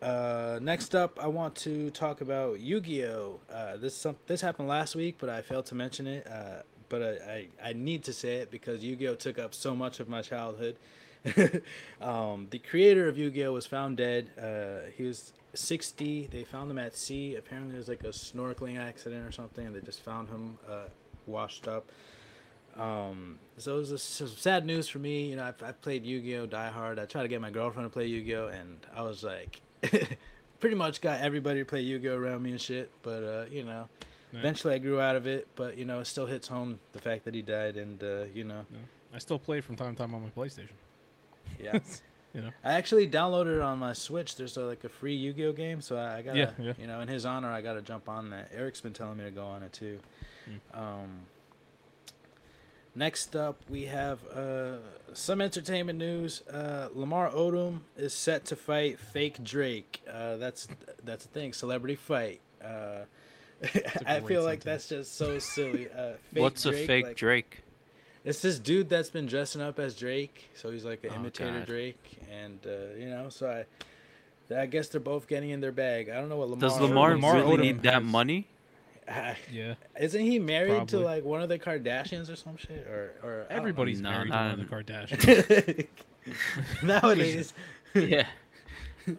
uh, 0.00 0.58
next 0.60 0.94
up, 0.94 1.18
I 1.22 1.28
want 1.28 1.54
to 1.56 1.90
talk 1.90 2.20
about 2.20 2.60
Yu-Gi-Oh. 2.60 3.40
Uh, 3.52 3.76
this 3.76 4.06
this 4.26 4.40
happened 4.40 4.68
last 4.68 4.96
week, 4.96 5.16
but 5.18 5.28
I 5.28 5.42
failed 5.42 5.66
to 5.66 5.74
mention 5.74 6.06
it. 6.06 6.26
Uh, 6.26 6.62
but 6.88 7.02
I, 7.02 7.32
I, 7.64 7.70
I 7.70 7.72
need 7.72 8.04
to 8.04 8.12
say 8.12 8.36
it 8.36 8.50
because 8.50 8.82
Yu-Gi-Oh 8.82 9.14
took 9.14 9.38
up 9.38 9.54
so 9.54 9.74
much 9.74 10.00
of 10.00 10.08
my 10.08 10.20
childhood. 10.20 10.76
um, 12.00 12.48
the 12.50 12.58
creator 12.58 13.08
of 13.08 13.16
Yu-Gi-Oh 13.16 13.52
was 13.52 13.66
found 13.66 13.96
dead. 13.96 14.30
Uh, 14.36 14.90
he 14.96 15.04
was 15.04 15.32
60. 15.54 16.28
They 16.30 16.44
found 16.44 16.70
him 16.70 16.78
at 16.78 16.96
sea. 16.96 17.36
Apparently, 17.36 17.74
it 17.74 17.78
was 17.78 17.88
like 17.88 18.04
a 18.04 18.08
snorkeling 18.08 18.78
accident 18.78 19.26
or 19.26 19.32
something, 19.32 19.72
they 19.72 19.80
just 19.80 20.02
found 20.02 20.28
him 20.28 20.58
uh, 20.68 20.88
washed 21.26 21.68
up. 21.68 21.90
Um, 22.78 23.38
so 23.58 23.76
it 23.76 23.78
was 23.80 23.90
just 23.90 24.14
some 24.16 24.28
sad 24.28 24.64
news 24.64 24.88
for 24.88 24.98
me. 24.98 25.26
You 25.30 25.36
know, 25.36 25.44
I've, 25.44 25.62
I've 25.62 25.80
played 25.82 26.04
Yu-Gi-Oh! 26.04 26.46
Die 26.46 26.70
Hard. 26.70 26.98
I 26.98 27.04
tried 27.04 27.22
to 27.22 27.28
get 27.28 27.40
my 27.40 27.50
girlfriend 27.50 27.86
to 27.88 27.92
play 27.92 28.06
Yu-Gi-Oh! 28.06 28.48
and 28.48 28.78
I 28.96 29.02
was 29.02 29.22
like, 29.22 29.60
pretty 30.60 30.76
much 30.76 31.00
got 31.00 31.20
everybody 31.20 31.60
to 31.60 31.64
play 31.64 31.80
Yu-Gi-Oh! 31.82 32.16
around 32.16 32.42
me 32.42 32.50
and 32.52 32.60
shit. 32.60 32.90
But 33.02 33.22
uh, 33.22 33.44
you 33.50 33.64
know, 33.64 33.88
Yeah. 34.32 34.38
Eventually, 34.40 34.74
I 34.74 34.78
grew 34.78 35.00
out 35.00 35.16
of 35.16 35.26
it, 35.26 35.46
but 35.56 35.76
you 35.76 35.84
know, 35.84 36.00
it 36.00 36.06
still 36.06 36.26
hits 36.26 36.48
home 36.48 36.78
the 36.92 36.98
fact 37.00 37.24
that 37.26 37.34
he 37.34 37.42
died, 37.42 37.76
and 37.76 38.02
uh, 38.02 38.24
you 38.34 38.44
know, 38.44 38.64
I 39.14 39.18
still 39.18 39.38
play 39.38 39.60
from 39.60 39.76
time 39.76 39.94
to 39.94 40.00
time 40.00 40.14
on 40.14 40.22
my 40.22 40.30
PlayStation. 40.30 40.70
yeah. 41.62 41.78
You 42.34 42.40
know. 42.40 42.48
I 42.64 42.72
actually 42.72 43.06
downloaded 43.06 43.56
it 43.56 43.60
on 43.60 43.78
my 43.78 43.92
Switch. 43.92 44.36
There's 44.36 44.56
a, 44.56 44.62
like 44.62 44.84
a 44.84 44.88
free 44.88 45.14
Yu-Gi-Oh 45.14 45.52
game, 45.52 45.82
so 45.82 45.96
I, 45.98 46.16
I 46.16 46.22
gotta, 46.22 46.38
Yeah, 46.38 46.50
yeah. 46.58 46.72
you 46.78 46.86
know, 46.86 47.00
in 47.00 47.08
his 47.08 47.26
honor, 47.26 47.50
I 47.50 47.60
gotta 47.60 47.82
jump 47.82 48.08
on 48.08 48.30
that. 48.30 48.50
Eric's 48.56 48.80
been 48.80 48.94
telling 48.94 49.18
me 49.18 49.24
to 49.24 49.30
go 49.30 49.44
on 49.44 49.62
it 49.62 49.70
too. 49.74 49.98
Hmm. 50.46 50.80
Um, 50.80 51.08
next 52.94 53.34
up, 53.36 53.56
we 53.68 53.86
have 53.86 54.18
uh, 54.34 54.76
some 55.12 55.40
entertainment 55.40 55.98
news. 55.98 56.42
Uh, 56.48 56.88
Lamar 56.94 57.30
Odom 57.30 57.80
is 57.96 58.14
set 58.14 58.44
to 58.46 58.56
fight 58.56 58.98
Fake 58.98 59.42
Drake. 59.42 60.02
Uh, 60.10 60.36
that's 60.36 60.68
that's 61.04 61.24
a 61.24 61.28
thing, 61.28 61.52
celebrity 61.52 61.96
fight. 61.96 62.40
Uh, 62.64 63.04
a 63.62 64.06
I 64.06 64.18
great 64.20 64.28
feel 64.28 64.42
like 64.44 64.62
sentence. 64.62 64.64
that's 64.64 64.88
just 64.88 65.16
so 65.16 65.38
silly. 65.38 65.88
Uh, 65.90 66.12
fake 66.32 66.42
What's 66.42 66.66
a 66.66 66.72
fake 66.72 67.06
like- 67.06 67.16
Drake? 67.16 67.58
it's 68.24 68.40
this 68.40 68.58
dude 68.60 68.88
that's 68.88 69.10
been 69.10 69.26
dressing 69.26 69.60
up 69.60 69.78
as 69.80 69.96
Drake, 69.96 70.50
so 70.54 70.70
he's 70.70 70.84
like 70.84 71.02
an 71.04 71.10
Oh, 71.12 71.16
imitator 71.16 71.58
God. 71.58 71.66
Drake, 71.66 72.18
and 72.30 72.58
uh, 72.66 72.96
you 72.96 73.10
know, 73.10 73.28
so 73.30 73.64
I, 74.50 74.54
I 74.56 74.66
guess 74.66 74.88
they're 74.88 75.00
both 75.00 75.26
getting 75.26 75.50
in 75.50 75.60
their 75.60 75.72
bag. 75.72 76.08
I 76.08 76.14
don't 76.14 76.28
know 76.28 76.36
what 76.36 76.50
Lamar. 76.50 76.68
Does 76.68 76.80
Lamar, 76.80 77.10
Lamar 77.14 77.34
really 77.36 77.56
Odom 77.56 77.60
need 77.62 77.82
that 77.82 78.04
money? 78.04 78.46
Ah, 79.08 79.34
Yeah. 79.52 79.74
Isn't 80.00 80.20
he 80.22 80.38
married 80.38 80.88
to 80.88 80.98
like 80.98 81.24
one 81.24 81.42
of 81.42 81.48
the 81.48 81.58
Kardashians 81.58 82.32
or 82.32 82.36
some 82.36 82.56
shit? 82.56 82.86
Or 82.86 83.12
or 83.22 83.46
I 83.48 83.54
don't. 83.54 83.58
Everybody's 83.58 84.00
No, 84.00 84.10
married 84.10 84.30
not- 84.30 84.42
to 84.42 84.50
one 84.50 84.60
of 84.60 84.68
the 84.70 84.92
Kardashians. 84.92 85.86
nowadays. 86.82 87.52
yeah. 87.94 88.26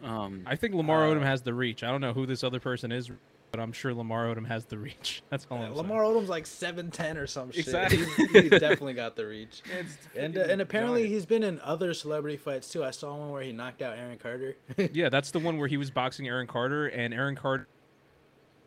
Um, 0.04 0.44
I 0.46 0.56
think 0.56 0.74
Lamar 0.74 1.06
Uh, 1.06 1.14
Odom 1.14 1.24
has 1.24 1.42
the 1.42 1.54
reach. 1.54 1.84
I 1.84 1.88
don't 1.92 2.02
know 2.02 2.14
who 2.14 2.26
this 2.26 2.44
other 2.44 2.60
person 2.62 2.92
is, 2.94 3.12
but 3.52 3.60
I'm 3.60 3.74
sure 3.74 3.94
Lamar 3.94 4.34
Odom 4.34 4.48
has 4.48 4.64
the 4.66 4.78
reach. 4.78 5.22
That's 5.30 5.46
all 5.52 5.58
I'm 5.58 5.64
saying. 5.66 5.76
Lamar 5.76 6.04
Odom's 6.04 6.30
like 6.30 6.48
seven 6.48 6.90
ten 6.90 7.18
or 7.18 7.28
some 7.28 7.52
shit. 7.52 7.66
Exactly. 7.66 7.98
He's, 7.98 8.32
he's 8.32 8.50
definitely 8.52 8.94
got 8.94 9.18
the 9.18 9.26
reach. 9.28 9.62
It's 9.78 9.98
And 10.18 10.38
uh, 10.38 10.42
and 10.50 10.62
apparently 10.62 11.02
giant. 11.02 11.14
he's 11.14 11.26
been 11.26 11.44
in 11.44 11.60
other 11.60 11.94
celebrity 11.94 12.38
fights 12.38 12.70
too. 12.70 12.84
I 12.86 12.92
saw 12.92 13.14
one 13.16 13.32
where 13.32 13.42
he 13.42 13.52
knocked 13.52 13.82
out 13.82 13.98
Aaron 13.98 14.18
Carter. 14.18 14.56
yeah, 14.94 15.10
that's 15.10 15.32
the 15.32 15.40
one 15.40 15.58
where 15.58 15.68
he 15.68 15.76
was 15.78 15.92
boxing 15.92 16.28
Aaron 16.28 16.48
Carter, 16.48 16.88
and 16.88 17.14
Aaron 17.14 17.36
Carter. 17.36 17.68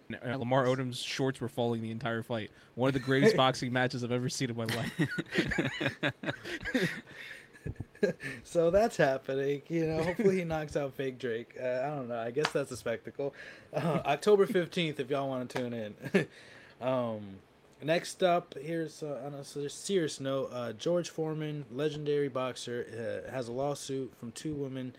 And, 0.09 0.19
uh, 0.25 0.37
Lamar 0.37 0.67
Odom's 0.67 1.01
shorts 1.01 1.41
were 1.41 1.49
falling 1.49 1.83
the 1.83 1.91
entire 1.91 2.23
fight. 2.23 2.51
One 2.75 2.89
of 2.89 2.95
the 2.95 3.01
greatest 3.01 3.37
boxing 3.39 3.73
matches 3.73 4.05
I've 4.05 4.13
ever 4.13 4.29
seen 4.29 4.51
in 4.51 4.57
my 4.57 4.65
life. 4.65 5.09
so 8.45 8.71
that's 8.71 8.97
happening. 8.97 9.63
You 9.69 9.87
know, 9.87 10.03
hopefully 10.03 10.39
he 10.39 10.45
knocks 10.45 10.77
out 10.77 10.95
fake 10.95 11.19
Drake. 11.19 11.57
Uh, 11.61 11.67
I 11.67 11.87
don't 11.89 12.09
know. 12.09 12.19
I 12.19 12.31
guess 12.31 12.51
that's 12.51 12.71
a 12.71 12.77
spectacle. 12.77 13.35
Uh, 13.73 14.01
October 14.07 14.47
fifteenth, 14.47 15.01
if 15.01 15.11
y'all 15.11 15.29
want 15.29 15.51
to 15.51 15.59
tune 15.59 15.73
in. 15.73 16.27
um, 16.81 17.21
next 17.83 18.23
up, 18.23 18.55
here's 18.61 19.03
uh, 19.03 19.23
on 19.25 19.35
a 19.35 19.45
serious 19.69 20.21
note: 20.21 20.51
uh, 20.53 20.73
George 20.73 21.11
Foreman, 21.11 21.65
legendary 21.71 22.29
boxer, 22.29 23.25
uh, 23.27 23.31
has 23.31 23.49
a 23.49 23.53
lawsuit 23.53 24.13
from 24.19 24.33
two 24.33 24.55
women 24.55 24.95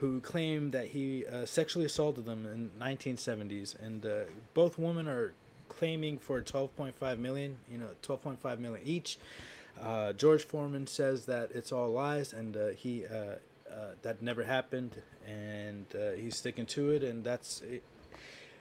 who 0.00 0.20
claim 0.20 0.70
that 0.70 0.88
he 0.88 1.26
uh, 1.26 1.44
sexually 1.44 1.84
assaulted 1.84 2.24
them 2.24 2.46
in 2.46 2.70
1970s, 2.80 3.78
and 3.80 4.06
uh, 4.06 4.20
both 4.54 4.78
women 4.78 5.06
are 5.06 5.34
claiming 5.68 6.18
for 6.18 6.40
12.5 6.40 7.18
million. 7.18 7.58
You 7.70 7.78
know, 7.78 7.88
12.5 8.02 8.58
million 8.58 8.80
each. 8.86 9.18
Uh, 9.80 10.12
George 10.14 10.44
Foreman 10.44 10.86
says 10.86 11.26
that 11.26 11.50
it's 11.54 11.72
all 11.72 11.90
lies 11.90 12.32
and 12.32 12.56
uh, 12.56 12.68
he 12.68 13.06
uh, 13.06 13.14
uh, 13.70 13.92
that 14.02 14.20
never 14.20 14.42
happened, 14.42 15.00
and 15.26 15.86
he's 16.16 16.36
sticking 16.36 16.66
to 16.66 16.90
it. 16.90 17.04
And 17.04 17.22
that's 17.22 17.60
it, 17.60 17.82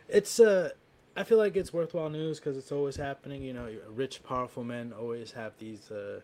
it's. 0.08 0.40
Uh, 0.40 0.72
I 1.18 1.24
feel 1.24 1.38
like 1.38 1.58
it's 1.58 1.74
worthwhile 1.74 2.10
news 2.10 2.40
because 2.40 2.58
it's 2.58 2.72
always 2.72 2.96
happening. 2.96 3.42
You 3.42 3.54
know, 3.54 3.70
rich, 3.90 4.24
powerful 4.24 4.64
men 4.64 4.94
always 4.94 5.32
have 5.32 5.54
these 5.58 5.90
uh, 5.90 6.20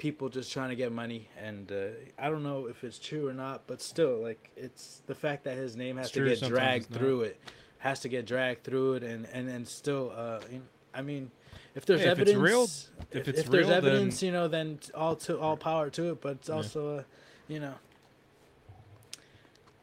people 0.00 0.30
just 0.30 0.50
trying 0.50 0.70
to 0.70 0.74
get 0.76 0.90
money, 0.90 1.28
and 1.38 1.70
uh, 1.70 1.88
I 2.18 2.30
don't 2.30 2.42
know 2.42 2.64
if 2.64 2.84
it's 2.84 2.98
true 2.98 3.28
or 3.28 3.34
not, 3.34 3.66
but 3.66 3.82
still, 3.82 4.22
like 4.22 4.50
it's 4.56 5.02
the 5.06 5.14
fact 5.14 5.44
that 5.44 5.58
his 5.58 5.76
name 5.76 5.98
has 5.98 6.06
It's 6.06 6.14
to 6.14 6.24
get 6.24 6.40
dragged 6.48 6.86
through 6.86 7.20
it, 7.24 7.38
has 7.80 8.00
to 8.00 8.08
get 8.08 8.24
dragged 8.24 8.64
through 8.64 8.94
it, 8.94 9.02
and 9.02 9.26
and 9.30 9.46
and 9.50 9.68
still, 9.68 10.10
uh, 10.16 10.40
you 10.50 10.58
know, 10.58 10.64
I 10.94 11.02
mean. 11.02 11.30
If 11.74 11.84
there's 11.86 12.00
Yeah, 12.00 12.12
if 12.12 12.18
it's 12.18 12.30
evidence, 12.30 12.42
real- 12.50 12.64
if, 12.64 13.20
if 13.20 13.28
it's 13.28 13.40
if 13.40 13.50
there's 13.50 13.66
real, 13.66 13.68
then- 13.68 13.76
evidence, 13.76 14.22
you 14.22 14.32
know, 14.32 14.48
then 14.48 14.80
all 14.94 15.16
to 15.16 15.38
all 15.38 15.56
power 15.56 15.90
to 15.90 16.10
it. 16.12 16.20
But 16.22 16.32
it's 16.38 16.50
also, 16.50 16.98
uh, 16.98 17.02
you 17.46 17.60
know, 17.60 17.74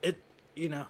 it, 0.02 0.18
you 0.56 0.70
know, 0.70 0.86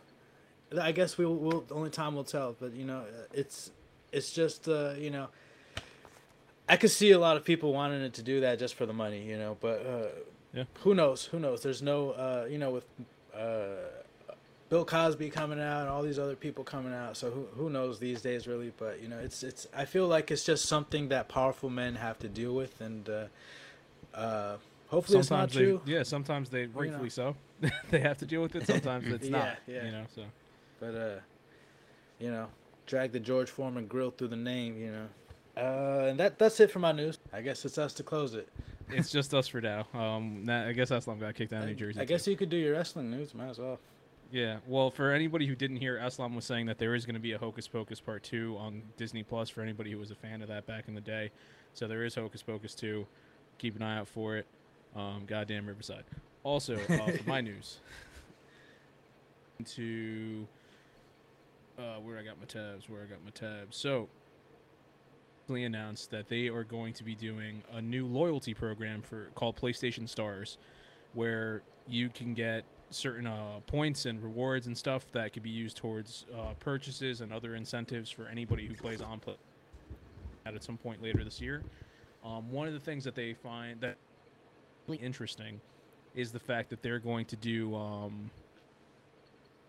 I 0.82 0.92
guess 0.94 1.18
we 1.18 1.26
will. 1.26 1.36
We'll, 1.36 1.66
only 1.72 1.90
time 1.90 2.16
will 2.16 2.24
tell. 2.24 2.56
But 2.60 2.74
you 2.74 2.86
know, 2.86 3.04
it's 3.34 3.72
it's 4.12 4.32
just 4.32 4.68
uh, 4.68 4.94
you 4.98 5.12
know, 5.12 5.28
I 6.70 6.78
could 6.78 6.92
see 6.92 7.12
a 7.12 7.20
lot 7.20 7.38
of 7.38 7.46
people 7.46 7.74
wanting 7.74 8.02
it 8.02 8.14
to 8.16 8.22
do 8.24 8.42
that 8.42 8.60
just 8.60 8.76
for 8.76 8.86
the 8.86 8.94
money, 8.94 9.24
you 9.24 9.38
know. 9.38 9.58
But 9.60 9.86
uh, 9.86 10.08
Yeah. 10.54 10.64
who 10.82 10.94
knows? 10.94 11.26
Who 11.26 11.40
knows? 11.40 11.62
There's 11.62 11.82
no, 11.82 12.12
uh, 12.12 12.48
you 12.50 12.58
know, 12.58 12.72
with 12.72 12.86
uh, 13.34 13.68
Bill 14.70 14.84
Cosby 14.84 15.30
coming 15.30 15.62
out 15.62 15.82
and 15.82 15.90
all 15.90 16.04
these 16.04 16.20
other 16.20 16.36
people 16.36 16.64
coming 16.64 16.94
out. 16.94 17.16
So 17.16 17.32
who 17.32 17.48
who 17.56 17.70
knows 17.70 18.00
these 18.00 18.22
days, 18.22 18.48
really? 18.48 18.74
But 18.78 19.02
you 19.02 19.08
know, 19.08 19.18
it's 19.18 19.44
it's. 19.44 19.68
I 19.76 19.86
feel 19.86 20.08
like 20.08 20.30
it's 20.30 20.44
just 20.44 20.66
something 20.66 21.08
that 21.10 21.30
powerful 21.30 21.70
men 21.70 21.96
have 21.96 22.20
to 22.20 22.28
deal 22.28 22.54
with, 22.54 22.82
and 22.82 23.10
uh, 23.10 23.26
uh, 24.14 24.58
hopefully 24.88 25.20
it's 25.20 25.32
not 25.32 25.50
they, 25.52 25.60
true. 25.60 25.82
yeah, 25.86 26.04
sometimes 26.04 26.50
they 26.50 26.62
you 26.62 26.68
know. 26.68 26.80
rightfully 26.82 27.10
so. 27.10 27.36
they 27.92 28.00
have 28.00 28.18
to 28.18 28.26
deal 28.26 28.42
with 28.42 28.56
it. 28.56 28.68
Sometimes 28.68 29.08
it's 29.14 29.30
not. 29.30 29.58
Yeah, 29.68 29.76
yeah. 29.76 29.86
You 29.86 29.92
know, 29.92 30.04
so 30.14 30.22
But 30.82 30.96
uh, 30.96 31.20
you 32.20 32.30
know, 32.30 32.48
drag 32.86 33.14
the 33.14 33.22
George 33.22 33.50
Foreman 33.50 33.88
grill 33.88 34.12
through 34.12 34.30
the 34.30 34.36
name. 34.36 34.78
You 34.78 34.92
know. 34.92 35.08
Uh, 35.58 36.08
and 36.10 36.20
that 36.20 36.38
that's 36.38 36.60
it 36.60 36.70
for 36.70 36.80
my 36.80 36.92
news. 36.92 37.18
I 37.34 37.42
guess 37.42 37.66
it's 37.66 37.78
us 37.78 37.94
to 37.94 38.04
close 38.04 38.36
it. 38.36 38.48
it's 38.90 39.12
just 39.12 39.34
us 39.34 39.48
for 39.48 39.60
now. 39.60 39.88
Um, 39.94 40.46
that, 40.46 40.68
I 40.68 40.74
guess 40.74 40.92
Aslam 40.92 41.20
got 41.20 41.36
kicked 41.36 41.52
out 41.54 41.64
of 41.64 41.70
New 41.70 41.76
Jersey. 41.76 42.00
I 42.00 42.04
too. 42.04 42.10
guess 42.10 42.28
you 42.28 42.38
could 42.38 42.50
do 42.50 42.58
your 42.58 42.74
wrestling 42.74 43.10
news. 43.10 43.34
Might 43.34 43.50
as 43.50 43.60
well. 43.60 43.80
Yeah, 44.32 44.58
well, 44.68 44.92
for 44.92 45.14
anybody 45.14 45.48
who 45.48 45.56
didn't 45.56 45.78
hear, 45.78 45.98
Aslam 45.98 46.36
was 46.36 46.44
saying 46.44 46.66
that 46.66 46.78
there 46.78 46.96
is 46.96 47.06
going 47.06 47.16
to 47.16 47.22
be 47.22 47.32
a 47.32 47.38
Hocus 47.38 47.68
Pocus 47.68 48.02
Part 48.02 48.24
2 48.24 48.58
on 48.60 48.82
Disney 48.98 49.24
Plus 49.24 49.50
for 49.50 49.62
anybody 49.62 49.92
who 49.92 49.98
was 49.98 50.12
a 50.12 50.16
fan 50.16 50.42
of 50.42 50.50
that 50.50 50.68
back 50.68 50.90
in 50.90 50.96
the 50.96 51.02
day. 51.02 51.32
So 51.74 51.88
there 51.88 52.04
is 52.04 52.14
Hocus 52.14 52.44
Pocus 52.44 52.76
2. 52.76 53.08
Keep 53.58 53.78
an 53.78 53.84
eye 53.84 53.98
out 54.00 54.08
for 54.10 54.36
it. 54.36 54.46
Um, 54.98 55.24
goddamn 55.26 55.66
Riverside. 55.66 56.04
Also, 56.44 56.76
uh, 56.76 57.12
for 57.12 57.24
my 57.26 57.40
news, 57.42 57.80
to 59.66 60.46
uh, 61.80 61.96
where 62.04 62.18
I 62.18 62.24
got 62.24 62.40
my 62.40 62.46
tabs, 62.46 62.90
where 62.90 63.02
I 63.02 63.06
got 63.06 63.24
my 63.24 63.32
tabs. 63.32 63.78
So, 63.78 64.10
recently 65.48 65.64
announced 65.64 66.12
that 66.12 66.28
they 66.28 66.50
are 66.50 66.66
going 66.66 66.92
to 66.92 67.06
be 67.06 67.16
doing 67.16 67.64
a 67.72 67.82
new 67.82 68.06
loyalty 68.06 68.54
program 68.54 69.02
for 69.02 69.28
called 69.34 69.56
PlayStation 69.56 70.08
Stars, 70.10 70.58
where 71.14 71.62
you 71.88 72.10
can 72.10 72.34
get 72.34 72.66
certain 72.90 73.26
uh, 73.26 73.62
points 73.66 74.06
and 74.06 74.22
rewards 74.22 74.68
and 74.68 74.78
stuff 74.78 75.10
that 75.14 75.32
could 75.32 75.44
be 75.44 75.50
used 75.50 75.78
towards 75.78 76.26
uh, 76.38 76.54
purchases 76.60 77.22
and 77.22 77.32
other 77.32 77.56
incentives 77.56 78.12
for 78.12 78.28
anybody 78.28 78.68
who 78.68 78.74
plays 78.74 79.02
on 79.02 79.22
play 79.22 79.36
at 80.46 80.62
some 80.62 80.76
point 80.76 81.02
later 81.02 81.24
this 81.24 81.40
year. 81.40 81.64
Um, 82.26 82.52
one 82.52 82.68
of 82.68 82.74
the 82.74 82.80
things 82.82 83.06
that 83.06 83.16
they 83.16 83.34
find 83.34 83.80
that 83.80 83.96
really 84.86 85.02
interesting 85.02 85.62
is 86.14 86.34
the 86.34 86.40
fact 86.40 86.70
that 86.72 86.82
they're 86.82 87.00
going 87.00 87.26
to 87.26 87.38
do 87.38 87.74
um, 87.74 88.30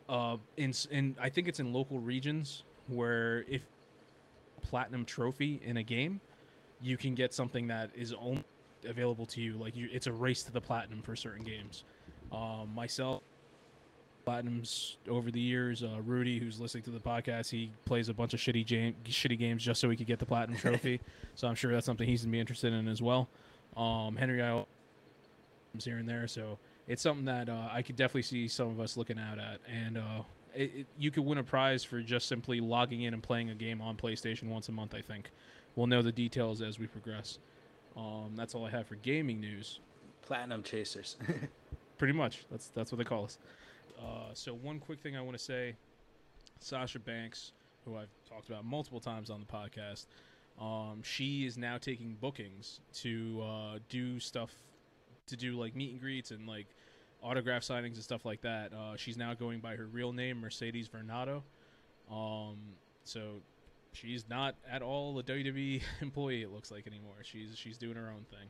uh, 0.08 0.38
in 0.56 0.72
in 0.90 1.14
I 1.20 1.28
think 1.28 1.46
it's 1.46 1.60
in 1.60 1.72
local 1.72 2.00
regions 2.00 2.64
where 2.88 3.44
if 3.48 3.62
platinum 4.58 5.04
trophy 5.04 5.60
in 5.64 5.76
a 5.76 5.82
game, 5.82 6.20
you 6.80 6.96
can 6.96 7.14
get 7.14 7.34
something 7.34 7.68
that 7.68 7.90
is 7.94 8.14
only 8.14 8.44
available 8.86 9.26
to 9.26 9.40
you. 9.40 9.54
Like 9.54 9.76
you, 9.76 9.88
it's 9.92 10.06
a 10.06 10.12
race 10.12 10.42
to 10.44 10.52
the 10.52 10.60
platinum 10.60 11.02
for 11.02 11.16
certain 11.16 11.44
games. 11.44 11.84
Um, 12.30 12.70
myself, 12.74 13.22
platinums 14.26 14.96
over 15.08 15.30
the 15.30 15.40
years. 15.40 15.82
Uh, 15.82 16.00
Rudy, 16.04 16.38
who's 16.38 16.60
listening 16.60 16.84
to 16.84 16.90
the 16.90 17.00
podcast, 17.00 17.50
he 17.50 17.70
plays 17.84 18.08
a 18.08 18.14
bunch 18.14 18.34
of 18.34 18.40
shitty 18.40 18.64
jam- 18.66 18.94
shitty 19.04 19.38
games 19.38 19.62
just 19.62 19.80
so 19.80 19.88
he 19.88 19.96
could 19.96 20.06
get 20.06 20.18
the 20.18 20.26
platinum 20.26 20.58
trophy. 20.60 21.00
so 21.34 21.48
I'm 21.48 21.54
sure 21.54 21.72
that's 21.72 21.86
something 21.86 22.06
he's 22.06 22.22
gonna 22.22 22.32
be 22.32 22.40
interested 22.40 22.72
in 22.72 22.88
as 22.88 23.00
well. 23.00 23.28
Um, 23.76 24.16
Henry, 24.16 24.42
I 24.42 24.64
here 25.84 25.98
and 25.98 26.08
there, 26.08 26.26
so 26.26 26.58
it's 26.88 27.02
something 27.02 27.26
that 27.26 27.48
uh, 27.48 27.68
I 27.70 27.82
could 27.82 27.94
definitely 27.96 28.22
see 28.22 28.48
some 28.48 28.68
of 28.68 28.80
us 28.80 28.96
looking 28.96 29.18
out 29.18 29.38
at, 29.38 29.60
and 29.72 29.96
uh, 29.98 30.22
it, 30.58 30.74
it, 30.74 30.86
you 30.98 31.12
could 31.12 31.24
win 31.24 31.38
a 31.38 31.44
prize 31.44 31.84
for 31.84 32.00
just 32.00 32.26
simply 32.26 32.60
logging 32.60 33.02
in 33.02 33.14
and 33.14 33.22
playing 33.22 33.50
a 33.50 33.54
game 33.54 33.80
on 33.80 33.96
PlayStation 33.96 34.48
once 34.48 34.68
a 34.68 34.72
month. 34.72 34.92
I 34.92 35.00
think 35.00 35.30
we'll 35.76 35.86
know 35.86 36.02
the 36.02 36.10
details 36.10 36.60
as 36.62 36.80
we 36.80 36.88
progress. 36.88 37.38
Um, 37.96 38.32
that's 38.34 38.56
all 38.56 38.66
I 38.66 38.70
have 38.70 38.88
for 38.88 38.96
gaming 38.96 39.40
news. 39.40 39.78
Platinum 40.22 40.64
chasers. 40.64 41.16
Pretty 41.98 42.12
much, 42.12 42.44
that's 42.50 42.68
that's 42.68 42.90
what 42.90 42.98
they 42.98 43.04
call 43.04 43.24
us. 43.24 43.38
Uh, 44.00 44.32
so 44.34 44.52
one 44.52 44.80
quick 44.80 45.00
thing 45.00 45.16
I 45.16 45.20
want 45.20 45.38
to 45.38 45.42
say, 45.42 45.76
Sasha 46.58 46.98
Banks, 46.98 47.52
who 47.84 47.96
I've 47.96 48.10
talked 48.28 48.48
about 48.48 48.64
multiple 48.64 49.00
times 49.00 49.30
on 49.30 49.40
the 49.40 49.46
podcast, 49.46 50.06
um, 50.60 51.02
she 51.02 51.46
is 51.46 51.56
now 51.56 51.78
taking 51.78 52.16
bookings 52.20 52.80
to 52.94 53.42
uh, 53.44 53.78
do 53.88 54.18
stuff, 54.18 54.52
to 55.28 55.36
do 55.36 55.52
like 55.52 55.76
meet 55.76 55.92
and 55.92 56.00
greets 56.00 56.32
and 56.32 56.48
like 56.48 56.66
autograph 57.22 57.62
signings 57.62 57.94
and 57.94 58.02
stuff 58.02 58.24
like 58.24 58.40
that. 58.42 58.72
Uh, 58.72 58.96
she's 58.96 59.16
now 59.16 59.34
going 59.34 59.60
by 59.60 59.76
her 59.76 59.86
real 59.86 60.12
name, 60.12 60.40
Mercedes 60.40 60.88
Varnado. 60.88 61.42
Um, 62.10 62.56
so 63.04 63.42
she's 63.92 64.28
not 64.28 64.54
at 64.70 64.82
all 64.82 65.18
a 65.18 65.22
WWE 65.22 65.82
employee. 66.00 66.42
It 66.42 66.52
looks 66.52 66.70
like 66.70 66.86
anymore. 66.86 67.16
She's 67.22 67.56
she's 67.56 67.78
doing 67.78 67.96
her 67.96 68.10
own 68.10 68.24
thing. 68.30 68.48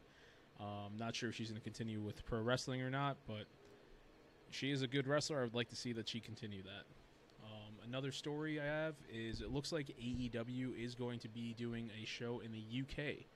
Um, 0.61 0.99
not 0.99 1.15
sure 1.15 1.29
if 1.29 1.37
she's 1.37 1.49
going 1.49 1.61
to 1.61 1.65
continue 1.65 2.01
with 2.01 2.25
pro 2.25 2.41
wrestling 2.41 2.83
or 2.83 2.91
not, 2.91 3.17
but 3.27 3.45
she 4.51 4.71
is 4.71 4.83
a 4.83 4.89
good 4.89 5.07
wrestler. 5.07 5.41
I 5.41 5.45
would 5.45 5.55
like 5.55 5.69
to 5.69 5.77
see 5.77 5.93
that 5.93 6.09
she 6.09 6.21
continue 6.21 6.63
that. 6.63 6.85
Um, 7.45 7.75
another 7.87 8.11
story 8.11 8.61
I 8.61 8.65
have 8.65 8.95
is 9.13 9.41
it 9.41 9.53
looks 9.53 9.73
like 9.73 9.87
AEW 9.87 10.77
is 10.83 10.95
going 10.95 11.21
to 11.21 11.29
be 11.29 11.55
doing 11.57 11.91
a 12.01 12.05
show 12.05 12.41
in 12.45 12.51
the 12.53 12.81
UK 12.81 13.27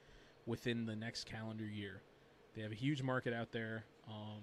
within 0.46 0.84
the 0.84 0.96
next 0.96 1.24
calendar 1.24 1.64
year. 1.64 2.02
They 2.54 2.62
have 2.62 2.72
a 2.72 2.76
huge 2.76 3.02
market 3.02 3.32
out 3.32 3.52
there. 3.52 3.84
Um, 4.08 4.42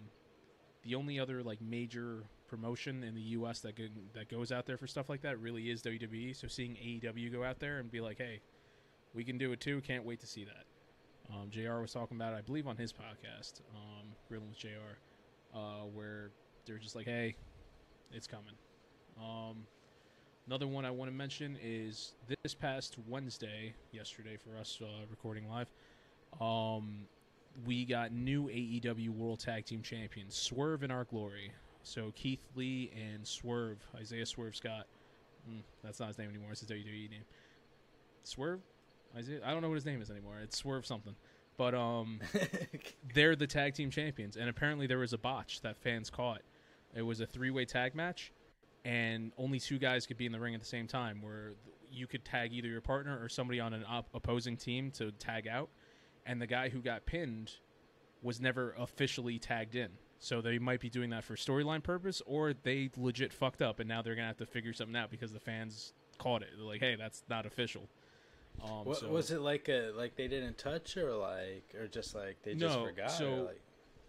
the 0.84 0.95
only 0.95 1.19
other 1.19 1.43
like 1.43 1.61
major 1.61 2.23
promotion 2.47 3.03
in 3.03 3.15
the 3.15 3.22
U.S. 3.22 3.60
that 3.61 3.76
go, 3.76 3.85
that 4.14 4.30
goes 4.30 4.51
out 4.51 4.65
there 4.65 4.77
for 4.77 4.88
stuff 4.88 5.10
like 5.10 5.22
that 5.22 5.39
really 5.39 5.69
is 5.69 5.81
WWE. 5.84 6.35
So 6.35 6.47
seeing 6.47 6.73
AEW 6.73 7.31
go 7.31 7.43
out 7.43 7.60
there 7.60 7.80
and 7.80 7.91
be 7.91 8.01
like, 8.01 8.18
"Hey, 8.18 8.41
we 9.14 9.23
can 9.23 9.38
do 9.38 9.51
it 9.51 9.60
too," 9.60 9.81
can't 9.81 10.06
wait 10.06 10.19
to 10.22 10.27
see 10.27 10.45
that. 10.45 10.65
Um, 11.31 11.49
Jr. 11.51 11.80
was 11.80 11.93
talking 11.93 12.18
about, 12.18 12.34
it, 12.34 12.38
I 12.38 12.41
believe, 12.41 12.65
on 12.65 12.76
his 12.76 12.91
podcast, 12.91 13.61
um, 13.76 14.07
Grilling 14.27 14.49
with 14.49 14.57
Jr., 14.57 14.97
uh, 15.53 15.84
where 15.93 16.31
they're 16.65 16.77
just 16.77 16.95
like, 16.95 17.06
"Hey, 17.06 17.35
it's 18.11 18.27
coming." 18.27 18.56
Um, 19.22 19.68
another 20.47 20.68
one 20.68 20.85
I 20.85 20.91
want 20.91 21.11
to 21.11 21.15
mention 21.15 21.57
is 21.61 22.14
this 22.43 22.53
past 22.56 22.97
Wednesday, 23.07 23.73
yesterday 23.91 24.38
for 24.38 24.57
us 24.57 24.80
uh, 24.81 25.06
recording 25.10 25.47
live. 25.47 25.68
Um, 26.39 27.07
we 27.65 27.85
got 27.85 28.11
new 28.11 28.47
AEW 28.47 29.09
World 29.09 29.39
Tag 29.39 29.65
Team 29.65 29.81
Champions, 29.81 30.35
Swerve 30.35 30.84
In 30.84 30.91
Our 30.91 31.03
Glory. 31.03 31.51
So 31.84 32.11
Keith 32.15 32.45
Lee 32.55 32.91
and 32.95 33.26
Swerve, 33.26 33.80
Isaiah 33.95 34.26
Swerve 34.26 34.55
Scott. 34.55 34.88
Mm, 35.49 35.61
that's 35.84 35.99
not 35.99 36.09
his 36.09 36.17
name 36.17 36.30
anymore. 36.30 36.51
It's 36.51 36.61
his 36.61 36.69
WWE 36.69 37.09
name. 37.09 37.23
Swerve, 38.23 38.61
Isaiah. 39.15 39.39
I 39.43 39.51
don't 39.51 39.61
know 39.61 39.69
what 39.69 39.76
his 39.76 39.85
name 39.85 40.01
is 40.01 40.11
anymore. 40.11 40.39
It's 40.43 40.57
Swerve 40.57 40.85
something. 40.85 41.15
But 41.57 41.76
um, 41.76 42.21
they're 43.13 43.35
the 43.35 43.47
tag 43.47 43.73
team 43.73 43.91
champions, 43.91 44.38
and 44.38 44.49
apparently 44.49 44.88
there 44.88 44.99
was 44.99 45.13
a 45.13 45.17
botch 45.17 45.61
that 45.61 45.77
fans 45.77 46.09
caught. 46.09 46.41
It 46.95 47.01
was 47.01 47.19
a 47.19 47.26
three-way 47.26 47.65
tag 47.65 47.95
match, 47.95 48.31
and 48.85 49.34
only 49.38 49.59
two 49.59 49.77
guys 49.77 50.05
could 50.05 50.17
be 50.17 50.26
in 50.26 50.31
the 50.31 50.39
ring 50.39 50.53
at 50.53 50.61
the 50.61 50.65
same 50.65 50.88
time. 50.88 51.21
Where 51.21 51.53
you 51.91 52.07
could 52.07 52.23
tag 52.23 52.53
either 52.53 52.67
your 52.67 52.81
partner 52.81 53.21
or 53.21 53.27
somebody 53.27 53.59
on 53.59 53.73
an 53.73 53.84
op- 53.88 54.09
opposing 54.13 54.55
team 54.57 54.91
to 54.91 55.11
tag 55.11 55.47
out, 55.47 55.69
and 56.30 56.39
the 56.39 56.45
guy 56.47 56.69
who 56.69 56.80
got 56.80 57.07
pinned 57.07 57.53
was 58.22 58.39
never 58.39 58.76
officially 58.77 59.39
tagged 59.39 59.76
in. 59.76 59.89
So 60.19 60.41
they 60.41 60.60
might 60.60 60.80
be 60.80 60.89
doing 60.89 61.10
that 61.10 61.23
for 61.23 61.35
storyline 61.35 61.81
purpose, 61.81 62.22
or 62.26 62.53
they 62.53 62.91
legit 62.95 63.34
fucked 63.34 63.61
up, 63.64 63.80
and 63.80 63.88
now 63.89 64.01
they're 64.03 64.14
gonna 64.15 64.27
have 64.27 64.38
to 64.38 64.45
figure 64.45 64.73
something 64.73 64.95
out 64.95 65.10
because 65.10 65.34
the 65.34 65.39
fans 65.39 65.93
caught 66.19 66.43
it. 66.43 66.49
They're 66.56 66.65
like, 66.65 66.81
"Hey, 66.81 66.95
that's 66.95 67.23
not 67.30 67.45
official." 67.47 67.89
Um, 68.61 68.85
What, 68.85 68.97
so- 68.97 69.10
was 69.10 69.31
it 69.31 69.39
like 69.41 69.69
a 69.69 69.91
like 69.95 70.15
they 70.15 70.27
didn't 70.27 70.57
touch 70.57 70.97
or 70.97 71.15
like 71.15 71.73
or 71.76 71.88
just 71.88 72.14
like 72.14 72.41
they 72.43 72.53
just 72.53 72.76
No, 72.77 72.85
forgot? 72.85 73.11
so- 73.11 73.43
like, 73.45 73.61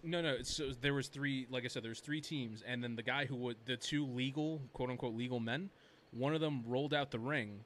No, 0.03 0.21
no. 0.21 0.43
So 0.43 0.73
there 0.73 0.95
was 0.95 1.09
three. 1.09 1.47
Like 1.49 1.65
I 1.65 1.69
said, 1.69 1.83
there 1.83 1.91
was 1.91 2.01
three 2.01 2.21
teams, 2.21 2.63
and 2.63 2.83
then 2.83 2.97
the 2.97 3.03
guy 3.03 3.25
who 3.27 3.37
would 3.37 3.57
the 3.67 3.77
two 3.77 4.05
legal, 4.05 4.61
quote 4.73 4.91
unquote, 4.91 5.15
legal 5.15 5.41
men. 5.41 5.71
One 6.11 6.35
of 6.35 6.41
them 6.41 6.65
rolled 6.67 6.93
out 6.93 7.13
the 7.13 7.19
ring, 7.21 7.65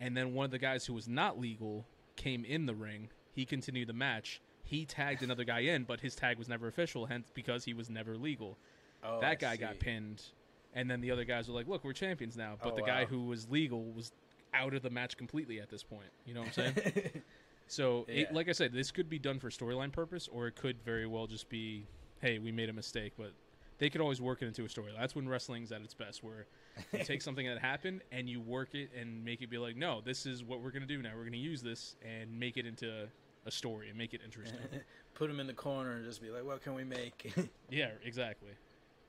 and 0.00 0.16
then 0.16 0.32
one 0.32 0.46
of 0.46 0.50
the 0.50 0.58
guys 0.58 0.86
who 0.86 0.94
was 0.94 1.06
not 1.08 1.38
legal 1.38 1.86
came 2.16 2.44
in 2.44 2.64
the 2.66 2.74
ring. 2.74 3.10
He 3.32 3.44
continued 3.44 3.88
the 3.88 3.92
match. 3.94 4.40
He 4.64 4.84
tagged 4.86 5.22
another 5.22 5.44
guy 5.44 5.60
in, 5.60 5.84
but 5.84 6.00
his 6.00 6.14
tag 6.14 6.38
was 6.38 6.48
never 6.48 6.68
official, 6.68 7.06
hence 7.06 7.30
because 7.34 7.64
he 7.64 7.74
was 7.74 7.90
never 7.90 8.16
legal. 8.16 8.58
oh, 9.02 9.20
that 9.20 9.30
I 9.30 9.34
guy 9.34 9.56
got 9.56 9.78
pinned, 9.80 10.22
and 10.74 10.90
then 10.90 11.00
the 11.00 11.10
other 11.10 11.24
guys 11.24 11.48
were 11.48 11.54
like, 11.54 11.66
"Look, 11.66 11.82
we're 11.84 11.92
champions 11.92 12.36
now." 12.36 12.56
But 12.62 12.74
Oh, 12.74 12.76
the 12.76 12.82
guy 12.82 13.00
wow. 13.02 13.06
who 13.08 13.26
was 13.26 13.48
legal 13.50 13.84
was 13.92 14.12
out 14.54 14.74
of 14.74 14.82
the 14.82 14.90
match 14.90 15.16
completely 15.16 15.60
at 15.60 15.68
this 15.70 15.82
point. 15.82 16.10
You 16.24 16.34
know 16.34 16.40
what 16.40 16.58
I'm 16.58 16.74
saying? 16.74 17.22
So, 17.68 18.04
it, 18.06 18.34
like 18.34 18.50
I 18.50 18.52
said, 18.52 18.72
this 18.74 18.90
could 18.90 19.08
be 19.08 19.18
done 19.18 19.38
for 19.38 19.48
storyline 19.48 19.92
purpose, 19.92 20.28
or 20.30 20.46
it 20.46 20.56
could 20.56 20.82
very 20.82 21.06
well 21.06 21.26
just 21.26 21.48
be, 21.48 21.86
hey, 22.20 22.38
we 22.38 22.52
made 22.52 22.68
a 22.68 22.72
mistake. 22.72 23.14
But 23.16 23.32
they 23.78 23.88
could 23.88 24.02
always 24.02 24.20
work 24.20 24.42
it 24.42 24.46
into 24.46 24.64
a 24.66 24.68
story. 24.68 24.92
That's 24.98 25.14
when 25.14 25.26
wrestling's 25.26 25.72
at 25.72 25.80
its 25.80 25.94
best, 25.94 26.22
where 26.22 26.46
you 26.92 26.98
take 27.04 27.22
something 27.22 27.46
that 27.46 27.58
happened 27.58 28.02
and 28.10 28.28
you 28.28 28.42
work 28.42 28.74
it 28.74 28.90
and 28.98 29.24
make 29.24 29.40
it 29.40 29.48
be 29.48 29.56
like, 29.56 29.76
no, 29.76 30.02
this 30.02 30.26
is 30.26 30.44
what 30.44 30.60
we're 30.60 30.70
gonna 30.72 30.84
do 30.84 31.00
now. 31.00 31.12
We're 31.16 31.24
gonna 31.24 31.38
use 31.38 31.62
this 31.62 31.96
and 32.06 32.38
make 32.38 32.58
it 32.58 32.66
into 32.66 33.08
a 33.46 33.50
story 33.50 33.88
and 33.88 33.98
make 33.98 34.14
it 34.14 34.20
interesting. 34.24 34.58
Put 35.14 35.28
them 35.28 35.40
in 35.40 35.46
the 35.46 35.52
corner 35.52 35.92
and 35.92 36.04
just 36.04 36.22
be 36.22 36.30
like, 36.30 36.44
"What 36.44 36.62
can 36.62 36.74
we 36.74 36.84
make?" 36.84 37.32
yeah, 37.70 37.90
exactly. 38.04 38.52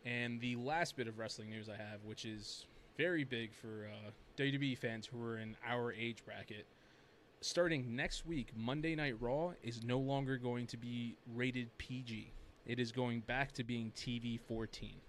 And 0.05 0.41
the 0.41 0.55
last 0.57 0.95
bit 0.97 1.07
of 1.07 1.17
wrestling 1.17 1.49
news 1.49 1.69
I 1.69 1.77
have, 1.77 2.03
which 2.03 2.25
is 2.25 2.65
very 2.97 3.23
big 3.23 3.53
for 3.53 3.89
uh, 3.89 4.11
WWE 4.37 4.77
fans 4.77 5.05
who 5.07 5.21
are 5.23 5.37
in 5.37 5.55
our 5.65 5.93
age 5.93 6.23
bracket. 6.25 6.67
Starting 7.41 7.95
next 7.95 8.25
week, 8.25 8.49
Monday 8.55 8.95
Night 8.95 9.15
Raw 9.19 9.53
is 9.63 9.83
no 9.83 9.99
longer 9.99 10.37
going 10.37 10.67
to 10.67 10.77
be 10.77 11.17
rated 11.33 11.77
PG. 11.77 12.33
It 12.65 12.79
is 12.79 12.91
going 12.91 13.21
back 13.21 13.51
to 13.53 13.63
being 13.63 13.91
TV 13.95 14.39
14. 14.39 15.01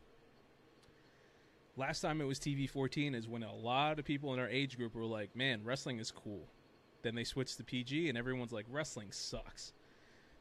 Last 1.77 2.01
time 2.01 2.21
it 2.21 2.25
was 2.25 2.39
TV 2.39 2.69
14 2.69 3.15
is 3.15 3.29
when 3.29 3.43
a 3.43 3.55
lot 3.55 3.99
of 3.99 4.05
people 4.05 4.33
in 4.33 4.41
our 4.41 4.49
age 4.49 4.77
group 4.77 4.95
were 4.95 5.05
like, 5.05 5.35
man, 5.35 5.63
wrestling 5.65 5.99
is 5.99 6.11
cool. 6.11 6.49
Then 7.05 7.15
they 7.15 7.23
switched 7.23 7.59
to 7.59 7.65
PG, 7.65 8.09
and 8.09 8.19
everyone's 8.19 8.53
like, 8.53 8.67
wrestling 8.69 9.13
sucks. 9.13 9.73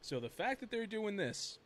So 0.02 0.20
the 0.20 0.30
fact 0.30 0.62
that 0.62 0.72
they're 0.72 0.88
doing 0.88 1.18
this, 1.18 1.60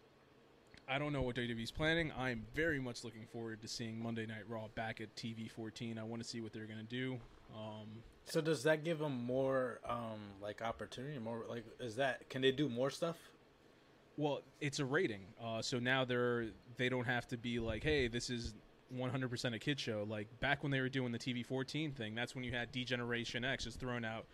I 0.89 0.99
don't 0.99 1.13
know 1.13 1.21
what 1.21 1.35
WWE's 1.35 1.71
planning. 1.71 2.11
I'm 2.17 2.45
very 2.53 2.79
much 2.79 3.03
looking 3.03 3.25
forward 3.31 3.61
to 3.61 3.67
seeing 3.67 4.01
Monday 4.01 4.25
Night 4.25 4.43
Raw 4.49 4.67
back 4.75 4.99
at 4.99 5.15
TV 5.15 5.49
14. 5.49 5.97
I 5.97 6.03
want 6.03 6.21
to 6.21 6.27
see 6.27 6.41
what 6.41 6.51
they're 6.51 6.65
going 6.65 6.79
to 6.79 6.83
do. 6.83 7.19
Um, 7.55 7.87
so 8.25 8.41
does 8.41 8.63
that 8.63 8.83
give 8.83 8.99
them 8.99 9.23
more 9.23 9.79
um 9.87 10.19
like 10.41 10.61
opportunity? 10.61 11.17
More 11.17 11.45
like 11.47 11.63
is 11.79 11.95
that 11.95 12.29
can 12.29 12.41
they 12.41 12.51
do 12.51 12.67
more 12.67 12.89
stuff? 12.89 13.15
Well, 14.17 14.41
it's 14.59 14.79
a 14.79 14.85
rating, 14.85 15.21
uh, 15.41 15.61
so 15.61 15.79
now 15.79 16.03
they're 16.03 16.47
they 16.75 16.89
don't 16.89 17.05
have 17.05 17.27
to 17.29 17.37
be 17.37 17.59
like, 17.59 17.83
hey, 17.83 18.07
this 18.09 18.29
is 18.29 18.53
100% 18.95 19.55
a 19.55 19.59
kid 19.59 19.79
show. 19.79 20.05
Like 20.07 20.27
back 20.39 20.63
when 20.63 20.71
they 20.71 20.81
were 20.81 20.89
doing 20.89 21.11
the 21.11 21.19
TV 21.19 21.45
14 21.45 21.91
thing, 21.91 22.15
that's 22.15 22.35
when 22.35 22.43
you 22.43 22.51
had 22.51 22.71
D-Generation 22.71 23.43
X 23.43 23.65
just 23.65 23.79
throwing 23.79 24.05
out 24.05 24.25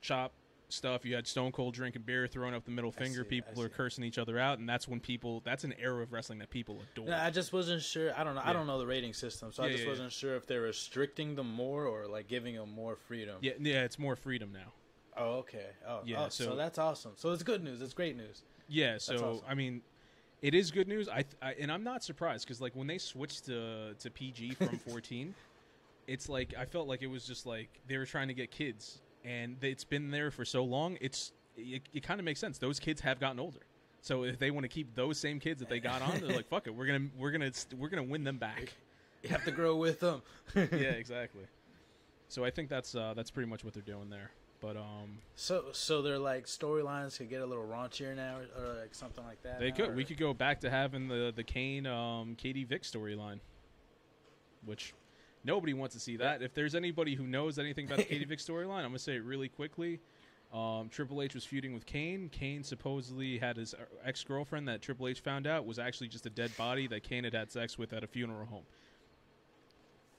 chop 0.00 0.32
stuff. 0.68 1.04
You 1.04 1.14
had 1.14 1.26
Stone 1.26 1.52
Cold 1.52 1.74
drinking 1.74 2.02
beer, 2.02 2.26
throwing 2.26 2.54
up 2.54 2.64
the 2.64 2.70
middle 2.70 2.92
finger. 2.92 3.22
see, 3.22 3.40
people 3.40 3.62
are 3.62 3.68
cursing 3.68 4.04
each 4.04 4.18
other 4.18 4.38
out, 4.38 4.58
and 4.58 4.68
that's 4.68 4.88
when 4.88 5.00
people. 5.00 5.42
That's 5.44 5.64
an 5.64 5.74
era 5.78 6.02
of 6.02 6.12
wrestling 6.12 6.38
that 6.38 6.50
people 6.50 6.80
adore. 6.92 7.06
No, 7.06 7.16
I 7.16 7.30
just 7.30 7.52
wasn't 7.52 7.82
sure. 7.82 8.12
I 8.16 8.24
don't 8.24 8.34
know. 8.34 8.42
I 8.44 8.52
don't 8.52 8.66
know 8.66 8.78
the 8.78 8.86
rating 8.86 9.12
system, 9.12 9.52
so 9.52 9.62
I 9.62 9.70
just 9.70 9.84
yeah, 9.84 9.90
wasn't 9.90 10.12
sure 10.12 10.36
if 10.36 10.46
they're 10.46 10.62
restricting 10.62 11.34
them 11.34 11.52
more 11.52 11.86
or 11.86 12.06
like 12.06 12.28
giving 12.28 12.54
them 12.54 12.70
more 12.70 12.96
freedom. 12.96 13.36
yeah, 13.40 13.52
yeah, 13.60 13.84
it's 13.84 13.98
more 13.98 14.16
freedom 14.16 14.52
now. 14.52 14.72
Oh, 15.16 15.38
okay. 15.38 15.66
Oh, 15.86 16.00
Yeah, 16.04 16.24
oh, 16.24 16.28
so, 16.28 16.44
so- 16.44 16.56
that's 16.56 16.78
awesome. 16.78 17.12
So 17.16 17.32
it's 17.32 17.42
good 17.42 17.62
news. 17.62 17.82
It's 17.82 17.94
great 17.94 18.16
news. 18.16 18.42
Yeah, 18.68 18.98
so 18.98 19.14
awesome. 19.16 19.44
I 19.48 19.54
mean, 19.54 19.82
it 20.42 20.54
is 20.54 20.70
good 20.70 20.88
news. 20.88 21.08
I, 21.08 21.24
I 21.42 21.54
and 21.54 21.70
I'm 21.70 21.82
not 21.82 22.04
surprised 22.04 22.46
because 22.46 22.60
like 22.60 22.74
when 22.74 22.86
they 22.86 22.98
switched 22.98 23.46
to 23.46 23.94
to 23.98 24.10
PG 24.10 24.54
from 24.54 24.78
14, 24.88 25.34
it's 26.06 26.28
like 26.28 26.54
I 26.56 26.64
felt 26.64 26.88
like 26.88 27.02
it 27.02 27.08
was 27.08 27.26
just 27.26 27.46
like 27.46 27.68
they 27.86 27.98
were 27.98 28.06
trying 28.06 28.28
to 28.28 28.34
get 28.34 28.50
kids, 28.50 29.00
and 29.24 29.56
it's 29.62 29.84
been 29.84 30.10
there 30.10 30.30
for 30.30 30.44
so 30.44 30.64
long. 30.64 30.96
It's 31.00 31.32
it, 31.56 31.82
it 31.92 32.02
kind 32.02 32.20
of 32.20 32.24
makes 32.24 32.40
sense. 32.40 32.58
Those 32.58 32.78
kids 32.78 33.00
have 33.02 33.20
gotten 33.20 33.38
older, 33.40 33.60
so 34.00 34.24
if 34.24 34.38
they 34.38 34.50
want 34.50 34.64
to 34.64 34.68
keep 34.68 34.94
those 34.94 35.18
same 35.18 35.40
kids 35.40 35.60
that 35.60 35.68
they 35.68 35.80
got 35.80 36.02
on, 36.02 36.20
they're 36.20 36.36
like, 36.36 36.48
fuck 36.48 36.66
it, 36.66 36.74
we're 36.74 36.86
gonna 36.86 37.08
we're 37.18 37.30
gonna 37.32 37.52
we're 37.78 37.88
gonna 37.88 38.02
win 38.02 38.24
them 38.24 38.38
back. 38.38 38.72
You 39.22 39.28
have 39.30 39.44
to 39.44 39.50
grow 39.50 39.76
with 39.76 40.00
them. 40.00 40.22
yeah, 40.54 40.62
exactly. 40.72 41.44
So 42.28 42.44
I 42.44 42.50
think 42.50 42.68
that's 42.68 42.94
uh, 42.94 43.12
that's 43.14 43.30
pretty 43.30 43.48
much 43.50 43.64
what 43.64 43.74
they're 43.74 43.82
doing 43.82 44.08
there. 44.08 44.30
But 44.62 44.76
um, 44.76 45.18
So, 45.36 45.64
so 45.72 46.02
they're 46.02 46.18
like 46.18 46.44
storylines 46.44 47.16
could 47.16 47.30
get 47.30 47.40
a 47.40 47.46
little 47.46 47.64
raunchier 47.64 48.14
now, 48.14 48.36
or, 48.58 48.62
or 48.64 48.80
like 48.80 48.94
something 48.94 49.24
like 49.24 49.42
that. 49.42 49.58
They 49.58 49.70
now, 49.70 49.76
could. 49.76 49.88
or- 49.88 49.92
We 49.94 50.04
could 50.04 50.18
go 50.18 50.34
back 50.34 50.60
to 50.60 50.70
having 50.70 51.08
the 51.08 51.32
the 51.34 51.42
Kane, 51.42 51.86
um, 51.86 52.34
Katie 52.36 52.64
Vick 52.64 52.82
storyline, 52.82 53.40
which 54.64 54.92
nobody 55.44 55.74
wants 55.74 55.94
to 55.94 56.00
see 56.00 56.16
that. 56.16 56.42
If 56.42 56.54
there's 56.54 56.74
anybody 56.74 57.14
who 57.14 57.26
knows 57.26 57.58
anything 57.58 57.86
about 57.86 57.98
the 57.98 58.04
Katie 58.04 58.24
Vick 58.28 58.38
storyline, 58.38 58.78
I'm 58.78 58.88
gonna 58.88 58.98
say 58.98 59.16
it 59.16 59.24
really 59.24 59.48
quickly. 59.48 60.00
Um, 60.52 60.88
Triple 60.88 61.22
H 61.22 61.34
was 61.34 61.44
feuding 61.44 61.74
with 61.74 61.86
Kane. 61.86 62.28
Kane 62.28 62.64
supposedly 62.64 63.38
had 63.38 63.56
his 63.56 63.74
ex 64.04 64.24
girlfriend 64.24 64.66
that 64.68 64.82
Triple 64.82 65.06
H 65.06 65.20
found 65.20 65.46
out 65.46 65.64
was 65.64 65.78
actually 65.78 66.08
just 66.08 66.26
a 66.26 66.30
dead 66.30 66.56
body 66.56 66.88
that 66.88 67.04
Kane 67.04 67.22
had 67.24 67.34
had 67.34 67.52
sex 67.52 67.78
with 67.78 67.92
at 67.92 68.02
a 68.02 68.08
funeral 68.08 68.46
home. 68.46 68.64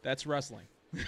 That's 0.03 0.25
wrestling. 0.25 0.65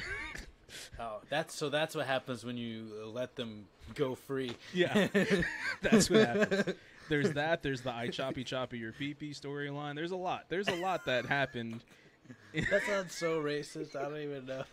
Oh, 1.00 1.20
that's 1.30 1.56
so. 1.56 1.70
That's 1.70 1.96
what 1.96 2.06
happens 2.06 2.44
when 2.44 2.58
you 2.58 2.88
uh, 3.04 3.08
let 3.08 3.36
them 3.36 3.66
go 3.96 4.16
free. 4.16 4.56
Yeah, 4.74 5.08
that's 5.82 6.10
what 6.10 6.26
happens. 6.26 6.76
There's 7.10 7.34
that. 7.34 7.64
There's 7.64 7.82
the 7.82 7.92
I 7.92 8.08
choppy 8.08 8.44
choppy 8.44 8.78
your 8.78 8.92
pee 8.92 9.14
pee 9.14 9.32
storyline. 9.32 9.96
There's 9.96 10.12
a 10.12 10.16
lot. 10.16 10.46
There's 10.50 10.68
a 10.68 10.76
lot 10.76 11.06
that 11.06 11.26
happened. 11.26 11.84
That 12.70 12.84
sounds 12.84 13.14
so 13.16 13.42
racist. 13.42 13.96
I 13.96 14.04
don't 14.04 14.18
even 14.20 14.46
know. 14.46 14.64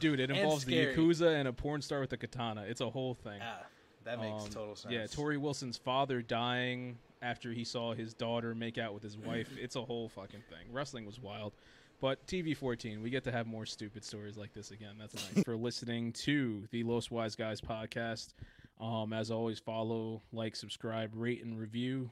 Dude, 0.00 0.18
it 0.20 0.30
involves 0.30 0.64
the 0.64 0.72
scary. 0.72 0.96
Yakuza 0.96 1.38
and 1.38 1.46
a 1.46 1.52
porn 1.52 1.80
star 1.82 2.00
with 2.00 2.12
a 2.12 2.16
katana. 2.16 2.62
It's 2.66 2.80
a 2.80 2.90
whole 2.90 3.14
thing. 3.14 3.40
Ah, 3.42 3.64
that 4.04 4.18
makes 4.20 4.44
Um, 4.44 4.48
total 4.50 4.74
sense. 4.76 4.92
Yeah, 4.92 5.04
Torrie 5.04 5.38
Wilson's 5.38 5.76
father 5.76 6.22
dying 6.22 6.98
after 7.20 7.52
he 7.52 7.62
saw 7.62 7.94
his 7.94 8.14
daughter 8.14 8.54
make 8.54 8.78
out 8.78 8.92
with 8.94 9.02
his 9.02 9.16
wife. 9.16 9.48
it's 9.56 9.76
a 9.76 9.82
whole 9.82 10.08
fucking 10.08 10.42
thing. 10.50 10.72
Wrestling 10.72 11.06
was 11.06 11.20
wild. 11.20 11.52
But 12.00 12.26
TV 12.26 12.56
14, 12.56 13.00
we 13.00 13.10
get 13.10 13.22
to 13.24 13.30
have 13.30 13.46
more 13.46 13.64
stupid 13.64 14.04
stories 14.04 14.36
like 14.36 14.52
this 14.52 14.72
again. 14.72 14.96
That's 14.98 15.14
nice. 15.14 15.42
For 15.44 15.54
listening 15.54 16.12
to 16.24 16.66
the 16.72 16.82
Los 16.82 17.10
Wise 17.12 17.36
Guys 17.36 17.60
podcast. 17.60 18.32
Um, 18.80 19.12
as 19.12 19.30
always, 19.30 19.60
follow, 19.60 20.22
like, 20.32 20.56
subscribe, 20.56 21.12
rate, 21.14 21.44
and 21.44 21.56
review. 21.60 22.10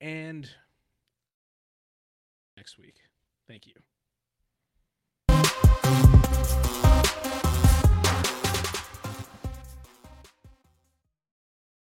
And 0.00 0.48
next 2.56 2.78
week. 2.78 2.94
Thank 3.46 3.66
you. 3.66 3.74